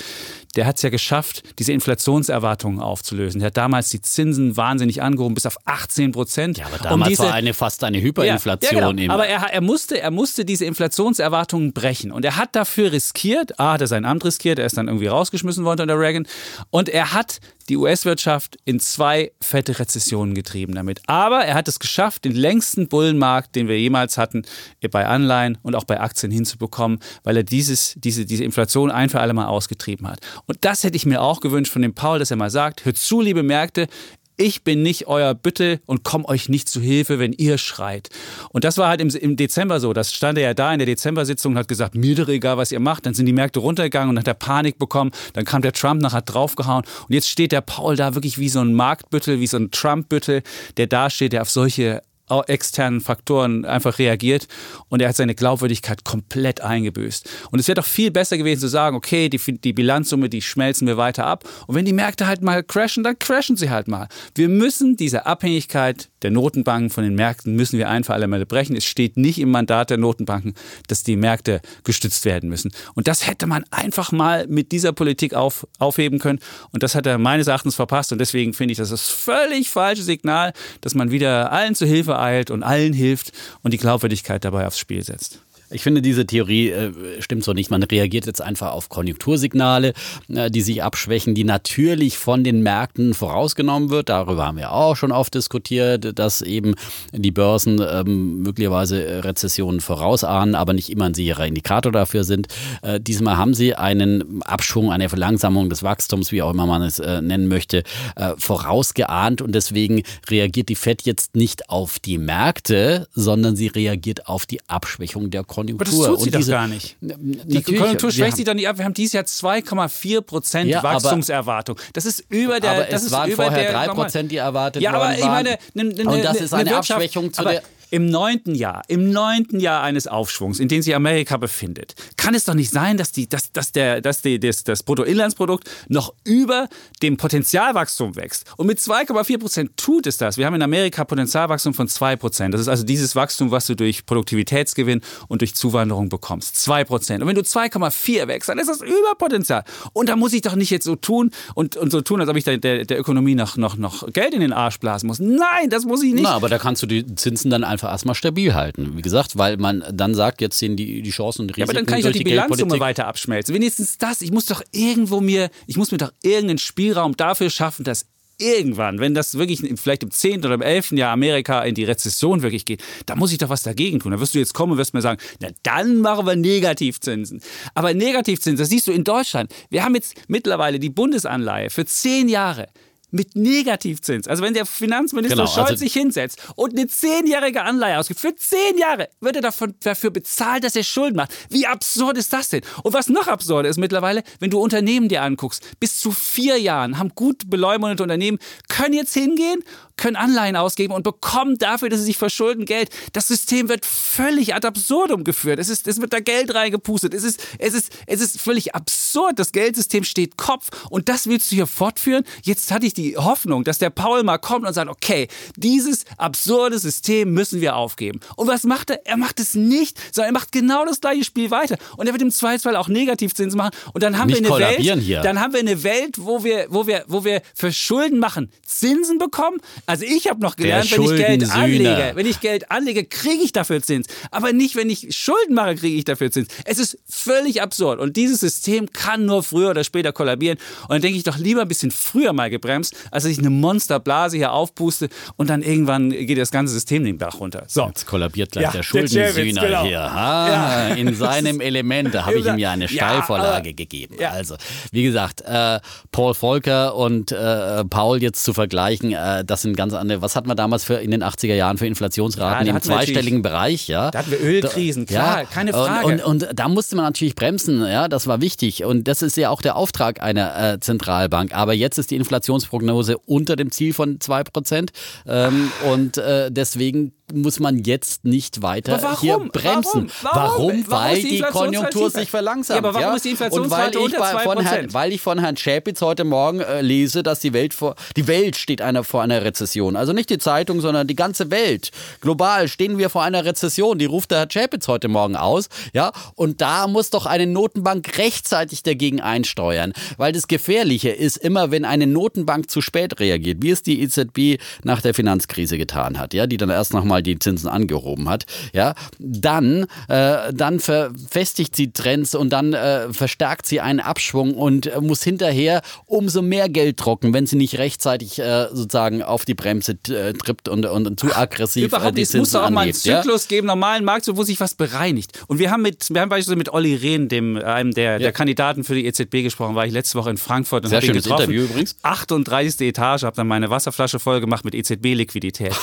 der 0.57 0.67
hat 0.67 0.77
es 0.77 0.83
ja 0.83 0.89
geschafft, 0.89 1.43
diese 1.59 1.73
Inflationserwartungen 1.73 2.81
aufzulösen. 2.81 3.41
Der 3.41 3.49
hat 3.49 3.57
damals 3.57 3.91
die 3.91 4.01
Zinsen 4.01 4.57
wahnsinnig 4.57 5.03
angehoben, 5.03 5.35
bis 5.35 5.47
auf 5.47 5.59
18 5.67 6.13
Prozent. 6.13 6.59
Ja, 6.59 6.67
aber 6.67 6.79
damals 6.79 7.11
diese, 7.11 7.25
war 7.25 7.35
eine 7.35 7.53
fast 7.53 7.85
eine 7.85 8.01
Hyperinflation. 8.01 8.73
ja, 8.73 8.81
ja, 8.81 8.91
genau. 8.91 9.15
Aber 9.15 9.27
er, 9.27 9.53
er, 9.53 9.61
musste, 9.61 10.01
er 10.01 10.11
musste 10.11 10.45
diese 10.45 10.65
Inflationserwartungen 10.65 11.73
brechen. 11.73 12.11
Und 12.11 12.25
er 12.25 12.37
hat 12.37 12.57
dafür 12.57 12.93
riskiert, 12.93 13.61
A, 13.61 13.75
hat 13.75 13.83
er 13.83 13.87
sein 13.87 14.05
Amt 14.05 14.25
riskiert, 14.25 14.59
er 14.59 14.67
ist 14.67 14.79
dann 14.79 14.86
irgendwie 14.89 15.07
rausgeschmissen 15.07 15.65
worden 15.65 15.83
unter 15.83 15.99
Reagan. 15.99 16.27
Und 16.71 16.89
er 16.89 17.13
hat 17.13 17.41
die 17.69 17.77
US-Wirtschaft 17.77 18.59
in 18.65 18.81
zwei 18.81 19.33
fette 19.41 19.79
Rezessionen 19.79 20.35
getrieben 20.35 20.75
damit. 20.75 21.01
Aber 21.07 21.45
er 21.45 21.55
hat 21.55 21.69
es 21.69 21.79
geschafft, 21.79 22.25
den 22.25 22.35
längsten 22.35 22.89
Bullenmarkt, 22.89 23.57
den 23.57 23.69
wir 23.69 23.79
jemals 23.79 24.19
hatten, 24.19 24.43
bei 24.91 25.07
Anleihen 25.07 25.59
und 25.63 25.75
auch 25.75 25.85
bei 25.85 26.01
Aktien 26.01 26.31
hinzubekommen, 26.31 27.01
weil 27.25 27.37
er 27.37 27.43
dieses, 27.43 27.95
diese, 27.97 28.25
diese 28.25 28.45
Inflation 28.45 28.91
ein 28.91 29.11
für 29.11 29.21
alle 29.21 29.35
Mal 29.35 29.47
ausgetrieben 29.47 30.09
hat. 30.09 30.21
Und 30.47 30.65
das 30.65 30.85
hätte 30.85 30.97
ich 30.97 31.07
mir 31.07 31.23
auch 31.23 31.41
gewünscht 31.41 31.73
von 31.73 31.83
dem 31.83 31.95
Paul, 31.95 32.19
dass 32.19 32.31
er 32.31 32.37
mal 32.37 32.51
sagt, 32.51 32.85
hört 32.85 32.99
zu, 32.99 33.21
liebe 33.21 33.43
Märkte, 33.43 33.89
ich 34.37 34.63
bin 34.65 34.83
nicht 34.83 35.07
euer 35.07 35.35
Büttel 35.35 35.81
und 35.87 36.05
komme 36.05 36.29
euch 36.29 36.49
nicht 36.49 36.69
zu 36.69 36.81
Hilfe, 36.81 37.19
wenn 37.19 37.33
ihr 37.33 37.59
schreit. 37.59 38.11
Und 38.51 38.65
das 38.65 38.79
war 38.79 38.89
halt 38.89 39.01
im, 39.01 39.09
im 39.09 39.37
Dezember 39.37 39.81
so. 39.81 39.93
Das 39.93 40.13
stand 40.13 40.39
er 40.39 40.45
ja 40.45 40.55
da 40.55 40.73
in 40.73 40.79
der 40.79 40.87
Dezember-Sitzung 40.87 41.53
und 41.53 41.59
hat 41.59 41.69
gesagt, 41.69 41.95
mir 41.95 42.15
doch 42.15 42.29
egal, 42.29 42.57
was 42.57 42.73
ihr 42.73 42.81
macht. 42.81 43.07
Dann 43.07 43.15
sind 43.15 43.27
die 43.27 43.33
Märkte 43.33 43.61
runtergegangen 43.61 44.11
und 44.11 44.19
hat 44.19 44.29
er 44.29 44.35
Panik 44.35 44.79
bekommen. 44.79 45.11
Dann 45.33 45.45
kam 45.45 45.63
der 45.63 45.73
Trump 45.73 46.03
nach, 46.03 46.13
hat 46.13 46.33
draufgehauen. 46.33 46.85
Und 47.09 47.15
jetzt 47.15 47.29
steht 47.29 47.53
der 47.53 47.63
Paul 47.63 47.97
da 47.97 48.15
wirklich 48.15 48.39
wie 48.39 48.49
so 48.49 48.61
ein 48.61 48.75
Marktbüttel, 48.75 49.41
wie 49.41 49.47
so 49.47 49.57
ein 49.57 49.71
Trump-Büttel, 49.71 50.43
der 50.77 50.87
da 50.87 51.09
steht, 51.09 51.33
der 51.33 51.43
auf 51.43 51.51
solche 51.51 52.03
externen 52.47 53.01
Faktoren 53.01 53.65
einfach 53.65 53.99
reagiert 53.99 54.49
und 54.89 55.03
er 55.03 55.09
hat 55.09 55.17
seine 55.17 55.35
Glaubwürdigkeit 55.35 56.05
komplett 56.05 56.61
eingebüßt. 56.61 57.29
Und 57.51 57.59
es 57.59 57.69
wäre 57.69 57.77
doch 57.77 57.87
viel 57.87 58.11
besser 58.11 58.37
gewesen 58.39 58.61
zu 58.61 58.69
sagen, 58.69 58.97
okay, 58.97 59.29
die, 59.29 59.39
die 59.39 59.73
Bilanzsumme, 59.73 60.29
die 60.29 60.43
schmelzen 60.43 60.87
wir 60.87 60.97
weiter 60.97 61.27
ab 61.27 61.45
und 61.67 61.75
wenn 61.75 61.85
die 61.85 61.93
Märkte 61.93 62.27
halt 62.27 62.43
mal 62.43 62.63
crashen, 62.63 63.05
dann 63.05 63.19
crashen 63.19 63.57
sie 63.57 63.71
halt 63.71 63.89
mal. 63.89 64.09
Wir 64.35 64.49
müssen 64.49 64.97
diese 64.97 65.27
Abhängigkeit 65.27 66.09
der 66.27 66.33
Notenbanken 66.33 66.91
von 66.91 67.05
den 67.05 67.15
Märkten 67.15 67.55
müssen 67.55 67.79
wir 67.79 67.89
ein 67.89 68.03
für 68.03 68.13
alle 68.13 68.27
Mal 68.27 68.45
brechen. 68.47 68.75
Es 68.75 68.85
steht 68.85 69.17
nicht 69.17 69.39
im 69.39 69.49
Mandat 69.49 69.91
der 69.91 69.97
Notenbanken, 69.97 70.55
dass 70.89 71.05
die 71.05 71.15
Märkte 71.15 71.61
gestützt 71.85 72.25
werden 72.25 72.49
müssen. 72.49 72.73
Und 72.95 73.07
das 73.07 73.29
hätte 73.29 73.47
man 73.47 73.65
einfach 73.71 74.11
mal 74.11 74.47
mit 74.49 74.73
dieser 74.73 74.93
Politik 74.93 75.35
auf, 75.35 75.69
aufheben 75.79 76.19
können. 76.19 76.41
Und 76.73 76.83
das 76.83 76.97
hat 76.97 77.07
er 77.07 77.19
meines 77.19 77.47
Erachtens 77.47 77.77
verpasst. 77.77 78.11
Und 78.11 78.19
deswegen 78.19 78.55
finde 78.55 78.73
ich, 78.73 78.79
das 78.79 78.91
ist 78.91 79.13
völlig 79.13 79.71
falsche 79.71 80.03
Signal, 80.03 80.53
dass 80.81 80.97
man 80.97 81.13
wieder 81.13 81.53
allen 81.53 81.77
zu 81.77 81.87
Hilfe 81.87 82.16
eilt 82.21 82.51
und 82.51 82.63
allen 82.63 82.93
hilft 82.93 83.33
und 83.63 83.73
die 83.73 83.79
Glaubwürdigkeit 83.79 84.45
dabei 84.45 84.67
aufs 84.67 84.79
Spiel 84.79 85.03
setzt. 85.03 85.41
Ich 85.71 85.83
finde, 85.83 86.01
diese 86.01 86.27
Theorie 86.27 86.71
äh, 86.71 86.93
stimmt 87.21 87.43
so 87.43 87.53
nicht. 87.53 87.71
Man 87.71 87.83
reagiert 87.83 88.27
jetzt 88.27 88.41
einfach 88.41 88.71
auf 88.71 88.89
Konjunktursignale, 88.89 89.95
äh, 90.29 90.49
die 90.49 90.61
sich 90.61 90.85
abschwächen, 90.85 91.35
die 91.35 91.43
natürlich 91.43 92.19
von 92.19 92.45
den 92.45 92.63
Märkten 92.63 93.15
vorausgenommen 93.15 93.91
wird. 93.91 94.09
Darüber 94.09 94.47
haben 94.47 94.59
wir 94.59 94.71
auch 94.71 94.95
schon 94.95 95.11
oft 95.11 95.35
diskutiert, 95.35 96.17
dass 96.19 96.41
eben 96.41 96.75
die 97.13 97.33
Börsen 97.33 97.81
ähm, 97.81 98.43
möglicherweise 98.43 99.25
Rezessionen 99.25 99.81
vorausahnen, 99.81 100.55
aber 100.55 100.73
nicht 100.73 100.89
immer 100.89 101.07
ein 101.07 101.15
sicherer 101.15 101.47
Indikator 101.47 101.91
dafür 101.91 102.23
sind. 102.23 102.47
Äh, 102.83 103.01
diesmal 103.01 103.37
haben 103.37 103.55
sie 103.55 103.75
einen 103.75 104.43
Abschwung, 104.43 104.93
eine 104.93 105.09
Verlangsamung 105.09 105.69
des 105.69 105.83
Wachstums, 105.83 106.31
wie 106.31 106.43
auch 106.43 106.53
immer 106.53 106.67
man 106.67 106.83
es 106.83 107.01
äh, 107.01 107.21
nennen 107.21 107.49
möchte, 107.49 107.83
äh, 108.15 108.35
vorausgeahnt 108.39 109.43
und 109.43 109.53
deswegen 109.53 110.03
reagiert 110.31 110.69
die 110.69 110.77
Fed 110.77 111.03
jetzt 111.03 111.35
nicht 111.35 111.71
auf 111.71 111.99
die 111.99 112.19
Märkte, 112.19 113.09
sondern 113.13 113.57
sie 113.57 113.67
reagiert 113.67 114.29
auf 114.29 114.47
die 114.47 114.61
Abschwächung 114.69 115.31
der 115.31 115.43
Konjunktur. 115.43 115.56
Konjunktur. 115.57 116.07
Aber 116.07 116.17
das 116.17 116.25
tut 116.25 116.33
sie 116.33 116.39
doch 116.39 116.47
gar 116.49 116.69
nicht. 116.69 116.97
Die 117.01 117.63
Konjunktur 117.63 118.13
schwächt 118.13 118.37
sich 118.37 118.45
doch 118.45 118.55
nicht 118.55 118.69
ab. 118.69 118.77
Wir 118.77 118.85
haben 118.85 118.95
dieses 118.95 119.15
Jahr 119.15 119.25
2,4 119.25 120.21
Prozent 120.21 120.71
ja, 120.71 120.83
Wachstumserwartung. 120.83 121.79
Das 121.95 122.05
ist 122.05 122.25
über 122.29 122.61
der. 122.61 122.73
Aber 122.73 122.85
das 122.85 123.01
es 123.01 123.07
ist 123.07 123.13
waren 123.13 123.31
über 123.31 123.45
vorher 123.45 123.73
3 123.73 123.89
Prozent, 123.89 124.31
die 124.33 124.37
erwartet 124.37 124.83
ja, 124.83 124.93
worden 124.93 125.01
waren. 125.01 125.19
Ja, 125.19 125.27
aber 125.27 125.39
ich 125.41 125.47
meine, 125.47 125.59
ne, 125.75 126.05
ne, 126.05 126.11
und 126.11 126.25
das 126.25 126.41
ist 126.41 126.53
eine, 126.53 126.69
eine 126.69 126.79
Abschwächung 126.79 127.33
zu 127.33 127.43
der 127.43 127.63
im 127.91 128.07
neunten 128.07 128.55
Jahr, 128.55 128.83
im 128.89 129.11
neunten 129.11 129.61
Jahr 129.61 129.83
eines 129.83 130.07
Aufschwungs, 130.07 130.61
in 130.61 130.69
dem 130.69 130.83
sich 130.83 130.95
Amerika 130.95 131.37
befindet, 131.37 131.95
kann 132.17 132.35
es 132.35 132.45
doch 132.45 132.55
nicht 132.55 132.71
sein, 132.71 132.97
dass, 132.97 133.13
die, 133.13 133.29
dass, 133.29 133.53
dass, 133.53 133.73
der, 133.73 134.01
dass 134.01 134.23
die, 134.23 134.41
das, 134.41 134.65
das 134.65 134.83
Bruttoinlandsprodukt 134.83 135.69
noch 135.89 136.15
über 136.25 136.69
dem 137.03 137.17
Potenzialwachstum 137.17 138.17
wächst. 138.17 138.45
Und 138.57 138.67
mit 138.67 138.79
2,4 138.79 139.39
Prozent 139.39 139.77
tut 139.77 140.07
es 140.07 140.17
das. 140.17 140.37
Wir 140.37 140.47
haben 140.47 140.55
in 140.55 140.63
Amerika 140.63 141.05
Potenzialwachstum 141.05 141.75
von 141.75 141.89
2 141.89 142.17
Prozent. 142.17 142.55
Das 142.55 142.61
ist 142.61 142.69
also 142.69 142.85
dieses 142.85 143.15
Wachstum, 143.15 143.51
was 143.51 143.67
du 143.67 143.75
durch 143.75 144.07
Produktivitätsgewinn 144.07 145.01
und 145.29 145.41
durch 145.41 145.55
Zuwanderung 145.55 146.09
bekommst. 146.09 146.57
2 146.57 146.85
Prozent. 146.85 147.23
Und 147.23 147.29
wenn 147.29 147.37
du 147.37 147.43
2,4 147.43 148.29
wächst, 148.29 148.49
dann 148.49 148.59
ist 148.59 148.69
das 148.69 148.81
Überpotenzial. 148.81 149.65
Und 149.93 150.09
da 150.09 150.17
muss 150.17 150.33
ich 150.33 150.43
doch 150.43 150.57
nicht 150.57 150.71
jetzt 150.71 150.85
so 150.85 150.97
tun 150.97 151.31
und, 151.55 151.77
und 151.77 151.91
so 151.91 152.01
tun, 152.01 152.21
als 152.21 152.29
ob 152.29 152.37
ich 152.37 152.45
der, 152.45 152.59
der, 152.59 152.85
der 152.85 152.99
Ökonomie 152.99 153.35
noch, 153.35 153.57
noch, 153.57 153.77
noch 153.77 154.13
Geld 154.13 154.35
in 154.35 154.41
den 154.41 154.53
Arsch 154.53 154.79
blasen 154.79 155.07
muss. 155.07 155.21
Nein, 155.21 155.71
das 155.71 155.85
muss 155.85 156.03
ich 156.03 156.13
nicht. 156.13 156.25
Na, 156.25 156.31
aber 156.31 156.49
da 156.49 156.59
kannst 156.59 156.83
du 156.83 156.87
die 156.87 157.15
Zinsen 157.15 157.51
dann 157.51 157.65
einfach 157.65 157.76
erstmal 157.83 158.15
stabil 158.15 158.55
halten. 158.55 158.97
Wie 158.97 159.03
gesagt, 159.03 159.39
weil 159.39 159.57
man 159.57 159.85
dann 159.93 160.15
sagt, 160.15 160.41
jetzt 160.41 160.59
sehen 160.59 160.77
die, 160.77 161.03
die 161.03 161.11
Chancen 161.11 161.43
und 161.43 161.51
Risiken. 161.51 161.61
Ja, 161.61 161.65
aber 161.67 161.75
dann 161.75 161.87
kann 161.87 161.99
ich 161.99 162.05
doch 162.05 162.13
die, 162.13 162.19
die 162.19 162.25
Bilanzsumme 162.25 162.81
weiter 162.81 163.07
abschmelzen. 163.07 163.55
Wenigstens 163.55 163.99
das. 163.99 164.23
Ich 164.23 164.33
muss 164.33 164.47
doch 164.47 164.63
irgendwo 164.73 165.21
mir, 165.21 165.51
ich 165.67 165.77
muss 165.77 165.93
mir 165.93 165.99
doch 165.99 166.13
irgendeinen 166.23 166.59
Spielraum 166.59 167.17
dafür 167.17 167.51
schaffen, 167.51 167.85
dass 167.85 168.07
irgendwann, 168.39 168.99
wenn 168.99 169.15
das 169.15 169.39
wirklich 169.39 169.63
vielleicht 169.77 170.03
im 170.03 170.11
10. 170.11 170.41
oder 170.41 170.55
im 170.55 170.63
11. 170.63 170.93
Jahr 170.93 171.13
Amerika 171.13 171.63
in 171.63 171.75
die 171.75 171.85
Rezession 171.85 172.43
wirklich 172.43 172.65
geht, 172.65 172.83
da 173.07 173.17
muss 173.17 173.33
ich 173.33 173.39
doch 173.39 173.49
was 173.49 173.63
dagegen 173.63 174.01
tun. 174.01 174.13
Da 174.13 174.21
wirst 174.21 174.35
du 174.35 174.39
jetzt 174.39 174.55
kommen 174.55 174.73
und 174.73 174.79
wirst 174.79 174.95
mir 174.95 175.01
sagen, 175.01 175.21
na 175.41 175.49
dann 175.63 175.99
machen 176.01 176.27
wir 176.27 176.37
Negativzinsen. 176.37 177.41
Aber 177.75 177.95
Negativzinsen, 177.95 178.59
das 178.59 178.69
siehst 178.69 178.87
du 178.89 178.93
in 178.93 179.05
Deutschland. 179.05 179.53
Wir 179.71 179.85
haben 179.85 179.95
jetzt 179.95 180.15
mittlerweile 180.29 180.79
die 180.79 180.91
Bundesanleihe 180.91 181.71
für 181.71 181.87
zehn 181.87 182.29
Jahre 182.29 182.69
mit 183.17 183.35
Negativzins. 183.35 184.29
Also 184.29 184.43
wenn 184.43 184.55
der 184.55 184.67
Finanzminister 184.67 185.37
genau, 185.37 185.49
Scholz 185.49 185.71
also 185.71 185.77
sich 185.77 185.93
hinsetzt 185.93 186.41
und 186.55 186.79
eine 186.79 186.87
zehnjährige 186.87 187.63
Anleihe 187.63 187.99
ausgibt, 187.99 188.21
für 188.21 188.35
zehn 188.37 188.79
Jahre 188.79 189.09
wird 189.21 189.37
er 189.37 189.43
davon, 189.43 189.75
dafür 189.81 190.11
bezahlt, 190.11 190.65
dass 190.65 190.77
er 190.77 190.85
Schulden 190.85 191.17
macht. 191.17 191.35
Wie 191.51 191.67
absurd 191.67 192.19
ist 192.19 192.33
das 192.33 192.51
denn? 192.51 192.63
Und 192.83 192.93
was 192.95 193.09
noch 193.09 193.27
absurder 193.27 193.69
ist 193.69 193.79
mittlerweile, 193.79 194.23
wenn 194.39 194.51
du 194.51 194.61
Unternehmen 194.61 195.09
dir 195.09 195.23
anguckst, 195.23 195.81
bis 195.81 195.99
zu 195.99 196.13
vier 196.13 196.59
Jahren 196.59 196.99
haben 196.99 197.11
gut 197.15 197.51
beleumundete 197.51 198.03
Unternehmen, 198.03 198.39
können 198.69 198.95
jetzt 198.95 199.15
hingehen 199.15 199.65
können 199.97 200.17
Anleihen 200.17 200.57
ausgeben 200.57 200.93
und 200.93 201.03
bekommen 201.03 201.59
dafür, 201.59 201.89
dass 201.89 202.01
sie 202.01 202.07
sich 202.07 202.19
verschulden, 202.19 202.65
Geld. 202.65 202.91
Das 203.13 203.29
System 203.29 203.69
wird 203.69 203.87
völlig 203.87 204.55
ad 204.55 204.67
absurdum 204.67 205.25
geführt. 205.25 205.59
Es, 205.59 205.69
ist, 205.69 205.87
es 205.89 206.01
wird 206.01 206.13
da 206.13 206.21
Geld 206.21 206.55
reingepustet. 206.55 207.15
Es 207.15 207.25
ist, 207.25 207.43
es, 207.59 207.75
ist, 207.75 207.93
es 208.07 208.21
ist 208.21 208.41
völlig 208.41 208.75
absurd. 208.75 209.39
Das 209.39 209.53
Geldsystem 209.53 210.05
steht 210.05 210.37
Kopf. 210.37 210.69
Und 210.91 211.09
das 211.09 211.27
willst 211.27 211.51
du 211.51 211.57
hier 211.57 211.67
fortführen? 211.67 212.25
Jetzt 212.43 212.71
hatte 212.71 212.87
ich 212.87 212.95
die 212.95 213.17
Hoffnung, 213.17 213.65
dass 213.65 213.79
der 213.79 213.91
Paul 213.91 214.23
mal 214.23 214.39
kommt 214.39 214.67
und 214.67 214.73
sagt, 214.75 214.91
okay, 214.91 215.29
dieses 215.57 216.05
absurde 216.17 216.79
System 216.79 217.33
müssen 217.33 217.61
wir 217.61 217.77
aufgeben. 217.77 218.21
Und 218.37 218.49
was 218.49 218.65
macht 218.65 218.91
er? 218.91 219.07
Er 219.07 219.17
macht 219.17 219.41
es 219.41 219.55
nicht, 219.55 219.99
sondern 220.13 220.35
er 220.35 220.39
macht 220.39 220.53
genau 220.53 220.85
das 220.85 221.01
gleiche 221.01 221.25
Spiel 221.25 221.51
weiter. 221.51 221.77
Und 221.97 222.07
er 222.07 222.13
wird 222.13 222.23
im 222.23 222.31
Zweifelsfall 222.31 222.77
auch 222.77 222.89
Negativzinsen 222.89 223.57
machen. 223.57 223.75
Und 223.93 224.03
dann 224.03 224.19
haben 224.19 224.29
nicht 224.29 224.43
wir 224.43 224.55
eine 224.55 224.65
Welt, 224.65 225.01
hier. 225.01 225.21
dann 225.23 225.41
haben 225.41 225.53
wir 225.53 225.61
eine 225.61 225.83
Welt, 225.83 226.17
wo 226.19 226.45
wir, 226.45 226.67
wo 226.69 226.87
wir, 226.87 227.05
wo 227.07 227.25
wir 227.25 227.43
für 227.55 227.73
Schulden 227.73 228.19
machen 228.19 228.51
Zinsen 228.67 229.19
bekommen, 229.19 229.59
also 229.87 230.05
ich 230.05 230.29
habe 230.29 230.41
noch 230.41 230.57
gelernt, 230.57 230.91
wenn 230.91 231.03
ich 231.03 231.17
Geld 231.17 231.51
anlege, 231.51 232.13
wenn 232.15 232.27
ich 232.27 232.41
Geld 232.41 232.71
anlege, 232.71 233.05
kriege 233.05 233.43
ich 233.43 233.53
dafür 233.53 233.81
Zins. 233.81 234.07
Aber 234.31 234.53
nicht, 234.53 234.75
wenn 234.77 234.91
ich 234.91 235.17
Schulden 235.17 235.55
mache, 235.55 235.77
kriege 235.77 235.97
ich 235.97 236.05
dafür 236.05 236.31
Zins. 236.31 236.49
Es 236.65 236.79
ist 236.79 236.99
völlig 237.09 237.63
absurd. 237.63 238.01
Und 238.01 238.17
dieses 238.17 238.41
System 238.41 238.93
kann 238.93 239.27
nur 239.27 239.43
früher 239.43 239.71
oder 239.71 239.85
später 239.85 240.13
kollabieren. 240.13 240.59
Und 240.83 240.91
dann 240.91 241.03
denke 241.03 241.17
ich 241.17 241.23
doch 241.23 241.39
lieber 241.39 241.63
ein 241.63 241.69
bisschen 241.69 241.93
früher 241.93 242.33
mal 242.33 242.51
gebremst, 242.51 242.95
als 243.11 243.23
dass 243.23 243.33
ich 243.33 243.39
eine 243.39 243.51
Monsterblase 243.51 244.37
hier 244.37 244.53
aufpuste 244.53 245.09
und 245.37 245.51
dann 245.51 245.63
irgendwann 245.63 246.11
geht 246.11 246.39
das 246.39 246.51
ganze 246.51 246.75
System 246.75 247.05
den 247.05 247.19
Bach 247.19 247.39
runter. 247.39 247.65
So. 247.69 247.87
Jetzt 247.87 248.07
kollabiert 248.07 248.53
gleich 248.53 248.65
ja, 248.65 248.71
der 248.73 248.83
Schuldensühner 248.83 249.33
genau. 249.33 249.85
hier. 249.85 250.01
Ha, 250.01 250.49
ja. 250.49 250.95
In 250.95 251.15
seinem 251.17 251.61
Element, 251.61 252.13
da 252.13 252.27
habe 252.27 252.39
ich 252.39 252.47
ihm 252.47 252.59
ja 252.59 252.73
eine 252.73 252.89
Steilvorlage 252.89 253.69
ja, 253.69 253.75
gegeben. 253.75 254.17
Also, 254.25 254.57
wie 254.91 255.05
gesagt, 255.05 255.43
äh, 255.43 255.81
Paul 256.11 256.35
Volcker 256.35 256.97
und 256.97 257.31
äh, 257.31 257.85
Paul 257.85 258.23
jetzt 258.23 258.43
zu 258.43 258.53
vergleichen, 258.53 259.13
äh, 259.13 259.45
das 259.45 259.63
sind 259.63 259.76
ganz 259.77 259.95
andere 259.95 260.23
was 260.23 260.37
hatten 260.37 260.49
wir 260.49 260.55
damals 260.55 260.85
für 260.85 260.95
in 260.95 261.11
den 261.11 261.23
80er 261.23 261.55
Jahren 261.55 261.79
für 261.79 261.87
Inflationsraten 261.87 262.67
ja, 262.67 262.75
im 262.75 262.83
zweistelligen 262.83 263.43
Bereich, 263.43 263.89
ja? 263.89 264.11
Da 264.11 264.21
hatten 264.21 264.31
wir 264.31 264.41
Ölkrisen, 264.41 265.07
klar, 265.07 265.41
ja, 265.41 265.45
keine 265.45 265.73
Frage. 265.73 266.07
Und, 266.07 266.25
und, 266.25 266.43
und, 266.45 266.59
da 266.59 266.69
musste 266.69 266.97
man 266.97 267.05
natürlich 267.05 267.35
bremsen, 267.35 267.81
ja, 267.81 268.09
das 268.09 268.27
war 268.27 268.41
wichtig 268.41 268.85
und 268.85 269.09
das 269.09 269.23
ist 269.23 269.37
ja 269.37 269.51
auch 269.51 269.63
der 269.63 269.77
Auftrag 269.77 270.23
einer 270.23 270.75
äh, 270.75 270.81
Zentralbank. 270.81 271.55
Aber 271.55 271.75
jetzt 271.75 271.99
ist 271.99 272.11
die 272.11 272.17
Inflationsprognose 272.17 273.19
unter 273.19 273.57
dem 273.57 273.71
Ziel 273.71 273.93
von 273.93 274.19
2% 274.19 274.89
ähm, 275.27 275.71
und 275.91 276.19
äh, 276.19 276.51
deswegen 276.51 277.13
muss 277.33 277.59
man 277.59 277.79
jetzt 277.79 278.25
nicht 278.25 278.63
weiter 278.63 279.19
hier 279.21 279.39
bremsen. 279.39 280.11
Warum? 280.23 280.37
Warum? 280.37 280.59
warum? 280.59 280.91
Weil 280.91 281.23
die, 281.23 281.29
die 281.29 281.41
Konjunktur 281.41 282.11
sich 282.11 282.31
verlangsamt. 282.31 282.77
Ja, 282.77 282.89
aber 282.89 282.95
warum 282.95 283.09
ja? 283.11 283.17
ist 283.17 283.25
die 283.25 283.31
Inflationsrate 283.31 283.99
und 283.99 284.13
weil 284.13 284.37
ich 284.37 284.43
von 284.43 284.61
Herrn, 284.61 284.95
weil 284.95 285.13
ich 285.13 285.21
von 285.21 285.39
Herrn 285.39 285.57
Schäpitz 285.57 286.01
heute 286.03 286.25
Morgen 286.25 286.61
äh, 286.61 286.83
lese, 286.83 287.23
dass 287.23 287.41
die 287.41 287.53
Welt 287.53 287.75
vor 287.75 287.97
die 288.17 288.27
Welt 288.27 288.57
steht 288.57 288.81
einer 288.81 289.03
vor 289.03 289.23
einer 289.23 289.45
Rezession. 289.45 289.97
Also 289.97 290.13
nicht 290.13 290.31
die 290.31 290.39
Zeitung, 290.39 290.81
sondern 290.81 291.07
die 291.07 291.17
ganze 291.17 291.51
Welt. 291.51 291.91
Global 292.21 292.69
stehen 292.69 292.99
wir 292.99 293.11
vor 293.11 293.23
einer 293.23 293.45
Rezession. 293.45 293.99
Die 293.99 294.05
ruft 294.05 294.31
der 294.31 294.39
Herr 294.39 294.51
Schäpitz 294.51 294.87
heute 294.87 295.09
Morgen 295.09 295.37
aus. 295.37 295.69
Ja, 295.93 296.13
und 296.35 296.61
da 296.61 296.87
muss 296.87 297.11
doch 297.11 297.27
eine 297.27 297.47
Notenbank 297.47 298.19
rechtzeitig 298.19 298.83
dagegen 298.83 299.21
einsteuern, 299.21 299.93
weil 300.17 300.33
das 300.33 300.47
Gefährliche 300.47 301.11
ist 301.11 301.37
immer, 301.39 301.71
wenn 301.71 301.85
eine 301.85 302.07
Notenbank 302.07 302.71
zu 302.71 302.81
spät 302.81 303.19
reagiert, 303.19 303.63
wie 303.63 303.71
es 303.71 303.83
die 303.83 304.01
EZB 304.03 304.61
nach 304.85 305.01
der 305.01 305.15
Finanzkrise 305.15 305.77
getan 305.77 306.19
hat, 306.19 306.35
ja, 306.35 306.47
die 306.47 306.57
dann 306.57 306.71
erst 306.71 306.93
nochmal 306.93 307.16
die 307.23 307.39
Zinsen 307.39 307.69
angehoben 307.69 308.29
hat, 308.29 308.47
ja, 308.73 308.95
dann, 309.19 309.87
äh, 310.09 310.53
dann 310.53 310.81
verfestigt 310.81 311.77
sie 311.77 311.93
Trends 311.93 312.35
und 312.35 312.51
dann 312.51 312.73
äh, 312.73 313.13
verstärkt 313.13 313.67
sie 313.67 313.81
einen 313.81 314.01
Abschwung 314.01 314.55
und 314.55 314.87
äh, 314.87 315.01
muss 315.01 315.23
hinterher 315.23 315.83
umso 316.07 316.43
mehr 316.43 316.69
Geld 316.69 316.97
trocken, 316.99 317.33
wenn 317.33 317.47
sie 317.47 317.57
nicht 317.57 317.79
rechtzeitig 317.79 318.39
äh, 318.39 318.69
sozusagen 318.73 319.23
auf 319.23 319.45
die 319.45 319.55
Bremse 319.55 319.99
äh, 320.09 320.33
trippt 320.33 320.69
und, 320.69 320.87
und 320.87 321.19
zu 321.19 321.35
aggressiv 321.35 321.85
äh, 321.85 321.87
Überhaupt 321.87 322.19
die 322.19 322.23
Zinsen 322.23 322.41
Es 322.41 322.41
muss 322.41 322.53
doch 322.53 322.67
auch 322.67 322.71
mal 322.71 322.83
einen 322.83 322.95
Zyklus 322.95 323.45
ja? 323.45 323.49
geben, 323.49 323.67
normalen 323.67 324.05
Markt, 324.05 324.29
wo 324.29 324.43
sich 324.43 324.61
was 324.61 324.75
bereinigt. 324.75 325.45
Und 325.47 325.59
wir 325.59 325.71
haben 325.71 325.83
mit, 325.83 326.09
wir 326.11 326.21
haben 326.21 326.29
beispielsweise 326.29 326.57
mit 326.57 326.69
Olli 326.71 326.95
Rehn, 326.95 327.29
dem, 327.29 327.57
einem 327.57 327.93
der, 327.93 328.13
ja. 328.13 328.19
der 328.19 328.33
Kandidaten 328.33 328.85
für 328.85 328.95
die 328.95 329.07
EZB 329.07 329.43
gesprochen, 329.43 329.75
war 329.75 329.87
ich 329.87 329.93
letzte 329.93 330.19
Woche 330.19 330.31
in 330.31 330.37
Frankfurt 330.37 330.85
und 330.85 330.91
Sehr 330.91 331.03
schönes 331.03 331.25
getroffen. 331.25 331.45
Interview 331.45 331.65
übrigens. 331.65 331.97
38 332.03 332.57
30. 332.57 332.89
Etage, 332.89 333.23
habe 333.25 333.37
dann 333.37 333.47
meine 333.47 333.71
Wasserflasche 333.71 334.19
voll 334.27 334.41
gemacht 334.41 334.65
mit 334.65 334.75
EZB-Liquidität. 334.75 335.75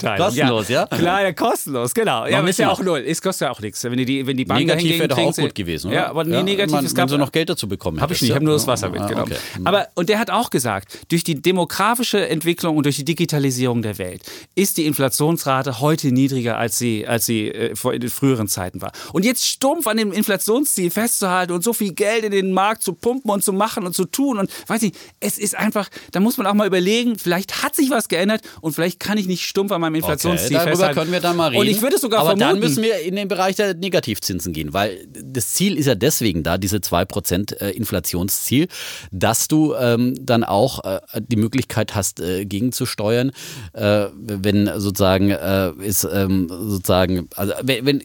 Vollzuteilung. 0.00 0.26
Kostenlos, 0.26 0.68
ja? 0.68 0.86
Klar, 0.86 1.22
ja, 1.22 1.32
kostenlos, 1.32 1.94
genau. 1.94 2.26
Ja, 2.26 2.38
aber 2.38 2.48
ist 2.50 2.58
ja 2.58 2.70
auch 2.70 2.80
null. 2.80 3.04
Es 3.06 3.20
kostet 3.22 3.46
ja 3.46 3.52
auch 3.52 3.60
nichts. 3.60 3.82
Wenn 3.84 3.96
die, 3.96 4.26
wenn 4.26 4.36
die 4.36 4.44
Bank 4.44 4.60
Negativ 4.60 4.98
wäre 4.98 5.08
doch 5.08 5.18
auch 5.18 5.34
gut 5.36 5.54
gewesen, 5.54 5.88
oder? 5.88 5.96
Ja, 5.96 6.06
aber 6.10 6.24
nee, 6.24 6.42
negativ, 6.42 6.72
man, 6.72 6.84
es 6.84 6.92
wenn 6.92 6.96
gab 6.96 7.10
sie 7.10 7.18
noch 7.18 7.32
Geld 7.32 7.48
dazu 7.50 7.68
bekommen 7.68 8.00
habe 8.00 8.12
ich 8.12 8.20
nicht, 8.20 8.28
ich 8.28 8.28
ja? 8.30 8.34
habe 8.36 8.44
nur 8.44 8.54
das 8.54 8.66
Wasser 8.66 8.86
Ah, 8.86 8.90
mitgenommen. 8.90 9.32
okay. 9.32 9.62
Aber 9.64 9.88
und 9.94 10.08
der 10.08 10.18
hat 10.18 10.30
auch 10.30 10.50
gesagt, 10.50 10.98
durch 11.10 11.24
die 11.24 11.40
demografische 11.40 12.28
Entwicklung 12.28 12.76
und 12.76 12.84
durch 12.86 12.96
die 12.96 13.04
Digitalisierung 13.04 13.82
der 13.82 13.98
Welt 13.98 14.22
ist 14.54 14.76
die 14.76 14.86
Inflationsrate 14.86 15.80
heute 15.80 16.12
niedriger 16.12 16.56
als 16.58 16.78
sie 16.78 17.06
als 17.06 17.26
sie 17.26 17.48
äh, 17.50 17.74
vor 17.76 17.94
in 17.94 18.00
den 18.00 18.10
früheren 18.10 18.48
Zeiten 18.48 18.82
war. 18.82 18.92
Und 19.12 19.24
jetzt 19.24 19.46
stumpf 19.46 19.86
an 19.86 19.96
dem 19.96 20.12
Inflationsziel 20.12 20.90
festzuhalten 20.90 21.52
und 21.52 21.64
so 21.64 21.72
viel 21.72 21.92
Geld 21.92 22.24
in 22.24 22.30
den 22.32 22.52
Markt 22.52 22.82
zu 22.82 22.92
pumpen 22.92 23.30
und 23.30 23.42
zu 23.44 23.52
machen 23.52 23.86
und 23.86 23.94
zu 23.94 24.04
tun 24.04 24.38
und 24.38 24.50
weiß 24.66 24.82
ich, 24.82 24.92
es 25.20 25.38
ist 25.38 25.54
einfach, 25.56 25.88
da 26.12 26.20
muss 26.20 26.36
man 26.36 26.46
auch 26.46 26.54
mal 26.54 26.66
überlegen, 26.66 27.18
vielleicht 27.18 27.62
hat 27.62 27.74
sich 27.74 27.90
was 27.90 28.08
geändert 28.08 28.42
und 28.60 28.72
vielleicht 28.74 29.00
kann 29.00 29.18
ich 29.18 29.26
nicht 29.26 29.44
stumpf 29.44 29.72
an 29.72 29.80
meinem 29.86 29.96
Inflationsziel 29.96 30.48
Okay, 30.48 30.54
darüber 30.56 30.70
festhalten. 30.70 30.98
können 31.00 31.12
wir 31.12 31.20
dann 31.20 31.36
mal 31.36 31.48
reden. 31.48 31.60
Und 31.60 31.66
ich 31.68 31.82
würde 31.82 31.98
sogar 31.98 32.20
Aber 32.20 32.30
vermuten, 32.30 32.48
dann 32.48 32.58
müssen 32.60 32.82
wir 32.82 33.00
in 33.00 33.16
den 33.16 33.28
Bereich 33.28 33.56
der 33.56 33.74
Negativzinsen 33.74 34.52
gehen, 34.52 34.72
weil 34.72 35.06
das 35.08 35.54
Ziel 35.54 35.76
ist 35.78 35.86
ja 35.86 35.94
deswegen 35.94 36.42
da, 36.42 36.58
diese 36.58 36.78
2% 36.78 37.56
äh, 37.60 37.70
Inflationsziel, 37.70 38.68
dass 39.12 39.48
du 39.48 39.74
ähm, 39.74 40.14
dann 40.20 40.44
auch 40.44 40.84
äh, 40.84 41.00
die 41.18 41.36
Möglichkeit 41.36 41.94
hast, 41.94 42.20
äh, 42.20 42.44
gegenzusteuern, 42.44 43.32
äh, 43.72 44.06
wenn 44.14 44.70
sozusagen 44.76 45.30
äh, 45.30 45.72
ist 45.80 46.04
ähm, 46.04 46.48
sozusagen, 46.48 47.28
also 47.36 47.52
wenn, 47.62 47.86
wenn 47.86 48.02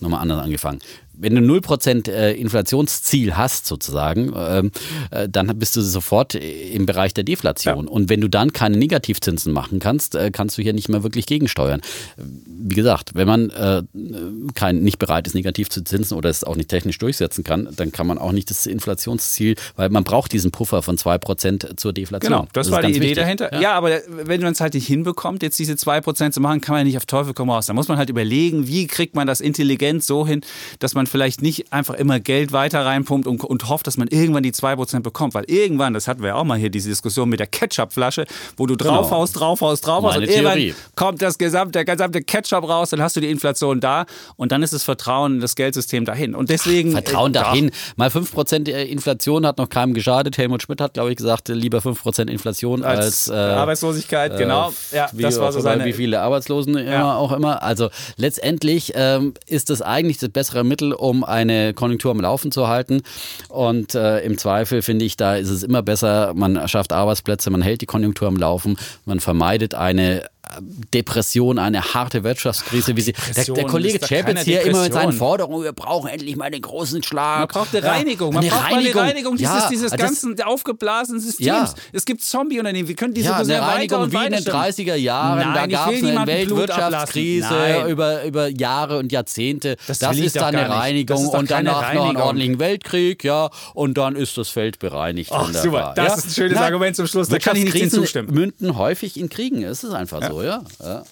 nochmal 0.00 0.20
anders 0.20 0.40
angefangen. 0.42 0.80
Wenn 1.22 1.34
du 1.34 1.40
0% 1.40 2.10
äh, 2.10 2.32
Inflationsziel 2.32 3.36
hast, 3.36 3.66
sozusagen, 3.66 4.32
ähm, 4.36 4.70
äh, 5.10 5.28
dann 5.28 5.46
bist 5.58 5.76
du 5.76 5.80
sofort 5.80 6.34
im 6.34 6.86
Bereich 6.86 7.14
der 7.14 7.24
Deflation. 7.24 7.86
Und 7.86 8.08
wenn 8.08 8.20
du 8.20 8.28
dann 8.28 8.52
keine 8.52 8.76
Negativzinsen 8.76 9.52
machen 9.52 9.78
kannst, 9.78 10.14
äh, 10.14 10.30
kannst 10.30 10.58
du 10.58 10.62
hier 10.62 10.72
nicht 10.72 10.88
mehr 10.88 11.02
wirklich 11.02 11.26
gegensteuern. 11.26 11.80
Wie 12.16 12.74
gesagt, 12.74 13.14
wenn 13.14 13.26
man 13.26 13.50
äh, 13.50 13.82
kein, 14.54 14.82
nicht 14.82 14.98
bereit 14.98 15.26
ist, 15.26 15.34
negativ 15.34 15.68
zu 15.68 15.84
zinsen 15.84 16.16
oder 16.16 16.28
es 16.28 16.44
auch 16.44 16.56
nicht 16.56 16.68
technisch 16.68 16.98
durchsetzen 16.98 17.44
kann, 17.44 17.68
dann 17.76 17.92
kann 17.92 18.06
man 18.06 18.18
auch 18.18 18.32
nicht 18.32 18.50
das 18.50 18.66
Inflationsziel, 18.66 19.54
weil 19.76 19.90
man 19.90 20.04
braucht 20.04 20.32
diesen 20.32 20.50
Puffer 20.50 20.82
von 20.82 20.96
2% 20.96 21.76
zur 21.76 21.92
Deflation. 21.92 22.32
Genau, 22.32 22.48
das, 22.52 22.66
ist 22.66 22.72
war 22.72 22.82
die 22.82 22.90
Idee 22.90 23.00
wichtig. 23.00 23.16
dahinter. 23.16 23.60
Ja. 23.60 23.74
aber 23.74 24.00
wenn 24.08 24.40
man 24.40 24.52
es 24.52 24.60
halt 24.60 24.74
nicht 24.74 24.86
hinbekommt, 24.86 25.42
jetzt 25.42 25.58
diese 25.58 25.74
2% 25.74 26.32
zu 26.32 26.40
machen, 26.40 26.60
kann 26.60 26.74
man 26.74 26.80
ja 26.80 26.84
nicht 26.84 26.96
auf 26.96 27.06
Teufel 27.06 27.34
komm 27.34 27.50
raus. 27.50 27.66
Da 27.66 27.74
muss 27.74 27.88
man 27.88 27.98
halt 27.98 28.10
überlegen, 28.10 28.66
wie 28.66 28.86
kriegt 28.86 29.14
man 29.14 29.26
das 29.26 29.40
intelligent 29.40 30.02
so 30.02 30.26
hin, 30.26 30.42
dass 30.78 30.94
man 30.94 31.06
vielleicht 31.12 31.42
nicht 31.42 31.72
einfach 31.72 31.94
immer 31.94 32.18
Geld 32.18 32.52
weiter 32.52 32.84
reinpumpt 32.84 33.26
und, 33.26 33.44
und 33.44 33.68
hofft, 33.68 33.86
dass 33.86 33.96
man 33.98 34.08
irgendwann 34.08 34.42
die 34.42 34.52
2% 34.52 35.00
bekommt. 35.00 35.34
Weil 35.34 35.44
irgendwann, 35.46 35.92
das 35.94 36.08
hatten 36.08 36.22
wir 36.22 36.28
ja 36.30 36.34
auch 36.34 36.44
mal 36.44 36.58
hier, 36.58 36.70
diese 36.70 36.88
Diskussion 36.88 37.28
mit 37.28 37.38
der 37.38 37.46
Ketchup-Flasche, 37.46 38.24
wo 38.56 38.66
du 38.66 38.74
draufhaust, 38.76 39.38
draufhaust, 39.38 39.86
draufhaust 39.86 40.16
Meine 40.16 40.26
und 40.26 40.32
irgendwann 40.32 40.58
Theorie. 40.58 40.74
kommt 40.96 41.22
das 41.22 41.38
gesamte, 41.38 41.72
der 41.72 41.84
gesamte 41.84 42.22
Ketchup 42.22 42.68
raus, 42.68 42.90
dann 42.90 43.02
hast 43.02 43.14
du 43.14 43.20
die 43.20 43.30
Inflation 43.30 43.80
da 43.80 44.06
und 44.36 44.50
dann 44.52 44.62
ist 44.62 44.72
das 44.72 44.82
Vertrauen 44.82 45.34
in 45.34 45.40
das 45.40 45.54
Geldsystem 45.54 46.04
dahin. 46.04 46.34
Und 46.34 46.50
deswegen... 46.50 46.92
Vertrauen 46.92 47.32
äh, 47.32 47.34
dahin. 47.34 47.70
Mal 47.96 48.08
5% 48.08 48.68
Inflation 48.70 49.46
hat 49.46 49.58
noch 49.58 49.68
keinem 49.68 49.94
geschadet. 49.94 50.38
Helmut 50.38 50.62
Schmidt 50.62 50.80
hat, 50.80 50.94
glaube 50.94 51.10
ich, 51.10 51.16
gesagt, 51.16 51.48
lieber 51.48 51.78
5% 51.78 52.30
Inflation 52.30 52.82
als, 52.84 53.28
Als 53.28 53.28
äh, 53.28 53.34
Arbeitslosigkeit, 53.34 54.38
genau. 54.38 54.72
Ja, 54.92 55.08
wie, 55.12 55.22
das 55.22 55.38
war 55.38 55.52
so 55.52 55.60
seine... 55.60 55.84
wie 55.84 55.92
viele 55.92 56.20
Arbeitslosen 56.20 56.76
immer 56.76 56.90
Ja. 56.90 57.16
auch 57.16 57.32
immer. 57.32 57.62
Also 57.62 57.90
letztendlich 58.16 58.92
ähm, 58.94 59.34
ist 59.46 59.68
das 59.68 59.82
eigentlich 59.82 60.18
das 60.18 60.30
bessere 60.30 60.64
Mittel, 60.64 60.94
um 61.02 61.24
eine 61.24 61.74
Konjunktur 61.74 62.10
am 62.12 62.20
Laufen 62.20 62.52
zu 62.52 62.68
halten. 62.68 63.02
Und 63.48 63.94
äh, 63.94 64.20
im 64.20 64.38
Zweifel 64.38 64.82
finde 64.82 65.04
ich, 65.04 65.16
da 65.16 65.36
ist 65.36 65.50
es 65.50 65.62
immer 65.62 65.82
besser, 65.82 66.32
man 66.34 66.68
schafft 66.68 66.92
Arbeitsplätze, 66.92 67.50
man 67.50 67.62
hält 67.62 67.80
die 67.80 67.86
Konjunktur 67.86 68.28
am 68.28 68.36
Laufen, 68.36 68.76
man 69.04 69.20
vermeidet 69.20 69.74
eine 69.74 70.24
Depression, 70.92 71.58
eine 71.58 71.94
harte 71.94 72.24
Wirtschaftskrise, 72.24 72.96
wie 72.96 73.00
sie 73.00 73.12
der, 73.36 73.44
der 73.44 73.64
Kollege 73.64 73.98
Chapitz 73.98 74.42
hier 74.42 74.62
immer 74.62 74.82
mit 74.82 74.92
seinen. 74.92 75.12
Forderungen, 75.12 75.64
wir 75.64 75.72
brauchen 75.72 76.08
endlich 76.08 76.36
mal 76.36 76.50
den 76.50 76.62
großen 76.62 77.02
Schlag. 77.02 77.38
Man 77.40 77.48
braucht 77.48 77.76
eine 77.76 77.86
Reinigung. 77.86 78.34
Man 78.34 78.42
eine 78.42 78.50
braucht 78.50 78.70
mal 78.70 78.78
eine 78.78 78.94
Reinigung 78.94 79.36
dieses, 79.36 79.54
Ja, 79.54 79.68
dieses 79.70 79.92
ganzen 79.92 80.40
aufgeblasenen 80.42 81.20
Systems. 81.20 81.46
Ja. 81.46 81.74
Es 81.92 82.04
gibt 82.04 82.22
Zombie-Unternehmen. 82.22 82.88
Wir 82.88 82.96
können 82.96 83.14
diese 83.14 83.28
Ja, 83.28 83.36
eine 83.36 83.60
Reinigung 83.60 84.10
wie 84.10 84.16
in 84.16 84.32
den 84.32 84.42
stellen. 84.42 84.56
30er 84.56 84.94
Jahren. 84.96 85.38
Nein, 85.38 85.54
da 85.54 85.66
gab 85.66 85.92
es 85.92 86.02
eine 86.04 86.26
Weltwirtschaftskrise 86.26 87.86
über, 87.88 88.24
über 88.24 88.48
Jahre 88.48 88.98
und 88.98 89.12
Jahrzehnte. 89.12 89.76
Das 89.86 89.98
Das, 89.98 90.16
ist 90.18 90.36
dann 90.36 90.54
eine. 90.56 90.68
Reinigung 90.72 91.28
und 91.28 91.50
danach 91.50 91.80
noch 91.80 91.88
einen 91.88 91.98
Reinigung. 91.98 92.22
ordentlichen 92.22 92.58
Weltkrieg, 92.58 93.24
ja, 93.24 93.50
und 93.74 93.96
dann 93.98 94.16
ist 94.16 94.36
das 94.38 94.48
Feld 94.48 94.78
bereinigt. 94.78 95.30
Ach, 95.32 95.52
super. 95.52 95.92
Das 95.94 96.18
ist 96.18 96.26
ein 96.26 96.30
schönes 96.30 96.58
Argument 96.58 96.96
zum 96.96 97.06
Schluss. 97.06 97.28
Da 97.28 97.38
kann 97.38 97.56
ich 97.56 97.72
nicht 97.72 97.90
zustimmen. 97.92 98.32
münden 98.32 98.76
häufig 98.76 99.18
in 99.18 99.28
Kriegen. 99.28 99.62
Es 99.62 99.84
ist 99.84 99.92
einfach 99.92 100.22
so, 100.26 100.31
ja. 100.40 100.62
ja. 100.82 101.02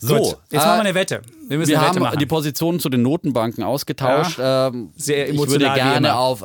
So, 0.00 0.14
jetzt 0.50 0.52
äh, 0.52 0.56
machen 0.56 0.76
wir 0.76 0.80
eine 0.80 0.94
Wette. 0.94 1.22
Wir 1.48 1.66
wir 1.66 1.80
haben 1.80 1.98
machen. 2.00 2.18
die 2.18 2.26
Positionen 2.26 2.78
zu 2.78 2.88
den 2.88 3.02
Notenbanken 3.02 3.64
ausgetauscht. 3.64 4.38
Ähm, 4.40 4.90
Sehr 4.96 5.28
ich 5.28 5.38
würde 5.38 5.54
emotional 5.64 5.74
gerne 5.76 6.16
auf 6.16 6.42
äh, 6.42 6.44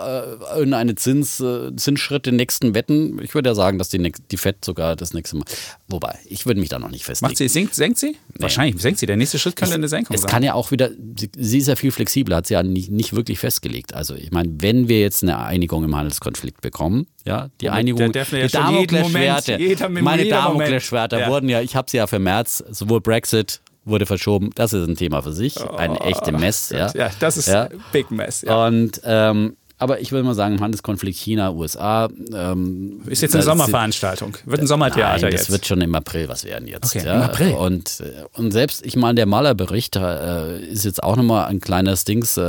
irgendeine 0.56 0.96
Zins, 0.96 1.40
äh, 1.40 1.76
Zinsschritte 1.76 2.32
nächsten 2.32 2.74
wetten. 2.74 3.20
Ich 3.22 3.36
würde 3.36 3.50
ja 3.50 3.56
sagen, 3.56 3.78
dass 3.78 3.90
die, 3.90 4.12
die 4.32 4.38
FED 4.38 4.64
sogar 4.64 4.96
das 4.96 5.14
nächste 5.14 5.38
Mal. 5.38 5.46
Wobei, 5.88 6.18
ich 6.26 6.46
würde 6.46 6.60
mich 6.60 6.70
da 6.70 6.80
noch 6.80 6.90
nicht 6.90 7.06
festlegen. 7.06 7.32
Macht 7.32 7.38
sie, 7.38 7.48
sinkt, 7.50 7.76
senkt 7.76 8.00
sie? 8.00 8.16
Wahrscheinlich 8.40 8.82
senkt 8.82 9.00
sie. 9.00 9.06
Der 9.06 9.18
nächste 9.18 9.40
Schritt 9.40 9.56
könnte 9.56 9.76
eine 9.76 9.88
Senkung 9.88 10.16
Es 10.16 10.22
sein. 10.22 10.32
kann 10.32 10.44
ja 10.44 10.54
auch 10.54 10.72
wieder, 10.72 10.90
sie, 11.20 11.30
sie 11.36 11.58
ist 11.58 11.68
ja 11.68 11.76
viel 11.76 11.92
flexibler, 11.92 12.38
hat 12.38 12.48
sie 12.48 12.54
ja 12.54 12.64
nicht, 12.64 12.90
nicht 12.90 13.14
wirklich 13.14 13.40
festgelegt. 13.40 13.94
Also 13.94 14.16
ich 14.16 14.32
meine, 14.32 14.50
wenn 14.60 14.88
wir 14.88 15.02
jetzt 15.02 15.24
eine 15.24 15.40
Einigung 15.40 15.84
im 15.84 15.96
Handelskonflikt 15.96 16.62
bekommen, 16.62 17.08
ja, 17.26 17.50
die 17.62 17.70
Einigung, 17.70 18.12
der 18.12 18.26
ja 18.26 18.48
die 18.48 18.52
Damoklesschwerte, 18.52 19.58
meine. 19.90 20.26
Damoklesschwerter 20.28 21.20
Ja. 21.22 21.30
wurden 21.30 21.48
ja, 21.50 21.62
ich 21.62 21.76
habe 21.76 21.90
sie 21.90 21.98
ja 21.98 22.08
für 22.08 22.20
März, 22.20 22.64
sowohl 22.70 23.02
Brexit 23.02 23.62
wurde 23.86 24.06
verschoben, 24.06 24.52
das 24.56 24.74
ist 24.74 24.88
ein 24.88 24.96
Thema 24.96 25.22
für 25.22 25.34
sich, 25.34 25.60
eine 25.78 26.00
echte 26.02 26.32
Mess, 26.32 26.70
ja. 26.70 26.92
ja, 26.94 27.10
das 27.20 27.38
ist 27.38 27.48
Ja. 27.48 27.70
Big 27.92 28.12
Mess. 28.12 28.42
Ja. 28.42 28.66
Und 28.68 29.02
ähm, 29.04 29.58
aber 29.84 30.00
ich 30.00 30.14
würde 30.14 30.26
mal 30.26 30.34
sagen, 30.34 30.56
im 30.56 30.62
Handelskonflikt 30.62 31.18
China, 31.20 31.52
USA. 31.52 32.08
Ähm, 32.34 33.02
Ist 33.08 33.22
jetzt 33.22 33.36
eine 33.36 33.44
das 33.44 33.52
Sommerveranstaltung. 33.52 34.38
Wird 34.46 34.62
ein 34.62 34.68
Sommertheater 34.68 35.22
Nein, 35.24 35.32
das 35.32 35.42
jetzt. 35.42 35.52
wird 35.52 35.66
schon 35.66 35.82
im 35.82 35.94
April 35.94 36.30
was 36.30 36.46
werden 36.46 36.68
jetzt. 36.70 36.96
Okay, 36.96 37.06
ja. 37.06 37.16
im 37.16 37.22
April. 37.24 37.52
Und, 37.54 38.00
äh, 38.00 38.24
und 38.40 38.52
selbst, 38.52 38.86
ich 38.86 38.96
meine, 38.96 39.16
der 39.16 39.26
Malerbericht 39.26 39.98
äh, 39.98 40.60
ist 40.60 40.86
jetzt 40.86 41.04
auch 41.04 41.18
nochmal 41.18 41.48
ein 41.48 41.60
kleines 41.60 42.06
Dings, 42.06 42.38
äh, 42.38 42.42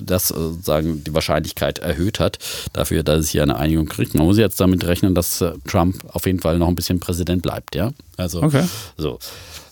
das 0.00 0.32
äh, 0.32 0.34
sozusagen 0.34 1.04
die 1.04 1.14
Wahrscheinlichkeit 1.14 1.78
erhöht 1.78 2.18
hat, 2.18 2.38
dafür, 2.72 3.04
dass 3.04 3.20
es 3.20 3.28
hier 3.30 3.44
eine 3.44 3.56
Einigung 3.56 3.86
kriegt. 3.86 4.14
Man 4.14 4.26
muss 4.26 4.36
jetzt 4.36 4.60
damit 4.60 4.84
rechnen, 4.84 5.14
dass 5.14 5.40
äh, 5.40 5.52
Trump 5.68 5.96
auf 6.12 6.26
jeden 6.26 6.40
Fall 6.40 6.58
noch 6.58 6.68
ein 6.68 6.74
bisschen 6.74 6.98
Präsident 6.98 7.42
bleibt, 7.42 7.76
ja. 7.76 7.92
Also 8.16 8.42
Okay. 8.42 8.64
so. 8.96 9.18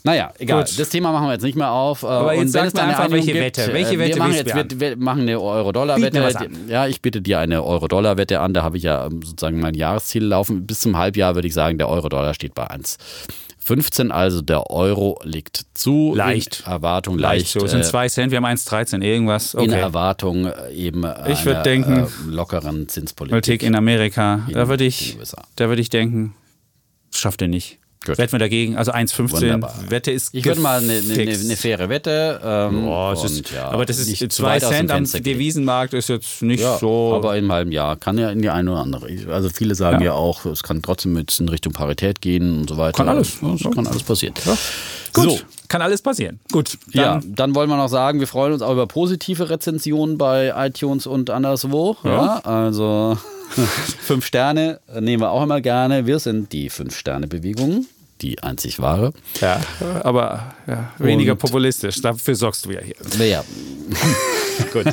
Naja, 0.05 0.33
egal. 0.39 0.65
Gut. 0.65 0.79
Das 0.79 0.89
Thema 0.89 1.13
machen 1.13 1.27
wir 1.29 1.33
jetzt 1.35 1.43
nicht 1.45 1.57
mehr 1.57 1.71
auf. 1.71 2.03
Äh, 2.03 2.07
Aber 2.07 2.33
jetzt 2.33 2.41
und 2.41 2.47
wenn 2.47 2.53
sag 2.53 2.67
es 2.67 2.73
dann 2.73 2.89
einfach, 2.89 3.11
welche 3.11 3.33
gibt, 3.33 3.45
Wette. 3.45 3.73
Welche 3.73 3.99
Wette 3.99 4.15
wir 4.15 4.19
machen 4.19 4.35
jetzt 4.35 4.55
wir, 4.55 4.81
wir 4.81 4.97
machen 4.97 5.23
eine 5.23 5.41
Euro-Dollar-Wette. 5.41 6.51
Ja, 6.69 6.87
ich 6.93 7.03
biete 7.03 7.21
dir 7.21 7.39
eine 7.41 7.65
Euro-Dollar-Wette 7.65 8.41
an. 8.41 8.55
Da 8.55 8.63
habe 8.63 8.77
ich 8.77 8.85
ja 8.85 9.07
ähm, 9.07 9.23
sozusagen 9.23 9.59
mein 9.61 9.75
Jahresziel 9.75 10.25
laufen. 10.25 10.67
Bis 10.67 10.81
zum 10.81 10.97
Halbjahr 10.97 11.35
würde 11.35 11.49
ich 11.49 11.55
sagen, 11.55 11.79
der 11.79 11.89
Euro-Dollar 11.89 12.35
steht 12.35 12.55
bei 12.55 12.71
1,15. 12.71 14.11
Also 14.11 14.43
der 14.43 14.71
Euro 14.71 15.19
liegt 15.25 15.67
zu. 15.75 16.15
Leicht. 16.15 16.63
In 16.67 16.73
Erwartung 16.73 17.19
Leicht 17.19 17.41
leicht. 17.45 17.53
so. 17.53 17.65
Es 17.65 17.71
sind 17.73 17.81
äh, 17.81 17.85
zwei 17.85 18.09
Cent, 18.09 18.31
wir 18.31 18.37
haben 18.37 18.47
1,13, 18.47 19.03
irgendwas. 19.03 19.55
in 19.55 19.61
Okay. 19.61 19.81
Erwartung 19.81 20.47
äh, 20.47 20.73
eben 20.73 21.05
Ich 21.29 21.45
würd 21.45 21.57
einer, 21.57 21.63
denken, 21.63 21.97
äh, 22.05 22.07
lockeren 22.31 22.89
Zinspolitik. 22.89 23.33
Politik 23.33 23.63
in 23.63 23.75
Amerika. 23.75 24.47
Da 24.53 24.69
würde 24.69 24.85
in 24.85 24.89
ich, 24.89 25.17
da 25.57 25.69
würde 25.69 25.83
ich 25.83 25.91
denken, 25.91 26.35
schafft 27.13 27.43
er 27.43 27.49
nicht. 27.49 27.79
Gut. 28.05 28.19
Wetten 28.19 28.33
wir 28.33 28.39
dagegen. 28.39 28.77
Also 28.77 28.93
1,15. 28.93 29.31
Wunderbar. 29.33 29.75
Wette 29.89 30.11
ist 30.11 30.35
Ich 30.35 30.45
würde 30.45 30.61
mal 30.61 30.81
eine, 30.83 30.93
eine, 30.95 31.13
eine, 31.13 31.33
eine 31.33 31.57
faire 31.57 31.89
Wette. 31.89 32.41
Ähm, 32.45 32.85
Boah, 32.87 33.13
es 33.13 33.23
ist, 33.25 33.51
ja, 33.53 33.69
aber 33.69 33.87
das 33.87 33.99
ist 33.99 34.09
nicht 34.09 34.19
zu 34.19 34.29
zwei 34.29 34.57
weit 34.57 34.65
aus 34.65 34.71
dem 34.71 34.89
Cent 34.89 35.15
am. 35.15 35.23
Devisenmarkt 35.23 35.95
ist 35.95 36.09
jetzt 36.09 36.43
nicht 36.43 36.61
Ja, 36.63 36.79
so. 36.79 37.15
aber 37.15 37.33
in 37.37 37.45
einem 37.45 37.53
halben 37.53 37.73
Jahr 37.73 37.97
kann 37.97 38.19
ja 38.19 38.31
in 38.31 38.43
die 38.43 38.51
eine 38.51 38.73
oder 38.73 38.81
andere. 38.81 39.09
Also 39.31 39.49
viele 39.51 39.75
sagen 39.75 40.01
Ja. 40.01 40.07
ja, 40.07 40.13
auch, 40.15 40.45
es 40.47 40.63
kann 40.63 40.83
trotzdem 40.83 41.17
jetzt 41.17 41.39
in 41.41 41.49
Richtung 41.49 41.73
Parität 41.73 42.21
gehen 42.21 42.59
und 42.61 42.69
so 42.69 42.77
weiter. 42.77 42.97
Kann 42.97 43.09
alles. 43.09 43.39
Ja, 43.41 43.55
Es 43.55 43.63
kann 43.75 43.87
alles 43.87 44.03
passieren. 44.03 44.35
Gut, 45.13 45.31
So, 45.31 45.39
kann 45.69 45.83
alles 45.83 46.01
passieren. 46.03 46.41
Gut, 46.51 46.79
ja, 46.93 47.21
dann 47.21 47.35
dann 47.35 47.55
wollen 47.55 47.69
wir 47.69 47.77
noch 47.77 47.89
sagen, 47.89 48.19
wir 48.19 48.27
freuen 48.27 48.53
uns 48.55 48.63
auch 48.63 48.73
über 48.73 48.87
positive 48.87 49.51
Rezensionen 49.51 50.17
bei 50.17 50.53
iTunes 50.57 51.07
und 51.07 51.29
anderswo. 51.31 51.97
Ja, 52.03 52.39
also 52.45 53.19
fünf 54.01 54.25
Sterne 54.25 54.81
nehmen 55.01 55.23
wir 55.23 55.31
auch 55.31 55.43
immer 55.43 55.61
gerne. 55.61 56.07
Wir 56.07 56.19
sind 56.19 56.53
die 56.53 56.71
Fünf-Sterne-Bewegung, 56.71 57.85
die 58.23 58.43
einzig 58.43 58.79
wahre. 58.81 59.13
Ja, 59.41 59.61
aber 60.05 60.55
ja, 60.67 60.93
weniger 60.99 61.33
Und- 61.33 61.39
populistisch. 61.39 62.01
Dafür 62.01 62.35
sorgst 62.35 62.65
du 62.65 62.71
ja 62.71 62.81
hier. 62.81 63.27
Ja. 63.27 63.45
Gut. 64.73 64.87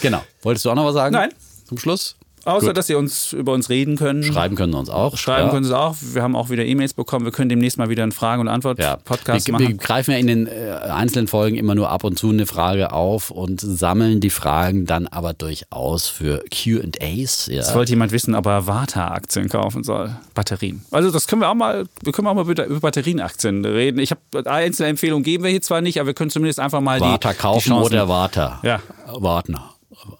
genau. 0.00 0.22
Wolltest 0.42 0.64
du 0.64 0.70
auch 0.70 0.74
noch 0.74 0.86
was 0.86 0.94
sagen? 0.94 1.12
Nein. 1.12 1.30
Zum 1.68 1.78
Schluss? 1.78 2.16
Außer, 2.46 2.68
Gut. 2.68 2.76
dass 2.76 2.86
Sie 2.86 2.94
uns 2.94 3.32
über 3.32 3.52
uns 3.52 3.68
reden 3.70 3.96
können. 3.96 4.22
Schreiben 4.22 4.54
können 4.54 4.72
Sie 4.72 4.78
uns 4.78 4.88
auch. 4.88 5.16
Schreiben 5.16 5.46
ja. 5.46 5.50
können 5.52 5.64
Sie 5.64 5.70
es 5.70 5.76
auch. 5.76 5.96
Wir 6.00 6.22
haben 6.22 6.36
auch 6.36 6.48
wieder 6.48 6.64
E-Mails 6.64 6.94
bekommen. 6.94 7.24
Wir 7.24 7.32
können 7.32 7.48
demnächst 7.48 7.76
mal 7.76 7.88
wieder 7.88 8.04
einen 8.04 8.12
Frage- 8.12 8.40
und 8.40 8.46
Ja. 8.46 8.52
Antwort-Podcast 8.52 9.48
wir, 9.48 9.58
wir 9.58 9.64
machen. 9.66 9.78
greifen 9.78 10.12
ja 10.12 10.18
in 10.18 10.28
den 10.28 10.46
äh, 10.46 10.78
einzelnen 10.82 11.26
Folgen 11.26 11.56
immer 11.56 11.74
nur 11.74 11.90
ab 11.90 12.04
und 12.04 12.18
zu 12.18 12.30
eine 12.30 12.46
Frage 12.46 12.92
auf 12.92 13.30
und 13.32 13.60
sammeln 13.60 14.20
die 14.20 14.30
Fragen 14.30 14.86
dann 14.86 15.08
aber 15.08 15.32
durchaus 15.34 16.06
für 16.06 16.44
QAs. 16.50 17.46
Ja. 17.46 17.54
Jetzt 17.56 17.74
wollte 17.74 17.90
jemand 17.90 18.12
wissen, 18.12 18.34
ob 18.36 18.46
er 18.46 18.66
Warta-Aktien 18.68 19.48
kaufen 19.48 19.82
soll. 19.82 20.14
Batterien. 20.34 20.84
Also 20.92 21.10
das 21.10 21.26
können 21.26 21.42
wir 21.42 21.50
auch 21.50 21.54
mal, 21.54 21.86
wir 22.02 22.12
können 22.12 22.28
auch 22.28 22.34
mal 22.34 22.48
über, 22.48 22.80
Batterienaktien 22.80 23.64
reden. 23.64 23.98
Ich 23.98 24.12
habe 24.12 24.48
einzelne 24.48 24.88
Empfehlungen 24.90 25.24
geben 25.24 25.42
wir 25.44 25.50
hier 25.50 25.62
zwar 25.62 25.80
nicht, 25.80 25.98
aber 25.98 26.08
wir 26.08 26.14
können 26.14 26.30
zumindest 26.30 26.60
einfach 26.60 26.80
mal 26.80 27.00
Warta 27.00 27.32
die, 27.32 27.38
kaufen 27.38 27.62
die 27.64 27.68
Chancen- 27.70 27.86
oder 27.86 28.08
Warta? 28.08 28.60
Ja. 28.62 28.80
Wartner. 29.06 29.75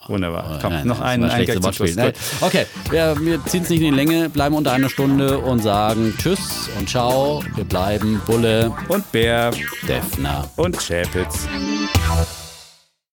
Wunderbar. 0.07 0.59
Komm, 0.62 0.72
Nein, 0.72 0.87
noch 0.87 1.01
nein, 1.01 1.24
ein, 1.24 1.30
ein 1.30 1.47
Gag. 1.47 1.61
Gut. 1.61 2.14
Okay, 2.41 2.66
wir, 2.91 3.16
wir 3.20 3.45
ziehen 3.47 3.62
es 3.64 3.70
nicht 3.70 3.80
in 3.82 3.91
die 3.91 3.97
Länge, 3.97 4.28
bleiben 4.28 4.55
unter 4.55 4.72
einer 4.72 4.89
Stunde 4.89 5.39
und 5.39 5.62
sagen 5.62 6.14
Tschüss 6.18 6.68
und 6.78 6.89
Ciao. 6.89 7.43
Wir 7.55 7.64
bleiben 7.64 8.20
Bulle, 8.26 8.72
Und 8.89 9.11
Bär 9.12 9.51
Defner. 9.89 10.49
und 10.57 10.78
Chapitz. 10.78 11.49